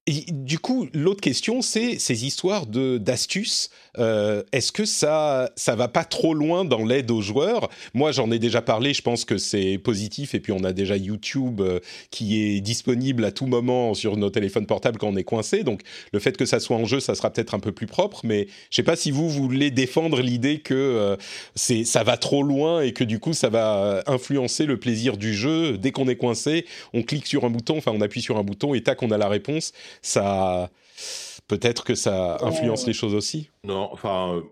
du 0.07 0.59
coup, 0.59 0.87
l'autre 0.93 1.23
question, 1.23 1.63
c'est 1.63 1.99
ces 1.99 2.27
histoires 2.27 2.67
de 2.67 2.99
d'astuces. 2.99 3.71
Euh, 3.99 4.43
est-ce 4.53 4.71
que 4.71 4.85
ça 4.85 5.51
ça 5.57 5.77
va 5.77 5.89
pas 5.89 6.05
trop 6.05 6.35
loin 6.35 6.67
dans 6.67 6.85
l'aide 6.85 7.11
aux 7.11 7.23
joueurs? 7.23 7.71
Moi, 7.95 8.13
j'en 8.13 8.31
ai 8.31 8.39
déjà 8.39 8.61
parlé. 8.61 8.93
Je 8.93 9.01
pense 9.01 9.25
que 9.25 9.39
c'est 9.39 9.79
positif. 9.79 10.35
Et 10.35 10.41
puis, 10.41 10.53
on 10.53 10.63
a 10.63 10.75
déjà 10.75 10.99
YouTube 10.99 11.63
euh, 11.63 11.81
qui 12.11 12.43
est 12.43 12.61
disponible 12.61 13.25
à 13.25 13.33
tout 13.33 13.47
moment 13.47 13.95
sur 13.95 14.19
nos 14.19 14.29
téléphones 14.29 14.67
portables 14.67 14.99
quand 14.99 15.09
on 15.09 15.17
est 15.17 15.25
coincé. 15.25 15.63
Donc, 15.63 15.81
le 16.13 16.19
fait 16.19 16.37
que 16.37 16.45
ça 16.45 16.61
soit 16.61 16.77
en 16.77 16.85
jeu, 16.85 17.01
ça 17.01 17.15
sera 17.15 17.31
peut-être 17.31 17.55
un 17.55 17.61
peu 17.61 17.73
plus 17.73 17.87
propre. 17.87 18.21
Mais 18.25 18.47
je 18.69 18.77
sais 18.77 18.83
pas 18.83 18.97
si 18.97 19.11
vous 19.11 19.31
voulez 19.31 19.71
défendre 19.71 20.21
l'idée 20.21 20.59
que 20.59 20.75
euh, 20.75 21.17
c'est 21.55 21.85
ça 21.85 22.03
va 22.03 22.19
trop 22.19 22.43
loin 22.43 22.83
et 22.83 22.93
que 22.93 23.05
du 23.05 23.21
coup, 23.21 23.33
ça 23.33 23.49
va 23.49 24.03
influencer 24.07 24.67
le 24.67 24.79
plaisir 24.79 25.17
du 25.17 25.33
jeu. 25.33 25.79
Dès 25.79 25.93
qu'on 25.93 26.09
est 26.09 26.17
coincé, 26.17 26.67
on 26.93 27.03
clique 27.03 27.27
sur 27.27 27.47
un 27.47 27.51
bouton, 27.51 27.79
enfin, 27.79 27.93
on 27.95 28.03
appuie 28.03 28.21
sur 28.21 28.37
un 28.37 28.43
bouton 28.43 28.75
et 28.75 28.83
tac, 28.83 29.03
on 29.03 29.11
a 29.11 29.17
la 29.17 29.29
réponse 29.29 29.73
ça 30.03 30.71
peut-être 31.47 31.85
que 31.85 31.95
ça 31.95 32.39
influence 32.43 32.87
les 32.87 32.93
choses 32.93 33.15
aussi. 33.15 33.51
Non, 33.65 33.89
enfin, 33.93 34.43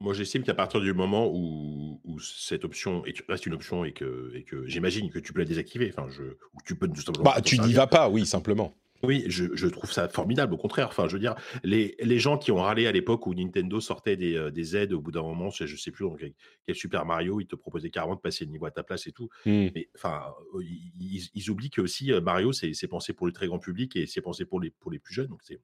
moi 0.00 0.14
j'estime 0.14 0.42
qu'à 0.42 0.54
partir 0.54 0.80
du 0.80 0.92
moment 0.92 1.30
où, 1.32 2.00
cette 2.20 2.64
option 2.64 3.02
reste 3.28 3.46
une 3.46 3.54
option 3.54 3.84
et 3.84 3.92
que, 3.92 4.32
et 4.34 4.44
que 4.44 4.66
j'imagine 4.66 5.10
que 5.10 5.18
tu 5.18 5.32
peux 5.32 5.40
la 5.40 5.46
désactiver, 5.46 5.92
enfin, 5.96 6.08
je, 6.10 6.22
ou 6.22 6.58
tu 6.64 6.76
peux 6.76 6.88
Bah, 7.22 7.40
tu 7.42 7.58
n'y 7.58 7.72
vas 7.72 7.88
pas, 7.88 8.08
oui, 8.08 8.24
simplement. 8.24 8.72
Oui, 9.06 9.24
je, 9.28 9.66
trouve 9.66 9.90
ça 9.92 10.08
formidable, 10.08 10.54
au 10.54 10.56
contraire. 10.56 10.88
Enfin, 10.88 11.08
je 11.08 11.14
veux 11.14 11.20
dire, 11.20 11.34
les, 11.62 11.96
les 12.00 12.18
gens 12.18 12.38
qui 12.38 12.52
ont 12.52 12.56
râlé 12.56 12.86
à 12.86 12.92
l'époque 12.92 13.26
où 13.26 13.34
Nintendo 13.34 13.80
sortait 13.80 14.16
des, 14.16 14.36
euh, 14.36 14.50
des 14.50 14.76
aides 14.76 14.92
au 14.92 15.00
bout 15.00 15.12
d'un 15.12 15.22
moment, 15.22 15.50
je, 15.50 15.64
ne 15.64 15.68
sais 15.76 15.90
plus, 15.90 16.04
dans 16.04 16.16
quel, 16.16 16.34
Super 16.74 17.04
Mario, 17.06 17.40
ils 17.40 17.46
te 17.46 17.56
proposaient 17.56 17.90
carrément 17.90 18.16
de 18.16 18.20
passer 18.20 18.44
le 18.44 18.50
niveau 18.50 18.66
à 18.66 18.70
ta 18.70 18.82
place 18.82 19.06
et 19.06 19.12
tout. 19.12 19.28
Mmh. 19.46 19.68
Mais 19.74 19.88
enfin, 19.94 20.34
euh, 20.54 20.62
ils, 20.62 21.28
ils, 21.34 21.50
oublient 21.50 21.70
que 21.70 21.80
aussi 21.80 22.12
euh, 22.12 22.20
Mario, 22.20 22.52
c'est 22.52 22.88
pensé 22.88 23.12
pour 23.12 23.26
le 23.26 23.32
très 23.32 23.46
grand 23.46 23.58
public 23.58 23.96
et 23.96 24.06
c'est 24.06 24.20
pensé 24.20 24.44
pour 24.44 24.60
les, 24.60 24.70
pour 24.70 24.90
les 24.90 24.98
plus 24.98 25.14
jeunes. 25.14 25.28
Donc 25.28 25.42
c'est 25.42 25.60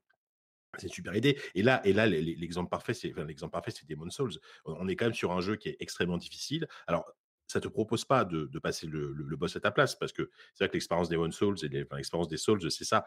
c'est 0.79 0.87
une 0.87 0.93
super 0.93 1.17
idée. 1.17 1.37
Et 1.55 1.63
là, 1.63 1.85
et 1.85 1.93
là, 1.93 2.07
l'exemple 2.07 2.71
parfait, 2.71 2.95
c'est 2.95 3.11
enfin, 3.11 3.25
l'exemple 3.25 3.53
parfait, 3.53 3.73
c'est 3.73 3.89
Demon's 3.89 4.15
Souls. 4.15 4.39
On 4.65 4.87
est 4.89 4.97
quand 4.97 5.07
même 5.07 5.15
sur 5.15 5.33
un 5.33 5.41
jeu 5.41 5.57
qui 5.57 5.69
est 5.69 5.77
extrêmement 5.81 6.17
difficile. 6.17 6.69
Alors, 6.87 7.13
ça 7.51 7.61
te 7.61 7.67
propose 7.67 8.05
pas 8.05 8.25
de, 8.25 8.47
passer 8.61 8.87
le, 8.87 9.13
boss 9.37 9.57
à 9.57 9.61
ta 9.61 9.73
place 9.73 9.97
parce 9.97 10.13
que 10.13 10.31
c'est 10.55 10.65
vrai 10.65 10.69
que 10.69 10.75
l'expérience 10.75 11.09
des 11.09 11.17
One 11.17 11.33
Souls 11.33 11.57
et 11.63 11.69
l'expérience 11.69 12.29
des 12.29 12.37
Souls, 12.37 12.71
c'est 12.71 12.85
ça, 12.85 13.05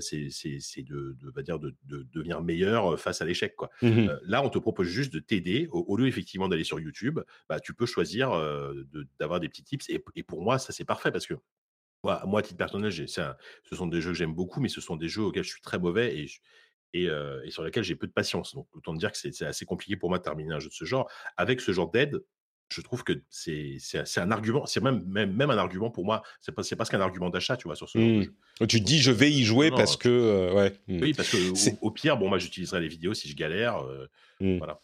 c'est 0.00 0.82
de, 0.82 1.16
de, 1.20 1.42
dire 1.42 1.60
de, 1.60 1.74
devenir 1.84 2.42
meilleur 2.42 2.98
face 2.98 3.22
à 3.22 3.24
l'échec. 3.24 3.54
quoi. 3.54 3.70
Mmh 3.82 4.08
là, 4.24 4.42
on 4.42 4.50
te 4.50 4.58
propose 4.58 4.88
juste 4.88 5.12
de 5.12 5.20
t'aider 5.20 5.68
au, 5.70 5.96
lieu 5.96 6.08
effectivement 6.08 6.48
d'aller 6.48 6.64
sur 6.64 6.80
YouTube, 6.80 7.20
bah, 7.48 7.60
tu 7.60 7.74
peux 7.74 7.86
choisir 7.86 8.30
d'avoir 9.18 9.38
des 9.38 9.48
petits 9.48 9.64
tips 9.64 9.88
et, 9.88 10.22
pour 10.22 10.42
moi, 10.42 10.58
ça 10.58 10.72
c'est 10.72 10.84
parfait 10.84 11.12
parce 11.12 11.26
que 11.26 11.34
moi, 12.02 12.22
moi, 12.26 12.40
à 12.40 12.42
titre 12.42 12.58
personnel, 12.58 12.92
ce 12.92 13.32
sont 13.72 13.86
des 13.86 14.00
jeux 14.00 14.10
que 14.10 14.18
j'aime 14.18 14.34
beaucoup, 14.34 14.60
mais 14.60 14.68
ce 14.68 14.80
sont 14.80 14.96
des 14.96 15.08
jeux 15.08 15.22
auxquels 15.22 15.44
je 15.44 15.50
suis 15.50 15.62
très 15.62 15.78
mauvais 15.78 16.18
et 16.18 16.26
et, 16.96 17.08
et, 17.44 17.50
sur 17.50 17.64
lesquels 17.64 17.82
j'ai 17.82 17.96
peu 17.96 18.06
de 18.06 18.12
patience. 18.12 18.54
Donc, 18.54 18.68
autant 18.72 18.94
dire 18.94 19.10
que 19.10 19.18
c'est 19.18 19.42
assez 19.44 19.64
compliqué 19.64 19.96
pour 19.96 20.10
moi 20.10 20.18
de 20.18 20.22
terminer 20.22 20.54
un 20.54 20.60
jeu 20.60 20.68
de 20.68 20.74
ce 20.74 20.84
genre. 20.84 21.10
Avec 21.36 21.60
ce 21.60 21.72
genre 21.72 21.90
d'aide, 21.90 22.22
je 22.68 22.80
trouve 22.80 23.04
que 23.04 23.12
c'est 23.30 23.78
un 24.16 24.30
argument, 24.30 24.66
c'est 24.66 24.82
même, 24.82 25.04
même, 25.06 25.32
même, 25.32 25.50
un 25.50 25.58
argument 25.58 25.90
pour 25.90 26.04
moi, 26.04 26.22
c'est 26.40 26.52
pas, 26.52 26.62
pas 26.62 26.84
qu'un 26.84 27.00
argument 27.00 27.30
d'achat, 27.30 27.56
tu 27.56 27.68
vois, 27.68 27.76
sur 27.76 27.88
ce 27.88 27.98
mmh. 27.98 28.22
jeu. 28.22 28.34
Tu 28.68 28.80
te 28.80 28.84
dis, 28.84 28.98
je 28.98 29.10
vais 29.10 29.30
y 29.30 29.44
jouer 29.44 29.70
parce 29.70 29.96
que. 29.96 30.08
Euh, 30.08 30.52
ouais. 30.54 30.72
Mmh. 30.88 31.02
Oui, 31.02 31.14
parce 31.14 31.28
que 31.30 31.76
au, 31.80 31.90
pire, 31.90 32.16
bon, 32.16 32.28
moi, 32.28 32.38
j'utiliserai 32.38 32.80
les 32.80 32.88
vidéos 32.88 33.14
si 33.14 33.28
je 33.28 33.36
galère. 33.36 33.78
Euh, 33.78 34.08
mmh. 34.40 34.58
Voilà. 34.58 34.80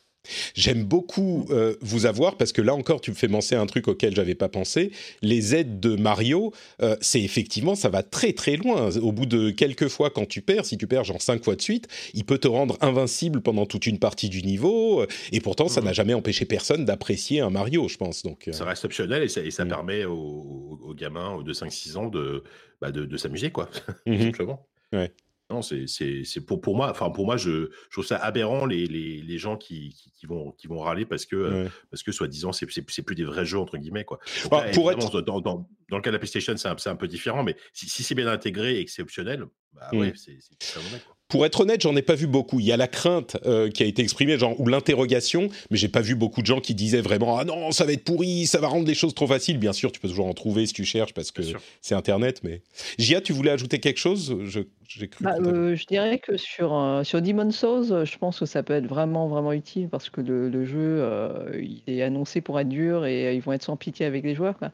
J'aime 0.55 0.85
beaucoup 0.85 1.47
euh, 1.51 1.75
vous 1.81 2.07
avoir 2.07 2.37
parce 2.37 2.53
que 2.53 2.63
là 2.63 2.75
encore, 2.75 3.01
tu 3.01 3.11
me 3.11 3.17
fais 3.17 3.29
penser 3.29 3.55
à 3.55 3.61
un 3.61 3.67
truc 3.67 3.89
auquel 3.89 4.15
j'avais 4.15 4.35
pas 4.35 4.49
pensé. 4.49 4.93
Les 5.23 5.55
aides 5.55 5.81
de 5.81 5.97
Mario, 5.97 6.53
euh, 6.83 6.97
c'est 7.01 7.23
effectivement, 7.23 7.75
ça 7.75 7.89
va 7.89 8.03
très 8.03 8.33
très 8.33 8.57
loin. 8.57 8.91
Au 8.99 9.13
bout 9.13 9.27
de 9.27 9.51
quelques 9.51 9.89
fois, 9.89 10.11
quand 10.11 10.27
tu 10.27 10.43
perds, 10.43 10.67
si 10.67 10.77
tu 10.77 10.87
perds 10.87 11.05
genre 11.05 11.23
cinq 11.23 11.43
fois 11.45 11.57
de 11.57 11.63
suite, 11.63 11.89
il 12.15 12.25
peut 12.25 12.39
te 12.39 12.49
rendre 12.49 12.77
invincible 12.81 13.41
pendant 13.41 13.67
toute 13.67 13.87
une 13.87 13.99
partie 13.99 14.29
du 14.29 14.43
niveau. 14.43 15.03
Euh, 15.03 15.07
et 15.33 15.41
pourtant, 15.41 15.69
ça 15.69 15.81
n'a 15.81 15.91
mmh. 15.91 15.95
jamais 15.95 16.15
empêché 16.15 16.45
personne 16.45 16.85
d'apprécier 16.85 17.41
un 17.41 17.51
Mario, 17.51 17.89
je 17.89 17.97
pense. 17.97 18.23
Donc, 18.23 18.49
ça 18.53 18.65
reste 18.65 18.85
optionnel 18.85 19.23
et 19.23 19.29
ça, 19.29 19.65
mmh. 19.65 19.69
permet 19.69 20.05
aux, 20.05 20.95
gamins 20.97 21.43
de 21.43 21.53
5-6 21.53 21.97
ans 21.97 22.09
de, 22.09 22.43
bah, 22.81 22.91
de, 22.91 23.17
s'amuser, 23.17 23.51
quoi. 23.51 23.71
Mmh 24.07 24.21
simplement. 24.23 24.67
Ouais. 24.93 25.13
Non, 25.51 25.63
c'est 25.63 26.47
pour, 26.47 26.61
pour 26.61 26.77
moi, 26.77 26.91
enfin 26.91 27.11
pour 27.11 27.27
moi, 27.27 27.37
je, 27.37 27.71
je, 27.71 27.91
trouve 27.91 28.07
ça 28.07 28.17
aberrant 28.17 28.67
les, 28.67 28.87
les, 28.87 29.21
les 29.21 29.39
gens 29.39 29.57
qui, 29.57 29.97
qui, 30.15 30.27
vont, 30.27 30.53
qui 30.53 30.69
vont 30.69 30.79
râler 30.79 31.05
parce 31.05 31.27
que, 31.27 31.37
euh, 31.37 31.69
parce 31.91 32.05
que 32.05 32.13
soi-disant, 32.13 32.53
c'est 32.53 32.67
plus 33.03 33.15
des 33.17 33.25
vrais 33.25 33.45
jeux, 33.45 33.59
entre 33.59 33.77
guillemets. 33.77 34.05
Quoi. 34.05 34.21
Bah, 34.51 34.67
pour 34.73 34.93
être... 34.93 35.21
dans, 35.23 35.41
dans, 35.41 35.67
dans, 35.89 35.97
le 35.97 36.01
cas 36.01 36.11
de 36.11 36.15
la 36.15 36.19
PlayStation, 36.21 36.57
c'est 36.57 36.69
un, 36.69 36.77
un, 36.87 36.97
peu 36.97 37.09
différent, 37.09 37.43
mais 37.43 37.57
si, 37.73 37.89
si 37.89 38.05
c'est 38.05 38.15
bien 38.15 38.29
intégré 38.29 38.79
et 38.79 38.85
que 38.85 38.91
c'est 38.91 39.03
optionnel, 39.03 39.47
bah 39.73 39.91
ouais, 39.93 40.13
c'est 40.15 40.39
très 40.59 40.81
bon. 40.81 40.99
Pour 41.31 41.47
être 41.47 41.61
honnête, 41.61 41.81
j'en 41.81 41.95
ai 41.97 42.03
pas 42.03 42.17
vu 42.17 42.27
beaucoup. 42.27 42.61
Il 42.61 42.67
y 42.67 42.73
a 42.73 42.77
la 42.77 42.89
crainte 42.89 43.37
euh, 43.47 43.71
qui 43.71 43.83
a 43.83 43.87
été 43.87 44.03
exprimée, 44.03 44.37
genre 44.37 44.61
ou 44.61 44.67
l'interrogation, 44.67 45.49
mais 45.71 45.77
j'ai 45.77 45.89
pas 45.89 46.01
vu 46.01 46.17
beaucoup 46.17 46.43
de 46.43 46.47
gens 46.47 46.61
qui 46.61 46.75
disaient 46.75 47.01
vraiment 47.01 47.39
ah 47.39 47.45
non 47.45 47.71
ça 47.71 47.85
va 47.85 47.93
être 47.93 48.05
pourri, 48.05 48.47
ça 48.47 48.59
va 48.59 48.69
rendre 48.69 48.87
les 48.87 48.95
choses 48.95 49.15
trop 49.15 49.27
faciles. 49.27 49.59
Bien 49.59 49.73
sûr, 49.73 49.93
tu 49.93 50.01
peux 50.01 50.09
toujours 50.09 50.27
en 50.27 50.35
trouver 50.35 50.67
si 50.67 50.73
tu 50.73 50.85
cherches 50.85 51.15
parce 51.15 51.31
que 51.31 51.43
c'est 51.81 51.95
Internet. 51.95 52.41
Mais 52.43 52.63
Gia, 52.99 53.21
tu 53.21 53.33
voulais 53.33 53.51
ajouter 53.51 53.79
quelque 53.79 53.99
chose? 53.99 54.37
Je 54.45 54.61
cru. 55.07 55.25
Bah, 55.25 55.37
euh, 55.41 55.77
je 55.77 55.87
dirais 55.87 56.19
que 56.19 56.37
sur 56.37 56.75
euh, 56.75 57.05
sur 57.05 57.23
Demon's 57.23 57.57
Souls, 57.57 58.05
je 58.05 58.19
pense 58.19 58.41
que 58.41 58.47
ça 58.47 58.65
peut 58.65 58.75
être 58.75 58.87
vraiment 58.87 59.29
vraiment 59.29 59.53
utile 59.53 59.89
parce 59.89 60.11
que 60.11 60.21
le, 60.21 60.49
le 60.49 60.65
jeu 60.65 61.07
il 61.55 61.83
est 61.87 62.03
annoncé 62.03 62.41
pour 62.41 62.59
être 62.59 62.69
dur 62.69 63.07
et 63.07 63.37
ils 63.37 63.41
vont 63.41 63.53
être 63.53 63.63
sans 63.63 63.77
pitié 63.77 64.05
avec 64.05 64.25
les 64.25 64.35
joueurs. 64.35 64.59
Quoi. 64.59 64.73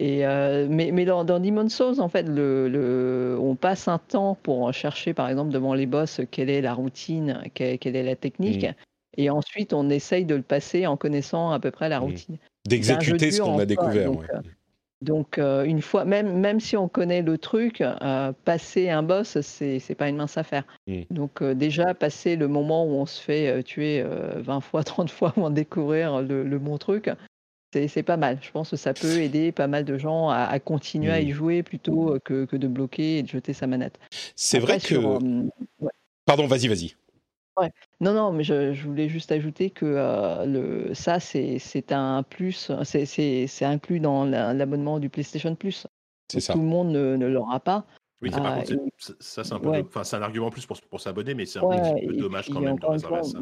Et 0.00 0.24
euh, 0.24 0.68
mais, 0.70 0.92
mais 0.92 1.04
dans, 1.04 1.24
dans 1.24 1.40
Demon's 1.40 1.74
Souls, 1.74 2.00
en 2.00 2.08
fait, 2.08 2.22
le, 2.22 2.68
le, 2.68 3.36
on 3.40 3.56
passe 3.56 3.88
un 3.88 3.98
temps 3.98 4.38
pour 4.40 4.72
chercher, 4.72 5.12
par 5.12 5.28
exemple, 5.28 5.50
devant 5.50 5.74
les 5.74 5.86
boss, 5.86 6.20
quelle 6.30 6.50
est 6.50 6.60
la 6.60 6.72
routine, 6.72 7.42
quelle, 7.52 7.80
quelle 7.80 7.96
est 7.96 8.04
la 8.04 8.14
technique. 8.14 8.62
Mmh. 8.62 8.74
Et 9.16 9.28
ensuite, 9.28 9.72
on 9.72 9.90
essaye 9.90 10.24
de 10.24 10.36
le 10.36 10.42
passer 10.42 10.86
en 10.86 10.96
connaissant 10.96 11.50
à 11.50 11.58
peu 11.58 11.72
près 11.72 11.88
la 11.88 11.98
mmh. 11.98 12.04
routine. 12.04 12.38
D'exécuter 12.68 13.32
ce 13.32 13.42
qu'on 13.42 13.58
a 13.58 13.66
découvert. 13.66 14.12
Donc, 14.12 14.24
donc 15.02 15.38
euh, 15.38 15.64
une 15.64 15.82
fois, 15.82 16.04
même, 16.04 16.38
même 16.38 16.60
si 16.60 16.76
on 16.76 16.86
connaît 16.86 17.22
le 17.22 17.36
truc, 17.36 17.80
euh, 17.80 18.32
passer 18.44 18.90
un 18.90 19.02
boss, 19.02 19.40
c'est 19.40 19.82
n'est 19.88 19.94
pas 19.96 20.08
une 20.08 20.16
mince 20.16 20.38
affaire. 20.38 20.62
Mmh. 20.86 21.00
Donc 21.10 21.42
déjà, 21.42 21.92
passer 21.94 22.36
le 22.36 22.46
moment 22.46 22.84
où 22.84 22.90
on 22.90 23.06
se 23.06 23.20
fait 23.20 23.64
tuer 23.64 24.04
20 24.36 24.60
fois, 24.60 24.84
30 24.84 25.10
fois 25.10 25.32
avant 25.36 25.50
de 25.50 25.56
découvrir 25.56 26.22
le, 26.22 26.44
le 26.44 26.58
bon 26.60 26.78
truc, 26.78 27.10
c'est 27.72 28.02
pas 28.02 28.16
mal. 28.16 28.38
Je 28.40 28.50
pense 28.50 28.70
que 28.70 28.76
ça 28.76 28.94
peut 28.94 29.20
aider 29.20 29.52
pas 29.52 29.66
mal 29.66 29.84
de 29.84 29.98
gens 29.98 30.30
à, 30.30 30.58
continuer 30.58 31.10
à 31.10 31.20
y 31.20 31.30
mmh. 31.30 31.34
jouer 31.34 31.62
plutôt 31.62 32.18
que, 32.24 32.44
que, 32.44 32.56
de 32.56 32.68
bloquer 32.68 33.18
et 33.18 33.22
de 33.22 33.28
jeter 33.28 33.52
sa 33.52 33.66
manette. 33.66 33.98
C'est 34.36 34.58
vrai 34.58 34.78
que. 34.80 34.94
Pardon, 36.24 36.46
vas-y, 36.46 36.68
vas-y. 36.68 36.94
Ouais. 37.58 37.70
Non, 38.00 38.12
non, 38.12 38.32
mais 38.32 38.44
je, 38.44 38.72
je, 38.72 38.86
voulais 38.86 39.08
juste 39.08 39.32
ajouter 39.32 39.70
que 39.70 39.86
le, 40.46 40.94
ça, 40.94 41.18
c'est 41.20 41.92
un 41.92 42.22
plus, 42.22 42.70
c'est 42.84 43.64
inclus 43.64 44.00
dans 44.00 44.24
l'abonnement 44.24 44.98
du 44.98 45.08
PlayStation 45.08 45.54
Plus. 45.54 45.86
C'est 46.30 46.40
ça. 46.40 46.52
Tout 46.52 46.60
le 46.60 46.66
monde 46.66 46.90
ne, 46.90 47.16
ne 47.16 47.26
l'aura 47.26 47.60
pas. 47.60 47.86
Oui, 48.20 48.30
par 48.30 48.56
contre, 48.56 48.74
ça, 49.20 49.44
c'est 49.44 49.52
un, 49.52 49.60
peu 49.60 49.68
un 49.70 50.22
argument 50.22 50.50
plus 50.50 50.66
pour, 50.66 50.80
pour 50.90 51.00
s'abonner, 51.00 51.34
mais 51.34 51.46
c'est 51.46 51.60
un, 51.60 51.94
peu 52.06 52.16
dommage 52.16 52.50
quand 52.50 52.60
même 52.60 52.78
de 52.78 52.86
réserver 52.86 53.22
ça. 53.22 53.38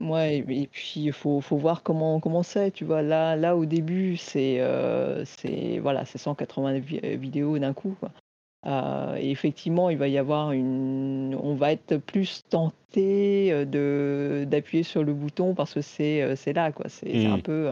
Ouais, 0.00 0.44
et 0.48 0.68
puis 0.68 0.92
il 0.96 1.12
faut, 1.12 1.40
faut 1.40 1.56
voir 1.56 1.82
comment 1.82 2.20
comment 2.20 2.44
c'est, 2.44 2.70
tu 2.70 2.84
vois. 2.84 3.02
Là, 3.02 3.34
là 3.34 3.56
au 3.56 3.66
début, 3.66 4.16
c'est 4.16 4.60
euh, 4.60 5.24
c'est 5.24 5.80
voilà, 5.80 6.04
c'est 6.04 6.18
180 6.18 6.74
euh, 6.74 7.16
vidéos 7.16 7.58
d'un 7.58 7.72
coup. 7.72 7.96
Quoi. 7.98 8.12
Euh, 8.66 9.16
et 9.16 9.30
effectivement, 9.30 9.90
il 9.90 9.98
va 9.98 10.06
y 10.06 10.16
avoir 10.16 10.52
une, 10.52 11.36
on 11.42 11.54
va 11.56 11.72
être 11.72 11.96
plus 11.96 12.44
tenté 12.48 13.50
de 13.66 14.46
d'appuyer 14.48 14.84
sur 14.84 15.02
le 15.02 15.12
bouton 15.14 15.54
parce 15.54 15.74
que 15.74 15.80
c'est 15.80 16.36
c'est 16.36 16.52
là, 16.52 16.70
quoi. 16.70 16.88
C'est 16.88 17.26
un 17.26 17.38
mmh. 17.38 17.42
peu, 17.42 17.70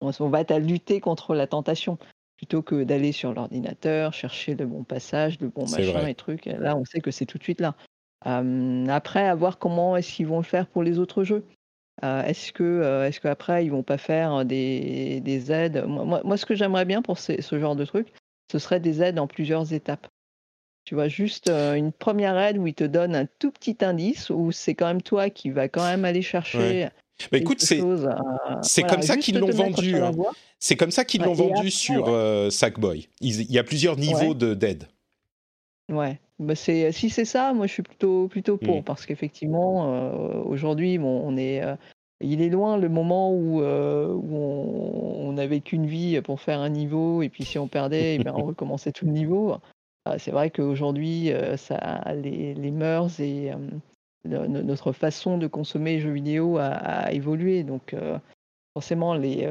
on, 0.00 0.28
va 0.30 0.40
être 0.40 0.52
à 0.52 0.58
lutter 0.58 1.00
contre 1.00 1.34
la 1.34 1.46
tentation 1.46 1.98
plutôt 2.38 2.62
que 2.62 2.84
d'aller 2.84 3.12
sur 3.12 3.34
l'ordinateur 3.34 4.14
chercher 4.14 4.54
le 4.54 4.64
bon 4.64 4.82
passage, 4.82 5.38
le 5.40 5.48
bon 5.48 5.68
machin 5.68 6.06
et 6.06 6.14
trucs. 6.14 6.46
Là, 6.46 6.74
on 6.74 6.86
sait 6.86 7.00
que 7.00 7.10
c'est 7.10 7.26
tout 7.26 7.36
de 7.36 7.42
suite 7.42 7.60
là 7.60 7.74
après, 8.22 9.26
à 9.26 9.34
voir 9.34 9.58
comment 9.58 9.96
est-ce 9.96 10.12
qu'ils 10.12 10.26
vont 10.26 10.38
le 10.38 10.44
faire 10.44 10.66
pour 10.66 10.82
les 10.82 10.98
autres 10.98 11.24
jeux. 11.24 11.44
est-ce 12.02 12.52
que, 12.52 13.04
est-ce 13.06 13.20
qu'après 13.20 13.64
ils 13.64 13.70
vont 13.70 13.82
pas 13.82 13.98
faire 13.98 14.44
des, 14.44 15.20
des 15.20 15.52
aides? 15.52 15.84
Moi, 15.86 16.20
moi, 16.24 16.36
ce 16.36 16.46
que 16.46 16.54
j'aimerais 16.54 16.84
bien 16.84 17.02
pour 17.02 17.18
ce, 17.18 17.40
ce, 17.40 17.58
genre 17.58 17.76
de 17.76 17.84
truc, 17.84 18.08
ce 18.52 18.58
serait 18.58 18.80
des 18.80 19.02
aides 19.02 19.18
en 19.18 19.26
plusieurs 19.26 19.72
étapes. 19.72 20.06
Tu 20.84 20.94
vois, 20.94 21.08
juste 21.08 21.48
une 21.50 21.92
première 21.92 22.38
aide 22.38 22.58
où 22.58 22.66
ils 22.66 22.74
te 22.74 22.84
donnent 22.84 23.14
un 23.14 23.26
tout 23.38 23.50
petit 23.50 23.76
indice, 23.82 24.30
où 24.30 24.50
c'est 24.50 24.74
quand 24.74 24.86
même 24.86 25.02
toi 25.02 25.30
qui 25.30 25.50
vas 25.50 25.68
quand 25.68 25.84
même 25.84 26.04
aller 26.04 26.22
chercher. 26.22 26.88
Bah, 27.30 27.38
écoute, 27.38 27.60
c'est 27.60 27.80
c'est 28.62 28.82
comme 28.82 29.02
ça 29.02 29.16
qu'ils 29.16 29.38
l'ont 29.38 29.50
vendu. 29.50 29.96
Hein. 29.96 30.12
C'est 30.58 30.76
comme 30.76 30.90
ça 30.90 31.04
qu'ils 31.04 31.22
l'ont 31.22 31.34
vendu 31.34 31.70
sur 31.70 32.06
Sackboy. 32.50 33.08
Il, 33.20 33.50
y 33.50 33.58
a 33.58 33.64
plusieurs 33.64 33.96
niveaux 33.96 34.34
de 34.34 34.54
d'aide. 34.54 34.88
Ouais. 35.90 36.20
Bah 36.40 36.54
c'est 36.54 36.90
si 36.90 37.10
c'est 37.10 37.26
ça, 37.26 37.52
moi 37.52 37.66
je 37.66 37.72
suis 37.74 37.82
plutôt 37.82 38.26
plutôt 38.26 38.56
pour 38.56 38.78
mmh. 38.78 38.84
parce 38.84 39.04
qu'effectivement 39.04 39.92
euh, 39.92 40.42
aujourd'hui 40.42 40.96
bon, 40.96 41.20
on 41.22 41.36
est 41.36 41.62
euh, 41.62 41.76
il 42.22 42.40
est 42.40 42.48
loin 42.48 42.78
le 42.78 42.88
moment 42.88 43.30
où, 43.30 43.60
euh, 43.60 44.08
où 44.08 44.36
on, 44.36 45.28
on 45.28 45.36
avait 45.36 45.60
qu'une 45.60 45.84
vie 45.84 46.18
pour 46.22 46.40
faire 46.40 46.60
un 46.60 46.70
niveau 46.70 47.20
et 47.20 47.28
puis 47.28 47.44
si 47.44 47.58
on 47.58 47.68
perdait, 47.68 48.14
eh 48.14 48.18
bien 48.18 48.32
on 48.34 48.44
recommençait 48.46 48.90
tout 48.90 49.04
le 49.04 49.12
niveau. 49.12 49.56
c'est 50.16 50.30
vrai 50.30 50.48
qu'aujourd'hui, 50.48 51.30
ça 51.58 52.14
les 52.14 52.54
les 52.54 52.70
mœurs 52.70 53.20
et 53.20 53.52
notre 54.24 54.92
façon 54.92 55.36
de 55.36 55.46
consommer 55.46 55.96
les 55.96 56.00
jeux 56.00 56.12
vidéo 56.12 56.56
a 56.56 57.12
évolué 57.12 57.64
donc 57.64 57.94
forcément 58.72 59.12
les, 59.12 59.46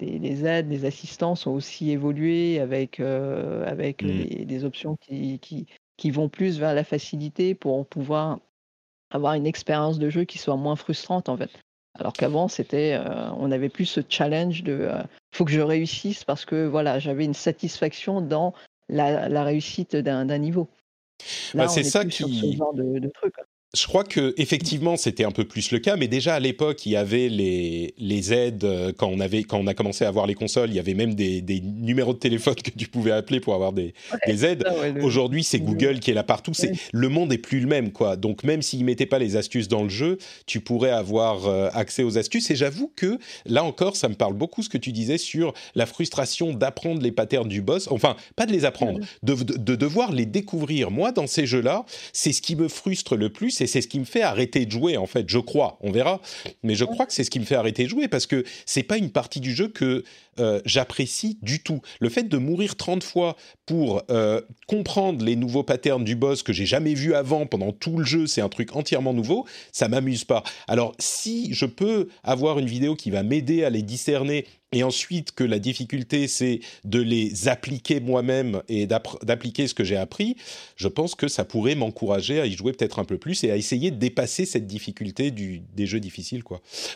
les 0.00 0.18
les 0.18 0.44
aides, 0.44 0.68
les 0.70 0.86
assistants 0.86 1.34
ont 1.46 1.54
aussi 1.54 1.92
évolué 1.92 2.58
avec, 2.58 2.98
avec 2.98 4.02
mmh. 4.02 4.44
des 4.44 4.64
options 4.64 4.96
qui 4.96 5.38
qui 5.38 5.66
qui 5.96 6.10
vont 6.10 6.28
plus 6.28 6.58
vers 6.58 6.74
la 6.74 6.84
facilité 6.84 7.54
pour 7.54 7.86
pouvoir 7.86 8.38
avoir 9.10 9.34
une 9.34 9.46
expérience 9.46 9.98
de 9.98 10.10
jeu 10.10 10.24
qui 10.24 10.38
soit 10.38 10.56
moins 10.56 10.76
frustrante 10.76 11.28
en 11.28 11.36
fait. 11.36 11.50
Alors 11.98 12.12
qu'avant, 12.12 12.48
c'était, 12.48 12.94
euh, 12.94 13.30
on 13.38 13.50
avait 13.50 13.70
plus 13.70 13.86
ce 13.86 14.00
challenge 14.06 14.62
de, 14.62 14.72
euh, 14.72 15.02
faut 15.32 15.44
que 15.46 15.50
je 15.50 15.60
réussisse 15.60 16.24
parce 16.24 16.44
que 16.44 16.66
voilà, 16.66 16.98
j'avais 16.98 17.24
une 17.24 17.34
satisfaction 17.34 18.20
dans 18.20 18.52
la, 18.88 19.42
réussite 19.42 19.96
d'un 19.96 20.38
niveau. 20.38 20.68
Bah, 21.54 21.68
c'est 21.68 21.84
ça 21.84 22.04
qui. 22.04 22.22
ce 22.24 22.56
genre 22.56 22.74
de, 22.74 22.98
de 22.98 23.08
truc. 23.08 23.34
Je 23.74 23.86
crois 23.86 24.04
que 24.04 24.32
effectivement 24.38 24.96
c'était 24.96 25.24
un 25.24 25.32
peu 25.32 25.44
plus 25.44 25.70
le 25.70 25.80
cas, 25.80 25.96
mais 25.96 26.08
déjà 26.08 26.36
à 26.36 26.40
l'époque 26.40 26.86
il 26.86 26.92
y 26.92 26.96
avait 26.96 27.28
les, 27.28 27.94
les 27.98 28.32
aides 28.32 28.64
euh, 28.64 28.92
quand 28.96 29.08
on 29.08 29.20
avait 29.20 29.42
quand 29.42 29.58
on 29.58 29.66
a 29.66 29.74
commencé 29.74 30.04
à 30.04 30.08
avoir 30.08 30.26
les 30.26 30.34
consoles, 30.34 30.70
il 30.70 30.76
y 30.76 30.78
avait 30.78 30.94
même 30.94 31.14
des, 31.14 31.42
des 31.42 31.60
numéros 31.60 32.14
de 32.14 32.18
téléphone 32.18 32.54
que 32.64 32.70
tu 32.70 32.86
pouvais 32.88 33.10
appeler 33.10 33.40
pour 33.40 33.54
avoir 33.54 33.72
des, 33.72 33.92
des 34.26 34.44
aides. 34.44 34.64
Aujourd'hui 35.02 35.42
c'est 35.44 35.58
Google 35.58 35.98
qui 35.98 36.10
est 36.10 36.14
là 36.14 36.22
partout. 36.22 36.54
C'est 36.54 36.72
le 36.92 37.08
monde 37.08 37.32
est 37.32 37.38
plus 37.38 37.60
le 37.60 37.66
même 37.66 37.92
quoi. 37.92 38.16
Donc 38.16 38.44
même 38.44 38.62
s'ils 38.62 38.84
mettaient 38.84 39.04
pas 39.04 39.18
les 39.18 39.36
astuces 39.36 39.68
dans 39.68 39.82
le 39.82 39.90
jeu, 39.90 40.16
tu 40.46 40.60
pourrais 40.60 40.90
avoir 40.90 41.46
euh, 41.46 41.68
accès 41.74 42.02
aux 42.02 42.18
astuces. 42.18 42.50
Et 42.50 42.56
j'avoue 42.56 42.90
que 42.94 43.18
là 43.46 43.64
encore 43.64 43.96
ça 43.96 44.08
me 44.08 44.14
parle 44.14 44.34
beaucoup 44.34 44.62
ce 44.62 44.68
que 44.68 44.78
tu 44.78 44.92
disais 44.92 45.18
sur 45.18 45.52
la 45.74 45.86
frustration 45.86 46.54
d'apprendre 46.54 47.02
les 47.02 47.12
patterns 47.12 47.48
du 47.48 47.62
boss. 47.62 47.88
Enfin 47.90 48.16
pas 48.36 48.46
de 48.46 48.52
les 48.52 48.64
apprendre, 48.64 49.00
de, 49.22 49.34
de, 49.34 49.56
de 49.58 49.74
devoir 49.74 50.12
les 50.12 50.24
découvrir. 50.24 50.90
Moi 50.90 51.12
dans 51.12 51.26
ces 51.26 51.46
jeux 51.46 51.62
là, 51.62 51.84
c'est 52.12 52.32
ce 52.32 52.40
qui 52.40 52.56
me 52.56 52.68
frustre 52.68 53.16
le 53.16 53.28
plus 53.28 53.55
et 53.60 53.66
c'est 53.66 53.80
ce 53.80 53.88
qui 53.88 53.98
me 53.98 54.04
fait 54.04 54.22
arrêter 54.22 54.66
de 54.66 54.70
jouer 54.70 54.96
en 54.96 55.06
fait. 55.06 55.28
Je 55.28 55.38
crois, 55.38 55.78
on 55.80 55.90
verra, 55.90 56.20
mais 56.62 56.74
je 56.74 56.84
crois 56.84 57.06
que 57.06 57.12
c'est 57.12 57.24
ce 57.24 57.30
qui 57.30 57.40
me 57.40 57.44
fait 57.44 57.54
arrêter 57.54 57.84
de 57.84 57.88
jouer 57.88 58.08
parce 58.08 58.26
que 58.26 58.44
c'est 58.64 58.82
pas 58.82 58.98
une 58.98 59.10
partie 59.10 59.40
du 59.40 59.54
jeu 59.54 59.68
que 59.68 60.04
euh, 60.38 60.60
j'apprécie 60.64 61.38
du 61.42 61.60
tout. 61.60 61.80
Le 62.00 62.08
fait 62.08 62.24
de 62.24 62.36
mourir 62.36 62.76
30 62.76 63.02
fois 63.02 63.36
pour 63.64 64.02
euh, 64.10 64.40
comprendre 64.66 65.24
les 65.24 65.36
nouveaux 65.36 65.62
patterns 65.62 66.04
du 66.04 66.14
boss 66.14 66.42
que 66.42 66.52
j'ai 66.52 66.66
jamais 66.66 66.94
vu 66.94 67.14
avant 67.14 67.46
pendant 67.46 67.72
tout 67.72 67.98
le 67.98 68.04
jeu, 68.04 68.26
c'est 68.26 68.42
un 68.42 68.48
truc 68.48 68.76
entièrement 68.76 69.14
nouveau, 69.14 69.46
ça 69.72 69.88
m'amuse 69.88 70.24
pas. 70.24 70.42
Alors 70.68 70.94
si 70.98 71.52
je 71.54 71.66
peux 71.66 72.08
avoir 72.22 72.58
une 72.58 72.66
vidéo 72.66 72.96
qui 72.96 73.10
va 73.10 73.22
m'aider 73.22 73.64
à 73.64 73.70
les 73.70 73.82
discerner 73.82 74.46
et 74.76 74.82
ensuite 74.82 75.32
que 75.32 75.42
la 75.42 75.58
difficulté 75.58 76.28
c'est 76.28 76.60
de 76.84 77.00
les 77.00 77.48
appliquer 77.48 78.00
moi-même 78.00 78.62
et 78.68 78.86
d'appliquer 78.86 79.68
ce 79.68 79.74
que 79.74 79.84
j'ai 79.84 79.96
appris, 79.96 80.36
je 80.76 80.88
pense 80.88 81.14
que 81.14 81.28
ça 81.28 81.44
pourrait 81.44 81.74
m'encourager 81.74 82.40
à 82.40 82.46
y 82.46 82.52
jouer 82.52 82.72
peut-être 82.72 82.98
un 82.98 83.04
peu 83.04 83.16
plus 83.16 83.42
et 83.44 83.50
à 83.50 83.56
essayer 83.56 83.90
de 83.90 83.96
dépasser 83.96 84.44
cette 84.44 84.66
difficulté 84.66 85.30
des 85.30 85.86
jeux 85.86 86.00
difficiles. 86.00 86.42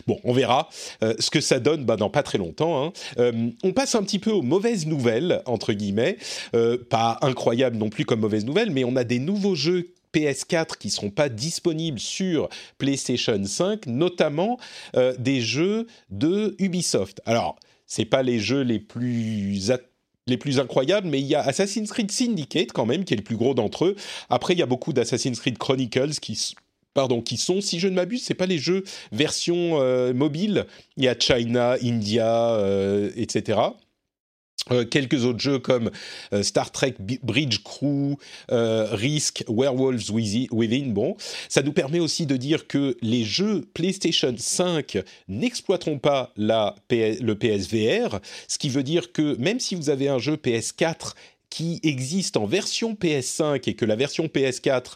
Bon, 0.05 0.19
on 0.23 0.33
verra 0.33 0.69
euh, 1.03 1.15
ce 1.17 1.31
que 1.31 1.41
ça 1.41 1.59
donne 1.59 1.83
bah, 1.85 1.95
dans 1.95 2.11
pas 2.11 2.21
très 2.21 2.37
longtemps. 2.37 2.85
Hein. 2.85 2.93
Euh, 3.17 3.49
on 3.63 3.73
passe 3.73 3.95
un 3.95 4.03
petit 4.03 4.19
peu 4.19 4.31
aux 4.31 4.43
mauvaises 4.43 4.85
nouvelles 4.85 5.41
entre 5.45 5.73
guillemets, 5.73 6.17
euh, 6.55 6.77
pas 6.77 7.17
incroyable 7.21 7.77
non 7.77 7.89
plus 7.89 8.05
comme 8.05 8.19
mauvaises 8.19 8.45
nouvelles, 8.45 8.69
mais 8.69 8.83
on 8.83 8.95
a 8.95 9.03
des 9.03 9.17
nouveaux 9.17 9.55
jeux 9.55 9.89
PS4 10.13 10.77
qui 10.77 10.89
seront 10.89 11.09
pas 11.09 11.29
disponibles 11.29 11.99
sur 11.99 12.49
PlayStation 12.77 13.41
5, 13.43 13.87
notamment 13.87 14.59
des 15.17 15.39
jeux 15.39 15.87
de 16.09 16.53
Ubisoft. 16.59 17.21
Alors, 17.25 17.57
c'est 17.91 18.05
pas 18.05 18.23
les 18.23 18.39
jeux 18.39 18.61
les 18.61 18.79
plus 18.79 19.69
les 20.25 20.37
plus 20.37 20.59
incroyables, 20.59 21.09
mais 21.09 21.19
il 21.19 21.25
y 21.25 21.35
a 21.35 21.41
Assassin's 21.41 21.91
Creed 21.91 22.09
Syndicate 22.09 22.71
quand 22.71 22.85
même, 22.85 23.03
qui 23.03 23.13
est 23.13 23.17
le 23.17 23.23
plus 23.23 23.35
gros 23.35 23.53
d'entre 23.53 23.83
eux. 23.83 23.95
Après, 24.29 24.53
il 24.53 24.59
y 24.59 24.61
a 24.61 24.65
beaucoup 24.65 24.93
d'Assassin's 24.93 25.37
Creed 25.41 25.57
Chronicles 25.57 26.13
qui 26.21 26.55
pardon, 26.93 27.21
qui 27.21 27.35
sont, 27.35 27.59
si 27.59 27.79
je 27.79 27.89
ne 27.89 27.95
m'abuse, 27.95 28.23
c'est 28.23 28.33
pas 28.33 28.45
les 28.45 28.59
jeux 28.59 28.83
version 29.11 29.81
euh, 29.81 30.13
mobile. 30.13 30.67
Il 30.95 31.03
y 31.03 31.09
a 31.09 31.19
China, 31.19 31.75
India, 31.83 32.53
euh, 32.55 33.11
etc. 33.17 33.59
Euh, 34.69 34.85
quelques 34.85 35.25
autres 35.25 35.39
jeux 35.39 35.57
comme 35.57 35.89
euh, 36.33 36.43
Star 36.43 36.71
Trek 36.71 36.95
Bridge 36.99 37.63
Crew, 37.63 38.15
euh, 38.51 38.87
Risk, 38.91 39.43
Werewolves 39.47 40.11
Within. 40.11 40.91
Bon, 40.91 41.15
ça 41.49 41.63
nous 41.63 41.73
permet 41.73 41.99
aussi 41.99 42.27
de 42.27 42.37
dire 42.37 42.67
que 42.67 42.95
les 43.01 43.23
jeux 43.23 43.65
PlayStation 43.73 44.35
5 44.37 44.99
n'exploiteront 45.27 45.97
pas 45.97 46.31
la 46.37 46.75
le 46.91 47.33
PSVR, 47.33 48.19
ce 48.47 48.59
qui 48.59 48.69
veut 48.69 48.83
dire 48.83 49.11
que 49.11 49.35
même 49.37 49.59
si 49.59 49.73
vous 49.73 49.89
avez 49.89 50.09
un 50.09 50.19
jeu 50.19 50.35
PS4 50.35 51.13
qui 51.49 51.79
existe 51.83 52.37
en 52.37 52.45
version 52.45 52.93
PS5 52.93 53.69
et 53.69 53.73
que 53.75 53.85
la 53.85 53.95
version 53.95 54.25
PS4 54.25 54.93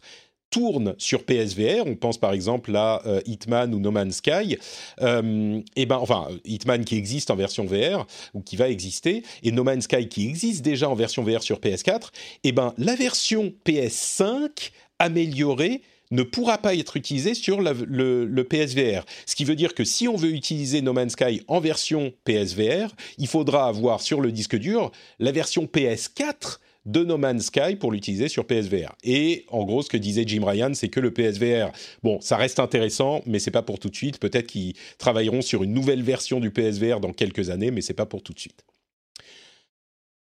tourne 0.55 0.95
sur 0.97 1.25
PSVR, 1.25 1.85
on 1.85 1.95
pense 1.95 2.17
par 2.17 2.31
exemple 2.31 2.73
à 2.77 3.05
euh, 3.05 3.19
Hitman 3.25 3.75
ou 3.75 3.79
No 3.81 3.91
Man's 3.91 4.15
Sky, 4.15 4.57
euh, 5.01 5.59
et 5.75 5.85
ben 5.85 5.97
enfin 5.97 6.29
Hitman 6.45 6.85
qui 6.85 6.95
existe 6.95 7.29
en 7.29 7.35
version 7.35 7.65
VR 7.65 8.07
ou 8.33 8.39
qui 8.39 8.55
va 8.55 8.69
exister, 8.69 9.23
et 9.43 9.51
No 9.51 9.65
Man's 9.65 9.83
Sky 9.83 10.07
qui 10.07 10.25
existe 10.25 10.63
déjà 10.63 10.89
en 10.89 10.95
version 10.95 11.23
VR 11.23 11.43
sur 11.43 11.59
PS4, 11.59 12.03
et 12.45 12.53
ben 12.53 12.73
la 12.77 12.95
version 12.95 13.53
PS5 13.65 14.71
améliorée 14.97 15.81
ne 16.11 16.23
pourra 16.23 16.57
pas 16.57 16.73
être 16.73 16.95
utilisée 16.95 17.33
sur 17.33 17.59
le, 17.59 18.25
le, 18.25 18.43
PSVR. 18.45 19.03
Ce 19.25 19.35
qui 19.35 19.43
veut 19.43 19.55
dire 19.57 19.73
que 19.73 19.83
si 19.83 20.07
on 20.07 20.15
veut 20.15 20.31
utiliser 20.31 20.81
No 20.81 20.93
Man's 20.93 21.13
Sky 21.13 21.41
en 21.49 21.59
version 21.59 22.13
PSVR, 22.23 22.95
il 23.17 23.27
faudra 23.27 23.67
avoir 23.67 23.99
sur 23.99 24.21
le 24.21 24.31
disque 24.31 24.55
dur 24.55 24.93
la 25.19 25.33
version 25.33 25.65
PS4 25.65 26.59
de 26.85 27.03
No 27.03 27.17
Man's 27.17 27.47
Sky 27.47 27.75
pour 27.75 27.91
l'utiliser 27.91 28.27
sur 28.27 28.45
PSVR. 28.45 28.95
Et 29.03 29.45
en 29.49 29.63
gros, 29.63 29.81
ce 29.81 29.89
que 29.89 29.97
disait 29.97 30.23
Jim 30.25 30.45
Ryan, 30.45 30.73
c'est 30.73 30.89
que 30.89 30.99
le 30.99 31.11
PSVR, 31.11 31.71
bon, 32.03 32.21
ça 32.21 32.37
reste 32.37 32.59
intéressant, 32.59 33.21
mais 33.25 33.39
c'est 33.39 33.51
pas 33.51 33.63
pour 33.63 33.79
tout 33.79 33.89
de 33.89 33.95
suite. 33.95 34.19
Peut-être 34.19 34.47
qu'ils 34.47 34.75
travailleront 34.97 35.41
sur 35.41 35.63
une 35.63 35.73
nouvelle 35.73 36.03
version 36.03 36.39
du 36.39 36.51
PSVR 36.51 36.99
dans 36.99 37.11
quelques 37.11 37.49
années, 37.49 37.71
mais 37.71 37.81
c'est 37.81 37.93
pas 37.93 38.05
pour 38.05 38.21
tout 38.21 38.33
de 38.33 38.39
suite. 38.39 38.63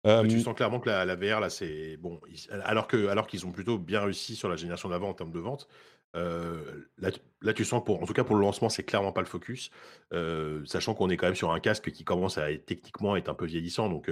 tu 0.05 0.11
euh, 0.11 0.41
sens 0.41 0.55
clairement 0.55 0.81
que 0.81 0.89
la, 0.89 1.15
VR, 1.15 1.41
là, 1.41 1.51
c'est 1.51 1.97
bon. 1.99 2.21
Alors 2.65 2.89
que, 2.89 3.07
alors 3.07 3.27
qu'ils 3.27 3.47
ont 3.47 3.53
plutôt 3.53 3.79
bien 3.79 4.01
réussi 4.01 4.35
sur 4.35 4.49
la 4.49 4.57
génération 4.57 4.89
d'avant 4.89 5.11
en 5.11 5.15
termes 5.15 5.33
de 5.33 5.41
vente, 5.41 5.69
euh, 6.17 6.89
là, 6.99 7.53
tu 7.53 7.65
sens 7.65 7.85
pour, 7.85 8.03
en 8.03 8.07
tout 8.07 8.13
cas 8.13 8.25
pour 8.25 8.35
le 8.35 8.43
lancement, 8.43 8.69
c'est 8.69 8.83
clairement 8.83 9.13
pas 9.13 9.21
le 9.21 9.29
focus, 9.29 9.71
euh, 10.13 10.65
sachant 10.65 10.95
qu'on 10.95 11.09
est 11.09 11.17
quand 11.17 11.27
même 11.27 11.37
sur 11.37 11.53
un 11.53 11.61
casque 11.61 11.93
qui 11.93 12.03
commence 12.03 12.37
à 12.37 12.51
être, 12.51 12.67
techniquement 12.67 13.15
être 13.15 13.29
un 13.29 13.35
peu 13.35 13.47
vieillissant, 13.47 13.89
donc 13.89 14.11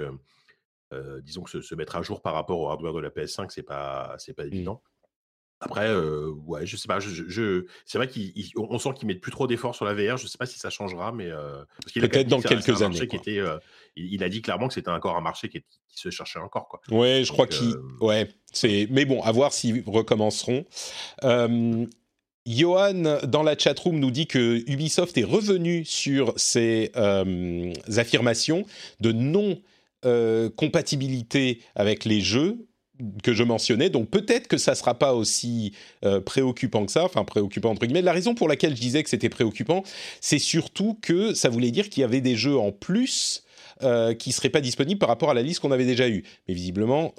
disons 1.22 1.42
que 1.42 1.60
se, 1.60 1.74
mettre 1.74 1.96
à 1.96 2.02
jour 2.02 2.22
par 2.22 2.34
rapport 2.34 2.58
au 2.60 2.68
hardware 2.68 2.94
de 2.94 3.00
la 3.00 3.10
PS5, 3.10 3.50
c'est 3.50 3.62
pas, 3.62 4.14
c'est 4.18 4.34
pas 4.34 4.44
mmh. 4.44 4.48
évident. 4.48 4.82
Après, 5.60 5.92
ouais, 6.46 6.66
je 6.66 6.76
sais 6.76 6.86
pas. 6.86 7.00
Je, 7.00 7.64
c'est 7.84 7.98
vrai 7.98 8.08
qu'on 8.08 8.78
sent 8.78 8.90
qu'ils 8.94 9.08
mettent 9.08 9.20
plus 9.20 9.32
trop 9.32 9.48
d'efforts 9.48 9.74
sur 9.74 9.84
la 9.84 9.94
VR. 9.94 10.16
Je 10.16 10.28
sais 10.28 10.38
pas 10.38 10.46
si 10.46 10.56
ça 10.58 10.70
changera, 10.70 11.10
mais 11.10 11.30
peut-être 11.94 12.28
dans 12.28 12.40
quelques 12.40 12.82
années. 12.82 13.08
il, 13.96 14.22
a 14.22 14.28
dit 14.28 14.40
clairement 14.40 14.68
que 14.68 14.74
c'était 14.74 14.90
encore 14.90 15.16
un 15.16 15.20
marché 15.20 15.48
qui, 15.48 15.64
se 15.90 16.10
cherchait 16.10 16.38
encore. 16.38 16.68
Quoi. 16.68 16.80
Ouais, 16.90 17.24
je 17.24 17.32
crois 17.32 17.48
qu'il. 17.48 17.74
Ouais, 18.00 18.28
c'est. 18.52 18.86
Mais 18.90 19.04
bon, 19.04 19.20
à 19.22 19.32
voir 19.32 19.52
s'ils 19.52 19.82
recommenceront. 19.84 20.64
Johan, 22.46 23.18
dans 23.24 23.42
la 23.42 23.58
chatroom, 23.58 23.98
nous 23.98 24.12
dit 24.12 24.28
que 24.28 24.62
Ubisoft 24.70 25.18
est 25.18 25.24
revenu 25.24 25.84
sur 25.84 26.34
ses 26.36 26.92
affirmations 27.96 28.64
de 29.00 29.10
non 29.10 29.60
euh, 30.04 30.48
compatibilité 30.54 31.60
avec 31.74 32.04
les 32.04 32.20
jeux 32.20 32.68
que 33.24 33.32
je 33.32 33.42
mentionnais. 33.42 33.90
Donc 33.90 34.10
peut-être 34.10 34.46
que 34.46 34.56
ça 34.56 34.76
sera 34.76 34.96
pas 34.96 35.12
aussi 35.12 35.72
euh, 36.04 36.20
préoccupant 36.20 36.86
que 36.86 36.92
ça, 36.92 37.04
enfin 37.04 37.24
préoccupant 37.24 37.70
entre 37.70 37.84
guillemets. 37.84 38.02
La 38.02 38.12
raison 38.12 38.36
pour 38.36 38.48
laquelle 38.48 38.76
je 38.76 38.80
disais 38.80 39.02
que 39.02 39.10
c'était 39.10 39.28
préoccupant, 39.28 39.82
c'est 40.20 40.38
surtout 40.38 40.96
que 41.02 41.34
ça 41.34 41.48
voulait 41.48 41.72
dire 41.72 41.88
qu'il 41.90 42.02
y 42.02 42.04
avait 42.04 42.20
des 42.20 42.36
jeux 42.36 42.56
en 42.56 42.70
plus 42.70 43.42
euh, 43.82 44.14
qui 44.14 44.30
seraient 44.30 44.50
pas 44.50 44.60
disponibles 44.60 45.00
par 45.00 45.08
rapport 45.08 45.30
à 45.30 45.34
la 45.34 45.42
liste 45.42 45.58
qu'on 45.58 45.72
avait 45.72 45.84
déjà 45.84 46.08
eue. 46.08 46.22
Mais 46.46 46.54
visiblement, 46.54 47.12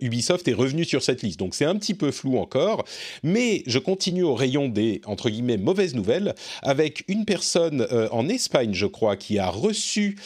Ubisoft 0.00 0.48
est 0.48 0.54
revenu 0.54 0.84
sur 0.84 1.04
cette 1.04 1.22
liste, 1.22 1.38
donc 1.38 1.54
c'est 1.54 1.64
un 1.64 1.76
petit 1.76 1.94
peu 1.94 2.10
flou 2.10 2.38
encore. 2.38 2.84
Mais 3.22 3.62
je 3.66 3.78
continue 3.78 4.24
au 4.24 4.34
rayon 4.34 4.68
des 4.68 5.00
entre 5.06 5.30
guillemets 5.30 5.56
mauvaises 5.56 5.94
nouvelles 5.94 6.34
avec 6.62 7.04
une 7.06 7.24
personne 7.24 7.86
en 8.10 8.28
Espagne, 8.28 8.74
je 8.74 8.86
crois, 8.86 9.16
qui 9.16 9.38
a 9.38 9.48
reçu 9.48 10.16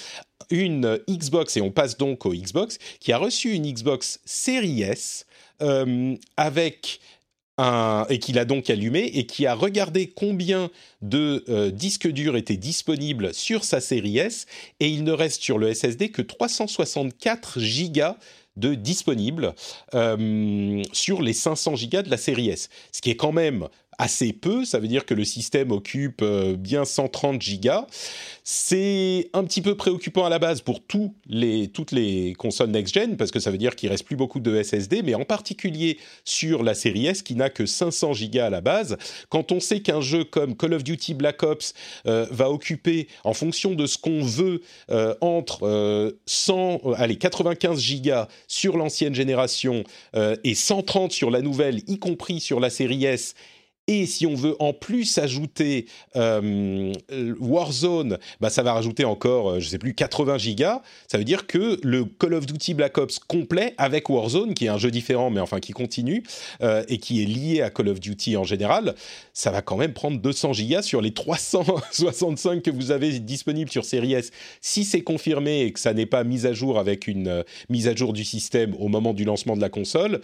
une 0.51 0.99
Xbox, 1.09 1.57
et 1.57 1.61
on 1.61 1.71
passe 1.71 1.97
donc 1.97 2.27
au 2.27 2.35
Xbox, 2.35 2.79
qui 3.01 3.13
a 3.13 3.19
reçu 3.19 3.53
une 3.53 3.71
Xbox 3.71 4.21
Series 4.25 4.83
S 4.83 5.27
euh, 5.63 6.15
avec 6.37 7.01
un, 7.59 8.07
et 8.09 8.19
qu'il 8.19 8.39
a 8.39 8.45
donc 8.45 8.71
allumé 8.71 9.01
et 9.01 9.27
qui 9.27 9.47
a 9.47 9.55
regardé 9.55 10.09
combien 10.09 10.71
de 11.03 11.45
euh, 11.49 11.71
disques 11.71 12.09
durs 12.09 12.37
étaient 12.37 12.57
disponibles 12.57 13.35
sur 13.35 13.65
sa 13.65 13.81
série 13.81 14.19
S 14.19 14.47
et 14.79 14.89
il 14.89 15.05
ne 15.05 15.13
reste 15.13 15.43
sur 15.43 15.59
le 15.59 15.75
SSD 15.75 16.11
que 16.11 16.23
364 16.23 17.59
gigas 17.59 18.17
de 18.57 18.75
disponibles 18.75 19.55
euh, 19.95 20.83
sur 20.93 21.23
les 21.23 21.33
500 21.33 21.77
gigas 21.77 22.03
de 22.03 22.11
la 22.11 22.17
série 22.17 22.49
S, 22.49 22.69
ce 22.93 23.01
qui 23.01 23.11
est 23.11 23.17
quand 23.17 23.33
même 23.33 23.69
assez 23.99 24.33
peu. 24.33 24.65
Ça 24.65 24.79
veut 24.79 24.89
dire 24.89 25.05
que 25.05 25.15
le 25.15 25.25
système 25.25 25.73
occupe 25.73 26.25
bien 26.25 26.85
130 26.85 27.41
gigas. 27.43 27.87
C'est 28.45 29.29
un 29.35 29.45
petit 29.45 29.61
peu 29.61 29.77
préoccupant 29.77 30.25
à 30.25 30.29
la 30.29 30.39
base 30.39 30.61
pour 30.61 30.81
toutes 30.81 31.93
les 31.93 32.35
consoles 32.39 32.71
next-gen, 32.71 33.17
parce 33.17 33.31
que 33.31 33.41
ça 33.41 33.51
veut 33.51 33.59
dire 33.59 33.77
qu'il 33.77 33.91
reste 33.91 34.05
plus 34.05 34.17
beaucoup 34.17 34.41
de 34.41 34.63
SSD, 34.63 35.03
mais 35.03 35.15
en 35.15 35.25
particulier 35.25 35.99
sur 36.25 36.63
la 36.63 36.75
série 36.75 37.07
S 37.07 37.23
qui 37.23 37.35
n'a 37.35 37.51
que 37.51 37.67
500 37.67 38.13
gigas 38.15 38.47
à 38.47 38.51
la 38.51 38.61
base. 38.61 38.97
Quand 39.29 39.53
on 39.53 39.61
sait 39.61 39.81
qu'un 39.81 40.01
jeu 40.01 40.25
comme 40.25 40.57
Call 40.57 40.75
of 40.75 40.85
Duty 40.85 41.15
Black 41.15 41.43
Ops 41.43 41.75
euh, 42.07 42.27
va 42.31 42.51
occuper, 42.51 43.09
en 43.25 43.35
fonction 43.35 43.75
de 43.75 43.87
ce 43.87 43.99
qu'on 43.99 44.23
veut, 44.23 44.63
euh, 44.91 45.15
entre 45.21 46.17
100, 46.27 46.81
euh, 46.85 46.95
allez, 46.97 47.17
95 47.17 47.81
gigas 47.81 48.29
sur 48.47 48.77
l'ancienne 48.77 49.15
génération 49.15 49.85
et 50.45 50.55
130 50.55 51.13
sur 51.13 51.31
la 51.31 51.41
nouvelle, 51.41 51.83
y 51.87 51.99
compris 51.99 52.41
sur 52.41 52.61
la 52.61 52.71
série 52.71 53.05
S, 53.05 53.35
et 53.89 54.05
si 54.05 54.27
on 54.27 54.35
veut 54.35 54.55
en 54.59 54.75
plus 54.75 55.17
ajouter 55.17 55.87
euh, 56.15 56.93
Warzone, 57.41 58.19
bah 58.41 58.51
ça 58.51 58.63
va 58.63 58.75
rajouter 58.75 59.07
encore, 59.07 59.53
euh, 59.53 59.61
je 59.61 59.69
sais 59.69 59.79
plus, 59.79 59.95
80 59.95 60.37
gigas. 60.37 60.83
Ça 61.09 61.17
veut 61.17 61.25
dire 61.25 61.47
que 61.47 61.81
le 61.83 62.05
Call 62.05 62.35
of 62.35 62.45
Duty 62.45 62.75
Black 62.75 62.99
Ops 62.99 63.19
complet 63.19 63.75
avec 63.79 64.11
Warzone, 64.11 64.53
qui 64.53 64.67
est 64.67 64.69
un 64.69 64.77
jeu 64.77 64.91
différent, 64.91 65.31
mais 65.31 65.41
enfin 65.41 65.59
qui 65.59 65.73
continue 65.73 66.23
euh, 66.61 66.85
et 66.89 66.99
qui 66.99 67.23
est 67.23 67.27
lié 67.27 67.63
à 67.63 67.71
Call 67.71 67.89
of 67.89 67.99
Duty 67.99 68.37
en 68.37 68.45
général, 68.45 68.95
ça 69.33 69.51
va 69.51 69.63
quand 69.63 69.79
même 69.79 69.95
prendre 69.95 70.21
200 70.21 70.53
gigas 70.53 70.83
sur 70.83 71.01
les 71.01 71.13
365 71.13 72.63
que 72.63 72.71
vous 72.71 72.91
avez 72.91 73.19
disponibles 73.21 73.71
sur 73.71 73.87
Series 73.87 74.13
S. 74.13 74.33
Si 74.61 74.85
c'est 74.85 75.03
confirmé 75.03 75.63
et 75.63 75.73
que 75.73 75.81
ça 75.81 75.95
n'est 75.95 76.07
pas 76.07 76.25
mis 76.25 76.47
à 76.47 76.53
jour 76.53 76.79
avec 76.79 77.07
une 77.07 77.43
mise 77.71 77.89
à 77.89 77.95
jour 77.95 78.13
du 78.13 78.25
système 78.25 78.75
au 78.79 78.89
moment 78.89 79.15
du 79.15 79.25
lancement 79.25 79.57
de 79.57 79.63
la 79.63 79.71
console, 79.71 80.21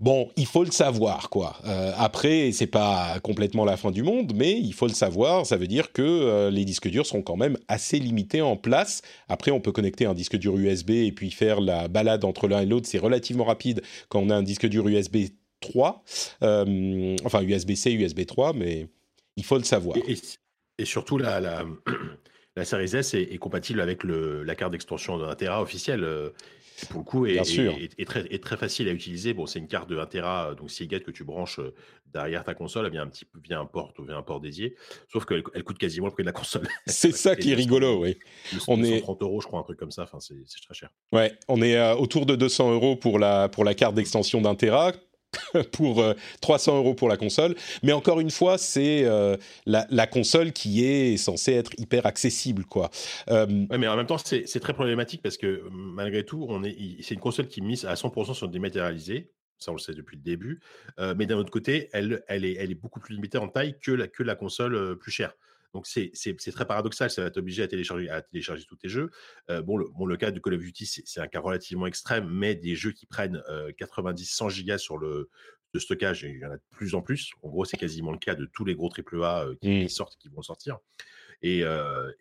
Bon, 0.00 0.30
il 0.36 0.46
faut 0.46 0.64
le 0.64 0.70
savoir, 0.70 1.28
quoi. 1.28 1.56
Euh, 1.66 1.92
après, 1.98 2.52
c'est 2.52 2.66
pas 2.66 3.20
complètement 3.22 3.66
la 3.66 3.76
fin 3.76 3.90
du 3.90 4.02
monde, 4.02 4.32
mais 4.34 4.58
il 4.58 4.72
faut 4.72 4.86
le 4.86 4.94
savoir. 4.94 5.44
Ça 5.44 5.58
veut 5.58 5.66
dire 5.66 5.92
que 5.92 6.00
euh, 6.00 6.50
les 6.50 6.64
disques 6.64 6.88
durs 6.88 7.04
sont 7.04 7.20
quand 7.20 7.36
même 7.36 7.58
assez 7.68 7.98
limités 7.98 8.40
en 8.40 8.56
place. 8.56 9.02
Après, 9.28 9.50
on 9.50 9.60
peut 9.60 9.72
connecter 9.72 10.06
un 10.06 10.14
disque 10.14 10.36
dur 10.36 10.56
USB 10.56 10.90
et 10.90 11.12
puis 11.12 11.30
faire 11.30 11.60
la 11.60 11.88
balade 11.88 12.24
entre 12.24 12.48
l'un 12.48 12.62
et 12.62 12.66
l'autre. 12.66 12.86
C'est 12.88 12.98
relativement 12.98 13.44
rapide 13.44 13.82
quand 14.08 14.20
on 14.20 14.30
a 14.30 14.34
un 14.34 14.42
disque 14.42 14.66
dur 14.66 14.88
USB 14.88 15.18
3, 15.60 16.02
euh, 16.44 17.16
enfin 17.26 17.42
USB-C, 17.42 17.92
USB 17.92 18.24
3, 18.24 18.54
mais 18.54 18.86
il 19.36 19.44
faut 19.44 19.58
le 19.58 19.64
savoir. 19.64 19.98
Et, 20.78 20.86
surtout, 20.86 21.18
la, 21.18 21.40
la, 21.40 21.66
Series 22.64 22.96
S 22.96 23.12
est, 23.12 23.36
compatible 23.36 23.82
avec 23.82 24.02
la 24.04 24.54
carte 24.54 24.72
d'extension 24.72 25.18
de 25.18 25.24
1 25.24 25.34
Tera 25.34 25.60
officielle 25.60 26.06
pour 26.88 27.00
le 27.00 27.04
coup, 27.04 27.26
est, 27.26 28.04
très, 28.06 28.24
très, 28.38 28.56
facile 28.56 28.88
à 28.88 28.92
utiliser. 28.92 29.34
Bon, 29.34 29.46
c'est 29.46 29.58
une 29.58 29.68
carte 29.68 29.88
de 29.88 29.98
1 29.98 30.06
Tera, 30.06 30.54
donc 30.54 30.70
Seagate 30.70 31.02
que 31.02 31.10
tu 31.10 31.24
branches 31.24 31.58
euh, 31.58 31.74
derrière 32.12 32.44
ta 32.44 32.54
console, 32.54 32.86
elle 32.86 32.92
vient 32.92 33.02
un 33.02 33.08
petit 33.08 33.24
peu 33.24 33.38
via 33.42 33.58
un 33.58 33.66
port 33.66 33.92
ou 33.98 34.04
via 34.04 34.16
un 34.16 34.22
port 34.22 34.40
dédié. 34.40 34.74
Sauf 35.12 35.24
qu'elle 35.24 35.42
elle 35.54 35.64
coûte 35.64 35.78
quasiment 35.78 36.06
le 36.06 36.12
prix 36.12 36.22
de 36.22 36.28
la 36.28 36.32
console. 36.32 36.68
C'est 36.86 37.12
ça 37.12 37.36
qui 37.36 37.52
est 37.52 37.54
rigolo, 37.54 38.02
oui. 38.02 38.18
On 38.68 38.82
est 38.82 39.00
30 39.00 39.22
euros, 39.22 39.40
je 39.40 39.46
crois, 39.46 39.60
un 39.60 39.64
truc 39.64 39.78
comme 39.78 39.90
ça. 39.90 40.02
Enfin, 40.02 40.18
c'est 40.20 40.34
très 40.64 40.74
cher. 40.74 40.90
Ouais, 41.12 41.32
on 41.48 41.62
est 41.62 41.76
euh, 41.76 41.94
autour 41.94 42.26
de 42.26 42.36
200 42.36 42.72
euros 42.72 42.96
pour 42.96 43.18
la 43.18 43.48
pour 43.48 43.64
la 43.64 43.74
carte 43.74 43.94
d'extension 43.94 44.40
d'un 44.40 44.54
Tera 44.54 44.92
pour 45.72 46.04
300 46.40 46.72
euh, 46.72 46.78
euros 46.78 46.94
pour 46.94 47.08
la 47.08 47.16
console. 47.16 47.54
Mais 47.82 47.92
encore 47.92 48.20
une 48.20 48.30
fois, 48.30 48.58
c'est 48.58 49.04
euh, 49.04 49.36
la, 49.66 50.06
console 50.06 50.52
qui 50.52 50.84
est 50.84 51.16
censée 51.16 51.52
être 51.52 51.72
hyper 51.78 52.06
accessible, 52.06 52.64
quoi. 52.64 52.90
Euh, 53.28 53.46
mais 53.70 53.88
en 53.88 53.96
même 53.96 54.06
temps, 54.06 54.18
c'est 54.18 54.60
très 54.60 54.72
problématique 54.72 55.22
parce 55.22 55.36
que 55.36 55.62
malgré 55.70 56.24
tout, 56.24 56.48
c'est 57.02 57.14
une 57.14 57.20
console 57.20 57.46
qui 57.46 57.62
mise 57.62 57.84
à 57.84 57.94
100% 57.94 58.34
sur 58.34 58.46
le 58.46 58.52
dématérialisé. 58.52 59.30
Ça, 59.58 59.72
on 59.72 59.74
le 59.74 59.80
sait 59.80 59.92
depuis 59.92 60.16
le 60.16 60.22
début. 60.22 60.60
mais 61.16 61.26
d'un 61.26 61.36
autre 61.36 61.50
côté, 61.50 61.90
elle, 61.92 62.22
est, 62.28 62.74
beaucoup 62.74 63.00
plus 63.00 63.14
limitée 63.14 63.38
en 63.38 63.48
taille 63.48 63.76
que 63.80 64.22
la 64.22 64.34
console 64.34 64.96
plus 64.98 65.12
chère. 65.12 65.34
Donc 65.72 65.86
c'est 65.86 66.12
très 66.52 66.66
paradoxal, 66.66 67.10
ça 67.10 67.22
va 67.22 67.30
t'obliger 67.30 67.62
à 67.62 67.68
télécharger, 67.68 68.08
à 68.10 68.22
télécharger 68.22 68.64
tous 68.64 68.76
tes 68.76 68.88
jeux. 68.88 69.10
bon, 69.48 69.76
le, 69.76 69.86
bon, 69.88 70.06
le 70.06 70.16
cas 70.16 70.30
de 70.30 70.40
Call 70.40 70.54
of 70.54 70.60
Duty, 70.60 70.86
c'est 70.86 71.20
un 71.20 71.28
cas 71.28 71.40
relativement 71.40 71.86
extrême, 71.86 72.28
mais 72.28 72.54
des 72.54 72.74
jeux 72.74 72.92
qui 72.92 73.06
prennent 73.06 73.40
90-100 73.78 74.50
gigas 74.50 74.78
sur 74.78 74.98
le 74.98 75.28
de 75.72 75.78
stockage, 75.78 76.22
il 76.22 76.38
y 76.38 76.44
en 76.44 76.50
a 76.50 76.56
de 76.56 76.62
plus 76.70 76.94
en 76.94 77.02
plus. 77.02 77.30
En 77.42 77.48
gros, 77.48 77.64
c'est 77.64 77.76
quasiment 77.76 78.10
le 78.10 78.18
cas 78.18 78.34
de 78.34 78.44
tous 78.44 78.64
les 78.64 78.74
gros 78.74 78.90
AAA 78.90 79.50
qui, 79.60 79.84
mmh. 79.84 79.88
sortent, 79.88 80.16
qui 80.18 80.28
vont 80.28 80.42
sortir. 80.42 80.78
Et, 81.42 81.62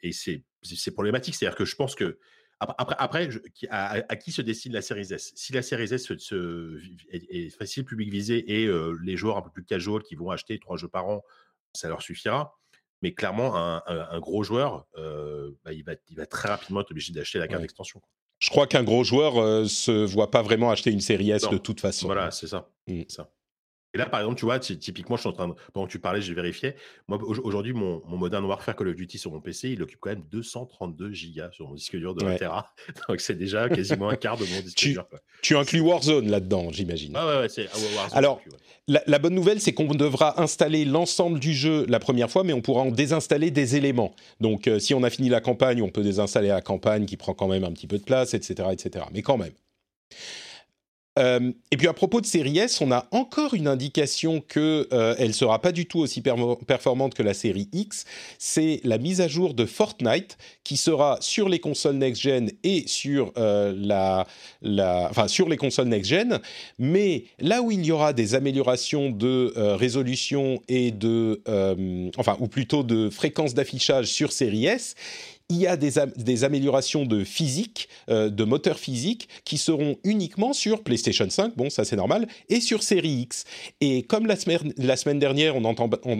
et 0.03 0.11
c'est 0.11 0.91
problématique. 0.91 1.35
C'est-à-dire 1.35 1.57
que 1.57 1.65
je 1.65 1.75
pense 1.75 1.95
que 1.95 2.19
après, 2.59 2.95
après 2.99 3.29
à, 3.69 4.15
qui 4.17 4.31
se 4.31 4.41
destine 4.41 4.73
la 4.73 4.81
série 4.81 5.13
S? 5.13 5.31
Si 5.35 5.53
la 5.53 5.61
série 5.61 5.93
S 5.93 6.11
est, 7.11 7.49
facile 7.57 7.85
public 7.85 8.11
visé 8.11 8.61
et 8.61 8.69
les 9.01 9.17
joueurs 9.17 9.37
un 9.37 9.41
peu 9.41 9.49
plus 9.49 9.63
casual 9.63 10.03
qui 10.03 10.15
vont 10.15 10.29
acheter 10.29 10.59
trois 10.59 10.77
jeux 10.77 10.89
par 10.89 11.07
an, 11.07 11.23
ça 11.73 11.87
leur 11.87 12.01
suffira. 12.01 12.59
Mais 13.01 13.13
clairement, 13.13 13.55
un, 13.55 14.19
gros 14.19 14.43
joueur, 14.43 14.85
euh, 14.97 15.51
bah, 15.63 15.71
il, 15.71 15.83
va, 15.83 15.93
il 16.09 16.17
va 16.17 16.25
très 16.25 16.49
rapidement 16.49 16.81
être 16.81 16.91
obligé 16.91 17.13
d'acheter 17.13 17.39
la 17.39 17.47
carte 17.47 17.61
d'extension. 17.61 18.01
Je 18.39 18.49
crois 18.49 18.67
qu'un 18.67 18.83
gros 18.83 19.03
joueur 19.03 19.35
ne 19.35 19.41
euh, 19.41 19.65
se 19.65 20.05
voit 20.05 20.31
pas 20.31 20.41
vraiment 20.41 20.71
acheter 20.71 20.91
une 20.91 21.01
série 21.01 21.31
S 21.31 21.47
de 21.49 21.57
toute 21.57 21.81
façon. 21.81 22.07
Voilà, 22.07 22.31
c'est 22.31 22.47
ça. 22.47 22.69
Mmh. 22.87 23.03
ça. 23.07 23.29
Et 23.93 23.97
là, 23.97 24.05
par 24.05 24.19
exemple, 24.19 24.37
tu 24.37 24.45
vois, 24.45 24.59
typiquement, 24.59 25.15
je 25.15 25.21
suis 25.21 25.29
en 25.29 25.33
train 25.33 25.47
de. 25.47 25.53
Pendant 25.73 25.87
que 25.87 25.91
tu 25.91 25.99
parlais, 25.99 26.21
j'ai 26.21 26.33
vérifié. 26.33 26.75
Moi, 27.07 27.17
aujourd'hui, 27.23 27.73
mon, 27.73 28.03
mon 28.05 28.17
Modern 28.17 28.45
Warfare 28.45 28.75
Call 28.75 28.89
of 28.89 28.95
Duty 28.95 29.17
sur 29.17 29.31
mon 29.31 29.41
PC, 29.41 29.69
il 29.69 29.81
occupe 29.81 29.99
quand 29.99 30.11
même 30.11 30.23
232 30.31 31.11
gigas 31.11 31.49
sur 31.51 31.67
mon 31.67 31.73
disque 31.73 31.95
dur 31.95 32.13
de 32.13 32.23
1 32.23 32.35
Tera. 32.35 32.73
Donc, 33.09 33.19
c'est 33.19 33.37
déjà 33.37 33.67
quasiment 33.67 34.09
un 34.09 34.15
quart 34.15 34.37
de 34.37 34.45
mon 34.45 34.61
disque 34.61 34.77
tu, 34.77 34.91
dur. 34.93 35.07
Tu 35.41 35.57
inclus 35.57 35.79
Warzone 35.79 36.29
là-dedans, 36.29 36.71
j'imagine. 36.71 37.13
Ah 37.15 37.25
ouais, 37.25 37.37
ouais, 37.39 37.49
c'est 37.49 37.67
Warzone. 37.95 38.17
Alors, 38.17 38.41
la, 38.87 39.19
bonne 39.19 39.33
nouvelle, 39.33 39.59
c'est 39.59 39.73
qu'on 39.73 39.85
devra 39.85 40.41
installer 40.41 40.85
l'ensemble 40.85 41.39
du 41.39 41.53
jeu 41.53 41.85
la 41.87 41.99
première 41.99 42.29
fois, 42.29 42.43
mais 42.43 42.53
on 42.53 42.61
pourra 42.61 42.81
en 42.81 42.91
désinstaller 42.91 43.51
des 43.51 43.75
éléments. 43.75 44.13
Donc, 44.39 44.67
euh, 44.67 44.79
si 44.79 44.93
on 44.93 45.03
a 45.03 45.09
fini 45.09 45.29
la 45.29 45.41
campagne, 45.41 45.81
on 45.81 45.89
peut 45.89 46.03
désinstaller 46.03 46.49
la 46.49 46.61
campagne 46.61 47.05
qui 47.05 47.17
prend 47.17 47.33
quand 47.33 47.47
même 47.47 47.63
un 47.63 47.71
petit 47.71 47.87
peu 47.87 47.97
de 47.97 48.03
place, 48.03 48.33
etc., 48.33 48.69
etc. 48.71 49.05
Mais 49.13 49.21
quand 49.21 49.37
même. 49.37 49.53
Euh, 51.19 51.51
et 51.71 51.77
puis 51.77 51.87
à 51.87 51.93
propos 51.93 52.21
de 52.21 52.25
série 52.25 52.57
S, 52.57 52.81
on 52.81 52.91
a 52.91 53.07
encore 53.11 53.53
une 53.53 53.67
indication 53.67 54.41
que 54.41 54.87
euh, 54.93 55.15
elle 55.19 55.33
sera 55.33 55.59
pas 55.61 55.71
du 55.71 55.85
tout 55.85 55.99
aussi 55.99 56.21
performante 56.21 57.13
que 57.13 57.23
la 57.23 57.33
série 57.33 57.67
X. 57.73 58.05
C'est 58.37 58.79
la 58.83 58.97
mise 58.97 59.21
à 59.21 59.27
jour 59.27 59.53
de 59.53 59.65
Fortnite 59.65 60.37
qui 60.63 60.77
sera 60.77 61.17
sur 61.21 61.49
les 61.49 61.59
consoles 61.59 61.95
next-gen 61.95 62.51
et 62.63 62.87
sur 62.87 63.33
euh, 63.37 63.73
la, 63.75 64.27
enfin 65.09 65.27
sur 65.27 65.49
les 65.49 65.57
consoles 65.57 65.87
next-gen. 65.87 66.39
Mais 66.77 67.25
là 67.39 67.61
où 67.61 67.71
il 67.71 67.85
y 67.85 67.91
aura 67.91 68.13
des 68.13 68.35
améliorations 68.35 69.09
de 69.09 69.53
résolution 69.55 70.61
et 70.67 70.91
de, 70.91 71.41
enfin 72.17 72.37
ou 72.39 72.47
plutôt 72.47 72.83
de 72.83 73.09
fréquence 73.09 73.53
d'affichage 73.53 74.07
sur 74.07 74.31
série 74.31 74.65
S, 74.65 74.95
il 75.49 75.57
y 75.57 75.67
a 75.67 75.77
des, 75.77 76.43
améliorations 76.43 77.05
de 77.05 77.23
physique, 77.23 77.89
euh, 78.09 78.29
de 78.29 78.43
moteur 78.43 78.77
physique, 78.77 79.27
qui 79.45 79.57
seront 79.57 79.97
uniquement 80.03 80.53
sur 80.53 80.83
PlayStation 80.83 81.27
5, 81.27 81.55
bon 81.57 81.71
ça 81.71 81.85
c'est 81.85 81.95
normal, 81.95 82.27
et 82.49 82.61
sur 82.61 82.83
Série 82.83 83.09
X. 83.09 83.45
Et 83.81 84.03
comme 84.03 84.27
la 84.27 84.35
semaine, 84.35 85.19
dernière 85.19 85.55
on, 85.55 85.65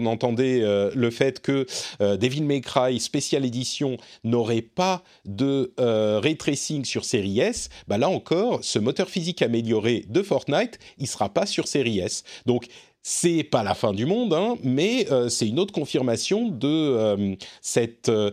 entendait 0.06 0.62
euh, 0.62 0.90
le 0.94 1.10
fait 1.10 1.40
que 1.40 1.64
euh, 2.00 2.16
Devil 2.16 2.42
May 2.42 2.60
Cry 2.60 2.98
Special 2.98 3.44
Edition 3.44 3.96
n'aurait 4.24 4.62
pas 4.62 5.04
de 5.24 5.72
ray 5.78 6.36
tracing 6.36 6.84
sur 6.84 7.04
Série 7.04 7.40
S, 7.40 7.68
bah 7.86 7.98
là 7.98 8.08
encore, 8.08 8.58
ce 8.62 8.78
moteur 8.80 9.08
physique 9.08 9.42
amélioré 9.42 10.04
de 10.08 10.22
Fortnite, 10.22 10.78
il 10.98 11.06
sera 11.06 11.28
pas 11.28 11.46
sur 11.46 11.68
Série 11.68 12.00
S. 12.00 12.24
Donc 12.46 12.66
c'est 13.02 13.44
pas 13.44 13.62
la 13.62 13.74
fin 13.74 13.92
du 13.92 14.06
monde, 14.06 14.34
hein, 14.34 14.56
mais 14.62 15.10
euh, 15.10 15.28
c'est 15.28 15.48
une 15.48 15.58
autre 15.58 15.72
confirmation 15.72 16.48
de 16.48 16.68
euh, 16.68 17.34
cette. 17.62 18.08
Euh, 18.08 18.30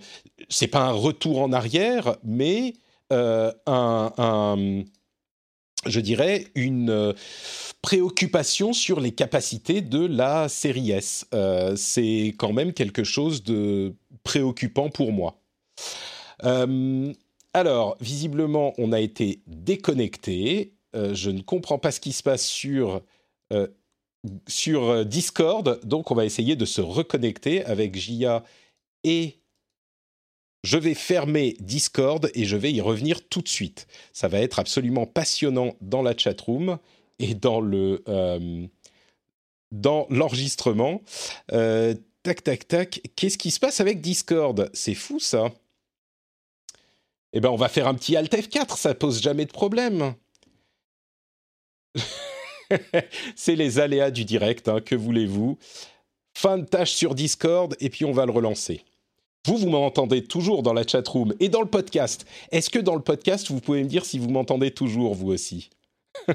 c'est 0.50 0.68
pas 0.68 0.86
un 0.86 0.92
retour 0.92 1.42
en 1.42 1.54
arrière, 1.54 2.18
mais 2.24 2.74
un, 3.10 4.84
je 5.86 6.00
dirais, 6.02 6.48
une 6.56 7.16
préoccupation 7.82 8.74
sur 8.74 9.00
les 9.00 9.12
capacités 9.12 9.82
de 9.82 10.06
la 10.06 10.50
série 10.50 10.92
S. 10.92 11.26
c'est 11.78 12.36
quand 12.38 12.52
même 12.52 12.74
quelque 12.74 13.06
chose 13.06 13.44
de 13.44 13.96
préoccupant 14.24 14.90
pour 14.90 15.14
moi. 15.14 15.40
alors, 17.54 17.98
visiblement, 18.02 18.74
on 18.78 18.92
a 18.92 19.00
été 19.00 19.42
déconnecté. 19.48 20.74
je 20.94 21.30
ne 21.30 21.42
comprends 21.42 21.80
pas 21.80 21.92
ce 21.92 22.02
qui 22.02 22.12
se 22.12 22.24
passe 22.24 22.46
sur 22.46 23.02
sur 24.48 24.84
euh, 24.84 25.04
Discord. 25.04 25.80
Donc, 25.84 26.12
on 26.12 26.16
va 26.16 26.26
essayer 26.26 26.56
de 26.56 26.66
se 26.66 26.82
reconnecter 26.82 27.64
avec 27.66 27.96
Jia 27.96 28.44
et 29.04 29.38
je 30.64 30.78
vais 30.78 30.94
fermer 30.94 31.56
Discord 31.60 32.30
et 32.34 32.46
je 32.46 32.58
vais 32.58 32.72
y 32.72 32.82
revenir 32.82 33.28
tout 33.28 33.42
de 33.42 33.48
suite. 33.48 33.88
Ça 34.14 34.28
va 34.28 34.40
être 34.40 34.60
absolument 34.60 35.06
passionnant 35.06 35.76
dans 35.82 36.02
la 36.02 36.18
chatroom 36.18 36.78
et 37.20 37.36
dans 37.36 37.62
le 37.62 38.04
euh, 38.08 38.68
l'enregistrement. 40.10 41.02
Euh, 41.52 41.94
tac 42.24 42.44
tac 42.44 42.68
tac. 42.68 43.02
Qu'est-ce 43.16 43.38
qui 43.38 43.52
se 43.52 43.60
passe 43.60 43.80
avec 43.80 44.02
Discord? 44.02 44.70
C'est 44.74 44.96
fou 44.96 45.20
ça. 45.20 45.52
Eh 47.34 47.40
ben, 47.40 47.50
on 47.50 47.56
va 47.56 47.70
faire 47.70 47.88
un 47.88 47.94
petit 47.94 48.16
Alt 48.16 48.34
F4. 48.34 48.78
Ça 48.78 48.94
pose 48.94 49.22
jamais 49.22 49.46
de 49.46 49.52
problème. 49.52 50.16
c'est 53.36 53.56
les 53.56 53.80
aléas 53.80 54.12
du 54.12 54.26
direct, 54.26 54.68
hein, 54.68 54.82
que 54.82 54.96
voulez-vous 54.96 55.58
Fin 56.38 56.60
de 56.60 56.66
tâche 56.66 56.92
sur 56.92 57.16
Discord 57.16 57.76
et 57.80 57.90
puis 57.90 58.06
on 58.06 58.12
va 58.12 58.26
le 58.26 58.32
relancer. 58.32 58.84
Vous, 59.48 59.58
vous 59.58 59.70
m'entendez 59.70 60.24
toujours 60.24 60.62
dans 60.62 60.74
la 60.74 60.86
chat 60.86 61.08
room 61.08 61.34
et 61.40 61.50
dans 61.50 61.62
le 61.62 61.70
podcast. 61.70 62.26
Est-ce 62.52 62.70
que 62.70 62.80
dans 62.80 62.96
le 62.96 63.02
podcast, 63.02 63.50
vous 63.50 63.60
pouvez 63.60 63.84
me 63.84 63.88
dire 63.88 64.06
si 64.06 64.20
vous 64.20 64.30
m'entendez 64.30 64.72
toujours, 64.72 65.16
vous 65.16 65.32
aussi? 65.32 65.70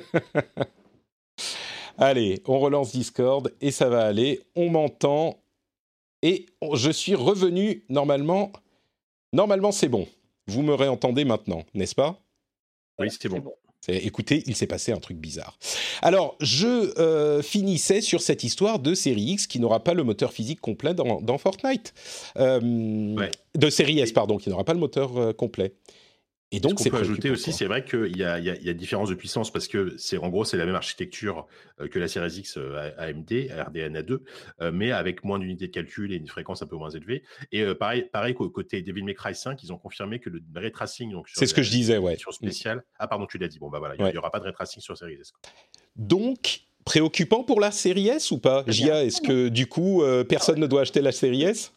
Allez, 1.98 2.42
on 2.46 2.58
relance 2.58 2.92
Discord 2.92 3.52
et 3.60 3.70
ça 3.70 3.88
va 3.88 4.04
aller. 4.04 4.40
On 4.56 4.70
m'entend 4.70 5.38
et 6.22 6.46
je 6.74 6.90
suis 6.90 7.14
revenu 7.14 7.84
normalement. 7.88 8.52
Normalement, 9.32 9.72
c'est 9.72 9.88
bon. 9.88 10.06
Vous 10.46 10.62
me 10.62 10.74
réentendez 10.74 11.24
maintenant, 11.24 11.64
n'est-ce 11.74 11.94
pas? 11.94 12.18
Oui, 12.98 13.08
c'est 13.10 13.28
bon. 13.28 13.54
Écoutez, 13.88 14.44
il 14.46 14.54
s'est 14.54 14.68
passé 14.68 14.92
un 14.92 14.98
truc 14.98 15.16
bizarre. 15.16 15.58
Alors, 16.02 16.36
je 16.40 16.98
euh, 17.00 17.42
finissais 17.42 18.00
sur 18.00 18.20
cette 18.20 18.44
histoire 18.44 18.78
de 18.78 18.94
série 18.94 19.22
X 19.22 19.48
qui 19.48 19.58
n'aura 19.58 19.82
pas 19.82 19.92
le 19.92 20.04
moteur 20.04 20.32
physique 20.32 20.60
complet 20.60 20.94
dans, 20.94 21.38
Fortnite. 21.38 21.92
Euh, 22.36 22.60
de 23.56 23.70
série 23.70 23.98
S, 23.98 24.12
pardon, 24.12 24.36
qui 24.36 24.50
n'aura 24.50 24.64
pas 24.64 24.74
le 24.74 24.78
moteur 24.78 25.16
euh, 25.16 25.32
complet. 25.32 25.72
Et 26.52 26.60
donc, 26.60 26.78
c'est 26.78 26.90
peut 26.90 26.98
ajouter 26.98 27.30
aussi, 27.30 27.52
c'est 27.52 27.64
vrai 27.64 27.82
qu'il 27.82 28.16
y 28.16 28.24
a, 28.24 28.38
y, 28.38 28.44
y 28.44 28.68
a 28.68 28.74
différence 28.74 29.08
de 29.08 29.14
puissance 29.14 29.50
parce 29.50 29.68
que 29.68 29.94
c'est 29.96 30.18
en 30.18 30.28
gros 30.28 30.44
c'est 30.44 30.58
la 30.58 30.66
même 30.66 30.74
architecture 30.74 31.46
euh, 31.80 31.88
que 31.88 31.98
la 31.98 32.08
Series 32.08 32.38
X 32.38 32.58
euh, 32.58 32.90
AMD, 32.98 33.32
RDNA 33.68 34.02
2, 34.02 34.22
euh, 34.60 34.70
mais 34.72 34.92
avec 34.92 35.24
moins 35.24 35.38
d'unités 35.38 35.68
de 35.68 35.72
calcul 35.72 36.12
et 36.12 36.16
une 36.16 36.28
fréquence 36.28 36.60
un 36.60 36.66
peu 36.66 36.76
moins 36.76 36.90
élevée. 36.90 37.22
Et 37.52 37.64
pareil, 37.74 38.04
pareil 38.12 38.34
côté 38.34 38.82
Devil 38.82 39.02
May 39.02 39.14
Cry 39.14 39.34
5, 39.34 39.62
ils 39.62 39.72
ont 39.72 39.78
confirmé 39.78 40.20
que 40.20 40.28
le 40.28 40.42
ray 40.54 40.70
tracing, 40.70 41.10
donc 41.10 41.26
c'est 41.32 41.46
ce 41.46 41.54
que 41.54 41.62
je 41.62 41.70
disais, 41.70 41.96
ouais, 41.96 42.16
sur 42.16 42.34
spécial. 42.34 42.84
Ah 42.98 43.08
pardon, 43.08 43.26
tu 43.26 43.38
l'as 43.38 43.48
dit. 43.48 43.58
Bon 43.58 43.70
bah 43.70 43.78
voilà, 43.78 43.94
il 43.98 44.04
n'y 44.04 44.18
aura 44.18 44.30
pas 44.30 44.38
de 44.38 44.44
ray 44.44 44.52
tracing 44.52 44.82
sur 44.82 44.96
Series 44.96 45.14
S. 45.20 45.32
Donc 45.96 46.60
préoccupant 46.84 47.44
pour 47.44 47.60
la 47.60 47.70
série 47.70 48.08
S 48.08 48.30
ou 48.30 48.38
pas 48.38 48.64
Gia, 48.66 49.04
est-ce 49.04 49.22
que 49.22 49.48
du 49.48 49.66
coup 49.66 50.02
personne 50.28 50.60
ne 50.60 50.66
doit 50.66 50.82
acheter 50.82 51.00
la 51.00 51.12
série 51.12 51.44
S? 51.44 51.72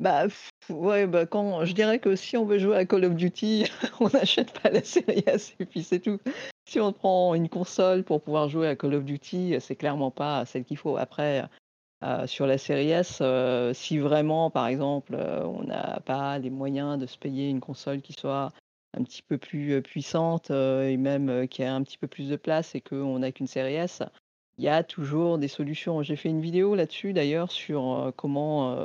Bah, 0.00 0.26
ouais, 0.68 1.06
bah, 1.06 1.26
quand 1.26 1.64
je 1.64 1.72
dirais 1.72 1.98
que 1.98 2.16
si 2.16 2.36
on 2.36 2.44
veut 2.44 2.58
jouer 2.58 2.76
à 2.76 2.84
Call 2.84 3.04
of 3.04 3.14
Duty, 3.14 3.66
on 4.00 4.08
n'achète 4.08 4.58
pas 4.60 4.70
la 4.70 4.82
série 4.82 5.22
S 5.26 5.54
et 5.58 5.66
puis 5.66 5.82
c'est 5.82 6.00
tout. 6.00 6.18
Si 6.68 6.80
on 6.80 6.92
prend 6.92 7.34
une 7.34 7.48
console 7.48 8.04
pour 8.04 8.22
pouvoir 8.22 8.48
jouer 8.48 8.68
à 8.68 8.76
Call 8.76 8.94
of 8.94 9.04
Duty, 9.04 9.56
c'est 9.60 9.76
clairement 9.76 10.10
pas 10.10 10.44
celle 10.46 10.64
qu'il 10.64 10.76
faut. 10.76 10.96
Après, 10.96 11.44
euh, 12.02 12.26
sur 12.26 12.46
la 12.46 12.58
série 12.58 12.90
S, 12.90 13.18
euh, 13.20 13.72
si 13.74 13.98
vraiment, 13.98 14.50
par 14.50 14.66
exemple, 14.66 15.14
euh, 15.14 15.44
on 15.44 15.62
n'a 15.62 16.00
pas 16.00 16.36
les 16.38 16.50
moyens 16.50 16.98
de 16.98 17.06
se 17.06 17.16
payer 17.16 17.48
une 17.48 17.60
console 17.60 18.02
qui 18.02 18.12
soit 18.12 18.52
un 18.94 19.04
petit 19.04 19.22
peu 19.22 19.38
plus 19.38 19.80
puissante 19.82 20.50
et 20.50 20.96
même 20.96 21.48
qui 21.48 21.62
a 21.62 21.74
un 21.74 21.82
petit 21.82 21.96
peu 21.96 22.08
plus 22.08 22.28
de 22.28 22.36
place 22.36 22.74
et 22.74 22.80
qu'on 22.80 23.20
n'a 23.20 23.32
qu'une 23.32 23.46
série 23.46 23.74
S, 23.74 24.02
il 24.62 24.66
y 24.66 24.68
a 24.68 24.84
toujours 24.84 25.38
des 25.38 25.48
solutions. 25.48 26.04
J'ai 26.04 26.14
fait 26.14 26.28
une 26.28 26.40
vidéo 26.40 26.76
là-dessus 26.76 27.12
d'ailleurs 27.12 27.50
sur 27.50 28.12
comment, 28.16 28.76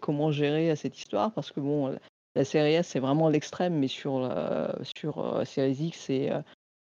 comment 0.00 0.32
gérer 0.32 0.74
cette 0.74 0.98
histoire 0.98 1.32
parce 1.32 1.52
que 1.52 1.60
bon, 1.60 1.96
la 2.34 2.44
série 2.44 2.72
S 2.72 2.88
c'est 2.88 2.98
vraiment 2.98 3.28
l'extrême, 3.28 3.74
mais 3.78 3.86
sur, 3.86 4.28
sur 4.82 5.42
Series 5.46 5.76
X 5.80 6.10
et 6.10 6.30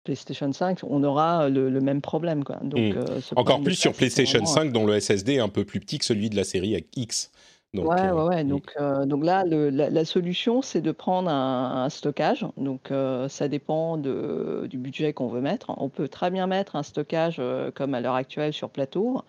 PlayStation 0.04 0.50
5, 0.50 0.80
on 0.84 1.04
aura 1.04 1.50
le, 1.50 1.80
même 1.82 2.00
problème. 2.00 2.42
Quoi. 2.42 2.56
Donc, 2.62 2.96
mmh. 2.96 3.04
Encore 3.36 3.60
plus 3.60 3.74
sur 3.74 3.92
PlayStation 3.92 4.46
5 4.46 4.72
dont 4.72 4.86
le 4.86 4.98
SSD 4.98 5.34
est 5.34 5.40
un 5.40 5.50
peu 5.50 5.64
plus 5.64 5.80
petit 5.80 5.98
que 5.98 6.06
celui 6.06 6.30
de 6.30 6.36
la 6.36 6.44
série 6.44 6.86
X. 6.96 7.30
Donc, 7.74 7.88
ouais, 7.88 8.10
ouais, 8.10 8.22
ouais. 8.22 8.44
Donc, 8.44 8.74
donc 9.06 9.24
là, 9.24 9.44
la, 9.44 10.04
solution, 10.04 10.60
c'est 10.60 10.82
de 10.82 10.92
prendre 10.92 11.30
un, 11.30 11.88
stockage. 11.88 12.46
Donc, 12.58 12.92
ça 13.28 13.48
dépend 13.48 13.96
de, 13.96 14.66
du 14.68 14.76
budget 14.76 15.14
qu'on 15.14 15.28
veut 15.28 15.40
mettre. 15.40 15.72
On 15.78 15.88
peut 15.88 16.08
très 16.08 16.30
bien 16.30 16.46
mettre 16.46 16.76
un 16.76 16.82
stockage 16.82 17.40
comme 17.74 17.94
à 17.94 18.00
l'heure 18.00 18.14
actuelle 18.14 18.52
sur 18.52 18.68
plateau. 18.68 19.22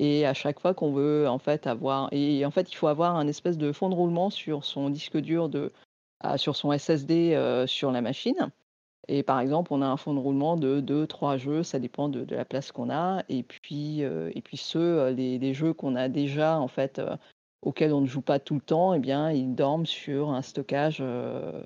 Et 0.00 0.26
à 0.26 0.34
chaque 0.34 0.58
fois 0.58 0.74
qu'on 0.74 0.92
veut 0.92 1.28
en 1.28 1.38
fait 1.38 1.68
avoir, 1.68 2.08
et 2.10 2.44
en 2.44 2.50
fait, 2.50 2.72
il 2.72 2.74
faut 2.74 2.88
avoir 2.88 3.14
un 3.14 3.28
espèce 3.28 3.58
de 3.58 3.70
fond 3.70 3.88
de 3.88 3.94
roulement 3.94 4.28
sur 4.28 4.64
son 4.64 4.90
disque 4.90 5.18
dur 5.18 5.48
de, 5.48 5.70
ah, 6.18 6.36
sur 6.36 6.56
son 6.56 6.76
SSD 6.76 7.64
sur 7.68 7.92
la 7.92 8.00
machine. 8.00 8.50
Et 9.06 9.22
par 9.22 9.38
exemple, 9.38 9.72
on 9.72 9.82
a 9.82 9.86
un 9.86 9.96
fond 9.96 10.14
de 10.14 10.18
roulement 10.18 10.56
de 10.56 10.80
2-3 10.80 11.38
jeux, 11.38 11.62
ça 11.62 11.78
dépend 11.78 12.08
de, 12.08 12.26
la 12.34 12.44
place 12.44 12.72
qu'on 12.72 12.90
a. 12.90 13.22
Et 13.28 13.44
puis, 13.44 14.00
et 14.00 14.42
puis 14.42 14.56
ceux, 14.56 15.10
les, 15.10 15.38
les 15.38 15.54
jeux 15.54 15.74
qu'on 15.74 15.94
a 15.94 16.08
déjà 16.08 16.58
en 16.58 16.66
fait 16.66 17.00
auxquels 17.64 17.92
on 17.92 18.02
ne 18.02 18.06
joue 18.06 18.20
pas 18.20 18.38
tout 18.38 18.54
le 18.54 18.60
temps, 18.60 18.94
eh 18.94 18.98
bien, 18.98 19.32
ils 19.32 19.54
dorment 19.54 19.86
sur 19.86 20.30
un 20.30 20.42
stockage, 20.42 20.98
euh, 21.00 21.64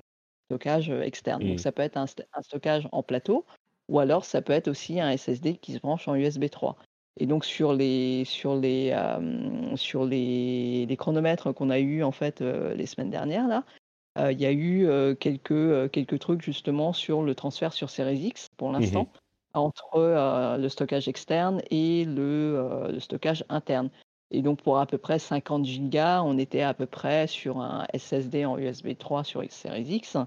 stockage 0.49 0.89
euh, 0.89 1.01
externe. 1.01 1.45
Donc, 1.45 1.59
ça 1.59 1.71
peut 1.71 1.81
être 1.81 1.97
un, 1.97 2.07
stockage 2.41 2.87
en 2.91 3.03
plateau, 3.03 3.45
ou 3.89 3.99
alors 3.99 4.23
ça 4.25 4.41
peut 4.41 4.53
être 4.53 4.69
aussi 4.69 4.99
un 4.99 5.15
SSD 5.15 5.57
qui 5.57 5.73
se 5.73 5.79
branche 5.79 6.07
en 6.07 6.15
USB 6.15 6.49
3. 6.49 6.77
Et 7.17 7.25
donc, 7.25 7.43
sur 7.43 7.73
les, 7.73 8.23
sur 8.23 8.55
les, 8.55 8.91
euh, 8.93 9.75
sur 9.75 10.05
les, 10.05 10.85
les 10.85 10.97
chronomètres 10.97 11.51
qu'on 11.51 11.69
a 11.69 11.79
eu 11.79 12.01
en 12.01 12.13
fait 12.13 12.39
les 12.41 12.85
semaines 12.85 13.11
dernières, 13.11 13.47
là, 13.47 13.63
il 14.31 14.39
y 14.39 14.45
a 14.45 14.51
eu 14.51 14.87
quelques, 15.17 15.91
quelques 15.91 16.19
trucs 16.19 16.41
justement 16.41 16.91
sur 16.91 17.23
le 17.23 17.35
transfert 17.35 17.71
sur 17.71 17.89
Series 17.89 18.17
X 18.17 18.49
pour 18.57 18.69
mmh 18.69 18.73
l'instant. 18.73 19.09
entre 19.53 20.57
le 20.59 20.67
stockage 20.67 21.07
externe 21.07 21.61
et 21.71 22.03
le, 22.03 22.87
le 22.89 22.99
stockage 22.99 23.45
interne. 23.47 23.89
Et 24.31 24.41
donc 24.41 24.61
pour 24.61 24.77
à 24.77 24.85
peu 24.85 24.97
près 24.97 25.19
50 25.19 25.65
gigas, 25.65 26.21
on 26.23 26.37
était 26.37 26.61
à 26.61 26.73
peu 26.73 26.85
près 26.85 27.27
sur 27.27 27.61
un 27.61 27.85
SSD 27.93 28.45
en 28.45 28.57
USB 28.57 28.97
3 28.97 29.23
sur 29.23 29.43
X 29.43 29.55
Series 29.55 29.95
X 29.95 30.17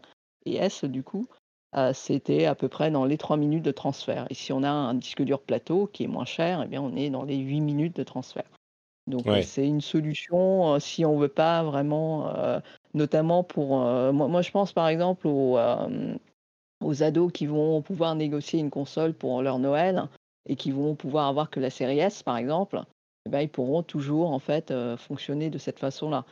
et 0.45 0.57
S 0.57 0.85
du 0.85 1.03
coup. 1.03 1.27
Euh, 1.75 1.93
c'était 1.95 2.45
à 2.45 2.55
peu 2.55 2.69
près 2.69 2.91
dans 2.91 3.05
les 3.05 3.17
3 3.17 3.37
minutes 3.37 3.63
de 3.63 3.71
transfert. 3.71 4.27
Et 4.29 4.35
si 4.35 4.53
on 4.53 4.63
a 4.63 4.71
un 4.71 4.95
disque 4.95 5.23
dur 5.23 5.41
plateau 5.41 5.87
qui 5.87 6.05
est 6.05 6.09
moins 6.09 6.25
cher, 6.25 6.63
eh 6.65 6.69
bien 6.69 6.83
on 6.83 6.95
est 6.97 7.11
dans 7.11 7.23
les 7.23 7.37
8 7.37 7.61
minutes 7.61 7.97
de 7.97 8.03
transfert. 8.03 8.51
Donc 9.07 9.27
c'est 9.43 9.67
une 9.67 9.81
solution 9.81 10.75
euh, 10.75 10.79
si 10.79 11.05
on 11.05 11.17
veut 11.17 11.29
pas 11.29 11.63
vraiment, 11.63 12.29
euh, 12.37 12.61
notamment 12.95 13.43
pour 13.43 13.79
moi, 13.79 14.13
moi, 14.13 14.43
je 14.43 14.51
pense 14.51 14.73
par 14.73 14.89
exemple 14.89 15.27
aux, 15.27 15.59
aux 16.83 17.03
ados 17.03 17.33
qui 17.33 17.47
vont 17.47 17.81
pouvoir 17.83 18.17
négocier 18.17 18.61
une 18.61 18.71
console 18.71 19.15
pour 19.15 19.43
leur 19.43 19.59
Noël 19.59 20.09
et 20.49 20.57
qui 20.57 20.73
vont 20.73 20.95
pouvoir 20.95 21.29
avoir 21.29 21.51
que 21.51 21.61
la 21.61 21.71
série 21.71 22.01
S 22.01 22.23
par 22.23 22.37
exemple. 22.37 22.83
Eh 23.27 23.31
ben, 23.31 23.41
ils 23.41 23.49
pourront 23.49 23.83
toujours 23.83 24.31
en 24.31 24.39
fait 24.39 24.71
euh, 24.71 24.97
fonctionner 24.97 25.51
de 25.51 25.59
cette 25.59 25.79
façon-là, 25.79 26.25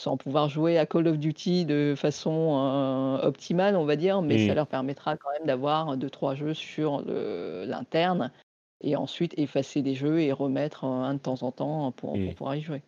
sans 0.00 0.16
pouvoir 0.16 0.48
jouer 0.48 0.78
à 0.78 0.86
Call 0.86 1.08
of 1.08 1.18
Duty 1.18 1.66
de 1.66 1.94
façon 1.96 2.58
euh, 2.58 3.26
optimale, 3.26 3.76
on 3.76 3.84
va 3.84 3.96
dire, 3.96 4.22
mais 4.22 4.46
ça 4.46 4.54
leur 4.54 4.66
permettra 4.66 5.16
quand 5.16 5.30
même 5.38 5.46
d'avoir 5.46 5.96
deux 5.96 6.10
trois 6.10 6.34
jeux 6.34 6.54
sur 6.54 7.02
l'interne 7.06 8.30
et 8.82 8.96
ensuite 8.96 9.38
effacer 9.38 9.82
des 9.82 9.94
jeux 9.94 10.20
et 10.22 10.32
remettre 10.32 10.84
un 10.84 11.14
de 11.14 11.18
temps 11.18 11.42
en 11.42 11.52
temps 11.52 11.92
pour, 11.92 12.16
pouvoir 12.36 12.56
y 12.56 12.62
jouer. 12.62 12.82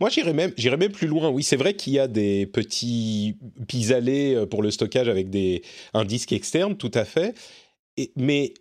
Moi, 0.00 0.10
j'irais 0.10 0.32
même, 0.32 0.52
j'irais 0.56 0.76
même 0.76 0.92
plus 0.92 1.06
loin. 1.06 1.28
Oui, 1.30 1.42
c'est 1.42 1.56
vrai 1.56 1.74
qu'il 1.74 1.92
y 1.92 1.98
a 1.98 2.08
des 2.08 2.46
petits 2.46 3.36
pis-aller 3.68 4.34
euh, 4.34 4.46
pour 4.46 4.62
le 4.62 4.70
stockage 4.70 5.08
avec 5.08 5.30
des, 5.30 5.62
un 5.94 6.04
disque 6.04 6.32
externe, 6.32 6.76
tout 6.76 6.90
à 6.94 7.04
fait. 7.04 7.34
Et, 7.96 8.12
mais 8.16 8.54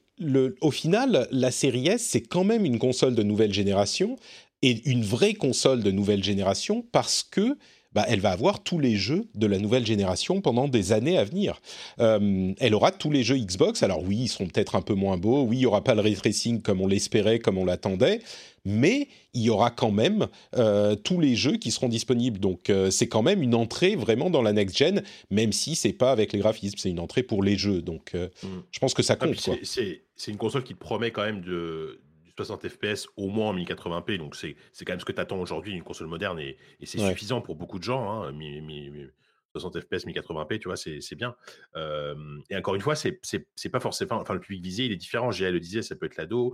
au 0.61 0.71
final, 0.71 1.27
la 1.31 1.51
série 1.51 1.87
S, 1.87 2.05
c'est 2.05 2.21
quand 2.21 2.43
même 2.43 2.65
une 2.65 2.79
console 2.79 3.15
de 3.15 3.23
nouvelle 3.23 3.53
génération 3.53 4.17
et 4.61 4.81
une 4.89 5.03
vraie 5.03 5.33
console 5.33 5.83
de 5.83 5.91
nouvelle 5.91 6.23
génération 6.23 6.85
parce 6.91 7.23
que 7.23 7.57
bah, 7.93 8.05
elle 8.07 8.19
va 8.19 8.29
avoir 8.29 8.61
tous 8.61 8.77
les 8.77 8.95
jeux 8.95 9.25
de 9.33 9.47
la 9.47 9.57
nouvelle 9.57 9.85
génération 9.85 10.41
pendant 10.41 10.67
des 10.67 10.91
années 10.91 11.17
à 11.17 11.23
venir. 11.23 11.59
Euh, 11.99 12.53
elle 12.59 12.75
aura 12.75 12.91
tous 12.91 13.09
les 13.09 13.23
jeux 13.23 13.37
Xbox. 13.37 13.81
Alors 13.81 14.03
oui, 14.03 14.17
ils 14.21 14.27
seront 14.27 14.45
peut-être 14.45 14.75
un 14.75 14.81
peu 14.81 14.93
moins 14.93 15.17
beaux. 15.17 15.41
Oui, 15.41 15.57
il 15.57 15.61
y 15.61 15.65
aura 15.65 15.83
pas 15.83 15.95
le 15.95 16.01
ray 16.01 16.13
tracing 16.13 16.61
comme 16.61 16.81
on 16.81 16.87
l'espérait, 16.87 17.39
comme 17.39 17.57
on 17.57 17.65
l'attendait 17.65 18.21
mais 18.65 19.07
il 19.33 19.43
y 19.43 19.49
aura 19.49 19.71
quand 19.71 19.89
même 19.89 20.27
euh, 20.55 20.93
tous 20.95 21.19
les 21.19 21.33
jeux 21.33 21.55
qui 21.55 21.71
seront 21.71 21.87
disponibles. 21.87 22.39
Donc 22.39 22.69
euh, 22.69 22.91
c'est 22.91 23.07
quand 23.07 23.23
même 23.23 23.41
une 23.41 23.55
entrée 23.55 23.95
vraiment 23.95 24.29
dans 24.29 24.41
la 24.41 24.51
next 24.51 24.77
gen, 24.77 25.01
même 25.31 25.53
si 25.53 25.75
c'est 25.75 25.93
pas 25.93 26.11
avec 26.11 26.33
les 26.33 26.39
graphismes, 26.39 26.77
c'est 26.77 26.89
une 26.89 26.99
entrée 26.99 27.23
pour 27.23 27.41
les 27.41 27.57
jeux. 27.57 27.81
Donc 27.81 28.13
mm. 28.13 28.47
je 28.69 28.79
pense 28.79 28.93
que 28.93 29.01
ça 29.01 29.15
compte. 29.15 29.49
c'est 29.63 30.01
une 30.27 30.37
console 30.37 30.63
qui 30.63 30.73
te 30.73 30.79
promet 30.79 31.11
quand 31.11 31.23
même 31.23 31.41
de, 31.41 32.01
du 32.23 32.31
60 32.35 32.67
FPS 32.67 33.07
au 33.17 33.29
moins 33.29 33.49
en 33.49 33.55
1080p. 33.55 34.17
Donc 34.17 34.35
c'est 34.35 34.55
quand 34.85 34.93
même 34.93 34.99
ce 34.99 35.05
que 35.05 35.11
tu 35.11 35.21
attends 35.21 35.39
aujourd'hui 35.39 35.73
d'une 35.73 35.83
console 35.83 36.07
moderne 36.07 36.39
et, 36.39 36.57
c'est 36.83 36.99
suffisant 36.99 37.41
pour 37.41 37.55
beaucoup 37.55 37.79
de 37.79 37.83
gens. 37.83 38.23
Hein, 38.23 38.33
60 39.53 39.81
FPS, 39.81 40.05
1080p, 40.05 40.59
tu 40.59 40.67
vois, 40.67 40.77
c'est 40.77 41.15
bien. 41.15 41.35
et 41.75 42.55
encore 42.55 42.75
une 42.75 42.81
fois, 42.81 42.95
c'est 42.95 43.19
pas 43.71 43.79
forcément. 43.79 44.17
Enfin, 44.17 44.33
le 44.33 44.39
public 44.39 44.63
visé, 44.63 44.85
il 44.85 44.91
est 44.91 44.97
différent. 44.97 45.31
GL 45.31 45.51
le 45.51 45.59
disait, 45.59 45.81
ça 45.81 45.95
peut 45.95 46.05
être 46.05 46.17
l'ado. 46.17 46.53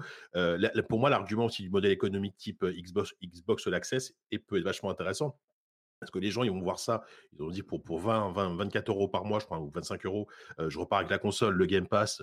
pour 0.89 0.99
moi, 0.99 1.09
l'argument 1.09 1.45
aussi 1.45 1.63
du 1.63 1.69
modèle 1.69 1.91
économique 1.91 2.37
type 2.37 2.63
Xbox, 2.63 3.13
Xbox 3.23 3.67
All 3.67 3.73
Access 3.73 4.13
et 4.31 4.39
peut 4.39 4.57
être 4.57 4.63
vachement 4.63 4.89
intéressant. 4.89 5.37
Parce 5.99 6.11
que 6.11 6.19
les 6.19 6.29
gens, 6.29 6.43
ils 6.43 6.51
vont 6.51 6.61
voir 6.61 6.79
ça. 6.79 7.03
Ils 7.33 7.39
vont 7.39 7.49
dire 7.49 7.65
pour, 7.65 7.81
pour 7.81 7.99
20, 7.99 8.31
20, 8.33 8.55
24 8.57 8.89
euros 8.89 9.07
par 9.07 9.25
mois, 9.25 9.39
je 9.39 9.45
crois, 9.45 9.59
ou 9.59 9.71
25 9.71 10.05
euros, 10.05 10.27
je 10.59 10.77
repars 10.77 10.99
avec 10.99 11.11
la 11.11 11.17
console, 11.17 11.55
le 11.55 11.65
Game 11.65 11.87
Pass, 11.87 12.21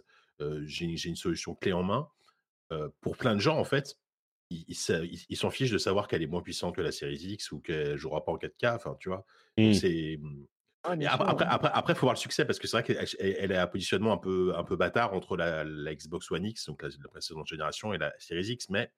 j'ai 0.64 1.08
une 1.08 1.16
solution 1.16 1.54
clé 1.54 1.72
en 1.72 1.82
main. 1.82 2.08
pour 3.00 3.16
plein 3.16 3.34
de 3.34 3.40
gens, 3.40 3.58
en 3.58 3.64
fait, 3.64 3.98
ils 4.50 5.36
s'en 5.36 5.50
fichent 5.50 5.70
de 5.70 5.78
savoir 5.78 6.08
qu'elle 6.08 6.22
est 6.22 6.26
moins 6.26 6.42
puissante 6.42 6.76
que 6.76 6.80
la 6.80 6.92
série 6.92 7.16
X 7.16 7.52
ou 7.52 7.60
qu'elle 7.60 7.96
jouera 7.96 8.24
pas 8.24 8.32
en 8.32 8.36
4K. 8.36 8.74
Enfin, 8.74 8.96
tu 8.98 9.08
vois, 9.08 9.24
mmh. 9.56 9.72
c'est 9.74 10.18
mmh, 10.20 10.44
après, 10.84 11.46
après, 11.46 11.70
après, 11.72 11.94
faut 11.94 12.06
voir 12.06 12.14
le 12.14 12.18
succès 12.18 12.44
parce 12.44 12.58
que 12.58 12.66
c'est 12.66 12.76
vrai 12.76 12.82
qu'elle 12.82 13.06
elle 13.20 13.52
a 13.52 13.62
un 13.62 13.66
positionnement 13.66 14.12
un 14.12 14.18
peu, 14.18 14.52
un 14.56 14.64
peu 14.64 14.76
bâtard 14.76 15.14
entre 15.14 15.36
la, 15.36 15.64
Xbox 15.94 16.30
One 16.30 16.44
X, 16.44 16.66
donc 16.66 16.82
la, 16.82 16.88
précédente 17.08 17.46
génération, 17.46 17.94
et 17.94 17.98
la 17.98 18.12
Series 18.18 18.52
X. 18.52 18.68
Mais 18.68 18.90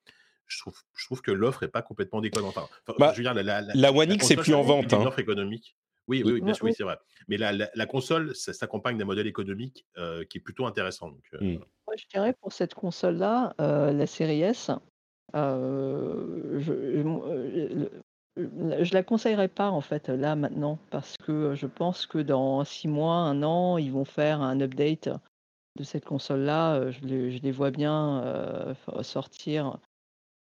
je 0.47 0.59
trouve, 0.61 0.79
je 0.97 1.05
trouve 1.07 1.21
que 1.21 1.31
l'offre 1.31 1.63
est 1.63 1.69
pas 1.69 1.83
complètement 1.83 2.21
déconnante. 2.21 2.57
Bah, 2.99 3.13
je 3.13 3.19
veux 3.19 3.23
dire, 3.23 3.35
la, 3.35 3.61
la, 3.61 3.93
One 3.93 4.13
X 4.13 4.27
c'est 4.27 4.37
plus 4.37 4.55
en 4.55 4.63
vente. 4.63 4.93
Une 4.93 5.03
hein. 5.03 5.07
offre 5.07 5.19
économique. 5.19 5.77
Oui, 6.07 6.23
oui, 6.25 6.41
bien 6.41 6.55
sûr, 6.55 6.67
oui, 6.67 6.75
c'est 6.77 6.85
vrai. 6.85 6.99
Mais 7.29 7.37
la, 7.37 7.87
console, 7.87 8.35
ça 8.35 8.53
s'accompagne 8.53 8.99
d'un 8.99 9.05
modèle 9.05 9.27
économique 9.27 9.87
qui 10.29 10.39
est 10.39 10.43
plutôt 10.43 10.67
intéressant. 10.67 11.09
Donc, 11.09 11.25
mmh. 11.41 11.57
Moi, 11.87 11.97
je 11.97 12.05
dirais 12.13 12.35
pour 12.41 12.53
cette 12.53 12.75
console-là, 12.75 13.55
la 13.59 14.07
série 14.07 14.43
S, 14.43 14.71
je, 15.35 16.59
je, 16.59 17.89
je 18.37 18.95
la 18.95 19.03
conseillerais 19.03 19.49
pas 19.49 19.71
en 19.71 19.81
fait 19.81 20.09
là 20.09 20.35
maintenant 20.35 20.79
parce 20.91 21.17
que 21.17 21.55
je 21.55 21.67
pense 21.67 22.07
que 22.07 22.19
dans 22.19 22.65
six 22.65 22.89
mois, 22.89 23.17
un 23.17 23.43
an, 23.43 23.79
ils 23.79 23.93
vont 23.93 24.05
faire 24.05 24.41
un 24.41 24.61
update 24.61 25.09
de 25.77 25.85
cette 25.85 26.05
console-là. 26.05 26.91
Je 26.91 27.01
les, 27.07 27.53
vois 27.53 27.71
bien 27.71 28.75
sortir 29.03 29.79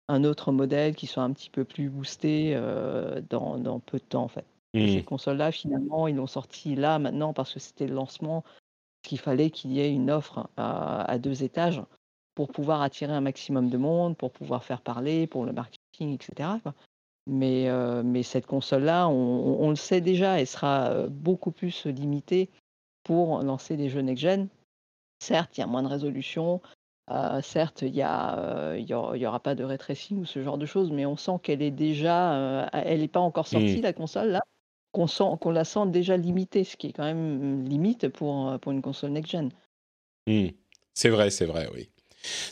un 0.07 0.23
autre 0.23 0.51
modèle 0.51 0.95
qui 0.95 1.07
soit 1.07 1.23
un 1.23 1.33
petit 1.33 1.49
peu 1.49 1.65
plus 1.65 1.89
boosté 1.89 2.55
dans, 3.29 3.79
peu 3.79 3.97
de 3.97 4.03
temps 4.03 4.23
en 4.23 4.29
fait. 4.29 4.45
Ces 4.73 4.99
mmh. 4.99 5.03
consoles-là, 5.03 5.52
finalement, 5.52 6.07
ils 6.07 6.15
l'ont 6.15 6.27
sorti 6.27 6.76
là 6.76 6.98
maintenant 6.98 7.34
parce 7.34 7.53
que 7.53 7.60
c'était 7.60 7.88
le 7.88 7.93
lancement. 7.93 8.43
qu'il 9.03 9.19
fallait 9.19 9.49
qu'il 9.49 9.72
y 9.72 9.81
ait 9.81 9.91
une 9.91 10.10
offre 10.10 10.49
à, 10.57 11.18
deux 11.18 11.43
étages 11.43 11.81
pour 12.35 12.49
pouvoir 12.49 12.81
attirer 12.81 13.11
un 13.11 13.22
maximum 13.22 13.69
de 13.69 13.77
monde, 13.77 14.15
pour 14.15 14.31
pouvoir 14.31 14.64
faire 14.64 14.81
parler, 14.81 15.27
pour 15.27 15.45
le 15.45 15.52
marketing, 15.52 16.14
etc. 16.14 16.49
Mais, 17.27 17.68
mais 18.03 18.23
cette 18.23 18.45
console-là, 18.45 19.10
on, 19.10 19.69
le 19.69 19.76
sait 19.76 20.02
déjà, 20.02 20.39
elle 20.39 20.48
sera 20.48 21.07
beaucoup 21.10 21.52
plus 21.52 21.85
limitée 21.88 22.49
pour 23.03 23.41
lancer 23.41 23.76
des 23.76 23.89
jeux 23.89 24.02
next-gen. 24.02 24.48
Certes, 25.19 25.57
il 25.57 25.61
y 25.61 25.64
a 25.64 25.68
moins 25.68 25.84
de 25.84 25.88
résolution. 25.88 26.61
certes, 27.41 27.81
il 27.81 27.91
n'y 27.91 27.98
y, 27.98 28.93
aura 29.26 29.39
pas 29.39 29.56
de 29.56 29.64
ray 29.64 29.80
ou 30.11 30.26
ce 30.26 30.41
genre 30.41 30.57
de 30.57 30.65
choses, 30.65 30.91
mais 30.91 31.06
on 31.06 31.18
sent 31.18 31.39
qu'elle 31.43 31.61
est 31.61 31.72
déjà, 31.72 32.69
elle 32.72 33.02
n'est 33.02 33.07
pas 33.07 33.19
encore 33.19 33.48
sortie 33.48 33.80
mmh. 33.80 33.84
la 33.84 33.93
console 33.93 34.30
là, 34.30 34.41
qu'on 34.91 35.51
la 35.51 35.63
sent 35.63 35.88
déjà 35.88 36.18
limitée, 36.18 36.63
ce 36.63 36.77
qui 36.77 36.88
est 36.88 36.93
quand 36.93 37.05
même 37.05 37.65
limite 37.65 38.09
pour, 38.09 38.59
pour 38.59 38.72
une 38.72 38.81
console 38.81 39.11
next-gen. 39.11 39.49
Mmh. 40.27 40.47
C'est 40.93 41.09
vrai, 41.09 41.30
c'est 41.30 41.45
vrai, 41.45 41.69
oui. 41.73 41.89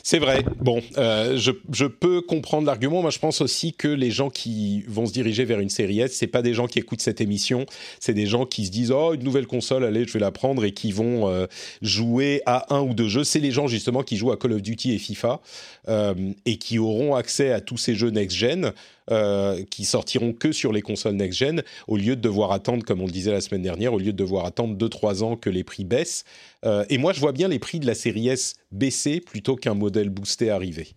C'est 0.02 0.18
vrai. 0.18 0.42
Bon, 0.58 0.82
euh, 0.98 1.36
je, 1.36 1.84
peux 1.86 2.20
comprendre 2.20 2.66
l'argument. 2.66 3.02
Moi, 3.02 3.10
je 3.10 3.18
pense 3.18 3.40
aussi 3.40 3.72
que 3.72 3.88
les 3.88 4.10
gens 4.10 4.30
qui 4.30 4.82
vont 4.88 5.06
se 5.06 5.12
diriger 5.12 5.44
vers 5.44 5.60
une 5.60 5.68
série 5.68 6.00
S, 6.00 6.12
c'est 6.14 6.26
pas 6.26 6.42
des 6.42 6.54
gens 6.54 6.66
qui 6.66 6.78
écoutent 6.78 7.00
cette 7.00 7.20
émission. 7.20 7.66
C'est 8.00 8.14
des 8.14 8.26
gens 8.26 8.46
qui 8.46 8.66
se 8.66 8.70
disent 8.70 8.90
oh 8.90 9.14
une 9.14 9.22
nouvelle 9.22 9.46
console, 9.46 9.84
allez, 9.84 10.06
je 10.06 10.12
vais 10.12 10.18
la 10.18 10.32
prendre 10.32 10.64
et 10.64 10.72
qui 10.72 10.92
vont 10.92 11.28
euh, 11.28 11.46
jouer 11.82 12.42
à 12.46 12.74
un 12.74 12.80
ou 12.80 12.94
deux 12.94 13.08
jeux. 13.08 13.24
C'est 13.24 13.38
les 13.38 13.52
gens 13.52 13.68
justement 13.68 14.02
qui 14.02 14.16
jouent 14.16 14.32
à 14.32 14.36
Call 14.36 14.52
of 14.52 14.62
Duty 14.62 14.92
et 14.92 14.98
FIFA 14.98 15.40
euh, 15.88 16.14
et 16.46 16.56
qui 16.56 16.78
auront 16.78 17.14
accès 17.14 17.52
à 17.52 17.60
tous 17.60 17.76
ces 17.76 17.94
jeux 17.94 18.10
next 18.10 18.36
gen. 18.36 18.72
Euh, 19.10 19.64
qui 19.64 19.84
sortiront 19.84 20.32
que 20.32 20.52
sur 20.52 20.72
les 20.72 20.82
consoles 20.82 21.14
next-gen, 21.14 21.64
au 21.88 21.96
lieu 21.96 22.14
de 22.14 22.20
devoir 22.20 22.52
attendre, 22.52 22.84
comme 22.84 23.00
on 23.00 23.06
le 23.06 23.10
disait 23.10 23.32
la 23.32 23.40
semaine 23.40 23.62
dernière, 23.62 23.92
au 23.92 23.98
lieu 23.98 24.12
de 24.12 24.16
devoir 24.16 24.44
attendre 24.44 24.76
2-3 24.76 25.24
ans 25.24 25.36
que 25.36 25.50
les 25.50 25.64
prix 25.64 25.84
baissent. 25.84 26.24
Euh, 26.64 26.84
et 26.88 26.96
moi, 26.96 27.12
je 27.12 27.18
vois 27.18 27.32
bien 27.32 27.48
les 27.48 27.58
prix 27.58 27.80
de 27.80 27.86
la 27.86 27.94
série 27.94 28.28
S 28.28 28.54
baisser 28.70 29.20
plutôt 29.20 29.56
qu'un 29.56 29.74
modèle 29.74 30.10
boosté 30.10 30.50
arriver. 30.50 30.90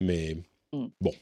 Mais 0.00 0.38
mm. 0.72 0.86
bon. 1.02 1.12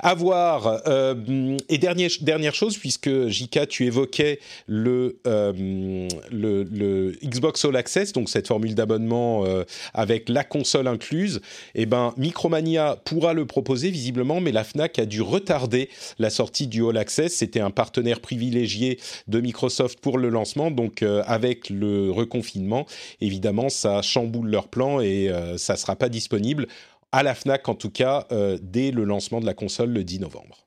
À 0.00 0.14
voir. 0.14 0.82
Euh, 0.86 1.56
et 1.70 1.78
dernière, 1.78 2.54
chose, 2.54 2.76
puisque 2.76 3.28
Jika, 3.28 3.66
tu 3.66 3.86
évoquais 3.86 4.38
le, 4.66 5.18
euh, 5.26 6.08
le, 6.30 7.12
Xbox 7.24 7.64
All 7.64 7.76
Access, 7.76 8.12
donc 8.12 8.28
cette 8.28 8.48
formule 8.48 8.74
d'abonnement 8.74 9.46
euh, 9.46 9.64
avec 9.94 10.28
la 10.28 10.44
console 10.44 10.88
incluse, 10.88 11.40
eh 11.74 11.86
ben, 11.86 12.12
Micromania 12.18 12.98
pourra 13.04 13.32
le 13.32 13.46
proposer 13.46 13.90
visiblement, 13.90 14.42
mais 14.42 14.52
la 14.52 14.62
FNAC 14.62 14.98
a 14.98 15.06
dû 15.06 15.22
retarder 15.22 15.88
la 16.18 16.28
sortie 16.28 16.66
du 16.66 16.86
All 16.86 16.98
Access. 16.98 17.32
C'était 17.32 17.60
un 17.60 17.70
partenaire 17.70 18.20
privilégié 18.20 18.98
de 19.26 19.40
Microsoft 19.40 20.00
pour 20.00 20.18
le 20.18 20.28
lancement, 20.28 20.70
donc 20.70 21.02
avec 21.02 21.70
le 21.70 22.10
reconfinement, 22.10 22.86
évidemment, 23.22 23.70
ça 23.70 24.02
chamboule 24.02 24.50
leur 24.50 24.68
plan 24.68 25.00
et 25.00 25.30
ça 25.56 25.74
ne 25.74 25.78
sera 25.78 25.96
pas 25.96 26.08
disponible 26.08 26.66
à 27.12 27.22
la 27.22 27.34
FNAC 27.34 27.68
en 27.68 27.74
tout 27.74 27.90
cas, 27.90 28.26
euh, 28.32 28.58
dès 28.60 28.90
le 28.90 29.04
lancement 29.04 29.40
de 29.40 29.46
la 29.46 29.54
console 29.54 29.90
le 29.90 30.04
10 30.04 30.20
novembre. 30.20 30.66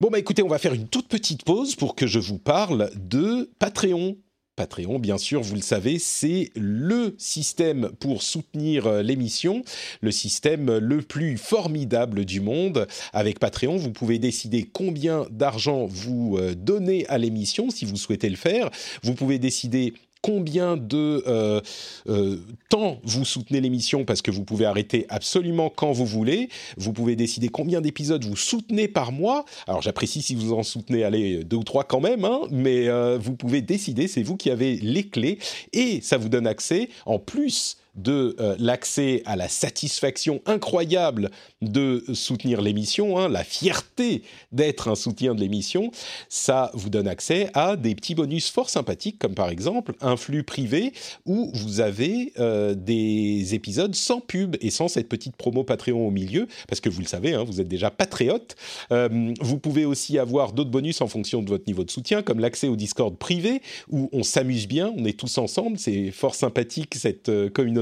Bon, 0.00 0.08
bah 0.10 0.18
écoutez, 0.18 0.42
on 0.42 0.48
va 0.48 0.58
faire 0.58 0.72
une 0.72 0.88
toute 0.88 1.08
petite 1.08 1.44
pause 1.44 1.74
pour 1.76 1.94
que 1.94 2.06
je 2.06 2.18
vous 2.18 2.38
parle 2.38 2.90
de 2.96 3.50
Patreon. 3.58 4.16
Patreon, 4.56 4.98
bien 4.98 5.18
sûr, 5.18 5.42
vous 5.42 5.54
le 5.54 5.62
savez, 5.62 5.98
c'est 5.98 6.50
le 6.54 7.14
système 7.18 7.90
pour 7.98 8.22
soutenir 8.22 8.86
euh, 8.86 9.02
l'émission, 9.02 9.62
le 10.00 10.10
système 10.10 10.76
le 10.76 11.02
plus 11.02 11.38
formidable 11.38 12.24
du 12.24 12.40
monde. 12.40 12.86
Avec 13.12 13.38
Patreon, 13.38 13.76
vous 13.76 13.90
pouvez 13.90 14.18
décider 14.18 14.64
combien 14.64 15.26
d'argent 15.30 15.86
vous 15.86 16.36
euh, 16.38 16.54
donnez 16.54 17.06
à 17.08 17.16
l'émission 17.16 17.70
si 17.70 17.84
vous 17.84 17.96
souhaitez 17.96 18.28
le 18.28 18.36
faire. 18.36 18.70
Vous 19.02 19.14
pouvez 19.14 19.38
décider 19.38 19.94
combien 20.22 20.76
de 20.76 21.22
euh, 21.26 21.60
euh, 22.08 22.38
temps 22.68 23.00
vous 23.04 23.24
soutenez 23.24 23.60
l'émission 23.60 24.04
parce 24.04 24.22
que 24.22 24.30
vous 24.30 24.44
pouvez 24.44 24.66
arrêter 24.66 25.06
absolument 25.08 25.70
quand 25.70 25.92
vous 25.92 26.06
voulez. 26.06 26.48
Vous 26.76 26.92
pouvez 26.92 27.16
décider 27.16 27.48
combien 27.48 27.80
d'épisodes 27.80 28.24
vous 28.24 28.36
soutenez 28.36 28.88
par 28.88 29.12
mois. 29.12 29.44
Alors 29.66 29.82
j'apprécie 29.82 30.22
si 30.22 30.34
vous 30.34 30.52
en 30.52 30.62
soutenez, 30.62 31.04
allez, 31.04 31.44
deux 31.44 31.56
ou 31.56 31.64
trois 31.64 31.84
quand 31.84 32.00
même, 32.00 32.24
hein, 32.24 32.40
mais 32.50 32.88
euh, 32.88 33.18
vous 33.18 33.34
pouvez 33.34 33.62
décider, 33.62 34.08
c'est 34.08 34.22
vous 34.22 34.36
qui 34.36 34.50
avez 34.50 34.76
les 34.76 35.08
clés 35.08 35.38
et 35.72 36.00
ça 36.02 36.16
vous 36.16 36.28
donne 36.28 36.46
accès 36.46 36.88
en 37.06 37.18
plus 37.18 37.76
de 37.94 38.36
euh, 38.40 38.56
l'accès 38.58 39.22
à 39.26 39.36
la 39.36 39.48
satisfaction 39.48 40.40
incroyable 40.46 41.30
de 41.60 42.04
soutenir 42.14 42.62
l'émission, 42.62 43.18
hein, 43.18 43.28
la 43.28 43.44
fierté 43.44 44.22
d'être 44.52 44.88
un 44.88 44.94
soutien 44.94 45.34
de 45.34 45.40
l'émission, 45.40 45.90
ça 46.28 46.70
vous 46.74 46.88
donne 46.88 47.08
accès 47.08 47.50
à 47.54 47.76
des 47.76 47.94
petits 47.94 48.14
bonus 48.14 48.50
fort 48.50 48.70
sympathiques, 48.70 49.18
comme 49.18 49.34
par 49.34 49.50
exemple 49.50 49.94
un 50.00 50.16
flux 50.16 50.44
privé 50.44 50.92
où 51.26 51.50
vous 51.54 51.80
avez 51.80 52.32
euh, 52.38 52.74
des 52.74 53.54
épisodes 53.54 53.94
sans 53.94 54.20
pub 54.20 54.56
et 54.60 54.70
sans 54.70 54.88
cette 54.88 55.08
petite 55.08 55.36
promo 55.36 55.64
Patreon 55.64 56.06
au 56.06 56.10
milieu, 56.10 56.46
parce 56.68 56.80
que 56.80 56.88
vous 56.88 57.00
le 57.00 57.06
savez, 57.06 57.34
hein, 57.34 57.44
vous 57.44 57.60
êtes 57.60 57.68
déjà 57.68 57.90
patriote. 57.90 58.56
Euh, 58.92 59.34
vous 59.40 59.58
pouvez 59.58 59.84
aussi 59.84 60.18
avoir 60.18 60.52
d'autres 60.52 60.70
bonus 60.70 61.00
en 61.00 61.08
fonction 61.08 61.42
de 61.42 61.48
votre 61.48 61.64
niveau 61.66 61.84
de 61.84 61.90
soutien, 61.90 62.22
comme 62.22 62.40
l'accès 62.40 62.68
au 62.68 62.76
Discord 62.76 63.16
privé, 63.16 63.62
où 63.88 64.08
on 64.12 64.22
s'amuse 64.22 64.68
bien, 64.68 64.92
on 64.96 65.04
est 65.04 65.18
tous 65.18 65.38
ensemble, 65.38 65.78
c'est 65.78 66.10
fort 66.10 66.34
sympathique 66.34 66.94
cette 66.94 67.30
communauté 67.52 67.79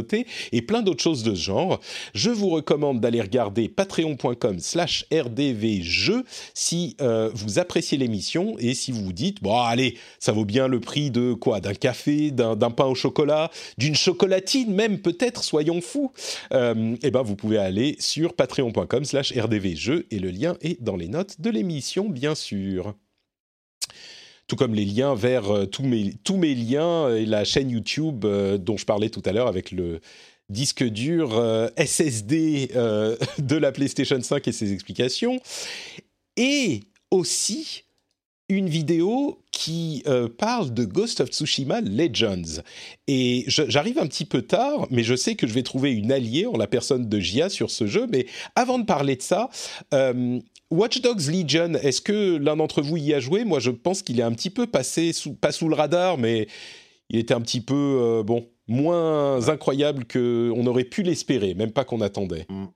et 0.52 0.62
plein 0.62 0.82
d'autres 0.82 1.02
choses 1.02 1.22
de 1.22 1.34
ce 1.34 1.40
genre. 1.40 1.80
Je 2.14 2.30
vous 2.30 2.48
recommande 2.48 3.00
d'aller 3.00 3.20
regarder 3.20 3.68
patreon.com 3.68 4.58
slash 4.60 5.06
rdvjeux 5.12 6.24
si 6.54 6.96
euh, 7.00 7.30
vous 7.34 7.58
appréciez 7.58 7.98
l'émission 7.98 8.56
et 8.58 8.74
si 8.74 8.92
vous 8.92 9.04
vous 9.04 9.12
dites, 9.12 9.42
bon 9.42 9.58
allez, 9.58 9.96
ça 10.18 10.32
vaut 10.32 10.44
bien 10.44 10.68
le 10.68 10.80
prix 10.80 11.10
de 11.10 11.32
quoi? 11.32 11.60
D'un 11.60 11.74
café, 11.74 12.30
d'un 12.30 12.70
pain 12.70 12.86
au 12.86 12.94
chocolat, 12.94 13.50
d'une 13.76 13.94
chocolatine 13.94 14.72
même 14.72 14.98
peut-être, 14.98 15.44
soyons 15.44 15.80
fous. 15.80 16.12
Euh, 16.52 16.94
et 16.94 17.08
eh 17.08 17.10
ben 17.10 17.22
vous 17.22 17.36
pouvez 17.36 17.58
aller 17.58 17.96
sur 17.98 18.34
patreon.com 18.34 19.04
slash 19.04 19.32
rdvjeux 19.36 20.06
et 20.10 20.18
le 20.18 20.30
lien 20.30 20.56
est 20.60 20.82
dans 20.82 20.96
les 20.96 21.08
notes 21.08 21.40
de 21.40 21.50
l'émission 21.50 22.08
bien 22.08 22.34
sûr 22.34 22.94
tout 24.48 24.56
comme 24.56 24.74
les 24.74 24.86
liens 24.86 25.14
vers 25.14 25.50
euh, 25.50 25.66
tous, 25.66 25.82
mes, 25.82 26.14
tous 26.24 26.36
mes 26.36 26.54
liens 26.54 27.14
et 27.14 27.26
la 27.26 27.44
chaîne 27.44 27.70
YouTube 27.70 28.24
euh, 28.24 28.58
dont 28.58 28.76
je 28.76 28.86
parlais 28.86 29.10
tout 29.10 29.22
à 29.26 29.32
l'heure 29.32 29.46
avec 29.46 29.70
le 29.70 30.00
disque 30.48 30.82
dur 30.82 31.36
euh, 31.38 31.68
SSD 31.78 32.68
de 33.38 33.56
la 33.56 33.70
PlayStation 33.70 34.20
5 34.20 34.48
et 34.48 34.52
ses 34.52 34.72
explications. 34.72 35.38
Et 36.36 36.80
aussi 37.10 37.84
une 38.48 38.68
vidéo 38.68 39.38
qui 39.52 40.04
parle 40.38 40.72
de 40.72 40.84
Ghost 40.84 41.20
of 41.20 41.30
Tsushima 41.30 41.80
Legends. 41.80 42.62
Et 43.06 43.44
j'arrive 43.46 43.98
un 43.98 44.06
petit 44.06 44.24
peu 44.24 44.42
tard, 44.42 44.86
mais 44.90 45.02
je 45.02 45.14
sais 45.16 45.34
que 45.34 45.46
je 45.46 45.52
vais 45.52 45.62
trouver 45.62 45.90
une 45.92 46.12
alliée 46.12 46.46
en 46.46 46.56
la 46.56 46.66
personne 46.66 47.08
de 47.08 47.20
Gia 47.20 47.48
sur 47.48 47.70
ce 47.70 47.86
jeu. 47.86 48.06
Mais 48.10 48.26
avant 48.54 48.78
de 48.78 48.84
parler 48.84 49.16
de 49.16 49.22
ça, 49.22 49.50
Watch 50.70 51.00
Dogs 51.00 51.28
Legion, 51.28 51.74
est-ce 51.74 52.02
que 52.02 52.36
l'un 52.36 52.56
d'entre 52.56 52.82
vous 52.82 52.98
y 52.98 53.14
a 53.14 53.20
joué? 53.20 53.44
Moi, 53.44 53.58
je 53.58 53.70
pense 53.70 54.02
qu'il 54.02 54.20
est 54.20 54.24
un 54.24 54.32
petit 54.32 54.50
peu 54.50 54.66
passé, 54.66 55.12
pas 55.40 55.52
sous 55.52 55.68
le 55.68 55.74
radar, 55.74 56.18
mais 56.18 56.46
il 57.08 57.18
était 57.18 57.34
un 57.34 57.40
petit 57.40 57.62
peu, 57.62 57.74
euh, 57.74 58.22
bon, 58.22 58.46
moins 58.66 59.48
incroyable 59.48 60.04
qu'on 60.04 60.66
aurait 60.66 60.84
pu 60.84 61.02
l'espérer, 61.02 61.54
même 61.54 61.70
pas 61.70 61.84
qu'on 61.84 62.02
attendait. 62.02 62.46
Mm. 62.50 62.66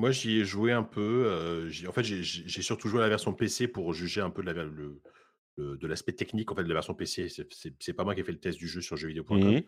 Moi, 0.00 0.12
j'y 0.12 0.40
ai 0.40 0.46
joué 0.46 0.72
un 0.72 0.82
peu. 0.82 1.24
Euh, 1.26 1.70
en 1.86 1.92
fait, 1.92 2.02
j'ai 2.02 2.62
surtout 2.62 2.88
joué 2.88 3.00
à 3.00 3.02
la 3.02 3.10
version 3.10 3.34
PC 3.34 3.68
pour 3.68 3.92
juger 3.92 4.22
un 4.22 4.30
peu 4.30 4.42
de 4.42 4.50
le, 4.50 5.76
de 5.76 5.86
l'aspect 5.86 6.14
technique 6.14 6.50
en 6.50 6.54
fait 6.54 6.62
de 6.62 6.68
la 6.68 6.74
version 6.74 6.94
PC. 6.94 7.28
C'est 7.28 7.92
pas 7.92 8.02
moi 8.02 8.14
qui 8.14 8.22
ai 8.22 8.24
fait 8.24 8.32
le 8.32 8.40
test 8.40 8.56
du 8.56 8.66
jeu 8.66 8.80
sur 8.80 8.96
jeuxvideo.com. 8.96 9.56
Mmh. 9.56 9.60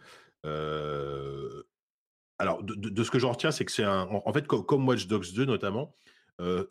Euh, 0.46 1.62
alors, 2.38 2.62
de, 2.62 3.04
ce 3.04 3.10
que 3.10 3.18
j'en 3.18 3.32
retiens, 3.32 3.50
c'est 3.50 3.66
que 3.66 3.72
c'est 3.72 3.84
un. 3.84 4.08
En, 4.08 4.32
fait, 4.32 4.46
comme 4.46 4.88
Watch 4.88 5.06
Dogs 5.06 5.34
2 5.34 5.44
notamment, 5.44 5.94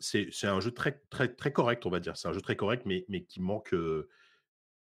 c'est 0.00 0.26
un 0.42 0.58
jeu 0.58 0.72
très, 0.72 1.00
très, 1.08 1.28
très 1.32 1.52
correct, 1.52 1.86
on 1.86 1.90
va 1.90 2.00
dire. 2.00 2.16
C'est 2.16 2.26
un 2.26 2.32
jeu 2.32 2.40
très 2.40 2.56
correct, 2.56 2.82
mais, 2.84 3.04
mais 3.08 3.22
qui 3.22 3.40
manque, 3.40 3.76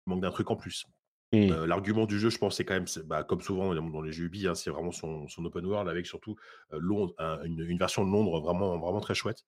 manque 0.07 0.21
d'un 0.21 0.31
truc 0.31 0.49
en 0.49 0.57
plus. 0.57 0.87
Mmh. 1.33 1.65
L'argument 1.65 2.07
du 2.07 2.19
jeu, 2.19 2.29
je 2.29 2.39
pense, 2.39 2.57
c'est 2.57 2.65
quand 2.65 2.75
même, 2.75 2.87
bah, 3.05 3.23
comme 3.23 3.41
souvent 3.41 3.73
dans 3.75 4.03
les 4.03 4.11
jeux 4.11 4.25
Ubi, 4.25 4.49
hein, 4.49 4.57
c'est 4.57 4.71
vraiment 4.71 4.91
son, 4.91 5.27
open 5.39 5.65
world 5.65 5.89
avec 5.89 6.07
surtout 6.07 6.35
une, 6.73 7.79
version 7.79 8.05
de 8.05 8.11
Londres 8.11 8.41
vraiment, 8.41 9.01
très 9.01 9.15
chouette, 9.15 9.45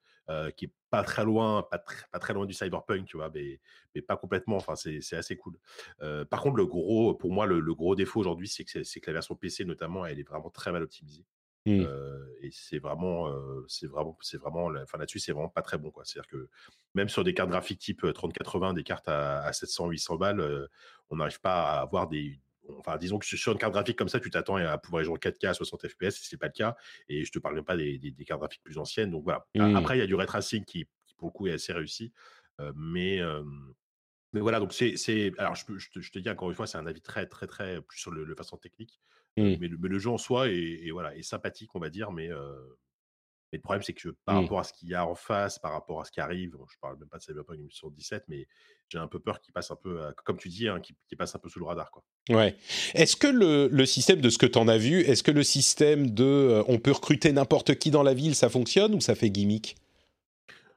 qui 0.56 0.66
est 0.66 0.72
pas 0.90 1.02
très 1.02 1.24
loin, 1.24 1.66
pas, 1.68 2.18
très 2.20 2.34
loin 2.34 2.46
du 2.46 2.54
cyberpunk, 2.54 3.06
tu 3.06 3.16
vois, 3.16 3.30
mais, 3.34 3.60
mais 3.96 4.02
pas 4.02 4.16
complètement. 4.16 4.58
C'est 4.76 5.16
assez 5.16 5.36
cool. 5.36 5.58
par 6.30 6.40
contre, 6.40 6.56
le 6.56 6.66
gros, 6.66 7.14
pour 7.14 7.32
moi, 7.32 7.46
le, 7.46 7.74
gros 7.74 7.96
défaut 7.96 8.20
aujourd'hui, 8.20 8.46
c'est 8.46 8.64
que, 8.64 8.78
que 9.00 9.06
la 9.08 9.14
version 9.14 9.34
PC 9.34 9.64
notamment, 9.64 10.06
elle 10.06 10.20
est 10.20 10.28
vraiment 10.28 10.50
très 10.50 10.70
mal 10.70 10.84
optimisée. 10.84 11.24
Mmh. 11.64 11.86
et 12.40 12.50
c'est 12.50 12.80
vraiment, 12.80 13.32
c'est 13.68 13.86
vraiment, 13.86 14.18
c'est 14.20 14.36
vraiment, 14.36 14.72
enfin 14.82 14.98
là-dessus, 14.98 15.20
c'est 15.20 15.32
vraiment 15.32 15.48
pas 15.48 15.62
très 15.62 15.78
bon, 15.78 15.92
quoi. 15.92 16.04
C'est-à-dire 16.04 16.28
que 16.28 16.48
même 16.94 17.08
sur 17.08 17.22
des 17.22 17.34
cartes 17.34 17.50
graphiques 17.50 17.78
type 17.78 18.04
3080, 18.12 18.72
des 18.72 18.82
cartes 18.82 19.08
à, 19.08 19.48
700-800 19.52 20.18
balles, 20.18 20.68
on 21.10 21.16
n'arrive 21.16 21.40
pas 21.40 21.62
à 21.62 21.80
avoir 21.82 22.08
des, 22.08 22.40
enfin 22.78 22.96
disons 22.96 23.18
que 23.18 23.26
sur 23.26 23.52
une 23.52 23.58
carte 23.58 23.72
graphique 23.72 23.96
comme 23.96 24.08
ça, 24.08 24.18
tu 24.18 24.28
t'attends 24.28 24.56
à 24.56 24.76
pouvoir 24.78 25.04
jouer 25.04 25.14
en 25.14 25.18
4K 25.18 25.46
à 25.46 25.54
60 25.54 25.86
FPS, 25.86 26.18
c'est 26.22 26.36
pas 26.36 26.46
le 26.46 26.52
cas. 26.52 26.76
Et 27.08 27.24
je 27.24 27.30
te 27.30 27.38
parle 27.38 27.54
même 27.54 27.64
pas 27.64 27.76
des, 27.76 28.12
cartes 28.26 28.40
graphiques 28.40 28.64
plus 28.64 28.78
anciennes. 28.78 29.12
Donc 29.12 29.22
voilà. 29.22 29.46
Mmh. 29.54 29.76
Après, 29.76 29.96
il 29.96 30.00
y 30.00 30.04
a 30.04 30.06
du 30.06 30.16
ray 30.16 30.26
tracing 30.26 30.64
qui, 30.64 30.86
pour 31.16 31.28
le 31.28 31.32
coup 31.32 31.46
est 31.46 31.52
assez 31.52 31.72
réussi, 31.72 32.12
mais 32.74 33.20
mais 34.32 34.40
voilà, 34.40 34.60
donc 34.60 34.72
c'est. 34.72 35.32
Alors, 35.38 35.54
je, 35.54 35.64
je, 35.76 36.10
te, 36.10 36.18
dis 36.18 36.30
encore 36.30 36.48
une 36.48 36.56
fois, 36.56 36.66
c'est 36.66 36.78
un 36.78 36.86
avis 36.86 37.02
très, 37.02 37.26
très, 37.26 37.46
très 37.46 37.82
plus 37.82 37.98
sur 37.98 38.10
le, 38.10 38.34
façon 38.34 38.56
technique. 38.56 38.98
Mmh. 39.36 39.54
mais, 39.60 39.68
le, 39.68 39.98
jeu 39.98 40.10
en 40.10 40.18
soi 40.18 40.48
est, 40.48 40.90
voilà, 40.90 41.16
est 41.16 41.22
sympathique, 41.22 41.74
on 41.74 41.78
va 41.78 41.88
dire, 41.88 42.12
mais, 42.12 42.28
mais 42.28 43.58
le 43.58 43.62
problème, 43.62 43.82
c'est 43.82 43.94
que 43.94 44.10
par 44.24 44.34
mmh. 44.34 44.42
rapport 44.42 44.58
à 44.60 44.64
ce 44.64 44.72
qu'il 44.72 44.88
y 44.88 44.94
a 44.94 45.06
en 45.06 45.14
face, 45.14 45.58
par 45.58 45.72
rapport 45.72 46.00
à 46.00 46.04
ce 46.04 46.10
qui 46.10 46.20
arrive, 46.20 46.56
je 46.70 46.76
parle 46.80 46.98
même 46.98 47.08
pas 47.08 47.18
de 47.18 47.22
Cyberpunk 47.22 47.58
2017, 47.58 48.24
mais 48.28 48.46
j'ai 48.88 48.98
un 48.98 49.06
peu 49.06 49.18
peur 49.18 49.40
qu'il 49.40 49.52
passe 49.52 49.70
un 49.70 49.76
peu, 49.76 50.00
comme 50.24 50.36
tu 50.36 50.48
dis, 50.48 50.68
hein, 50.68 50.80
qu'il 50.80 51.16
passe 51.16 51.34
un 51.34 51.38
peu 51.38 51.48
sous 51.48 51.58
le 51.58 51.64
radar. 51.64 51.90
Quoi. 51.90 52.02
Ouais. 52.28 52.56
Est-ce 52.94 53.16
que 53.16 53.26
le, 53.26 53.68
le, 53.68 53.86
système 53.86 54.20
de 54.20 54.28
ce 54.28 54.36
que 54.38 54.46
tu 54.46 54.58
en 54.58 54.68
as 54.68 54.78
vu, 54.78 55.00
est-ce 55.00 55.22
que 55.22 55.30
le 55.30 55.42
système 55.42 56.10
de 56.10 56.62
on 56.68 56.78
peut 56.78 56.92
recruter 56.92 57.32
n'importe 57.32 57.76
qui 57.76 57.90
dans 57.90 58.02
la 58.02 58.14
ville, 58.14 58.34
ça 58.34 58.50
fonctionne 58.50 58.94
ou 58.94 59.00
ça 59.00 59.14
fait 59.14 59.30
gimmick? 59.30 59.76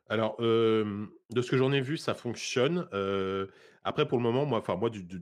Alors, 0.07 0.37
de 0.39 1.41
ce 1.41 1.49
que 1.49 1.57
j'en 1.57 1.71
ai 1.71 1.81
vu, 1.81 1.97
ça 1.97 2.13
fonctionne. 2.13 2.87
après, 3.83 4.07
pour 4.07 4.17
le 4.17 4.23
moment, 4.23 4.45
moi, 4.45 4.59
enfin, 4.59 4.75
moi, 4.75 4.89
du, 4.89 5.03
du, 5.03 5.21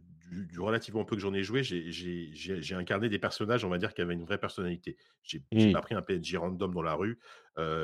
relativement 0.57 1.05
peu 1.05 1.15
que 1.15 1.22
j'en 1.22 1.34
ai 1.34 1.43
joué, 1.43 1.64
j'ai 1.64 2.76
incarné 2.76 3.10
des 3.10 3.19
personnages, 3.19 3.64
on 3.65 3.69
va 3.69 3.77
dire, 3.77 3.93
qui 3.93 4.01
avaient 4.01 4.14
une 4.14 4.26
vraie 4.26 4.38
personnalité. 4.38 4.97
J'ai 5.23 5.41
mmh. 5.51 5.72
pas 5.72 5.81
pris 5.81 5.95
un 5.95 6.01
PNJ 6.01 6.35
random 6.35 6.73
dans 6.73 6.81
la 6.81 6.93
rue. 6.93 7.19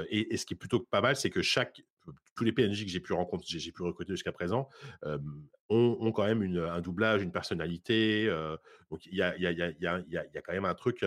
et, 0.09 0.37
ce 0.37 0.45
qui 0.45 0.53
est 0.53 0.57
plutôt 0.57 0.79
pas 0.79 1.01
mal, 1.01 1.15
c'est 1.15 1.29
que 1.29 1.41
chaque, 1.41 1.81
tous 2.35 2.43
les 2.43 2.51
PNJ 2.51 2.85
que 2.85 2.91
j'ai 2.91 2.99
pu 2.99 3.13
rencontrer, 3.13 3.59
j'ai 3.59 3.71
pu 3.71 3.83
recruter 3.83 4.13
jusqu'à 4.13 4.31
présent, 4.31 4.69
ont, 5.69 6.11
quand 6.11 6.25
même 6.25 6.41
un 6.57 6.81
doublage, 6.81 7.21
une 7.21 7.31
personnalité. 7.31 8.27
donc, 8.89 9.05
il 9.05 9.15
y 9.15 9.21
a, 9.21 9.37
y, 9.37 9.47
a, 9.47 9.51
y, 9.51 9.61
a, 9.61 9.71
y 9.79 10.17
a, 10.17 10.41
quand 10.41 10.53
même 10.53 10.65
un 10.65 10.75
truc 10.75 11.03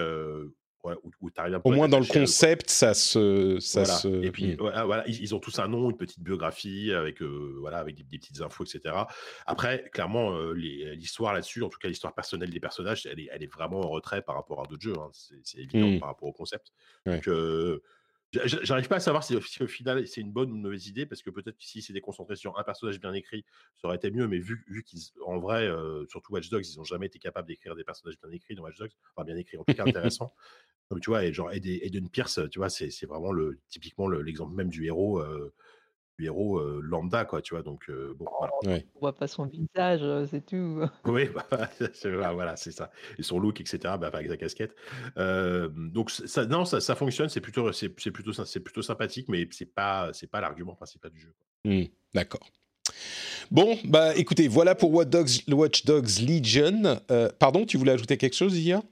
au 0.82 1.72
moins 1.72 1.88
dans 1.88 2.00
le 2.00 2.06
concept, 2.06 2.68
ça 2.68 2.94
se, 2.94 3.58
ça 3.60 3.84
se. 3.84 4.08
Et 4.24 4.30
puis 4.30 4.54
hmm. 4.54 4.84
voilà, 4.84 5.04
ils, 5.06 5.34
ont 5.34 5.38
tous 5.38 5.58
un 5.58 5.68
nom, 5.68 5.90
une 5.90 5.96
petite 5.96 6.20
biographie 6.20 6.92
avec 6.92 7.22
euh, 7.22 7.56
voilà 7.60 7.78
avec 7.78 7.94
des, 7.94 8.18
petites 8.18 8.40
infos, 8.40 8.64
etc. 8.64 8.94
Après, 9.46 9.88
clairement, 9.92 10.32
euh, 10.32 10.52
l'histoire 10.52 11.34
là-dessus, 11.34 11.62
en 11.62 11.68
tout 11.68 11.78
cas 11.78 11.88
l'histoire 11.88 12.14
personnelle 12.14 12.50
des 12.50 12.60
personnages, 12.60 13.06
elle 13.06 13.20
est, 13.20 13.28
elle 13.32 13.42
est 13.42 13.52
vraiment 13.52 13.80
en 13.80 13.88
retrait 13.88 14.22
par 14.22 14.34
rapport 14.34 14.60
à 14.62 14.66
d'autres 14.66 14.82
jeux. 14.82 14.98
Hein. 14.98 15.10
C'est 15.12 15.58
évident 15.58 15.88
hmm. 15.88 16.00
par 16.00 16.08
rapport 16.08 16.28
au 16.28 16.32
concept. 16.32 16.72
Donc 17.06 17.28
euh, 17.28 17.82
J'arrive 18.32 18.88
pas 18.88 18.96
à 18.96 19.00
savoir 19.00 19.24
si, 19.24 19.36
au 19.36 19.66
final 19.66 20.06
c'est 20.06 20.20
une 20.22 20.32
bonne 20.32 20.50
ou 20.52 20.56
une 20.56 20.62
mauvaise 20.62 20.86
idée 20.86 21.04
parce 21.04 21.22
que 21.22 21.28
peut-être 21.30 21.58
que 21.58 21.64
si 21.64 21.82
c'était 21.82 22.00
concentré 22.00 22.34
sur 22.34 22.58
un 22.58 22.64
personnage 22.64 22.98
bien 22.98 23.12
écrit, 23.12 23.44
ça 23.76 23.88
aurait 23.88 23.96
été 23.96 24.10
mieux. 24.10 24.26
Mais 24.26 24.38
vu, 24.38 24.64
vu 24.68 24.84
qu'en 25.18 25.38
vrai, 25.38 25.68
surtout 26.08 26.32
Watch 26.32 26.48
Dogs, 26.48 26.66
ils 26.66 26.78
n'ont 26.78 26.84
jamais 26.84 27.06
été 27.06 27.18
capables 27.18 27.46
d'écrire 27.48 27.74
des 27.76 27.84
personnages 27.84 28.18
bien 28.22 28.30
écrits 28.30 28.54
dans 28.54 28.62
Watch 28.62 28.78
Dogs, 28.78 28.92
enfin 29.14 29.24
bien 29.24 29.36
écrits, 29.36 29.58
en 29.58 29.64
tout 29.64 29.74
cas 29.74 29.84
intéressants. 29.84 30.32
Comme 30.88 31.00
tu 31.00 31.10
vois, 31.10 31.24
et 31.24 31.32
genre 31.32 31.50
Eden 31.52 32.10
Pierce, 32.10 32.40
tu 32.50 32.58
vois, 32.58 32.68
c'est 32.68 33.06
vraiment 33.06 33.32
le, 33.32 33.60
typiquement 33.68 34.08
l'exemple 34.08 34.54
même 34.54 34.68
du 34.68 34.84
héros, 34.86 35.20
euh, 35.20 35.54
héros 36.24 36.58
euh, 36.58 36.80
lambda, 36.82 37.24
quoi, 37.24 37.42
tu 37.42 37.54
vois. 37.54 37.62
Donc, 37.62 37.88
euh, 37.88 38.14
bon, 38.18 38.26
voilà. 38.38 38.52
Ouais. 38.64 38.86
On 38.96 39.00
voit 39.00 39.14
pas 39.14 39.26
son 39.26 39.46
visage, 39.46 40.02
c'est 40.30 40.44
tout. 40.44 40.82
Oui, 41.04 41.28
bah, 41.34 41.46
voilà, 42.34 42.56
c'est 42.56 42.72
ça. 42.72 42.90
Et 43.18 43.22
son 43.22 43.38
look, 43.38 43.60
etc., 43.60 43.78
bah, 44.00 44.10
avec 44.12 44.28
sa 44.28 44.36
casquette. 44.36 44.74
donc, 45.16 46.10
ça, 46.10 46.46
non, 46.46 46.64
ça, 46.64 46.80
ça 46.80 46.94
fonctionne, 46.94 47.28
c'est 47.28 47.40
plutôt, 47.40 47.72
c'est 47.72 47.88
plutôt, 47.88 48.32
c'est 48.32 48.60
plutôt 48.60 48.82
sympathique, 48.82 49.28
mais 49.28 49.46
c'est 49.50 49.66
pas, 49.66 50.10
c'est 50.12 50.28
pas 50.28 50.40
l'argument 50.40 50.74
principal 50.74 51.10
du 51.10 51.20
jeu. 51.20 51.34
Mmh, 51.64 51.84
d'accord. 52.14 52.48
Bon, 53.50 53.78
bah 53.84 54.16
écoutez, 54.16 54.48
voilà 54.48 54.74
pour 54.74 54.92
Watch 54.92 55.08
Dogs, 55.08 55.30
Watch 55.48 55.84
Dogs 55.84 56.20
Legion. 56.20 57.00
pardon, 57.38 57.64
tu 57.64 57.76
voulais 57.76 57.92
ajouter 57.92 58.16
quelque 58.16 58.36
chose, 58.36 58.52
Zia 58.52 58.82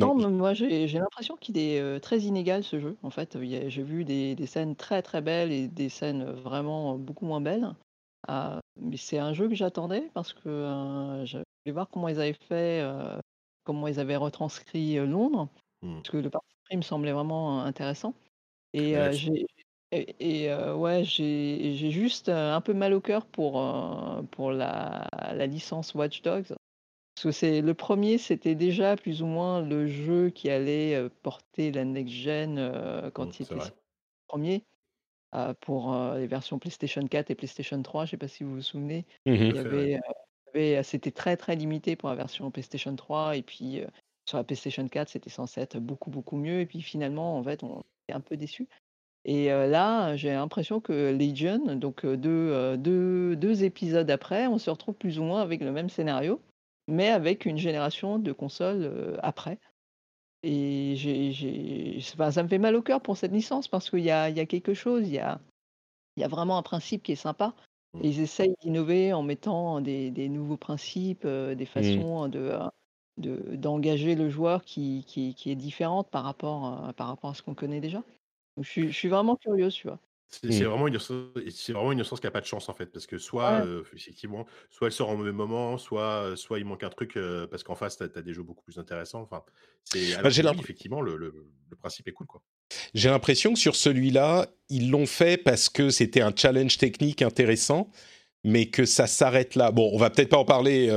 non, 0.00 0.30
moi 0.30 0.54
j'ai 0.54 0.86
l'impression 0.86 1.36
qu'il 1.36 1.58
est 1.58 2.00
très 2.00 2.20
inégal 2.20 2.64
ce 2.64 2.80
jeu. 2.80 2.96
En 3.02 3.10
fait, 3.10 3.38
j'ai 3.40 3.82
vu 3.82 4.04
des, 4.04 4.46
scènes 4.46 4.76
très 4.76 5.02
très 5.02 5.20
belles 5.20 5.52
et 5.52 5.68
des 5.68 5.88
scènes 5.88 6.24
vraiment 6.24 6.96
beaucoup 6.96 7.26
moins 7.26 7.40
belles. 7.40 7.74
Ah, 8.28 8.60
mais 8.76 8.96
c'est 8.96 9.18
un 9.18 9.32
jeu 9.32 9.48
que 9.48 9.54
j'attendais 9.54 10.10
parce 10.14 10.32
que 10.32 11.22
je 11.24 11.38
voulais 11.38 11.72
voir 11.72 11.88
comment 11.88 12.08
ils 12.08 12.20
avaient 12.20 12.36
fait, 12.48 12.84
comment 13.64 13.86
ils 13.86 14.00
avaient 14.00 14.16
retranscrit 14.16 14.96
Londres, 15.06 15.48
mmh. 15.82 15.94
parce 15.96 16.10
que 16.10 16.16
le 16.18 16.30
parti 16.30 16.54
pris 16.64 16.76
me 16.76 16.82
semblait 16.82 17.12
vraiment 17.12 17.62
intéressant. 17.62 18.14
Et 18.72 18.94
j'ai 19.12 19.46
et, 19.92 20.54
ouais, 20.54 21.04
j'ai 21.04 21.90
juste 21.90 22.28
un 22.28 22.60
peu 22.60 22.74
mal 22.74 22.94
au 22.94 23.00
cœur 23.00 23.26
pour, 23.26 23.62
pour 24.30 24.52
la, 24.52 25.08
la 25.32 25.46
licence 25.46 25.94
Watch 25.94 26.22
Dogs. 26.22 26.54
Parce 27.20 27.36
que 27.36 27.38
c'est 27.38 27.60
le 27.60 27.74
premier, 27.74 28.16
c'était 28.16 28.54
déjà 28.54 28.96
plus 28.96 29.20
ou 29.20 29.26
moins 29.26 29.60
le 29.60 29.86
jeu 29.86 30.30
qui 30.30 30.48
allait 30.48 31.06
porter 31.22 31.70
la 31.70 31.84
next 31.84 32.14
gen 32.14 32.56
quand 33.12 33.26
mmh, 33.26 33.32
il 33.40 33.42
était 33.42 33.74
premier 34.26 34.64
pour 35.60 35.94
les 36.16 36.26
versions 36.26 36.58
PlayStation 36.58 37.06
4 37.06 37.30
et 37.30 37.34
PlayStation 37.34 37.82
3. 37.82 38.06
Je 38.06 38.06
ne 38.06 38.10
sais 38.12 38.16
pas 38.16 38.26
si 38.26 38.42
vous 38.42 38.54
vous 38.54 38.62
souvenez. 38.62 39.04
Mmh 39.26 39.34
il 39.34 39.54
y 39.54 39.58
avait, 40.54 40.82
c'était 40.82 41.10
très 41.10 41.36
très 41.36 41.56
limité 41.56 41.94
pour 41.94 42.08
la 42.08 42.14
version 42.14 42.50
PlayStation 42.50 42.96
3 42.96 43.36
et 43.36 43.42
puis 43.42 43.82
sur 44.24 44.38
la 44.38 44.44
PlayStation 44.44 44.88
4, 44.88 45.10
c'était 45.10 45.28
censé 45.28 45.60
être 45.60 45.78
beaucoup 45.78 46.08
beaucoup 46.08 46.38
mieux 46.38 46.60
et 46.60 46.66
puis 46.66 46.80
finalement, 46.80 47.36
en 47.36 47.44
fait, 47.44 47.62
on 47.62 47.82
est 48.08 48.14
un 48.14 48.20
peu 48.20 48.38
déçu. 48.38 48.66
Et 49.26 49.48
là, 49.48 50.16
j'ai 50.16 50.32
l'impression 50.32 50.80
que 50.80 51.12
Legion, 51.12 51.74
donc 51.74 52.06
deux, 52.06 52.78
deux, 52.78 53.36
deux 53.36 53.62
épisodes 53.62 54.10
après, 54.10 54.46
on 54.46 54.56
se 54.56 54.70
retrouve 54.70 54.94
plus 54.94 55.18
ou 55.18 55.24
moins 55.24 55.42
avec 55.42 55.60
le 55.60 55.70
même 55.70 55.90
scénario 55.90 56.40
mais 56.90 57.08
avec 57.08 57.46
une 57.46 57.58
génération 57.58 58.18
de 58.18 58.32
consoles 58.32 59.18
après. 59.22 59.58
Et 60.42 60.94
j'ai, 60.96 62.00
ça 62.00 62.42
me 62.42 62.48
fait 62.48 62.58
mal 62.58 62.74
au 62.74 62.82
cœur 62.82 63.00
pour 63.00 63.16
cette 63.16 63.32
licence 63.32 63.68
parce 63.68 63.90
qu'il 63.90 64.00
y 64.00 64.10
a, 64.10 64.30
y 64.30 64.40
a 64.40 64.46
quelque 64.46 64.72
chose, 64.72 65.06
il 65.06 65.14
y 65.14 65.18
a, 65.18 65.40
y 66.16 66.24
a 66.24 66.28
vraiment 66.28 66.56
un 66.56 66.62
principe 66.62 67.02
qui 67.02 67.12
est 67.12 67.16
sympa. 67.16 67.54
Et 67.94 67.98
mmh. 67.98 68.10
ils 68.10 68.20
essayent 68.20 68.54
d'innover 68.62 69.12
en 69.12 69.22
mettant 69.22 69.80
des, 69.80 70.10
des 70.10 70.28
nouveaux 70.28 70.56
principes, 70.56 71.26
des 71.26 71.56
mmh. 71.56 71.66
façons 71.66 72.28
de, 72.28 72.58
de, 73.18 73.56
d'engager 73.56 74.14
le 74.14 74.28
joueur 74.28 74.64
qui, 74.64 75.04
qui, 75.06 75.34
qui, 75.34 75.50
est 75.50 75.56
différente 75.56 76.08
par 76.08 76.24
rapport, 76.24 76.94
par 76.94 77.08
rapport 77.08 77.30
à 77.30 77.34
ce 77.34 77.42
qu'on 77.42 77.54
connaît 77.54 77.80
déjà. 77.80 78.02
je, 78.58 78.68
suis, 78.68 78.88
je 78.92 78.96
suis 78.96 79.08
vraiment 79.08 79.36
curieuse, 79.36 79.74
tu 79.74 79.88
vois. 79.88 79.98
C'est 80.30 80.64
vraiment 80.64 80.86
une 80.86 80.98
c'est 80.98 81.72
vraiment 81.72 81.92
une 81.92 82.02
qui 82.02 82.26
a 82.26 82.30
pas 82.30 82.40
de 82.40 82.46
chance 82.46 82.68
en 82.68 82.74
fait, 82.74 82.86
parce 82.86 83.06
que 83.06 83.18
soit 83.18 83.64
effectivement, 83.96 84.46
soit 84.70 84.86
elle 84.86 84.92
sort 84.92 85.10
au 85.10 85.16
même 85.16 85.34
moment, 85.34 85.76
soit 85.76 86.36
soit 86.36 86.58
il 86.58 86.64
manque 86.64 86.84
un 86.84 86.88
truc 86.88 87.18
parce 87.50 87.64
qu'en 87.64 87.74
face 87.74 87.96
tu 87.96 88.04
as, 88.04 88.22
des 88.22 88.32
jeux 88.32 88.42
beaucoup 88.42 88.62
plus 88.62 88.78
intéressants. 88.78 89.22
Enfin, 89.22 89.42
c'est 89.84 90.22
bah, 90.22 90.30
effectivement 90.30 91.00
le, 91.00 91.16
le, 91.16 91.34
principe 91.78 92.06
est 92.08 92.12
cool 92.12 92.26
quoi. 92.26 92.42
J'ai 92.94 93.08
l'impression 93.08 93.52
que 93.54 93.58
sur 93.58 93.74
celui-là, 93.74 94.46
ils 94.68 94.90
l'ont 94.90 95.06
fait 95.06 95.36
parce 95.36 95.68
que 95.68 95.90
c'était 95.90 96.20
un 96.20 96.32
challenge 96.34 96.78
technique 96.78 97.22
intéressant, 97.22 97.90
mais 98.44 98.66
que 98.66 98.84
ça 98.84 99.06
s'arrête 99.08 99.56
là. 99.56 99.72
Bon, 99.72 99.90
on 99.92 99.98
va 99.98 100.10
peut-être 100.10 100.28
pas 100.28 100.38
en 100.38 100.44
parler 100.44 100.90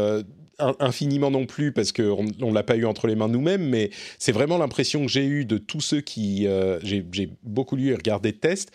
infiniment 0.59 1.31
non 1.31 1.47
plus 1.47 1.71
parce 1.71 1.91
qu'on 1.91 2.23
ne 2.23 2.53
l'a 2.53 2.63
pas 2.63 2.75
eu 2.75 2.85
entre 2.85 3.07
les 3.07 3.15
mains 3.15 3.27
nous-mêmes, 3.27 3.67
mais 3.67 3.89
c'est 4.19 4.31
vraiment 4.31 4.59
l'impression 4.59 5.01
que 5.01 5.11
j'ai 5.11 5.25
eue 5.25 5.45
de 5.45 5.57
tous 5.57 5.81
ceux 5.81 6.01
qui... 6.01 6.47
j'ai 6.83 7.29
beaucoup 7.41 7.75
lu 7.75 7.89
et 7.89 7.95
regardé 7.95 8.31
de 8.31 8.37
tests 8.37 8.71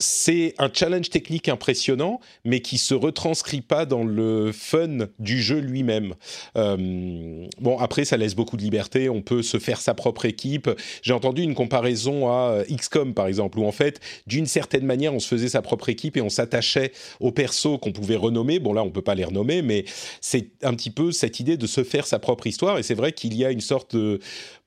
c'est 0.00 0.54
un 0.58 0.70
challenge 0.72 1.10
technique 1.10 1.48
impressionnant, 1.48 2.20
mais 2.44 2.60
qui 2.60 2.78
se 2.78 2.94
retranscrit 2.94 3.62
pas 3.62 3.84
dans 3.84 4.04
le 4.04 4.52
fun 4.52 5.08
du 5.18 5.42
jeu 5.42 5.58
lui-même. 5.58 6.14
Euh, 6.56 7.46
bon, 7.60 7.78
après, 7.78 8.04
ça 8.04 8.16
laisse 8.16 8.36
beaucoup 8.36 8.56
de 8.56 8.62
liberté. 8.62 9.08
On 9.08 9.22
peut 9.22 9.42
se 9.42 9.58
faire 9.58 9.80
sa 9.80 9.94
propre 9.94 10.24
équipe. 10.24 10.70
J'ai 11.02 11.12
entendu 11.12 11.42
une 11.42 11.54
comparaison 11.54 12.28
à 12.28 12.50
euh, 12.52 12.64
XCOM, 12.76 13.12
par 13.12 13.26
exemple, 13.26 13.58
où 13.58 13.66
en 13.66 13.72
fait, 13.72 14.00
d'une 14.28 14.46
certaine 14.46 14.84
manière, 14.84 15.12
on 15.14 15.18
se 15.18 15.26
faisait 15.26 15.48
sa 15.48 15.62
propre 15.62 15.88
équipe 15.88 16.16
et 16.16 16.20
on 16.20 16.28
s'attachait 16.28 16.92
aux 17.18 17.32
persos 17.32 17.78
qu'on 17.82 17.92
pouvait 17.92 18.16
renommer. 18.16 18.60
Bon, 18.60 18.72
là, 18.72 18.84
on 18.84 18.90
peut 18.90 19.02
pas 19.02 19.16
les 19.16 19.24
renommer, 19.24 19.62
mais 19.62 19.84
c'est 20.20 20.50
un 20.62 20.74
petit 20.74 20.90
peu 20.90 21.10
cette 21.10 21.40
idée 21.40 21.56
de 21.56 21.66
se 21.66 21.82
faire 21.82 22.06
sa 22.06 22.20
propre 22.20 22.46
histoire. 22.46 22.78
Et 22.78 22.84
c'est 22.84 22.94
vrai 22.94 23.10
qu'il 23.10 23.34
y 23.34 23.44
a 23.44 23.50
une 23.50 23.60
sorte 23.60 23.96
de 23.96 24.20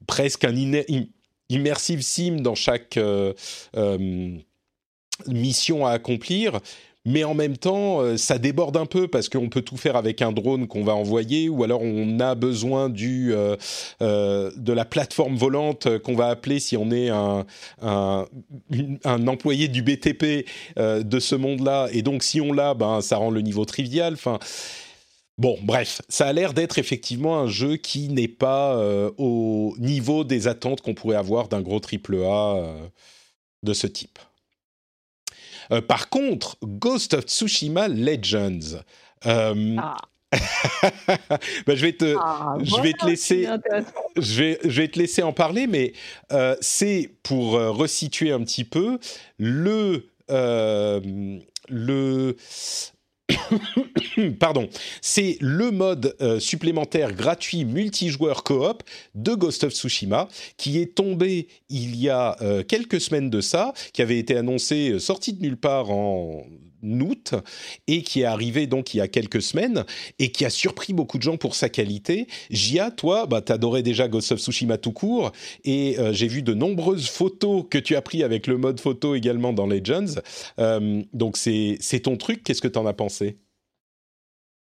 presque 0.07 0.43
un 0.43 0.55
immersive 1.49 2.01
sim 2.01 2.37
dans 2.41 2.55
chaque 2.55 2.97
euh, 2.97 3.33
mission 5.27 5.85
à 5.85 5.91
accomplir, 5.91 6.59
mais 7.05 7.23
en 7.23 7.33
même 7.33 7.57
temps, 7.57 8.01
euh, 8.01 8.15
ça 8.15 8.37
déborde 8.37 8.77
un 8.77 8.85
peu 8.85 9.07
parce 9.07 9.27
qu'on 9.27 9.49
peut 9.49 9.63
tout 9.63 9.77
faire 9.77 9.95
avec 9.95 10.21
un 10.21 10.31
drone 10.31 10.67
qu'on 10.67 10.83
va 10.83 10.93
envoyer, 10.93 11.49
ou 11.49 11.63
alors 11.63 11.81
on 11.81 12.19
a 12.19 12.35
besoin 12.35 12.89
du, 12.89 13.33
euh, 13.33 13.55
euh, 14.03 14.51
de 14.55 14.71
la 14.71 14.85
plateforme 14.85 15.35
volante 15.35 15.97
qu'on 15.99 16.15
va 16.15 16.27
appeler 16.27 16.59
si 16.59 16.77
on 16.77 16.91
est 16.91 17.09
un, 17.09 17.45
un, 17.81 18.27
employé 19.27 19.67
du 19.67 19.81
BTP 19.81 20.45
de 20.77 21.19
ce 21.19 21.35
monde-là. 21.35 21.87
Et 21.91 22.01
donc, 22.01 22.23
si 22.23 22.39
on 22.39 22.53
l'a, 22.53 22.73
ben, 22.73 23.01
ça 23.01 23.17
rend 23.17 23.31
le 23.31 23.41
niveau 23.41 23.65
trivial. 23.65 24.13
Enfin. 24.13 24.39
Bon, 25.37 25.57
bref, 25.63 26.01
ça 26.07 26.27
a 26.27 26.33
l'air 26.33 26.53
d'être 26.53 26.77
effectivement 26.77 27.39
un 27.39 27.47
jeu 27.47 27.77
qui 27.77 28.09
n'est 28.09 28.27
pas 28.27 28.77
au 29.17 29.73
niveau 29.79 30.23
des 30.23 30.47
attentes 30.47 30.81
qu'on 30.81 30.93
pourrait 30.93 31.15
avoir 31.15 31.47
d'un 31.47 31.61
gros 31.61 31.79
triple 31.79 32.17
A 32.25 32.75
de 33.63 33.73
ce 33.73 33.87
type. 33.87 34.19
Euh, 35.71 35.81
par 35.81 36.09
contre, 36.09 36.57
Ghost 36.63 37.13
of 37.13 37.25
Tsushima 37.25 37.87
Legends. 37.87 38.83
Euh, 39.25 39.75
ah. 39.77 39.97
Ben, 41.67 41.75
je 41.75 41.81
vais 41.81 41.93
te, 41.93 42.15
ah, 42.17 42.55
je 42.61 42.81
vais 42.81 42.93
te 42.93 43.05
laisser, 43.05 43.49
je 44.15 44.41
vais, 44.41 44.59
je 44.63 44.81
vais 44.81 44.87
te 44.87 44.97
laisser 44.97 45.23
en 45.23 45.33
parler, 45.33 45.67
mais 45.67 45.91
euh, 46.31 46.55
c'est 46.61 47.11
pour 47.21 47.51
resituer 47.51 48.31
un 48.31 48.41
petit 48.43 48.63
peu 48.63 48.97
le 49.37 50.07
le 51.67 52.35
Pardon, 54.39 54.69
c'est 55.01 55.37
le 55.39 55.71
mode 55.71 56.15
euh, 56.21 56.39
supplémentaire 56.39 57.13
gratuit 57.13 57.65
multijoueur 57.65 58.43
coop 58.43 58.83
de 59.15 59.33
Ghost 59.33 59.63
of 59.63 59.73
Tsushima 59.73 60.27
qui 60.57 60.79
est 60.79 60.95
tombé 60.95 61.47
il 61.69 61.95
y 61.95 62.09
a 62.09 62.35
euh, 62.41 62.63
quelques 62.63 63.01
semaines 63.01 63.29
de 63.29 63.41
ça, 63.41 63.73
qui 63.93 64.01
avait 64.01 64.19
été 64.19 64.35
annoncé 64.35 64.91
euh, 64.91 64.99
sorti 64.99 65.33
de 65.33 65.41
nulle 65.41 65.57
part 65.57 65.91
en 65.91 66.43
août 66.83 67.35
et 67.87 68.03
qui 68.03 68.21
est 68.21 68.25
arrivé 68.25 68.67
donc 68.67 68.93
il 68.93 68.97
y 68.97 69.01
a 69.01 69.07
quelques 69.07 69.41
semaines 69.41 69.85
et 70.19 70.31
qui 70.31 70.45
a 70.45 70.49
surpris 70.49 70.93
beaucoup 70.93 71.17
de 71.17 71.23
gens 71.23 71.37
pour 71.37 71.55
sa 71.55 71.69
qualité. 71.69 72.27
Jia, 72.49 72.91
toi, 72.91 73.25
bah, 73.25 73.41
t'adorais 73.41 73.83
déjà 73.83 74.07
Ghost 74.07 74.31
of 74.31 74.39
Tsushima 74.39 74.77
tout 74.77 74.91
court 74.91 75.31
et 75.63 75.99
euh, 75.99 76.13
j'ai 76.13 76.27
vu 76.27 76.41
de 76.41 76.53
nombreuses 76.53 77.09
photos 77.09 77.65
que 77.69 77.77
tu 77.77 77.95
as 77.95 78.01
pris 78.01 78.23
avec 78.23 78.47
le 78.47 78.57
mode 78.57 78.79
photo 78.79 79.15
également 79.15 79.53
dans 79.53 79.67
Legends. 79.67 80.21
Euh, 80.59 81.01
donc 81.13 81.37
c'est 81.37 81.77
ton 82.03 82.17
truc, 82.17 82.43
qu'est-ce 82.43 82.61
que 82.61 82.67
tu 82.67 82.79
en 82.79 82.85
as 82.85 82.93
pensé? 82.93 83.37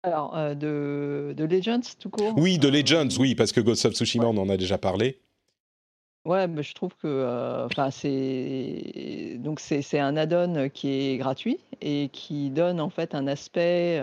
Alors, 0.05 0.37
euh, 0.37 0.55
de, 0.55 1.33
de, 1.37 1.45
Legends 1.45 1.81
tout 2.01 2.11
court? 2.11 2.35
Oui, 2.37 2.59
de 2.59 2.69
Legends, 2.69 3.09
oui, 3.21 3.37
parce 3.37 3.53
que 3.53 3.61
Ghost 3.61 3.87
of 3.87 3.95
Tsushima, 3.95 4.27
on 4.27 4.37
en 4.37 4.49
a 4.49 4.57
déjà 4.57 4.77
parlé. 4.77 5.21
Ouais, 6.25 6.47
mais 6.47 6.63
je 6.63 6.73
trouve 6.75 6.95
que, 6.97 7.67
c'est 9.59 9.99
un 9.99 10.17
add-on 10.17 10.69
qui 10.69 10.89
est 10.89 11.17
gratuit 11.17 11.59
et 11.81 12.11
qui 12.13 12.51
donne 12.51 12.81
en 12.81 12.91
fait 12.91 13.17
un 13.17 13.27
aspect 13.27 14.01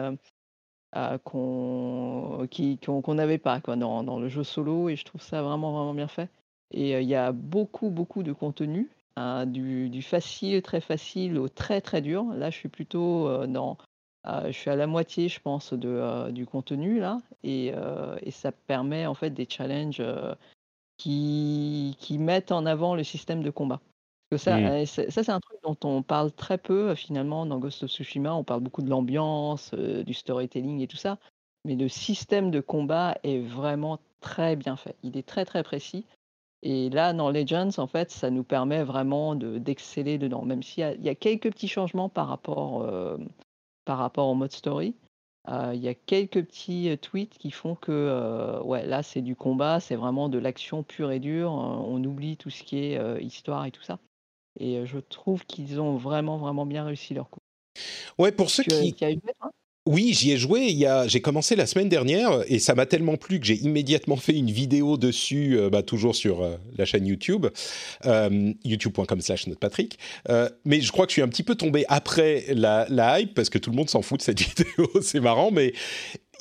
qu'on 1.24 2.48
qu'on 2.86 3.14
n'avait 3.14 3.38
pas 3.38 3.62
quoi, 3.62 3.78
dans, 3.78 4.04
dans, 4.04 4.20
le 4.20 4.28
jeu 4.28 4.44
solo 4.44 4.90
et 4.90 4.98
je 4.98 5.06
trouve 5.06 5.22
ça 5.22 5.41
vraiment 5.41 5.72
vraiment 5.72 5.94
bien 5.94 6.10
fait. 6.10 6.30
Et 6.72 7.00
il 7.00 7.08
y 7.08 7.16
a 7.16 7.32
beaucoup 7.32 7.90
beaucoup 7.90 8.22
de 8.22 8.34
contenu, 8.34 8.90
hein, 9.16 9.46
du, 9.46 9.90
du, 9.90 10.02
facile, 10.02 10.62
très 10.62 10.82
facile 10.82 11.38
au 11.38 11.48
très 11.48 11.80
très 11.80 12.02
dur. 12.02 12.26
Là, 12.34 12.50
je 12.50 12.58
suis 12.58 12.70
plutôt 12.70 13.48
dans, 13.48 13.78
je 14.26 14.52
suis 14.52 14.70
à 14.70 14.76
la 14.76 14.88
moitié, 14.88 15.30
je 15.30 15.40
pense, 15.40 15.72
de, 15.72 16.32
du 16.32 16.46
contenu 16.46 17.00
là, 17.00 17.20
et, 17.44 17.72
et 18.24 18.32
ça 18.32 18.52
permet 18.52 19.06
en 19.06 19.14
fait 19.14 19.30
des 19.30 19.48
challenges 19.50 20.02
qui, 21.00 21.96
qui 21.98 22.20
mettent 22.20 22.52
en 22.52 22.68
avant 22.68 22.94
le 22.94 23.04
système 23.04 23.42
de 23.42 23.50
combat. 23.50 23.82
Parce 24.30 24.44
que 24.44 24.50
ça, 24.52 24.58
mmh. 24.58 24.86
ça 24.86 25.24
c'est 25.24 25.32
un 25.32 25.40
truc 25.40 25.58
dont 25.64 25.78
on 25.84 26.04
parle 26.04 26.32
très 26.32 26.60
peu 26.60 26.94
finalement 26.94 27.48
dans 27.48 27.58
Ghost 27.58 27.84
of 27.84 27.90
Tsushima. 27.90 28.36
On 28.36 28.44
parle 28.44 28.60
beaucoup 28.60 28.84
de 28.84 28.90
l'ambiance, 28.90 29.74
du 29.74 30.14
storytelling 30.14 30.82
et 30.82 30.88
tout 30.88 30.98
ça. 30.98 31.18
Mais 31.66 31.76
le 31.76 31.90
système 31.90 32.52
de 32.52 32.60
combat 32.60 33.18
est 33.24 33.40
vraiment 33.40 33.98
très 34.20 34.56
bien 34.56 34.76
fait. 34.76 34.96
Il 35.02 35.18
est 35.18 35.28
très 35.28 35.46
très 35.46 35.64
précis. 35.64 36.06
Et 36.62 36.90
là, 36.90 37.14
dans 37.14 37.32
Legends, 37.32 37.78
en 37.78 37.88
fait, 37.88 38.12
ça 38.12 38.30
nous 38.30 38.44
permet 38.44 38.84
vraiment 38.84 39.34
d'exceller 39.34 40.18
dedans. 40.18 40.44
Même 40.44 40.62
s'il 40.62 40.84
y, 41.02 41.06
y, 41.06 41.10
a 41.10 41.16
quelques 41.16 41.52
petits 41.52 41.70
changements 41.70 42.10
par 42.10 42.28
rapport, 42.28 42.88
par 43.86 43.98
rapport 43.98 44.28
au 44.28 44.36
mode 44.36 44.52
story. 44.52 44.94
Euh, 45.50 45.72
il 45.74 45.82
y 45.82 45.88
a 45.88 45.94
quelques 45.94 46.44
petits 46.46 46.96
tweets 47.02 47.38
qui 47.38 47.52
font 47.52 47.76
que 47.76 48.62
ouais, 48.64 48.86
là, 48.86 49.04
c'est 49.04 49.22
du 49.22 49.36
combat, 49.36 49.80
c'est 49.80 49.96
vraiment 49.96 50.30
de 50.30 50.38
l'action 50.38 50.84
pure 50.84 51.12
et 51.12 51.20
dure. 51.20 51.52
on 51.52 52.04
oublie 52.04 52.38
tout 52.38 52.50
ce 52.50 52.64
qui 52.64 52.78
est 52.78 53.24
histoire 53.24 53.66
et 53.66 53.72
tout 53.72 53.84
ça. 53.84 54.00
Et 54.60 54.86
je 54.86 55.00
trouve 55.00 55.46
qu'ils 55.46 55.80
ont 55.80 55.96
vraiment, 55.96 56.38
vraiment 56.38 56.66
bien 56.66 56.84
réussi 56.84 57.14
leur 57.14 57.30
coup. 57.30 57.40
Ouais, 58.18 58.32
pour 58.32 58.50
ceux 58.50 58.64
qui. 58.64 58.96
Oui, 59.85 60.14
j'y 60.14 60.31
ai 60.31 60.38
joué. 60.38 60.68
Il 60.68 60.77
y 60.77 60.85
a, 60.85 61.07
j'ai 61.07 61.22
commencé 61.22 61.56
la 61.56 61.65
semaine 61.65 61.89
dernière 61.89 62.43
et 62.47 62.60
ça 62.60 62.76
m'a 62.76 62.85
tellement 62.85 63.18
plu 63.18 63.39
que 63.39 63.45
j'ai 63.45 63.56
immédiatement 63.56 64.18
fait 64.18 64.34
une 64.34 64.51
vidéo 64.51 64.97
dessus, 64.97 65.57
euh, 65.57 65.69
bah, 65.69 65.84
toujours 65.84 66.15
sur 66.15 66.43
euh, 66.43 66.57
la 66.77 66.85
chaîne 66.85 67.07
YouTube, 67.07 67.47
euh, 68.06 68.53
youtube.com/slash 68.65 69.49
Patrick. 69.60 69.97
mais 70.65 70.81
je 70.81 70.91
crois 70.91 71.06
que 71.06 71.11
je 71.11 71.14
suis 71.14 71.22
un 71.22 71.27
petit 71.27 71.43
peu 71.43 71.56
tombé 71.56 71.85
après 71.88 72.45
la, 72.49 72.85
la 72.89 73.19
hype 73.19 73.34
parce 73.34 73.49
que 73.49 73.57
tout 73.57 73.72
le 73.72 73.77
monde 73.77 73.89
s'en 73.89 74.01
fout 74.01 74.19
de 74.19 74.23
cette 74.23 74.39
vidéo. 74.57 74.89
C'est 75.01 75.22
marrant, 75.22 75.49
mais 75.49 75.73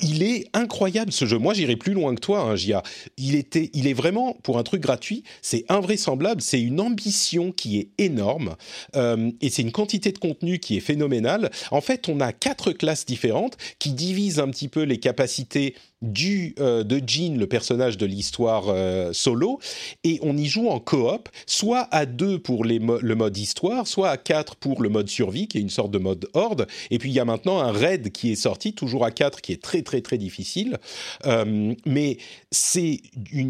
il 0.01 0.23
est 0.23 0.45
incroyable 0.53 1.11
ce 1.11 1.25
jeu. 1.25 1.37
Moi, 1.37 1.53
j'irai 1.53 1.75
plus 1.75 1.93
loin 1.93 2.15
que 2.15 2.19
toi, 2.19 2.41
hein, 2.41 2.55
Gia. 2.55 2.83
Il 3.17 3.35
était, 3.35 3.69
il 3.73 3.87
est 3.87 3.93
vraiment 3.93 4.37
pour 4.43 4.57
un 4.57 4.63
truc 4.63 4.81
gratuit, 4.81 5.23
c'est 5.41 5.65
invraisemblable. 5.69 6.41
C'est 6.41 6.61
une 6.61 6.79
ambition 6.79 7.51
qui 7.51 7.79
est 7.79 7.89
énorme 7.97 8.55
euh, 8.95 9.31
et 9.41 9.49
c'est 9.49 9.61
une 9.61 9.71
quantité 9.71 10.11
de 10.11 10.17
contenu 10.17 10.59
qui 10.59 10.77
est 10.77 10.81
phénoménale. 10.81 11.51
En 11.71 11.81
fait, 11.81 12.09
on 12.09 12.19
a 12.19 12.31
quatre 12.33 12.71
classes 12.71 13.05
différentes 13.05 13.57
qui 13.79 13.91
divisent 13.91 14.39
un 14.39 14.49
petit 14.49 14.67
peu 14.67 14.83
les 14.83 14.99
capacités 14.99 15.75
du, 16.01 16.55
euh, 16.59 16.83
de 16.83 17.01
Jean, 17.05 17.37
le 17.37 17.47
personnage 17.47 17.97
de 17.97 18.05
l'histoire 18.05 18.65
euh, 18.69 19.11
solo, 19.13 19.59
et 20.03 20.19
on 20.21 20.37
y 20.37 20.45
joue 20.45 20.69
en 20.69 20.79
coop, 20.79 21.29
soit 21.45 21.87
à 21.91 22.05
deux 22.05 22.39
pour 22.39 22.63
le 22.63 22.79
mode 23.15 23.37
histoire, 23.37 23.87
soit 23.87 24.09
à 24.09 24.17
quatre 24.17 24.55
pour 24.55 24.81
le 24.81 24.89
mode 24.89 25.09
survie, 25.09 25.47
qui 25.47 25.57
est 25.57 25.61
une 25.61 25.69
sorte 25.69 25.91
de 25.91 25.97
mode 25.97 26.29
horde, 26.33 26.67
et 26.89 26.97
puis 26.99 27.09
il 27.09 27.13
y 27.13 27.19
a 27.19 27.25
maintenant 27.25 27.59
un 27.59 27.71
raid 27.71 28.11
qui 28.11 28.31
est 28.31 28.35
sorti, 28.35 28.73
toujours 28.73 29.03
à 29.03 29.11
quatre, 29.11 29.41
qui 29.41 29.51
est 29.51 29.61
très 29.61 29.81
très 29.89 30.01
très 30.01 30.19
difficile, 30.19 30.77
euh, 31.25 31.73
mais 31.85 32.17
c'est 32.51 33.01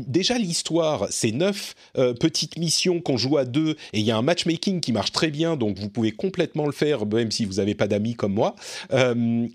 déjà 0.07 0.37
l'histoire, 0.37 1.07
c'est 1.09 1.33
neuf 1.33 1.75
petites 2.19 2.57
missions 2.57 3.01
qu'on 3.01 3.17
joue 3.17 3.37
à 3.37 3.43
deux, 3.43 3.71
et 3.91 3.99
il 3.99 4.05
y 4.05 4.11
a 4.11 4.17
un 4.17 4.21
matchmaking 4.21 4.79
qui 4.79 4.93
marche 4.93 5.11
très 5.11 5.31
bien, 5.31 5.57
donc 5.57 5.77
vous 5.77 5.89
pouvez 5.89 6.11
complètement 6.11 6.65
le 6.65 6.71
faire, 6.71 7.05
même 7.05 7.31
si 7.31 7.43
vous 7.43 7.55
n'avez 7.55 7.75
pas 7.75 7.87
d'amis 7.87 8.15
comme 8.15 8.33
moi, 8.33 8.55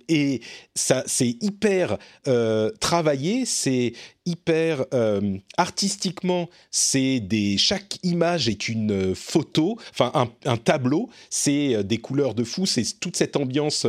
et 0.09 0.41
ça 0.75 1.03
c'est 1.07 1.37
hyper 1.41 1.97
travaillé, 2.81 3.47
c'est 3.47 3.95
hyper 4.27 4.85
euh, 4.95 5.39
artistiquement, 5.57 6.49
c'est 6.71 7.21
des 7.21 7.59
chaque 7.59 7.99
image 8.03 8.49
est 8.49 8.69
une 8.69 9.11
euh, 9.11 9.15
photo, 9.15 9.79
enfin 9.91 10.31
un, 10.45 10.57
tableau, 10.57 11.11
c'est 11.31 11.75
euh, 11.75 11.83
des 11.83 11.99
couleurs 11.99 12.35
de 12.35 12.45
fou, 12.45 12.67
c'est 12.67 12.85
toute 13.01 13.17
cette 13.17 13.37
ambiance 13.37 13.87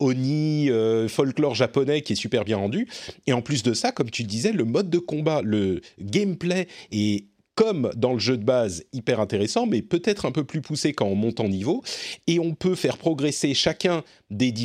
oni 0.00 0.68
folklore 1.08 1.54
japonais 1.54 2.02
qui 2.02 2.14
est 2.14 2.16
super 2.16 2.44
bien 2.44 2.56
rendu. 2.56 2.88
Et 3.26 3.32
en 3.32 3.42
plus 3.42 3.62
de 3.62 3.74
ça, 3.74 3.92
comme 3.92 4.10
tu 4.10 4.24
disais, 4.24 4.52
le 4.52 4.64
mode 4.64 4.90
de 4.90 4.98
combat, 4.98 5.42
le 5.42 5.80
gameplay 6.00 6.66
est 6.90 7.26
comme 7.56 7.90
dans 7.96 8.12
le 8.12 8.18
jeu 8.18 8.36
de 8.36 8.44
base, 8.44 8.84
hyper 8.92 9.18
intéressant, 9.18 9.66
mais 9.66 9.82
peut-être 9.82 10.26
un 10.26 10.30
peu 10.30 10.44
plus 10.44 10.60
poussé 10.60 10.92
quand 10.92 11.06
on 11.06 11.14
monte 11.16 11.40
en 11.40 11.48
niveau. 11.48 11.82
Et 12.26 12.38
on 12.38 12.54
peut 12.54 12.74
faire 12.74 12.98
progresser 12.98 13.54
chacun 13.54 14.04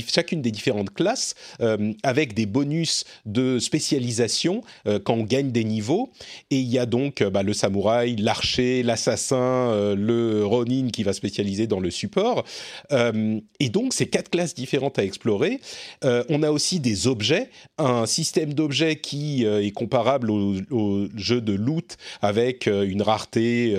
chacune 0.07 0.41
des 0.41 0.51
différentes 0.51 0.93
classes 0.93 1.35
euh, 1.61 1.93
avec 2.03 2.33
des 2.33 2.45
bonus 2.45 3.05
de 3.25 3.59
spécialisation 3.59 4.63
euh, 4.87 4.99
quand 4.99 5.13
on 5.13 5.23
gagne 5.23 5.51
des 5.51 5.63
niveaux. 5.63 6.11
Et 6.49 6.57
il 6.57 6.67
y 6.67 6.79
a 6.79 6.85
donc 6.85 7.21
euh, 7.21 7.29
bah, 7.29 7.43
le 7.43 7.53
samouraï, 7.53 8.15
l'archer, 8.15 8.83
l'assassin, 8.83 9.95
le 9.95 10.45
ronin 10.45 10.89
qui 10.89 11.03
va 11.03 11.13
spécialiser 11.13 11.67
dans 11.67 11.79
le 11.79 11.91
support. 11.91 12.43
et 12.91 13.69
donc, 13.69 13.93
c'est 13.93 14.07
quatre 14.07 14.29
classes 14.29 14.53
différentes 14.53 14.99
à 14.99 15.03
explorer. 15.03 15.59
on 16.03 16.43
a 16.43 16.51
aussi 16.51 16.79
des 16.79 17.07
objets, 17.07 17.49
un 17.77 18.05
système 18.05 18.53
d'objets 18.53 18.97
qui 18.97 19.45
est 19.45 19.71
comparable 19.71 20.31
au, 20.31 20.55
au, 20.71 21.07
jeu 21.15 21.41
de 21.41 21.53
loot 21.53 21.97
avec 22.21 22.67
une 22.67 23.01
rareté 23.01 23.75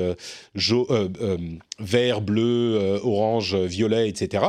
vert, 1.78 2.20
bleu, 2.20 3.00
orange, 3.02 3.54
violet, 3.56 4.08
etc 4.08 4.44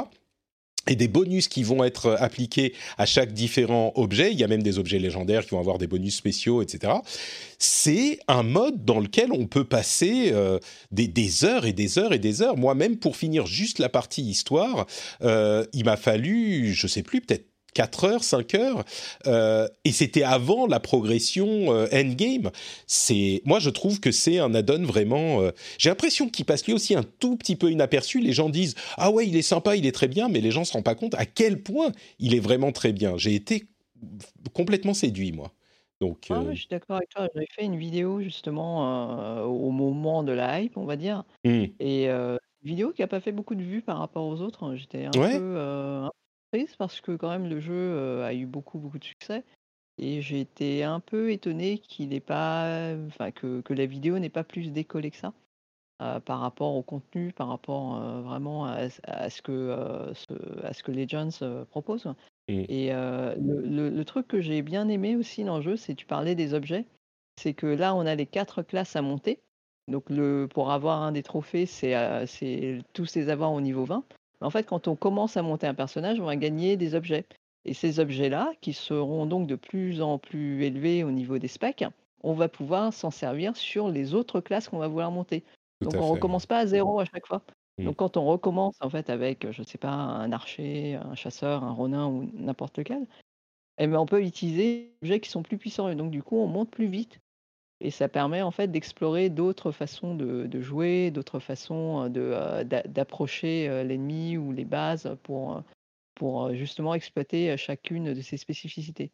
et 0.87 0.95
des 0.95 1.07
bonus 1.07 1.47
qui 1.47 1.63
vont 1.63 1.83
être 1.83 2.17
appliqués 2.19 2.73
à 2.97 3.05
chaque 3.05 3.33
différent 3.33 3.93
objet. 3.95 4.31
Il 4.31 4.39
y 4.39 4.43
a 4.43 4.47
même 4.47 4.63
des 4.63 4.79
objets 4.79 4.99
légendaires 4.99 5.43
qui 5.43 5.51
vont 5.51 5.59
avoir 5.59 5.77
des 5.77 5.87
bonus 5.87 6.15
spéciaux, 6.15 6.61
etc. 6.61 6.93
C'est 7.57 8.19
un 8.27 8.43
mode 8.43 8.83
dans 8.83 8.99
lequel 8.99 9.31
on 9.31 9.47
peut 9.47 9.63
passer 9.63 10.31
euh, 10.33 10.59
des, 10.91 11.45
heures 11.45 11.65
et 11.65 11.73
des 11.73 11.97
heures 11.97 12.13
et 12.13 12.19
des 12.19 12.41
heures. 12.41 12.57
Moi, 12.57 12.75
même 12.75 12.97
pour 12.97 13.15
finir 13.15 13.45
juste 13.45 13.79
la 13.79 13.89
partie 13.89 14.23
histoire, 14.23 14.85
euh, 15.21 15.65
il 15.73 15.85
m'a 15.85 15.95
fallu, 15.95 16.73
je 16.73 16.87
sais 16.87 17.03
plus, 17.03 17.21
peut-être 17.21 17.52
4 17.73 18.03
heures, 18.05 18.23
5 18.23 18.55
heures, 18.55 18.83
euh, 19.27 19.67
et 19.85 19.91
c'était 19.91 20.23
avant 20.23 20.67
la 20.67 20.79
progression 20.79 21.73
euh, 21.73 21.87
endgame. 21.93 22.51
C'est, 22.87 23.41
moi, 23.45 23.59
je 23.59 23.69
trouve 23.69 23.99
que 23.99 24.11
c'est 24.11 24.39
un 24.39 24.53
add-on 24.53 24.83
vraiment. 24.83 25.41
Euh, 25.41 25.51
j'ai 25.77 25.89
l'impression 25.89 26.29
qu'il 26.29 26.45
passe 26.45 26.65
lui 26.65 26.73
aussi 26.73 26.95
un 26.95 27.03
tout 27.03 27.35
petit 27.35 27.55
peu 27.55 27.71
inaperçu. 27.71 28.19
Les 28.19 28.33
gens 28.33 28.49
disent 28.49 28.75
ah 28.97 29.11
ouais, 29.11 29.27
il 29.27 29.35
est 29.35 29.41
sympa, 29.41 29.75
il 29.75 29.85
est 29.85 29.91
très 29.91 30.07
bien, 30.07 30.29
mais 30.29 30.41
les 30.41 30.51
gens 30.51 30.63
se 30.63 30.73
rendent 30.73 30.83
pas 30.83 30.95
compte 30.95 31.15
à 31.15 31.25
quel 31.25 31.61
point 31.61 31.91
il 32.19 32.35
est 32.35 32.39
vraiment 32.39 32.71
très 32.71 32.93
bien. 32.93 33.17
J'ai 33.17 33.35
été 33.35 33.65
complètement 34.53 34.93
séduit, 34.93 35.31
moi. 35.31 35.51
Donc, 36.01 36.25
ah 36.29 36.43
je 36.51 36.55
suis 36.55 36.67
d'accord 36.69 36.97
avec 36.97 37.09
toi. 37.09 37.29
J'avais 37.33 37.47
fait 37.55 37.63
une 37.63 37.77
vidéo 37.77 38.19
justement 38.19 39.45
au 39.45 39.71
moment 39.71 40.23
de 40.23 40.33
la 40.33 40.59
hype, 40.59 40.75
on 40.75 40.83
va 40.83 40.97
dire, 40.97 41.23
mmh. 41.45 41.63
et 41.79 42.09
une 42.09 42.39
vidéo 42.63 42.91
qui 42.91 43.03
a 43.03 43.07
pas 43.07 43.21
fait 43.21 43.31
beaucoup 43.31 43.55
de 43.55 43.63
vues 43.63 43.81
par 43.81 43.99
rapport 43.99 44.25
aux 44.25 44.41
autres. 44.41 44.75
J'étais 44.75 45.05
un 45.05 45.11
peu 45.11 46.09
parce 46.77 47.01
que 47.01 47.15
quand 47.15 47.29
même 47.29 47.49
le 47.49 47.59
jeu, 47.59 48.21
a 48.23 48.33
eu 48.33 48.45
beaucoup, 48.45 48.79
beaucoup 48.79 48.99
de 48.99 49.03
succès 49.03 49.43
et 49.97 50.21
j'ai 50.21 50.39
été 50.39 50.83
un 50.83 50.99
peu 50.99 51.31
étonné 51.31 51.77
qu'il 51.77 52.19
pas 52.21 52.95
enfin 53.07 53.31
que 53.31 53.61
que 53.61 53.73
la 53.73 53.85
vidéo 53.85 54.17
n'ait 54.19 54.29
pas 54.29 54.43
plus 54.43 54.71
décollé 54.71 55.11
que 55.11 55.17
ça, 55.17 55.33
par 55.99 56.39
rapport 56.39 56.75
au 56.75 56.81
contenu, 56.81 57.31
par 57.31 57.47
rapport, 57.47 57.99
vraiment 58.21 58.65
à 58.65 58.89
ce 58.89 59.41
que, 59.41 60.11
ce 60.13 60.65
à 60.65 60.73
ce 60.73 60.83
que 60.83 60.91
Legends, 60.91 61.65
propose 61.69 62.07
et 62.47 62.89
le 62.91 63.89
le 63.89 64.05
truc 64.05 64.27
que 64.27 64.41
j'ai 64.41 64.61
bien 64.61 64.87
aimé 64.89 65.15
aussi 65.15 65.43
dans 65.43 65.57
le 65.57 65.63
jeu, 65.63 65.75
c'est 65.77 65.95
tu 65.95 66.05
parlais 66.05 66.35
des 66.35 66.53
objets, 66.53 66.85
c'est 67.39 67.53
que 67.53 67.67
là, 67.67 67.95
on 67.95 68.05
a 68.05 68.15
les 68.15 68.25
quatre 68.25 68.63
classes 68.63 68.95
à 68.95 69.01
monter. 69.01 69.39
Donc 69.87 70.09
le 70.09 70.47
pour 70.47 70.71
avoir 70.71 71.01
un 71.01 71.11
des 71.11 71.23
trophées, 71.23 71.65
c'est, 71.65 72.25
c'est 72.25 72.79
tous 72.93 73.15
les 73.15 73.29
avoir 73.29 73.51
au 73.53 73.61
niveau 73.61 73.85
20. 73.85 74.03
En 74.41 74.49
fait, 74.49 74.63
quand 74.63 74.87
on 74.87 74.95
commence 74.95 75.37
à 75.37 75.41
monter 75.41 75.67
un 75.67 75.73
personnage, 75.73 76.19
on 76.19 76.25
va 76.25 76.35
gagner 76.35 76.77
des 76.77 76.95
objets. 76.95 77.25
Et 77.65 77.73
ces 77.73 77.99
objets-là, 77.99 78.51
qui 78.61 78.73
seront 78.73 79.25
donc 79.25 79.47
de 79.47 79.55
plus 79.55 80.01
en 80.01 80.17
plus 80.17 80.63
élevés 80.63 81.03
au 81.03 81.11
niveau 81.11 81.37
des 81.37 81.47
specs, 81.47 81.85
on 82.21 82.33
va 82.33 82.49
pouvoir 82.49 82.93
s'en 82.93 83.11
servir 83.11 83.55
sur 83.55 83.89
les 83.89 84.13
autres 84.13 84.41
classes 84.41 84.67
qu'on 84.67 84.79
va 84.79 84.87
vouloir 84.87 85.11
monter. 85.11 85.43
donc 85.81 85.93
on 85.95 86.07
ne 86.07 86.11
recommence 86.11 86.45
pas 86.45 86.59
à 86.59 86.65
zéro 86.65 86.99
à 86.99 87.05
chaque 87.05 87.25
fois. 87.25 87.41
Mmh. 87.77 87.85
Donc 87.85 87.95
quand 87.97 88.17
on 88.17 88.25
recommence 88.25 88.75
en 88.81 88.89
fait 88.89 89.09
avec, 89.09 89.49
je 89.51 89.61
ne 89.61 89.65
sais 89.65 89.77
pas, 89.77 89.91
un 89.91 90.31
archer, 90.31 90.95
un 90.95 91.15
chasseur, 91.15 91.63
un 91.63 91.71
ronin 91.71 92.07
ou 92.07 92.29
n'importe 92.33 92.77
lequel, 92.77 93.05
eh 93.77 93.87
ben, 93.87 93.97
on 93.97 94.05
peut 94.05 94.23
utiliser 94.23 94.93
des 95.01 95.07
objets 95.07 95.19
qui 95.19 95.29
sont 95.29 95.43
plus 95.43 95.57
puissants. 95.57 95.89
Et 95.89 95.95
donc 95.95 96.11
du 96.11 96.21
coup, 96.21 96.37
on 96.37 96.47
monte 96.47 96.69
plus 96.69 96.87
vite 96.87 97.19
et 97.83 97.91
ça 97.91 98.07
permet 98.07 98.41
en 98.41 98.51
fait 98.51 98.71
d'explorer 98.71 99.29
d'autres 99.29 99.71
façons 99.71 100.15
de, 100.15 100.61
jouer, 100.61 101.11
d'autres 101.11 101.39
façons 101.39 102.09
de, 102.09 102.63
d'approcher 102.87 103.83
l'ennemi 103.83 104.37
ou 104.37 104.51
les 104.51 104.65
bases 104.65 105.15
pour, 105.23 105.61
pour 106.15 106.53
justement 106.55 106.95
exploiter 106.95 107.55
chacune 107.57 108.13
de 108.13 108.21
ses 108.21 108.37
spécificités. 108.37 109.11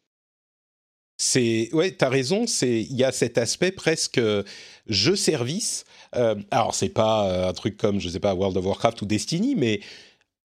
C'est 1.22 1.68
ouais, 1.74 1.90
t'as 1.90 2.08
raison. 2.08 2.46
C'est 2.46 2.80
il 2.80 2.96
y 2.96 3.04
a 3.04 3.12
cet 3.12 3.36
aspect 3.36 3.72
presque 3.72 4.18
jeu 4.86 5.16
service. 5.16 5.84
Euh, 6.16 6.34
alors 6.50 6.74
c'est 6.74 6.88
pas 6.88 7.46
un 7.46 7.52
truc 7.52 7.76
comme 7.76 8.00
je 8.00 8.08
sais 8.08 8.20
pas 8.20 8.34
World 8.34 8.56
of 8.56 8.64
Warcraft 8.64 9.02
ou 9.02 9.04
Destiny, 9.04 9.54
mais 9.54 9.80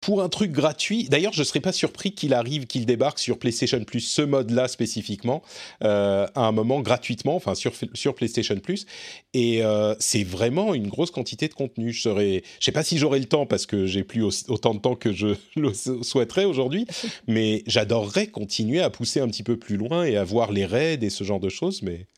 pour 0.03 0.21
un 0.21 0.29
truc 0.29 0.51
gratuit. 0.51 1.09
D'ailleurs, 1.09 1.33
je 1.33 1.39
ne 1.39 1.45
serais 1.45 1.61
pas 1.61 1.73
surpris 1.73 2.13
qu'il 2.13 2.35
arrive, 2.35 2.67
qu'il 2.67 2.85
débarque 2.85 3.21
sur 3.21 3.39
PlayStation 3.39 3.83
Plus, 3.85 4.01
ce 4.01 4.21
mode-là 4.21 4.69
spécifiquement, 4.69 5.43
euh, 5.85 6.27
à 6.35 6.43
un 6.43 6.53
moment 6.53 6.81
gratuitement, 6.81 7.37
enfin 7.37 7.55
sur, 7.55 7.73
sur 7.95 8.15
PlayStation 8.15 8.59
Plus. 8.59 8.85
Et 9.33 9.65
euh, 9.65 9.95
c'est 10.01 10.25
vraiment 10.25 10.75
une 10.75 10.89
grosse 10.89 11.13
quantité 11.13 11.47
de 11.49 11.55
contenu. 11.55 11.93
Je 11.93 12.03
serais, 12.03 12.43
je 12.59 12.65
sais 12.65 12.73
pas 12.73 12.83
si 12.83 12.99
j'aurai 12.99 13.21
le 13.21 13.27
temps 13.27 13.47
parce 13.47 13.65
que 13.65 13.87
j'ai 13.87 14.03
plus 14.03 14.25
autant 14.49 14.75
de 14.75 14.81
temps 14.81 14.97
que 14.97 15.13
je 15.13 15.37
le 15.57 15.73
souhaiterais 15.73 16.45
aujourd'hui, 16.45 16.85
mais 17.29 17.63
j'adorerais 17.69 18.27
continuer 18.27 18.81
à 18.81 18.91
pousser 18.91 19.21
un 19.21 19.29
petit 19.29 19.45
peu 19.45 19.57
plus 19.57 19.77
loin 19.77 20.03
et 20.05 20.17
à 20.17 20.25
voir 20.25 20.51
les 20.51 20.67
raids 20.67 20.99
et 21.01 21.11
ce 21.11 21.23
genre 21.23 21.41
de 21.41 21.49
choses. 21.49 21.81
Mais 21.83 22.09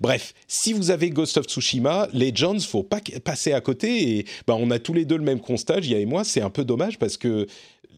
Bref, 0.00 0.34
si 0.46 0.72
vous 0.72 0.90
avez 0.90 1.10
Ghost 1.10 1.36
of 1.36 1.46
Tsushima, 1.46 2.08
Legends, 2.12 2.60
faut 2.60 2.82
pas 2.82 3.00
passer 3.24 3.52
à 3.52 3.60
côté. 3.60 4.18
Et 4.18 4.26
ben, 4.46 4.56
on 4.58 4.70
a 4.70 4.78
tous 4.78 4.92
les 4.92 5.04
deux 5.04 5.16
le 5.16 5.24
même 5.24 5.40
constat, 5.40 5.80
Jia 5.80 5.98
et 5.98 6.06
moi. 6.06 6.24
C'est 6.24 6.42
un 6.42 6.50
peu 6.50 6.64
dommage 6.64 6.98
parce 6.98 7.16
que 7.16 7.46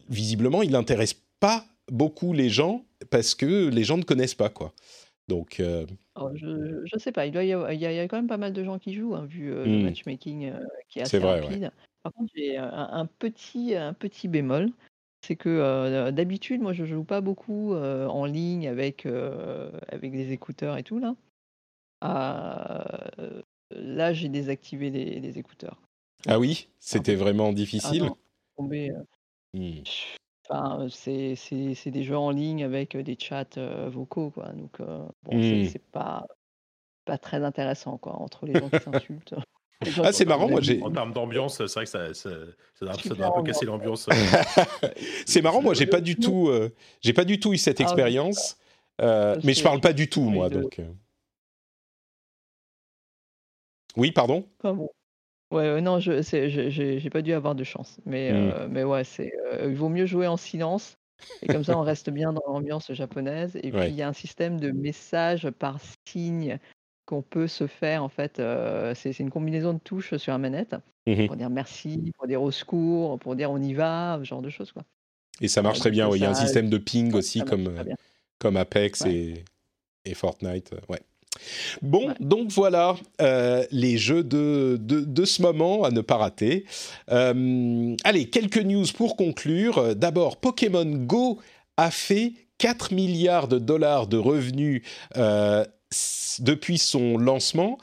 visiblement, 0.09 0.61
il 0.61 0.71
n'intéresse 0.71 1.15
pas 1.39 1.65
beaucoup 1.91 2.33
les 2.33 2.49
gens 2.49 2.83
parce 3.09 3.35
que 3.35 3.69
les 3.69 3.83
gens 3.83 3.97
ne 3.97 4.03
connaissent 4.03 4.35
pas 4.35 4.49
quoi. 4.49 4.73
Donc. 5.27 5.59
Euh, 5.59 5.85
oh, 6.15 6.29
je 6.35 6.47
ne 6.47 6.99
sais 6.99 7.11
pas. 7.11 7.25
Il, 7.25 7.33
y 7.33 7.37
a, 7.37 7.73
il, 7.73 7.79
y 7.79 7.85
a, 7.85 8.07
quand 8.07 8.17
même 8.17 8.27
pas 8.27 8.37
mal 8.37 8.53
de 8.53 8.63
gens 8.63 8.79
qui 8.79 8.93
jouent, 8.93 9.15
hein, 9.15 9.25
vu 9.25 9.51
euh, 9.51 9.65
le 9.65 9.79
hmm. 9.79 9.83
matchmaking 9.83 10.49
euh, 10.49 10.59
qui 10.89 10.99
est 10.99 11.03
assez 11.03 11.19
rapide. 11.19 11.71
Par 12.03 12.13
contre, 12.13 12.31
j'ai 12.35 12.55
un, 12.57 13.07
petit, 13.17 13.73
un 13.75 13.93
petit 13.93 14.27
bémol 14.27 14.69
c'est 15.25 15.35
que 15.35 16.11
d'habitude, 16.11 16.61
moi, 16.61 16.71
je 16.71 16.85
joue 16.85 17.03
pas 17.03 17.19
beaucoup 17.19 17.73
en 17.73 18.25
ligne 18.25 18.67
avec, 18.67 19.07
avec 19.87 20.11
des 20.11 20.31
écouteurs 20.31 20.77
et 20.77 20.83
tout 20.83 20.99
là. 20.99 21.15
Ah, 22.07 22.85
là, 23.71 24.13
j'ai 24.13 24.29
désactivé 24.29 24.89
les, 24.91 25.39
écouteurs. 25.39 25.81
Ah 26.27 26.39
oui, 26.39 26.67
c'était 26.79 27.15
vraiment 27.15 27.49
ah 27.49 27.53
difficile? 27.53 28.11
C'est 30.89 31.91
des 31.91 32.03
jeux 32.03 32.17
en 32.17 32.29
ligne 32.29 32.63
avec 32.63 32.95
des 32.95 33.17
chats 33.19 33.45
vocaux, 33.87 34.29
quoi. 34.29 34.49
Donc, 34.49 34.79
bon, 35.23 35.35
mmh. 35.35 35.65
c'est 35.65 35.83
pas 35.91 36.25
pas 37.05 37.17
très 37.19 37.43
intéressant, 37.43 37.97
quoi, 37.97 38.19
entre 38.19 38.45
les 38.45 38.53
gens 38.53 38.69
qui 38.69 38.79
s'insultent. 38.83 39.35
Ah, 40.03 40.11
c'est 40.11 40.25
marrant, 40.25 40.47
moi 40.47 40.61
j'ai. 40.61 40.81
En 40.81 40.91
termes 40.91 41.13
d'ambiance, 41.13 41.57
c'est 41.57 41.73
vrai 41.73 41.83
que 41.85 41.89
ça, 41.89 42.13
ça, 42.13 42.29
doit, 42.81 43.27
un 43.27 43.31
peu 43.31 43.43
casser 43.43 43.65
l'ambiance. 43.65 44.07
c'est 45.25 45.41
marrant, 45.41 45.61
moi 45.61 45.73
j'ai 45.73 45.85
pas 45.85 46.01
du 46.01 46.15
tout, 46.15 46.51
j'ai 47.01 47.13
pas 47.13 47.25
du 47.25 47.39
tout 47.39 47.53
eu 47.53 47.57
cette 47.57 47.81
expérience, 47.81 48.57
mais 48.99 49.53
je 49.53 49.63
parle 49.63 49.81
pas 49.81 49.93
du 49.93 50.07
tout, 50.07 50.29
moi, 50.29 50.49
donc. 50.49 50.79
Oui, 53.97 54.11
pardon? 54.11 54.45
Ouais, 55.51 55.79
non, 55.81 55.99
je 55.99 56.21
j'ai 56.21 57.09
pas 57.09 57.21
dû 57.21 57.33
avoir 57.33 57.55
de 57.55 57.63
chance. 57.63 57.99
Mais, 58.05 58.31
mmh. 58.31 58.35
euh, 58.35 58.67
mais 58.69 58.83
ouais, 58.83 59.03
c'est, 59.03 59.31
euh, 59.53 59.67
il 59.69 59.75
vaut 59.75 59.89
mieux 59.89 60.05
jouer 60.05 60.27
en 60.27 60.37
silence 60.37 60.97
et 61.41 61.47
comme 61.47 61.63
ça 61.63 61.77
on 61.77 61.81
reste 61.81 62.09
bien 62.09 62.33
dans 62.33 62.43
l'ambiance 62.45 62.91
japonaise 62.91 63.55
et 63.55 63.71
puis 63.71 63.87
il 63.87 63.95
y 63.95 64.01
a 64.01 64.07
un 64.07 64.13
système 64.13 64.59
de 64.59 64.71
messages 64.71 65.49
par 65.49 65.79
signe 66.05 66.59
qu'on 67.05 67.21
peut 67.21 67.47
se 67.47 67.67
faire 67.67 68.03
en 68.03 68.09
fait, 68.09 68.39
euh, 68.39 68.93
c'est 68.95 69.17
une 69.19 69.29
combinaison 69.29 69.73
de 69.73 69.79
touches 69.79 70.17
sur 70.17 70.33
la 70.33 70.39
manette 70.39 70.75
mmh 71.07 71.27
pour 71.27 71.35
dire 71.35 71.49
merci, 71.49 72.11
pour 72.17 72.27
dire 72.27 72.41
au 72.41 72.51
secours, 72.51 73.19
pour 73.19 73.35
dire 73.35 73.51
on 73.51 73.61
y 73.61 73.73
va, 73.73 74.17
ce 74.19 74.25
genre 74.25 74.41
de 74.41 74.49
choses, 74.49 74.71
quoi. 74.71 74.83
Et 75.39 75.47
ça 75.47 75.61
marche 75.61 75.79
très 75.79 75.91
bien, 75.91 76.09
Il 76.13 76.21
y 76.21 76.25
a 76.25 76.31
un 76.31 76.33
système 76.33 76.69
de 76.69 76.77
ping 76.77 77.13
aussi 77.13 77.41
comme, 77.41 77.71
comme 78.39 78.57
Apex 78.57 79.05
et 79.05 79.45
et 80.05 80.13
Fortnite, 80.13 80.71
ouais. 80.89 81.01
Bon, 81.81 82.13
donc 82.19 82.51
voilà 82.51 82.95
euh, 83.21 83.65
les 83.71 83.97
jeux 83.97 84.23
de, 84.23 84.77
de, 84.79 85.25
ce 85.25 85.41
moment 85.41 85.83
à 85.83 85.91
ne 85.91 86.01
pas 86.01 86.17
rater. 86.17 86.65
Euh, 87.11 87.95
allez, 88.03 88.29
quelques 88.29 88.57
news 88.57 88.85
pour 88.95 89.15
conclure. 89.15 89.95
D'abord, 89.95 90.37
Pokémon 90.37 90.85
Go 90.85 91.39
a 91.77 91.91
fait 91.91 92.33
4 92.57 92.93
milliards 92.93 93.47
de 93.47 93.59
dollars 93.59 94.07
de 94.07 94.17
revenus 94.17 94.81
euh, 95.17 95.65
depuis 96.39 96.77
son 96.77 97.17
lancement 97.17 97.77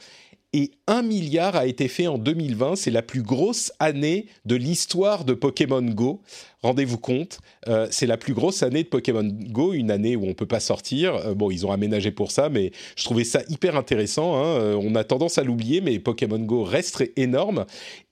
et 0.53 0.71
1 0.87 1.01
milliard 1.01 1.55
a 1.55 1.65
été 1.65 1.87
fait 1.87 2.07
en 2.07 2.17
2020. 2.17 2.75
C'est 2.75 2.91
la 2.91 3.01
plus 3.01 3.23
grosse 3.23 3.71
année 3.79 4.27
de 4.45 4.55
l'histoire 4.55 5.25
de 5.25 5.33
Pokémon 5.33 5.81
Go 5.81 6.21
rendez-vous 6.63 6.97
compte, 6.97 7.39
euh, 7.67 7.87
c'est 7.91 8.07
la 8.07 8.17
plus 8.17 8.33
grosse 8.33 8.63
année 8.63 8.83
de 8.83 8.87
Pokémon 8.87 9.23
Go, 9.23 9.73
une 9.73 9.91
année 9.91 10.15
où 10.15 10.25
on 10.25 10.33
peut 10.33 10.45
pas 10.45 10.61
sortir. 10.61 11.15
Euh, 11.15 11.33
bon, 11.35 11.51
ils 11.51 11.65
ont 11.65 11.71
aménagé 11.71 12.11
pour 12.11 12.31
ça, 12.31 12.49
mais 12.49 12.71
je 12.95 13.03
trouvais 13.03 13.25
ça 13.25 13.41
hyper 13.49 13.75
intéressant. 13.75 14.37
Hein. 14.37 14.45
Euh, 14.45 14.79
on 14.81 14.95
a 14.95 15.03
tendance 15.03 15.37
à 15.37 15.43
l'oublier, 15.43 15.81
mais 15.81 15.99
Pokémon 15.99 16.39
Go 16.39 16.63
reste 16.63 17.03
énorme. 17.17 17.65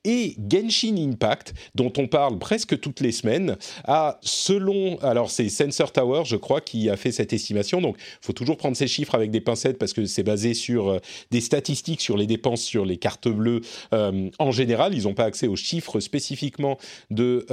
Et 0.04 0.36
Genshin 0.50 0.98
Impact, 0.98 1.54
dont 1.76 1.94
on 1.98 2.08
parle 2.08 2.40
presque 2.40 2.80
toutes 2.80 3.02
les 3.02 3.12
semaines, 3.12 3.56
a, 3.86 4.18
selon, 4.22 4.98
alors 5.02 5.30
c'est 5.30 5.48
Sensor 5.48 5.92
Tower, 5.92 6.24
je 6.26 6.36
crois, 6.38 6.60
qui 6.60 6.90
a 6.90 6.98
fait 6.98 7.12
cette 7.12 7.34
estimation. 7.34 7.82
Donc, 7.82 7.98
il 8.00 8.26
faut 8.26 8.34
toujours 8.34 8.58
prendre 8.58 8.76
ces 8.76 8.88
chiffres 8.88 9.14
avec 9.14 9.30
des 9.30 9.42
pincettes 9.42 9.78
parce 9.78 9.94
que 9.94 10.06
c'est 10.06 10.24
basé 10.24 10.56
sur 10.56 11.00
des 11.30 11.40
statistiques 11.40 12.02
sur 12.02 12.18
les 12.18 12.26
dépenses 12.26 12.64
sur 12.64 12.84
les 12.84 12.98
cartes 12.98 13.28
bleues 13.28 13.62
en 13.92 14.52
général. 14.52 14.96
Ils 14.96 15.04
n'ont 15.04 15.14
pas 15.14 15.26
accès 15.26 15.46
aux 15.46 15.56
chiffres 15.56 16.00
spécifiquement 16.00 16.80
de 17.12 17.46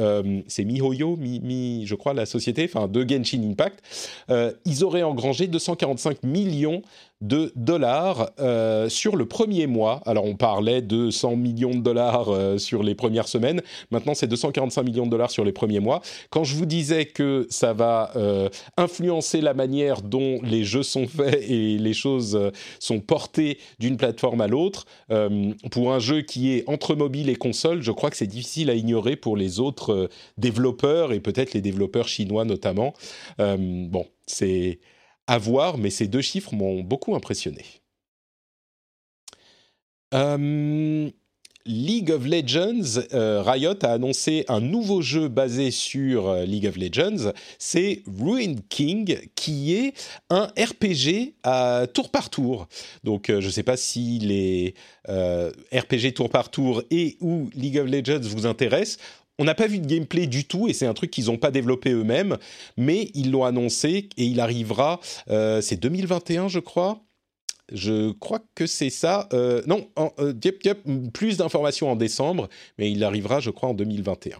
ces 0.46 0.64
Miho 0.64 0.87
mi, 0.90 1.86
je 1.86 1.94
crois, 1.94 2.14
la 2.14 2.26
société, 2.26 2.68
enfin 2.72 2.88
de 2.88 3.08
Genshin 3.08 3.42
Impact, 3.42 3.82
euh, 4.30 4.52
ils 4.64 4.84
auraient 4.84 5.02
engrangé 5.02 5.46
245 5.46 6.22
millions 6.22 6.82
de 7.20 7.52
dollars 7.56 8.30
euh, 8.38 8.88
sur 8.88 9.16
le 9.16 9.26
premier 9.26 9.66
mois. 9.66 10.00
Alors 10.06 10.24
on 10.24 10.36
parlait 10.36 10.82
de 10.82 11.10
100 11.10 11.36
millions 11.36 11.70
de 11.70 11.80
dollars 11.80 12.28
euh, 12.28 12.58
sur 12.58 12.82
les 12.82 12.94
premières 12.94 13.26
semaines, 13.26 13.60
maintenant 13.90 14.14
c'est 14.14 14.28
245 14.28 14.82
millions 14.82 15.06
de 15.06 15.10
dollars 15.10 15.30
sur 15.30 15.44
les 15.44 15.52
premiers 15.52 15.80
mois. 15.80 16.00
Quand 16.30 16.44
je 16.44 16.54
vous 16.54 16.66
disais 16.66 17.06
que 17.06 17.46
ça 17.50 17.72
va 17.72 18.12
euh, 18.14 18.48
influencer 18.76 19.40
la 19.40 19.54
manière 19.54 20.02
dont 20.02 20.40
les 20.42 20.62
jeux 20.62 20.84
sont 20.84 21.06
faits 21.08 21.42
et 21.48 21.76
les 21.78 21.94
choses 21.94 22.52
sont 22.78 23.00
portées 23.00 23.58
d'une 23.78 23.96
plateforme 23.96 24.40
à 24.40 24.46
l'autre, 24.46 24.86
pour 25.70 25.92
un 25.92 25.98
jeu 25.98 26.22
qui 26.22 26.52
est 26.52 26.68
entre 26.68 26.94
mobile 26.94 27.28
et 27.28 27.36
console, 27.36 27.82
je 27.82 27.90
crois 27.90 28.10
que 28.10 28.16
c'est 28.16 28.26
difficile 28.26 28.70
à 28.70 28.74
ignorer 28.74 29.16
pour 29.16 29.36
les 29.36 29.60
autres 29.60 30.08
développeurs 30.36 31.12
et 31.12 31.20
peut-être 31.20 31.54
les 31.54 31.60
développeurs 31.60 32.08
chinois 32.08 32.44
notamment. 32.44 32.94
bon, 33.38 34.06
c'est 34.26 34.78
à 35.28 35.38
voir, 35.38 35.78
mais 35.78 35.90
ces 35.90 36.08
deux 36.08 36.22
chiffres 36.22 36.54
m'ont 36.54 36.80
beaucoup 36.80 37.14
impressionné. 37.14 37.64
Euh, 40.14 41.10
League 41.66 42.10
of 42.10 42.26
Legends, 42.26 43.02
euh, 43.12 43.42
Riot 43.42 43.74
a 43.82 43.92
annoncé 43.92 44.46
un 44.48 44.60
nouveau 44.62 45.02
jeu 45.02 45.28
basé 45.28 45.70
sur 45.70 46.28
euh, 46.28 46.44
League 46.46 46.66
of 46.66 46.78
Legends. 46.78 47.32
C'est 47.58 48.02
Ruin 48.18 48.54
King, 48.70 49.18
qui 49.34 49.74
est 49.74 49.92
un 50.30 50.46
RPG 50.58 51.34
à 51.42 51.86
tour 51.92 52.10
par 52.10 52.30
tour. 52.30 52.66
Donc, 53.04 53.26
je 53.28 53.34
ne 53.34 53.50
sais 53.50 53.62
pas 53.62 53.76
si 53.76 54.18
les 54.20 54.74
RPG 55.06 56.14
tour 56.14 56.30
par 56.30 56.50
tour 56.50 56.82
et 56.90 57.18
ou 57.20 57.50
League 57.54 57.78
of 57.78 57.86
Legends 57.86 58.22
vous 58.22 58.46
intéressent. 58.46 58.98
On 59.38 59.44
n'a 59.44 59.54
pas 59.54 59.68
vu 59.68 59.78
de 59.78 59.86
gameplay 59.86 60.26
du 60.26 60.44
tout 60.44 60.68
et 60.68 60.72
c'est 60.72 60.86
un 60.86 60.94
truc 60.94 61.10
qu'ils 61.10 61.26
n'ont 61.26 61.38
pas 61.38 61.50
développé 61.50 61.92
eux-mêmes, 61.92 62.38
mais 62.76 63.10
ils 63.14 63.30
l'ont 63.30 63.44
annoncé 63.44 64.08
et 64.16 64.24
il 64.24 64.40
arrivera, 64.40 65.00
euh, 65.30 65.60
c'est 65.60 65.76
2021 65.76 66.48
je 66.48 66.58
crois. 66.58 67.00
Je 67.70 68.12
crois 68.12 68.40
que 68.54 68.66
c'est 68.66 68.88
ça. 68.88 69.28
Euh, 69.34 69.62
non, 69.66 69.90
euh, 70.18 70.32
plus 71.12 71.36
d'informations 71.36 71.92
en 71.92 71.96
décembre, 71.96 72.48
mais 72.78 72.90
il 72.90 73.04
arrivera 73.04 73.40
je 73.40 73.50
crois 73.50 73.68
en 73.68 73.74
2021. 73.74 74.38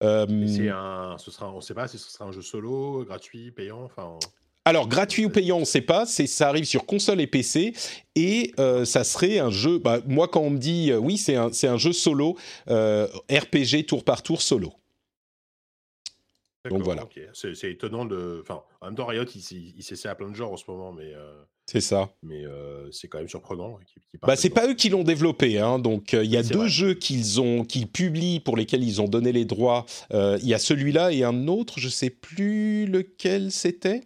c'est 0.00 0.68
un, 0.70 1.16
ce 1.18 1.30
sera, 1.30 1.52
on 1.52 1.56
ne 1.56 1.60
sait 1.60 1.74
pas 1.74 1.88
si 1.88 1.98
ce 1.98 2.10
sera 2.10 2.24
un 2.26 2.32
jeu 2.32 2.42
solo, 2.42 3.04
gratuit, 3.04 3.50
payant, 3.50 3.82
enfin. 3.82 4.18
Alors, 4.66 4.88
gratuit 4.88 5.24
ou 5.24 5.30
payant, 5.30 5.58
on 5.58 5.60
ne 5.60 5.64
sait 5.64 5.80
pas. 5.80 6.06
C'est, 6.06 6.26
ça 6.26 6.48
arrive 6.48 6.64
sur 6.64 6.86
console 6.86 7.20
et 7.20 7.28
PC. 7.28 7.72
Et 8.16 8.52
euh, 8.58 8.84
ça 8.84 9.04
serait 9.04 9.38
un 9.38 9.50
jeu. 9.50 9.78
Bah, 9.78 10.00
moi, 10.08 10.26
quand 10.26 10.40
on 10.40 10.50
me 10.50 10.58
dit 10.58 10.90
euh, 10.90 10.98
oui, 10.98 11.18
c'est 11.18 11.36
un, 11.36 11.52
c'est 11.52 11.68
un 11.68 11.76
jeu 11.76 11.92
solo, 11.92 12.36
euh, 12.68 13.06
RPG 13.30 13.86
tour 13.86 14.02
par 14.02 14.24
tour 14.24 14.42
solo. 14.42 14.72
Donc 16.68 16.82
voilà. 16.82 17.08
C'est, 17.32 17.70
étonnant 17.70 18.06
de. 18.06 18.40
Enfin, 18.42 18.64
en 18.80 18.86
même 18.86 18.96
temps, 18.96 19.06
Riot, 19.06 19.22
il, 19.36 19.74
il, 19.76 19.84
s'essaie 19.84 20.08
à 20.08 20.16
plein 20.16 20.28
de 20.28 20.34
genres 20.34 20.52
en 20.52 20.56
ce 20.56 20.64
moment, 20.66 20.92
mais. 20.92 21.12
C'est 21.66 21.80
ça. 21.80 22.10
Mais 22.24 22.42
c'est 22.90 23.06
quand 23.06 23.18
même 23.18 23.28
surprenant. 23.28 23.78
bah, 24.22 24.34
c'est 24.34 24.50
pas 24.50 24.66
eux 24.66 24.74
qui 24.74 24.88
l'ont 24.88 25.04
développé, 25.04 25.60
hein, 25.60 25.78
donc 25.78 26.12
il 26.12 26.30
y 26.30 26.36
a 26.36 26.42
deux 26.42 26.66
jeux 26.66 26.94
qu'ils 26.94 27.40
ont, 27.40 27.64
qu'ils 27.64 27.86
publient 27.86 28.40
pour 28.40 28.56
lesquels 28.56 28.82
ils 28.82 29.00
ont 29.00 29.06
donné 29.06 29.30
les 29.30 29.44
droits. 29.44 29.86
Il 30.12 30.46
y 30.46 30.54
a 30.54 30.58
celui-là 30.58 31.12
et 31.12 31.22
un 31.22 31.46
autre, 31.46 31.78
je 31.78 31.88
sais 31.88 32.10
plus 32.10 32.86
lequel 32.86 33.52
c'était. 33.52 34.02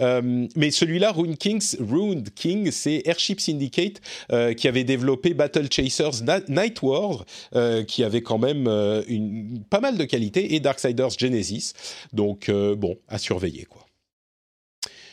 Euh, 0.00 0.46
mais 0.56 0.70
celui-là, 0.70 1.12
Rune 1.12 1.36
Kings, 1.36 1.76
Ruined 1.80 2.32
King, 2.34 2.70
c'est 2.70 3.02
Airship 3.04 3.40
Syndicate 3.40 4.00
euh, 4.32 4.54
qui 4.54 4.68
avait 4.68 4.84
développé 4.84 5.34
Battle 5.34 5.68
Chasers 5.70 6.22
Night 6.48 6.82
War, 6.82 7.24
euh, 7.54 7.84
qui 7.84 8.04
avait 8.04 8.22
quand 8.22 8.38
même 8.38 8.66
une, 9.08 9.62
pas 9.68 9.80
mal 9.80 9.98
de 9.98 10.04
qualité, 10.04 10.54
et 10.54 10.60
Darksiders 10.60 11.10
Genesis. 11.18 11.72
Donc, 12.12 12.50
bon, 12.50 12.98
à 13.08 13.18
surveiller, 13.18 13.64
quoi. 13.64 13.86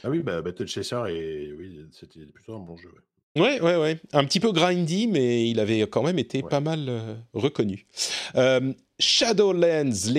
Ah 0.04 0.10
oui, 0.10 0.20
bah, 0.20 0.42
Battle 0.42 0.68
Chaser, 0.68 1.04
et... 1.10 1.54
oui, 1.58 1.80
c'était 1.92 2.26
plutôt 2.26 2.56
un 2.56 2.60
bon 2.60 2.76
jeu. 2.76 2.90
Ouais, 3.38 3.62
ouais, 3.62 3.78
ouais. 3.78 4.00
Un 4.12 4.26
petit 4.26 4.40
peu 4.40 4.52
grindy, 4.52 5.08
mais 5.08 5.50
il 5.50 5.60
avait 5.60 5.82
quand 5.82 6.04
même 6.04 6.20
été 6.20 6.42
pas 6.42 6.60
mal 6.60 6.90
reconnu. 7.34 7.86
Shadowlands, 9.02 10.12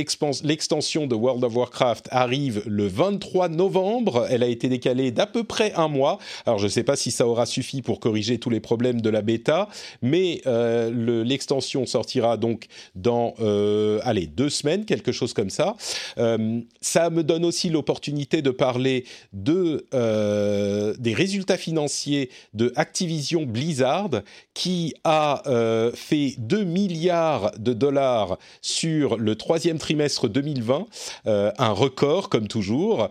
l'extension 0.42 1.06
de 1.06 1.14
World 1.14 1.44
of 1.44 1.54
Warcraft, 1.54 2.08
arrive 2.10 2.64
le 2.66 2.88
23 2.88 3.48
novembre. 3.48 4.26
Elle 4.28 4.42
a 4.42 4.48
été 4.48 4.68
décalée 4.68 5.12
d'à 5.12 5.26
peu 5.26 5.44
près 5.44 5.72
un 5.74 5.86
mois. 5.86 6.18
Alors, 6.46 6.58
je 6.58 6.64
ne 6.64 6.68
sais 6.68 6.82
pas 6.82 6.96
si 6.96 7.12
ça 7.12 7.26
aura 7.26 7.46
suffi 7.46 7.80
pour 7.80 8.00
corriger 8.00 8.38
tous 8.38 8.50
les 8.50 8.58
problèmes 8.58 9.00
de 9.00 9.08
la 9.08 9.22
bêta, 9.22 9.68
mais 10.02 10.42
euh, 10.46 11.24
l'extension 11.24 11.86
sortira 11.86 12.36
donc 12.36 12.66
dans, 12.96 13.34
euh, 13.40 14.00
allez, 14.02 14.26
deux 14.26 14.50
semaines, 14.50 14.84
quelque 14.84 15.12
chose 15.12 15.32
comme 15.32 15.50
ça. 15.50 15.76
Euh, 16.18 16.60
ça 16.80 17.08
me 17.08 17.22
donne 17.22 17.44
aussi 17.44 17.70
l'opportunité 17.70 18.42
de 18.42 18.50
parler 18.50 19.04
de, 19.32 19.86
des 20.98 21.14
résultats 21.14 21.56
financiers 21.56 22.30
de 22.52 22.72
Activision 22.74 23.44
Blizzard, 23.44 24.10
qui 24.54 24.94
a 25.04 25.42
fait 25.94 26.34
2 26.38 26.64
milliards 26.64 27.52
de 27.58 27.72
dollars 27.72 28.38
le 28.82 29.34
troisième 29.34 29.78
trimestre 29.78 30.28
2020, 30.28 30.86
euh, 31.26 31.52
un 31.58 31.72
record 31.72 32.28
comme 32.28 32.48
toujours. 32.48 33.08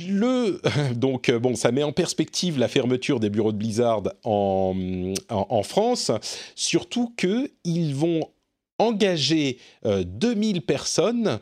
Le, 0.00 0.60
donc, 0.94 1.28
euh, 1.28 1.38
bon, 1.38 1.54
ça 1.54 1.72
met 1.72 1.82
en 1.82 1.92
perspective 1.92 2.58
la 2.58 2.68
fermeture 2.68 3.20
des 3.20 3.30
bureaux 3.30 3.52
de 3.52 3.58
Blizzard 3.58 4.02
en, 4.24 5.14
en, 5.28 5.62
France, 5.62 6.10
surtout 6.54 7.14
qu'ils 7.16 7.94
vont 7.94 8.28
engager 8.78 9.58
2000 9.84 10.56
euh, 10.56 10.60
personnes, 10.60 11.38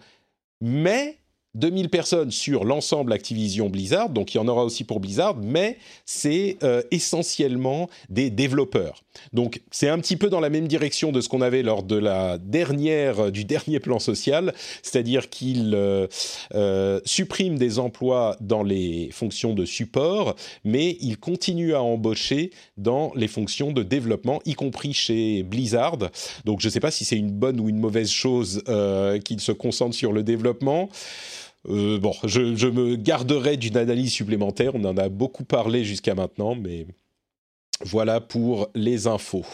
mais 0.61 1.19
2000 1.55 1.91
personnes 1.91 2.31
sur 2.31 2.65
l'ensemble 2.65 3.13
Activision 3.13 3.69
Blizzard, 3.69 4.09
donc 4.09 4.33
il 4.33 4.39
y 4.39 4.41
en 4.41 4.49
aura 4.49 4.65
aussi 4.65 4.85
pour 4.85 5.01
Blizzard, 5.01 5.37
mais 5.37 5.77
c'est 6.07 6.57
euh, 6.63 6.83
essentiellement 6.91 7.91
des 8.09 8.31
développeurs. 8.31 9.03
Donc 9.35 9.61
c'est 9.71 9.91
un 9.91 9.99
petit 9.99 10.17
peu 10.17 10.31
dans 10.31 10.41
la 10.41 10.49
même 10.49 10.67
direction 10.67 11.13
de 11.13 11.21
ce 11.21 11.29
qu'on 11.29 11.43
avait 11.43 11.63
lors 11.63 11.83
de 11.83 11.97
la 11.97 12.39
dernière, 12.39 13.27
euh, 13.27 13.31
du 13.31 13.45
dernier 13.45 13.81
plan 13.81 13.99
social, 13.99 14.55
c'est-à-dire 14.83 15.29
qu'il 15.29 15.75
euh, 15.75 17.01
supprime 17.05 17.59
des 17.59 17.79
emplois 17.79 18.39
dans 18.41 18.63
les 18.63 19.11
fonctions 19.13 19.53
de 19.53 19.67
support, 19.67 20.37
mais 20.65 20.97
il 21.01 21.19
continue 21.19 21.75
à 21.75 21.83
embaucher 21.83 22.51
dans 22.79 23.13
les 23.15 23.29
fonctions 23.29 23.73
de 23.73 23.83
développement, 23.83 24.41
y 24.47 24.55
compris 24.55 24.95
chez 24.95 25.43
Blizzard. 25.43 25.99
Donc 26.47 26.61
je 26.63 26.69
ne 26.69 26.71
sais 26.73 26.81
pas 26.81 26.91
si 26.91 27.05
c'est 27.05 27.19
une 27.19 27.31
bonne 27.31 27.61
ou 27.61 27.69
une 27.69 27.79
mauvaise 27.79 28.11
chose 28.11 28.63
qu'il 29.25 29.41
se 29.41 29.53
concentre 29.53 29.95
sur 29.95 30.13
le 30.13 30.23
développement. 30.23 30.89
Euh, 31.69 31.99
bon, 31.99 32.13
je, 32.25 32.67
me 32.67 32.97
garderai 32.97 33.57
d'une 33.57 33.77
analyse 33.77 34.13
supplémentaire. 34.13 34.75
On 34.75 34.85
en 34.85 34.97
a 34.97 35.09
beaucoup 35.09 35.45
parlé 35.45 35.85
jusqu'à 35.85 36.15
maintenant, 36.15 36.55
mais 36.55 36.87
voilà 37.85 38.21
pour 38.21 38.69
les 38.75 39.07
infos. 39.07 39.47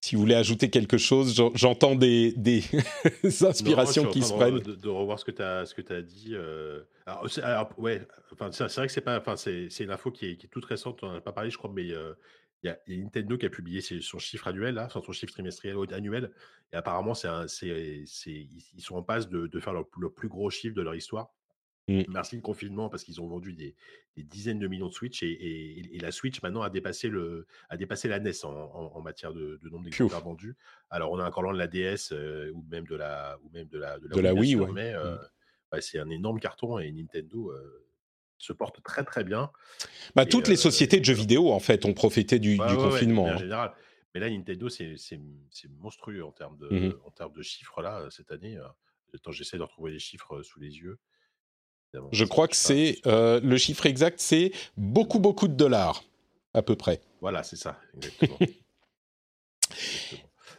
Si 0.00 0.16
vous 0.16 0.20
voulez 0.20 0.34
ajouter 0.34 0.68
quelque 0.68 0.98
chose, 0.98 1.34
j'entends 1.54 1.94
des, 1.94 2.34
inspirations 3.24 4.04
qui 4.04 4.22
se 4.22 4.34
prennent. 4.34 4.58
De, 4.58 4.88
revoir 4.88 5.18
ce 5.18 5.24
que 5.24 5.30
tu 5.30 5.42
as, 5.42 6.02
dit. 6.02 6.32
Euh, 6.32 6.82
alors, 7.06 7.72
ouais, 7.78 8.06
enfin, 8.32 8.50
c'est 8.52 8.70
vrai 8.74 8.86
que 8.86 8.92
c'est 8.92 9.00
pas, 9.00 9.18
enfin, 9.18 9.36
c'est 9.36 9.80
une 9.80 9.90
info 9.90 10.10
qui 10.10 10.26
est, 10.26 10.50
toute 10.50 10.66
récente. 10.66 11.02
On 11.02 11.08
n'en 11.08 11.16
a 11.16 11.20
pas 11.22 11.32
parlé, 11.32 11.48
je 11.50 11.56
crois, 11.56 11.72
mais 11.74 11.90
euh, 11.90 12.12
il 12.64 12.94
y, 12.94 12.98
a 12.98 13.02
Nintendo 13.02 13.36
qui 13.36 13.46
a 13.46 13.50
publié 13.50 13.80
son 13.80 14.18
chiffre 14.18 14.48
annuel, 14.48 14.74
là, 14.74 14.88
son 14.88 15.12
chiffre 15.12 15.32
trimestriel 15.32 15.76
annuel, 15.92 16.30
et 16.72 16.76
apparemment, 16.76 17.14
c'est, 17.14 17.28
ils 17.66 18.80
sont 18.80 18.96
en 18.96 19.02
passe 19.02 19.28
de, 19.28 19.60
faire 19.60 19.74
le, 19.74 20.10
plus 20.10 20.28
gros 20.28 20.50
chiffre 20.50 20.74
de 20.74 20.82
leur 20.82 20.94
histoire. 20.94 21.30
Mmh. 21.86 22.04
Merci 22.08 22.36
le 22.36 22.40
confinement 22.40 22.88
parce 22.88 23.04
qu'ils 23.04 23.20
ont 23.20 23.26
vendu 23.26 23.52
des, 23.52 23.76
dizaines 24.16 24.58
de 24.58 24.66
millions 24.66 24.88
de 24.88 24.94
Switch 24.94 25.22
et, 25.22 25.98
la 26.00 26.12
Switch 26.12 26.40
maintenant 26.42 26.62
a 26.62 26.70
dépassé, 26.70 27.08
le, 27.08 27.46
a 27.68 27.76
dépassé 27.76 28.08
la 28.08 28.20
NES 28.20 28.32
en, 28.44 29.00
matière 29.02 29.34
de, 29.34 29.60
nombre 29.64 29.84
d'exemplaires 29.84 30.22
vendus. 30.22 30.56
Alors 30.88 31.12
on 31.12 31.18
a 31.18 31.28
encore 31.28 31.42
loin 31.42 31.52
de 31.52 31.58
la 31.58 31.66
DS 31.66 32.12
euh, 32.12 32.50
ou 32.54 32.64
même 32.70 32.86
de 32.86 32.96
la 32.96 33.38
ou 33.42 33.50
même 33.50 33.68
de 33.68 33.78
la, 33.78 33.98
de 33.98 34.20
la, 34.20 34.32
Wii, 34.32 34.56
mais 34.72 34.94
euh, 34.94 35.16
mmh. 35.16 35.80
c'est 35.80 35.98
un 35.98 36.08
énorme 36.08 36.40
carton 36.40 36.78
et 36.78 36.90
Nintendo 36.90 37.50
euh, 37.50 37.83
se 38.38 38.52
porte 38.52 38.82
très 38.82 39.04
très 39.04 39.24
bien. 39.24 39.50
Bah, 40.14 40.26
toutes 40.26 40.48
les 40.48 40.56
sociétés 40.56 41.00
de 41.00 41.04
jeux 41.04 41.14
vidéo 41.14 41.52
en 41.52 41.60
fait 41.60 41.84
ont 41.84 41.94
profité 41.94 42.38
du, 42.38 42.56
confinement. 42.56 43.24
en 43.24 43.28
hein. 43.28 43.36
général. 43.36 43.72
Mais 44.14 44.20
là, 44.20 44.30
Nintendo, 44.30 44.68
c'est 44.68 44.96
monstrueux 45.80 46.24
en 46.24 46.30
termes 46.30 46.56
de, 46.58 46.68
mmh 46.68 46.94
en 47.04 47.10
termes 47.10 47.32
de 47.32 47.42
chiffres 47.42 47.82
là 47.82 48.06
cette 48.10 48.30
année. 48.30 48.56
Attends, 49.14 49.32
j'essaie 49.32 49.58
de 49.58 49.62
retrouver 49.62 49.92
les 49.92 49.98
chiffres 49.98 50.42
sous 50.42 50.60
les 50.60 50.78
yeux. 50.78 50.98
Je 52.10 52.24
crois 52.24 52.48
que 52.48 52.56
c'est 52.56 53.00
le 53.04 53.56
chiffre 53.56 53.86
exact, 53.86 54.20
c'est 54.20 54.52
beaucoup 54.76 55.18
beaucoup 55.18 55.48
de 55.48 55.54
dollars 55.54 56.04
à 56.52 56.62
peu 56.62 56.76
près. 56.76 57.00
Voilà, 57.20 57.42
c'est 57.42 57.56
ça, 57.56 57.80
exactement. 57.94 58.38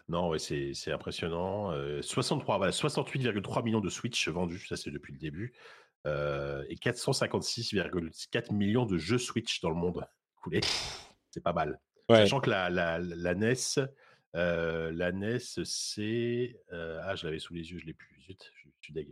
Non, 0.07 0.29
ouais, 0.29 0.39
c'est 0.39 0.91
impressionnant. 0.91 1.73
63, 2.01 2.57
voilà, 2.57 2.71
68,3 2.71 3.63
millions 3.63 3.81
de 3.81 3.89
Switch 3.89 4.27
vendus, 4.27 4.65
ça 4.67 4.77
c'est 4.77 4.91
depuis 4.91 5.13
le 5.13 5.19
début. 5.19 5.53
Euh, 6.05 6.63
et 6.69 6.75
456,4 6.75 8.53
millions 8.53 8.85
de 8.85 8.97
jeux 8.97 9.17
Switch 9.17 9.61
dans 9.61 9.69
le 9.69 9.75
monde 9.75 10.05
coulés. 10.41 10.61
C'est 11.31 11.43
pas 11.43 11.53
mal. 11.53 11.79
Sachant 12.09 12.39
que 12.39 12.51
la, 12.51 12.69
la, 12.69 12.99
la 12.99 13.33
NES, 13.33 13.55
euh, 14.35 14.91
la 14.93 15.11
NES, 15.11 15.39
c'est. 15.39 16.59
Euh, 16.71 16.99
ah, 17.03 17.15
je 17.15 17.25
l'avais 17.25 17.39
sous 17.39 17.53
les 17.53 17.71
yeux, 17.71 17.79
je 17.79 17.85
l'ai 17.85 17.93
plus. 17.93 18.21
Zut, 18.27 18.51
je, 18.63 18.69
suis 18.81 18.93
deg. 18.93 19.07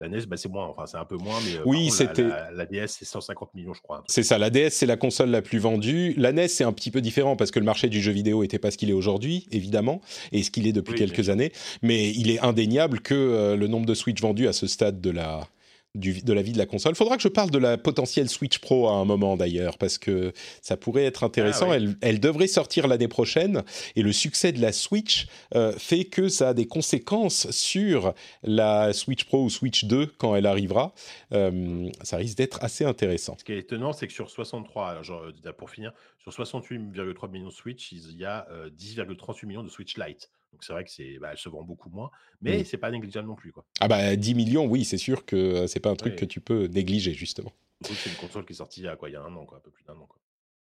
La 0.00 0.08
NES, 0.08 0.26
bah, 0.26 0.36
c'est 0.36 0.48
moins, 0.48 0.66
enfin 0.66 0.86
c'est 0.86 0.98
un 0.98 1.04
peu 1.06 1.16
moins, 1.16 1.38
mais 1.44 1.58
oui, 1.64 1.90
c'était 1.90 2.28
la, 2.52 2.66
DS, 2.66 2.86
c'est 2.88 3.06
150 3.06 3.54
millions, 3.54 3.72
je 3.72 3.80
crois. 3.80 4.04
C'est 4.06 4.22
ça, 4.22 4.36
la 4.36 4.50
DS, 4.50 4.68
c'est 4.70 4.86
la 4.86 4.98
console 4.98 5.30
la 5.30 5.40
plus 5.40 5.58
vendue. 5.58 6.12
La 6.18 6.32
NES, 6.32 6.48
c'est 6.48 6.64
un 6.64 6.72
petit 6.72 6.90
peu 6.90 7.00
différent 7.00 7.34
parce 7.34 7.50
que 7.50 7.58
le 7.58 7.64
marché 7.64 7.88
du 7.88 8.02
jeu 8.02 8.12
vidéo 8.12 8.42
n'était 8.42 8.58
pas 8.58 8.70
ce 8.70 8.76
qu'il 8.76 8.90
est 8.90 8.94
aujourd'hui, 8.94 9.48
évidemment, 9.50 10.02
et 10.32 10.42
ce 10.42 10.50
qu'il 10.50 10.66
est 10.66 10.72
depuis 10.72 10.94
quelques 10.94 11.30
années. 11.30 11.50
Mais 11.82 12.10
il 12.10 12.30
est 12.30 12.40
indéniable 12.40 13.00
que 13.00 13.56
le 13.58 13.66
nombre 13.68 13.86
de 13.86 13.94
Switch 13.94 14.20
vendus 14.20 14.46
à 14.46 14.52
ce 14.52 14.66
stade 14.66 15.00
de 15.00 15.10
la, 15.10 15.48
de 15.96 16.32
la 16.32 16.42
vie 16.42 16.52
de 16.52 16.58
la 16.58 16.66
console. 16.66 16.92
Il 16.92 16.96
faudra 16.96 17.16
que 17.16 17.22
je 17.22 17.28
parle 17.28 17.50
de 17.50 17.58
la 17.58 17.78
potentielle 17.78 18.28
Switch 18.28 18.58
Pro 18.58 18.88
à 18.88 18.92
un 18.92 19.04
moment 19.04 19.36
d'ailleurs, 19.36 19.78
parce 19.78 19.98
que 19.98 20.32
ça 20.62 20.76
pourrait 20.76 21.04
être 21.04 21.24
intéressant. 21.24 21.70
Ah 21.70 21.78
elle, 22.00 22.20
devrait 22.20 22.46
sortir 22.46 22.86
l'année 22.86 23.08
prochaine, 23.08 23.62
et 23.94 24.02
le 24.02 24.12
succès 24.12 24.52
de 24.52 24.60
la 24.60 24.72
Switch 24.72 25.26
euh, 25.54 25.72
fait 25.72 26.04
que 26.04 26.28
ça 26.28 26.50
a 26.50 26.54
des 26.54 26.66
conséquences 26.66 27.50
sur 27.50 28.14
la 28.42 28.92
Switch 28.92 29.24
Pro 29.24 29.44
ou 29.44 29.50
Switch 29.50 29.84
2 29.84 30.06
quand 30.18 30.34
elle 30.36 30.46
arrivera. 30.46 30.94
Euh, 31.32 31.88
ça 32.02 32.16
risque 32.16 32.36
d'être 32.36 32.62
assez 32.62 32.84
intéressant. 32.84 33.36
Ce 33.38 33.44
qui 33.44 33.52
est 33.52 33.58
étonnant, 33.58 33.92
c'est 33.92 34.06
que 34.06 34.12
sur 34.12 34.30
63, 34.30 35.02
euh, 35.10 35.52
pour 35.52 35.70
finir, 35.70 35.92
sur 36.18 36.32
68,3 36.32 37.30
millions 37.30 37.48
de 37.48 37.52
Switch, 37.52 37.92
il 37.92 38.16
y 38.16 38.24
a 38.24 38.46
10,38 38.78 39.46
millions 39.46 39.62
de 39.62 39.68
Switch 39.68 39.96
Lite. 39.96 40.30
Donc 40.52 40.64
c'est 40.64 40.72
vrai 40.72 40.84
que 40.84 40.90
c'est, 40.90 41.18
bah, 41.18 41.30
elle 41.32 41.38
se 41.38 41.48
vend 41.48 41.62
beaucoup 41.62 41.90
moins, 41.90 42.10
mais 42.40 42.64
c'est 42.64 42.78
pas 42.78 42.90
négligeable 42.90 43.28
non 43.28 43.34
plus. 43.34 43.52
Quoi. 43.52 43.64
Ah 43.80 43.88
bah 43.88 44.16
10 44.16 44.34
millions, 44.34 44.66
oui, 44.66 44.84
c'est 44.84 44.98
sûr 44.98 45.26
que 45.26 45.66
c'est 45.66 45.80
pas 45.80 45.90
un 45.90 45.96
truc 45.96 46.16
que 46.16 46.24
tu 46.24 46.40
peux 46.40 46.66
négliger 46.66 47.12
justement. 47.12 47.52
C'est 47.82 48.08
une 48.08 48.16
console 48.16 48.46
qui 48.46 48.54
est 48.54 48.56
sortie 48.56 48.80
il 48.80 48.84
y 48.84 48.88
a 48.88 48.96
quoi, 48.96 49.10
il 49.10 49.12
y 49.12 49.16
a 49.16 49.22
un 49.22 49.34
an, 49.36 49.44
quoi, 49.44 49.58
un 49.58 49.60
peu 49.60 49.70
plus 49.70 49.84
d'un 49.84 49.94
an. 49.94 50.06
Quoi. 50.06 50.18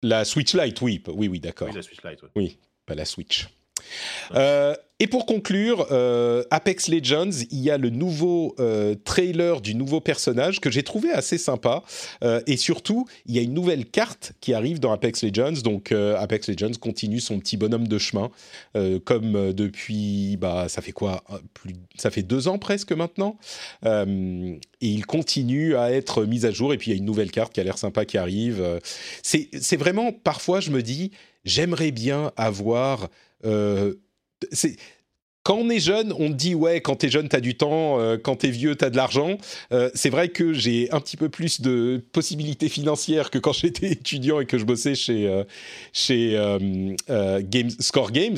La 0.04 0.26
Switch 0.26 0.54
Lite, 0.54 0.82
oui, 0.82 1.02
oui, 1.08 1.28
oui, 1.28 1.40
d'accord. 1.40 1.70
Oui, 1.70 1.74
la 1.74 1.82
Switch 1.82 2.04
Lite. 2.04 2.22
Oui, 2.36 2.60
pas 2.86 2.96
la 2.96 3.06
Switch. 3.06 3.48
Euh, 4.34 4.76
et 5.00 5.06
pour 5.06 5.28
conclure, 5.28 5.86
euh, 5.92 6.44
Apex 6.50 6.88
Legends, 6.88 7.46
il 7.52 7.60
y 7.60 7.70
a 7.70 7.78
le 7.78 7.92
nouveau 7.92 8.56
euh, 8.60 8.96
trailer 9.06 9.62
du 9.62 9.76
nouveau 9.76 10.02
personnage 10.02 10.60
que 10.60 10.72
j'ai 10.72 10.82
trouvé 10.82 11.12
assez 11.12 11.38
sympa. 11.38 11.84
et 12.48 12.58
surtout, 12.58 13.06
il 13.28 13.36
y 13.36 13.40
a 13.40 13.44
une 13.44 13.54
nouvelle 13.54 13.86
carte 13.86 14.34
qui 14.42 14.56
arrive 14.56 14.80
dans 14.80 14.92
Apex 14.92 15.24
Legends. 15.24 15.62
Donc 15.64 15.92
Apex 15.92 16.50
Legends 16.50 16.80
continue 16.80 17.20
son 17.20 17.40
petit 17.40 17.58
bonhomme 17.58 17.88
de 17.88 17.98
chemin, 18.00 18.32
comme 19.06 19.54
depuis, 19.54 20.36
bah, 20.38 20.68
ça 20.68 20.82
fait 20.82 20.92
quoi 20.92 21.24
Ça 21.98 22.10
fait 22.10 22.24
deux 22.24 22.48
ans 22.48 22.58
presque 22.58 22.92
maintenant. 22.92 23.38
et 23.86 24.58
il 24.82 25.06
continue 25.06 25.76
à 25.76 25.92
être 25.92 26.26
mis 26.26 26.46
à 26.46 26.52
jour. 26.52 26.74
Et 26.74 26.78
puis 26.78 26.90
il 26.90 26.94
y 26.96 26.98
a 26.98 26.98
une 26.98 27.06
nouvelle 27.06 27.32
carte 27.32 27.54
qui 27.54 27.60
a 27.60 27.64
l'air 27.64 27.78
sympa 27.78 28.06
qui 28.06 28.18
arrive. 28.18 28.80
C'est 29.22 29.78
vraiment, 29.78 30.12
parfois, 30.12 30.60
je 30.60 30.72
me 30.72 30.82
dis, 30.82 31.12
j'aimerais 31.46 31.92
bien 31.92 32.32
avoir 32.36 33.10
euh, 33.46 33.94
quand 35.44 35.56
on 35.56 35.70
est 35.70 35.80
jeune, 35.80 36.14
on 36.18 36.30
dit 36.30 36.56
ouais, 36.56 36.82
quand 36.82 36.98
t'es 36.98 37.10
jeune, 37.10 37.30
t'as 37.30 37.40
du 37.40 37.56
temps, 37.56 38.00
euh, 38.00 38.18
quand 38.18 38.38
t'es 38.38 38.50
vieux, 38.50 38.76
t'as 38.76 38.90
de 38.90 38.98
l'argent. 38.98 39.38
Euh, 39.72 39.90
c'est 39.94 40.10
vrai 40.10 40.30
que 40.30 40.54
j'ai 40.54 40.92
un 40.92 41.00
petit 41.00 41.16
peu 41.16 41.30
plus 41.30 41.62
de 41.62 42.04
possibilités 42.12 42.68
financières 42.68 43.32
que 43.32 43.40
quand 43.40 43.54
j'étais 43.54 43.92
étudiant 43.92 44.42
et 44.42 44.46
que 44.46 44.58
je 44.58 44.66
bossais 44.66 44.96
chez, 44.96 45.44
chez 45.94 46.32
Games, 47.08 47.72
Score 47.80 48.12
Games. 48.12 48.38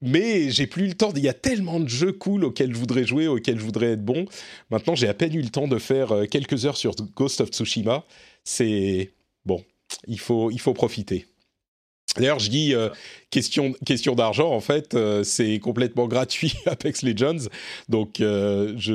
mais 0.00 0.50
j'ai 0.50 0.66
plus 0.66 0.86
le 0.86 0.94
temps. 0.94 1.12
Il 1.14 1.22
y 1.22 1.28
a 1.28 1.34
tellement 1.34 1.78
de 1.78 1.88
jeux 1.88 2.12
cool 2.12 2.44
auxquels 2.44 2.72
je 2.72 2.78
voudrais 2.78 3.04
jouer, 3.04 3.28
auxquels 3.28 3.58
je 3.58 3.64
voudrais 3.64 3.92
être 3.92 4.04
bon. 4.04 4.24
Maintenant, 4.70 4.94
j'ai 4.94 5.08
à 5.08 5.14
peine 5.14 5.34
eu 5.34 5.42
le 5.42 5.50
temps 5.50 5.68
de 5.68 5.78
faire 5.78 6.14
quelques 6.30 6.64
heures 6.64 6.78
sur 6.78 6.94
Ghost 7.14 7.42
of 7.42 7.50
Tsushima. 7.50 8.06
C'est 8.44 9.10
bon, 9.44 9.62
il 10.06 10.18
faut, 10.18 10.50
il 10.50 10.58
faut 10.58 10.72
profiter. 10.72 11.26
D'ailleurs, 12.16 12.38
je 12.38 12.50
dis 12.50 12.74
euh, 12.74 12.88
question, 13.30 13.72
question 13.84 14.14
d'argent, 14.14 14.50
en 14.52 14.60
fait, 14.60 14.94
euh, 14.94 15.22
c'est 15.22 15.58
complètement 15.58 16.08
gratuit 16.08 16.54
Apex 16.66 17.02
Legends. 17.02 17.48
Donc, 17.88 18.20
euh, 18.20 18.74
je, 18.76 18.92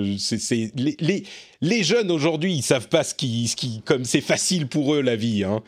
les, 0.76 0.96
les, 1.00 1.24
les, 1.62 1.84
jeunes 1.84 2.12
aujourd'hui, 2.12 2.54
ils 2.54 2.62
savent 2.62 2.90
pas 2.90 3.04
ce 3.04 3.16
qui, 3.16 3.48
ce 3.48 3.56
qui 3.56 3.82
comme 3.86 4.06
c'est 4.06 4.22
facile 4.22 4.68
pour 4.68 4.96
eux 4.96 5.02
la 5.02 5.16
vie, 5.16 5.44
hein. 5.44 5.62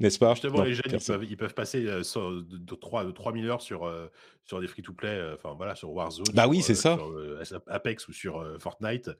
N'est-ce 0.00 0.18
pas 0.18 0.32
Justement, 0.32 0.62
les 0.62 0.74
jeunes, 0.74 0.98
ils 1.28 1.36
peuvent, 1.36 1.54
passer 1.54 1.82
de, 1.82 2.74
3, 2.74 3.04
de 3.04 3.10
3000 3.10 3.48
heures 3.48 3.62
sur, 3.62 3.88
sur 4.44 4.60
des 4.60 4.66
free-to-play, 4.66 5.34
enfin 5.34 5.54
voilà, 5.54 5.76
sur 5.76 5.92
Warzone. 5.92 6.24
Bah 6.34 6.48
oui, 6.48 6.62
c'est 6.62 6.74
ça. 6.74 6.98
Sur 7.42 7.60
Apex 7.68 8.08
ou 8.08 8.12
sur 8.12 8.44
Fortnite. 8.58 9.10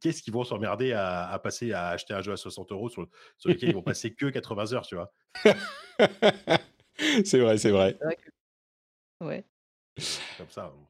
Qu'est-ce 0.00 0.22
qu'ils 0.22 0.34
vont 0.34 0.44
s'emmerder 0.44 0.92
à, 0.92 1.28
à, 1.30 1.38
passer 1.38 1.72
à 1.72 1.88
acheter 1.88 2.14
un 2.14 2.20
jeu 2.20 2.32
à 2.32 2.36
60 2.36 2.70
euros 2.70 2.88
sur, 2.88 3.08
sur 3.38 3.50
lequel 3.50 3.70
ils 3.70 3.74
vont 3.74 3.82
passer 3.82 4.12
que 4.12 4.26
80 4.26 4.72
heures, 4.74 4.86
tu 4.86 4.94
vois? 4.94 5.12
C'est 7.24 7.38
vrai, 7.38 7.58
c'est 7.58 7.70
vrai. 7.70 7.98
Ouais. 9.20 9.44
Comme 10.36 10.50
ça. 10.50 10.72
Hein. 10.74 10.89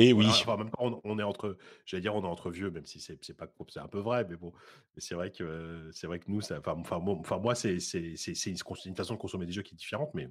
Et 0.00 0.12
oui. 0.14 0.26
Enfin, 0.26 0.56
même 0.56 0.70
on, 0.78 1.18
est 1.18 1.22
entre, 1.22 1.58
j'allais 1.84 2.00
dire, 2.00 2.14
on 2.14 2.22
est 2.22 2.26
entre 2.26 2.50
vieux, 2.50 2.70
même 2.70 2.86
si 2.86 3.00
c'est 3.00 3.34
pas, 3.34 3.46
c'est 3.68 3.80
un 3.80 3.88
peu 3.88 3.98
vrai, 3.98 4.24
mais 4.24 4.36
bon, 4.36 4.50
c'est 4.96 5.14
vrai 5.14 5.30
que 5.30 5.90
c'est 5.92 6.06
vrai 6.06 6.18
que 6.18 6.24
nous, 6.28 6.40
ça, 6.40 6.58
enfin, 6.58 7.00
enfin, 7.02 7.38
moi, 7.38 7.54
c'est 7.54 7.80
c'est 7.80 8.16
c'est 8.16 8.50
une, 8.50 8.96
façon 8.96 9.14
de 9.14 9.18
consommer 9.18 9.44
des 9.44 9.52
jeux 9.52 9.62
qui 9.62 9.74
est 9.74 9.76
différente, 9.76 10.10
mais 10.14 10.26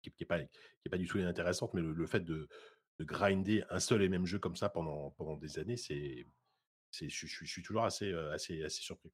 qui, 0.00 0.10
qui 0.10 0.22
est 0.22 0.26
pas 0.26 0.40
qui 0.40 0.48
est 0.86 0.88
pas 0.90 0.96
du 0.96 1.06
tout 1.06 1.18
inintéressante, 1.18 1.74
mais 1.74 1.82
le, 1.82 2.06
fait 2.06 2.20
de, 2.20 2.48
de, 2.98 3.04
grinder 3.04 3.62
un 3.68 3.78
seul 3.78 4.02
et 4.02 4.08
même 4.08 4.24
jeu 4.24 4.38
comme 4.38 4.56
ça 4.56 4.70
pendant 4.70 5.10
pendant 5.18 5.36
des 5.36 5.58
années, 5.58 5.76
c'est 5.76 6.26
je, 6.92 7.26
je, 7.26 7.44
suis 7.44 7.62
toujours 7.62 7.84
assez 7.84 8.12
assez 8.32 8.62
assez 8.62 8.80
surpris. 8.80 9.12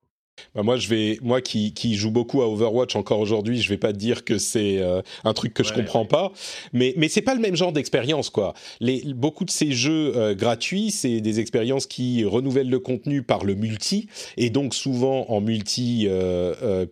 Bah, 0.54 0.62
moi, 0.62 0.76
je 0.76 0.88
vais, 0.88 1.18
moi 1.22 1.40
qui, 1.40 1.72
qui 1.74 1.94
joue 1.94 2.10
beaucoup 2.10 2.42
à 2.42 2.48
Overwatch 2.48 2.96
encore 2.96 3.20
aujourd'hui, 3.20 3.60
je 3.60 3.68
vais 3.68 3.76
pas 3.76 3.92
dire 3.92 4.24
que 4.24 4.38
c'est 4.38 4.78
euh, 4.78 5.02
un 5.24 5.32
truc 5.32 5.54
que 5.54 5.64
je 5.64 5.72
comprends 5.72 6.06
pas, 6.06 6.32
mais 6.72 6.94
mais 6.96 7.08
c'est 7.08 7.22
pas 7.22 7.34
le 7.34 7.40
même 7.40 7.56
genre 7.56 7.72
d'expérience 7.72 8.30
quoi. 8.30 8.54
Les 8.80 9.02
beaucoup 9.14 9.44
de 9.44 9.50
ces 9.50 9.72
jeux 9.72 10.16
euh, 10.16 10.34
gratuits, 10.34 10.90
c'est 10.90 11.20
des 11.20 11.40
expériences 11.40 11.86
qui 11.86 12.24
renouvellent 12.24 12.70
le 12.70 12.78
contenu 12.78 13.22
par 13.22 13.44
le 13.44 13.54
multi 13.54 14.08
et 14.36 14.50
donc 14.50 14.74
souvent 14.74 15.26
en 15.28 15.40
multi 15.40 16.06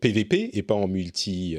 PVP 0.01 0.44
euh, 0.44 0.48
et 0.52 0.62
pas 0.62 0.74
en 0.74 0.89
multi 0.89 1.56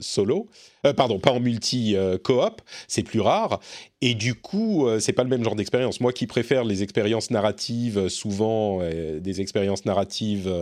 solo. 0.00 0.48
pardon, 0.96 1.18
pas 1.18 1.32
en 1.32 1.40
multi 1.40 1.96
coop, 2.22 2.60
c'est 2.88 3.02
plus 3.02 3.20
rare 3.20 3.60
et 4.04 4.14
du 4.14 4.34
coup, 4.34 4.86
euh, 4.86 5.00
c'est 5.00 5.14
pas 5.14 5.22
le 5.22 5.30
même 5.30 5.42
genre 5.42 5.54
d'expérience. 5.56 5.98
Moi 5.98 6.12
qui 6.12 6.26
préfère 6.26 6.62
les 6.62 6.82
expériences 6.82 7.30
narratives, 7.30 7.96
euh, 7.96 8.08
souvent 8.10 8.80
euh, 8.82 9.18
des 9.18 9.40
expériences 9.40 9.86
narratives 9.86 10.52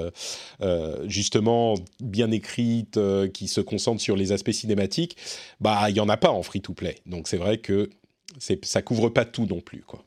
justement 1.07 1.75
bien 2.01 2.31
écrites, 2.31 3.01
qui 3.35 3.49
se 3.49 3.61
concentrent 3.61 4.01
sur 4.01 4.15
les 4.15 4.31
aspects 4.31 4.53
cinématiques, 4.53 5.17
bah 5.61 5.91
il 5.91 5.97
y 5.97 6.01
en 6.01 6.09
a 6.09 6.17
pas 6.17 6.31
en 6.31 6.45
free-to-play. 6.45 6.99
Donc 7.07 7.27
c'est 7.27 7.37
vrai 7.37 7.59
que 7.59 7.91
ça 8.39 8.81
couvre 8.81 9.09
pas 9.09 9.25
tout 9.25 9.47
non 9.47 9.61
plus, 9.61 9.83
quoi. 9.83 10.05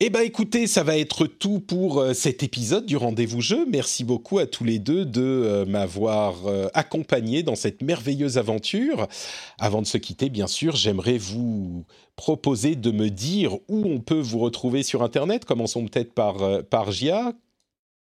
Eh 0.00 0.10
bien 0.10 0.20
écoutez, 0.20 0.68
ça 0.68 0.84
va 0.84 0.96
être 0.96 1.26
tout 1.26 1.58
pour 1.58 1.98
euh, 1.98 2.12
cet 2.12 2.44
épisode 2.44 2.86
du 2.86 2.96
rendez-vous 2.96 3.40
jeu. 3.40 3.66
Merci 3.66 4.04
beaucoup 4.04 4.38
à 4.38 4.46
tous 4.46 4.62
les 4.62 4.78
deux 4.78 5.04
de 5.04 5.22
euh, 5.22 5.66
m'avoir 5.66 6.46
euh, 6.46 6.68
accompagné 6.72 7.42
dans 7.42 7.56
cette 7.56 7.82
merveilleuse 7.82 8.38
aventure. 8.38 9.08
Avant 9.58 9.82
de 9.82 9.88
se 9.88 9.98
quitter, 9.98 10.30
bien 10.30 10.46
sûr, 10.46 10.76
j'aimerais 10.76 11.18
vous 11.18 11.84
proposer 12.14 12.76
de 12.76 12.92
me 12.92 13.10
dire 13.10 13.54
où 13.66 13.86
on 13.86 13.98
peut 13.98 14.20
vous 14.20 14.38
retrouver 14.38 14.84
sur 14.84 15.02
Internet. 15.02 15.44
Commençons 15.44 15.84
peut-être 15.84 16.14
par, 16.14 16.62
par 16.66 16.92
Gia. 16.92 17.32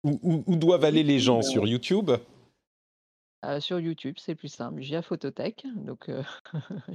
Où, 0.04 0.56
doivent 0.56 0.84
aller 0.84 1.02
les 1.02 1.18
gens 1.18 1.40
sur 1.40 1.66
YouTube? 1.66 2.10
Sur 3.60 3.80
YouTube, 3.80 4.16
c'est 4.18 4.34
plus 4.34 4.48
simple. 4.48 4.82
Gia 4.82 5.00
Phototech. 5.00 5.64
Donc 5.76 6.10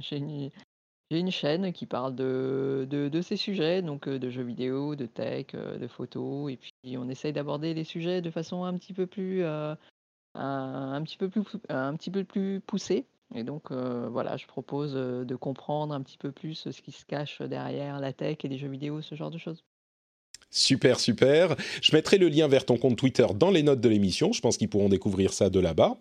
j'ai 1.10 1.18
une 1.20 1.30
chaîne 1.30 1.72
qui 1.72 1.86
parle 1.86 2.14
de 2.14 2.86
de 2.90 3.20
ces 3.22 3.36
sujets, 3.36 3.82
donc 3.82 4.08
de 4.08 4.30
jeux 4.30 4.42
vidéo, 4.42 4.96
de 4.96 5.06
tech, 5.06 5.46
de 5.54 5.86
photos 5.86 6.52
et 6.52 6.56
puis 6.56 6.96
on 6.96 7.08
essaye 7.08 7.32
d'aborder 7.32 7.74
les 7.74 7.84
sujets 7.84 8.20
de 8.22 8.30
façon 8.30 8.64
un 8.64 8.74
petit 8.74 8.92
peu 8.92 9.06
plus, 9.06 9.44
un 9.44 11.02
petit 11.04 11.16
peu 11.16 11.28
plus 11.28 11.42
un 11.68 11.94
petit 11.96 12.10
peu 12.10 12.24
plus 12.24 12.60
poussée 12.60 13.06
et 13.34 13.42
donc 13.44 13.72
voilà, 13.72 14.36
je 14.36 14.46
propose, 14.46 14.94
de 14.94 15.36
comprendre 15.36 15.94
un 15.94 16.02
petit 16.02 16.18
peu 16.18 16.32
plus 16.32 16.70
ce 16.70 16.80
qui 16.80 16.92
se 16.92 17.04
cache 17.04 17.42
derrière 17.42 17.98
la 18.00 18.12
tech 18.12 18.38
et 18.44 18.48
les 18.48 18.58
jeux 18.58 18.68
vidéo, 18.68 19.02
ce 19.02 19.14
genre 19.14 19.30
de 19.30 19.38
choses. 19.38 19.64
Super, 20.50 21.00
super. 21.00 21.56
Je 21.82 21.94
mettrai 21.94 22.18
le 22.18 22.28
lien 22.28 22.46
vers 22.46 22.64
ton 22.64 22.78
compte 22.78 22.96
Twitter 22.96 23.26
dans 23.34 23.50
les 23.50 23.64
notes 23.64 23.80
de 23.80 23.88
l'émission. 23.88 24.32
Je 24.32 24.40
pense 24.40 24.56
qu'ils 24.56 24.68
pourront 24.68 24.88
découvrir 24.88 25.32
ça 25.32 25.50
de 25.50 25.58
là-bas. 25.58 25.98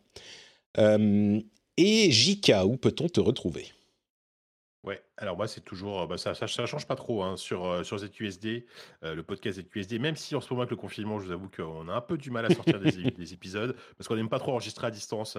et 0.78 2.12
Jika, 2.12 2.66
où 2.66 2.78
peut-on 2.78 3.10
te 3.10 3.20
retrouver? 3.20 3.72
Ouais, 4.86 5.04
alors 5.18 5.36
moi 5.36 5.48
c'est 5.48 5.62
toujours, 5.62 6.08
bah, 6.08 6.18
ça, 6.18 6.36
ça, 6.36 6.48
change 6.48 6.86
pas 6.86 6.96
trop 6.96 7.24
hein, 7.24 7.38
sur, 7.38 7.84
sur 7.84 7.98
ZQSD, 7.98 8.66
le 9.02 9.22
podcast 9.22 9.60
ZQSD, 9.60 9.98
même 10.00 10.16
si 10.16 10.36
en 10.36 10.42
ce 10.42 10.50
moment 10.52 10.62
avec 10.62 10.72
le 10.72 10.78
confinement, 10.78 11.20
je 11.20 11.26
vous 11.26 11.32
avoue 11.32 11.50
qu'on 11.50 11.90
a 11.90 11.94
un 11.94 12.02
peu 12.02 12.18
du 12.18 12.30
mal 12.30 12.46
à 12.46 12.54
sortir 12.54 12.80
des, 12.80 12.92
des 13.12 13.34
épisodes, 13.34 13.76
parce 13.98 14.08
qu'on 14.08 14.16
n'aime 14.16 14.30
pas 14.30 14.40
trop 14.40 14.52
enregistrer 14.52 14.88
à 14.88 14.92
distance, 14.92 15.38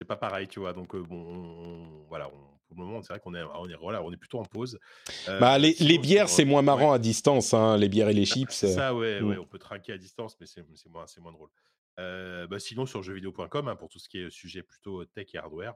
c'est 0.00 0.06
pas 0.06 0.16
pareil, 0.16 0.48
tu 0.48 0.60
vois. 0.60 0.72
Donc 0.72 0.96
bon, 0.96 2.06
voilà, 2.08 2.28
pour 2.28 2.78
le 2.78 2.84
moment, 2.84 3.02
c'est 3.02 3.12
vrai 3.12 3.20
qu'on 3.20 3.34
est, 3.34 3.42
on 3.42 3.68
est, 3.68 3.76
voilà, 3.76 4.02
on 4.02 4.10
est 4.12 4.16
plutôt 4.16 4.38
en 4.38 4.44
pause. 4.44 4.78
bah, 5.26 5.58
les, 5.58 5.74
les 5.80 5.98
bières, 5.98 6.28
c'est 6.28 6.46
moins 6.46 6.62
marrant 6.62 6.92
à 6.92 6.98
distance, 6.98 7.52
hein, 7.52 7.76
les 7.76 7.88
bières 7.88 8.08
et 8.08 8.14
les 8.14 8.22
bah, 8.22 8.34
chips. 8.34 8.50
C'est 8.50 8.72
ça, 8.72 8.94
ouais, 8.94 9.20
ouais, 9.20 9.36
mmh. 9.36 9.40
on 9.40 9.46
peut 9.46 9.58
trinquer 9.58 9.92
à 9.92 9.98
distance, 9.98 10.36
mais 10.40 10.46
c'est 10.46 10.64
moins, 10.88 11.04
moins 11.20 11.32
drôle. 11.32 11.50
bah, 11.96 12.58
sinon, 12.58 12.86
sur 12.86 13.02
jeuxvideo.com, 13.02 13.68
hein, 13.68 13.76
pour 13.76 13.90
tout 13.90 13.98
ce 13.98 14.08
qui 14.08 14.18
est 14.18 14.30
sujet 14.30 14.62
plutôt 14.62 15.04
tech 15.04 15.26
et 15.34 15.38
hardware, 15.38 15.74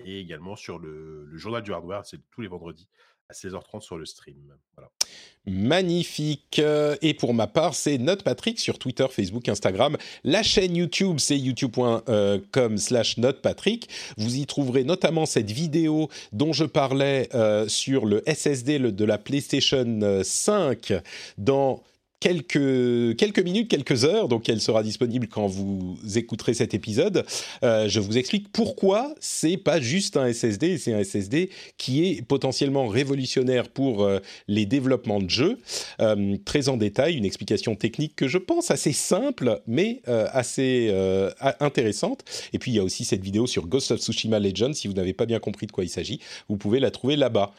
et 0.00 0.20
également 0.20 0.56
sur 0.56 0.78
le, 0.78 1.28
journal 1.36 1.62
du 1.62 1.72
hardware, 1.72 2.04
c'est 2.04 2.18
tous 2.30 2.40
les 2.40 2.48
vendredis 2.48 2.88
à 3.28 3.32
16h30 3.32 3.80
sur 3.80 3.96
le 3.96 4.04
stream. 4.04 4.54
Magnifique. 5.46 6.60
Et 7.00 7.14
pour 7.14 7.32
ma 7.32 7.46
part, 7.46 7.74
c'est 7.74 7.96
Note 7.96 8.22
Patrick 8.22 8.58
sur 8.58 8.78
Twitter, 8.78 9.06
Facebook, 9.10 9.48
Instagram. 9.48 9.96
La 10.24 10.42
chaîne 10.42 10.76
YouTube, 10.76 11.18
c'est 11.18 11.38
youtube.com 11.38 12.78
slash 12.78 13.16
notepatrick. 13.16 13.88
Vous 14.18 14.36
y 14.36 14.46
trouverez 14.46 14.84
notamment 14.84 15.26
cette 15.26 15.50
vidéo 15.50 16.08
dont 16.32 16.52
je 16.52 16.64
parlais 16.64 17.28
euh, 17.34 17.66
sur 17.68 18.04
le 18.04 18.22
SSD 18.26 18.78
de 18.78 19.04
la 19.04 19.16
PlayStation 19.16 20.20
5 20.22 20.92
dans 21.38 21.82
quelques, 22.24 23.44
minutes, 23.44 23.68
quelques 23.68 24.04
heures, 24.04 24.28
donc 24.28 24.48
elle 24.48 24.60
sera 24.60 24.82
disponible 24.82 25.28
quand 25.28 25.46
vous 25.46 25.98
écouterez 26.16 26.54
cet 26.54 26.72
épisode. 26.72 27.26
Euh, 27.62 27.86
je 27.88 28.00
vous 28.00 28.16
explique 28.16 28.50
pourquoi 28.50 29.14
c'est 29.20 29.58
pas 29.58 29.78
juste 29.78 30.16
un 30.16 30.32
SSD, 30.32 30.78
c'est 30.78 30.94
un 30.94 31.04
SSD 31.04 31.50
qui 31.76 32.06
est 32.06 32.22
potentiellement 32.22 32.86
révolutionnaire 32.86 33.68
pour 33.68 34.04
euh, 34.04 34.20
les 34.48 34.64
développements 34.64 35.20
de 35.20 35.28
jeux. 35.28 35.58
Euh, 36.00 36.36
très 36.46 36.70
en 36.70 36.78
détail, 36.78 37.14
une 37.14 37.26
explication 37.26 37.76
technique 37.76 38.16
que 38.16 38.26
je 38.26 38.38
pense 38.38 38.70
assez 38.70 38.92
simple, 38.92 39.60
mais 39.66 40.00
assez 40.06 40.92
intéressante. 41.60 42.24
Et 42.52 42.58
puis 42.58 42.70
il 42.70 42.74
y 42.74 42.78
a 42.78 42.84
aussi 42.84 43.04
cette 43.04 43.22
vidéo 43.22 43.46
sur 43.46 43.66
Ghost 43.66 43.90
of 43.90 44.00
Tsushima 44.00 44.38
Legends. 44.38 44.72
Si 44.72 44.88
vous 44.88 44.94
n'avez 44.94 45.12
pas 45.12 45.26
bien 45.26 45.38
compris 45.38 45.66
de 45.66 45.72
quoi 45.72 45.84
il 45.84 45.88
s'agit, 45.88 46.20
vous 46.48 46.56
pouvez 46.56 46.80
la 46.80 46.90
trouver 46.90 47.16
là-bas. 47.16 47.52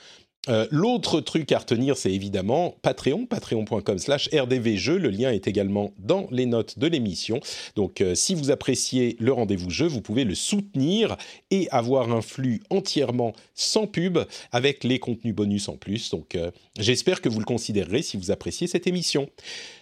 Euh, 0.48 0.68
l'autre 0.72 1.22
truc 1.22 1.52
à 1.52 1.60
retenir, 1.60 1.98
c'est 1.98 2.12
évidemment 2.12 2.76
Patreon, 2.82 3.26
patreon.com 3.26 3.98
slash 3.98 4.30
rdvjeux. 4.34 4.98
Le 4.98 5.10
lien 5.10 5.32
est 5.32 5.48
également 5.48 5.94
dans 5.98 6.28
les 6.32 6.46
notes 6.46 6.78
de 6.78 6.88
l'émission. 6.88 7.40
Donc 7.76 8.02
euh, 8.02 8.16
si 8.16 8.36
vous 8.36 8.52
appréciez 8.52 9.16
le 9.20 9.34
rendez-vous 9.34 9.70
jeu, 9.70 9.88
vous 9.88 10.02
pouvez 10.02 10.24
le 10.24 10.36
soutenir 10.36 11.18
et 11.52 11.68
avoir 11.72 12.12
un 12.12 12.22
flux 12.22 12.62
entièrement 12.70 13.34
sans 13.54 13.88
pub 13.88 14.20
avec 14.52 14.84
les 14.84 15.00
contenus 15.00 15.36
bonus 15.36 15.70
en 15.70 15.78
plus. 15.78 16.12
Donc 16.12 16.36
euh, 16.36 16.52
j'espère 16.78 17.22
que 17.22 17.30
vous 17.30 17.40
le 17.40 17.46
considérerez 17.46 18.02
si 18.02 18.18
vous 18.18 18.32
appréciez 18.32 18.68
cette 18.68 18.88
émission. 18.88 19.30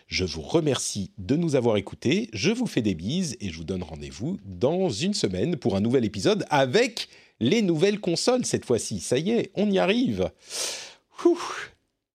Je 0.08 0.26
vous 0.26 0.42
remercie 0.42 1.12
de 1.18 1.36
nous 1.36 1.56
avoir 1.56 1.78
écoutés, 1.78 2.30
je 2.34 2.52
vous 2.52 2.68
fais 2.68 2.82
des 2.82 2.94
bises 2.94 3.36
et 3.42 3.50
je 3.50 3.58
vous 3.58 3.64
donne 3.64 3.84
rendez-vous 3.84 4.38
dans 4.46 4.90
une 4.90 5.14
semaine 5.14 5.56
pour 5.56 5.76
un 5.76 5.82
nouvel 5.82 6.06
épisode 6.06 6.46
avec 6.50 7.08
les 7.40 7.62
nouvelles 7.62 8.00
consoles 8.00 8.46
cette 8.46 8.66
fois-ci. 8.66 9.00
Ça 9.00 9.18
y 9.18 9.32
est, 9.32 9.52
on 9.56 9.70
y 9.70 9.80
arrive. 9.80 10.32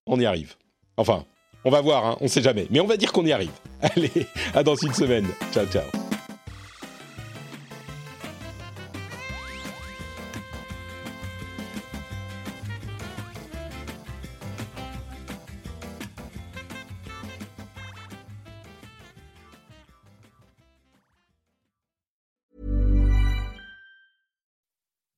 on 0.06 0.20
y 0.20 0.26
arrive. 0.26 0.54
Enfin, 0.96 1.24
on 1.64 1.70
va 1.70 1.80
voir, 1.80 2.06
hein, 2.06 2.16
on 2.20 2.24
ne 2.24 2.28
sait 2.28 2.42
jamais. 2.42 2.66
Mais 2.70 2.80
on 2.80 2.86
va 2.86 2.96
dire 2.96 3.12
qu'on 3.12 3.26
y 3.26 3.32
arrive. 3.32 3.52
Allez, 3.80 4.10
à 4.54 4.62
dans 4.62 4.76
une 4.76 4.94
semaine. 4.94 5.26
Ciao, 5.52 5.66
ciao. 5.66 6.07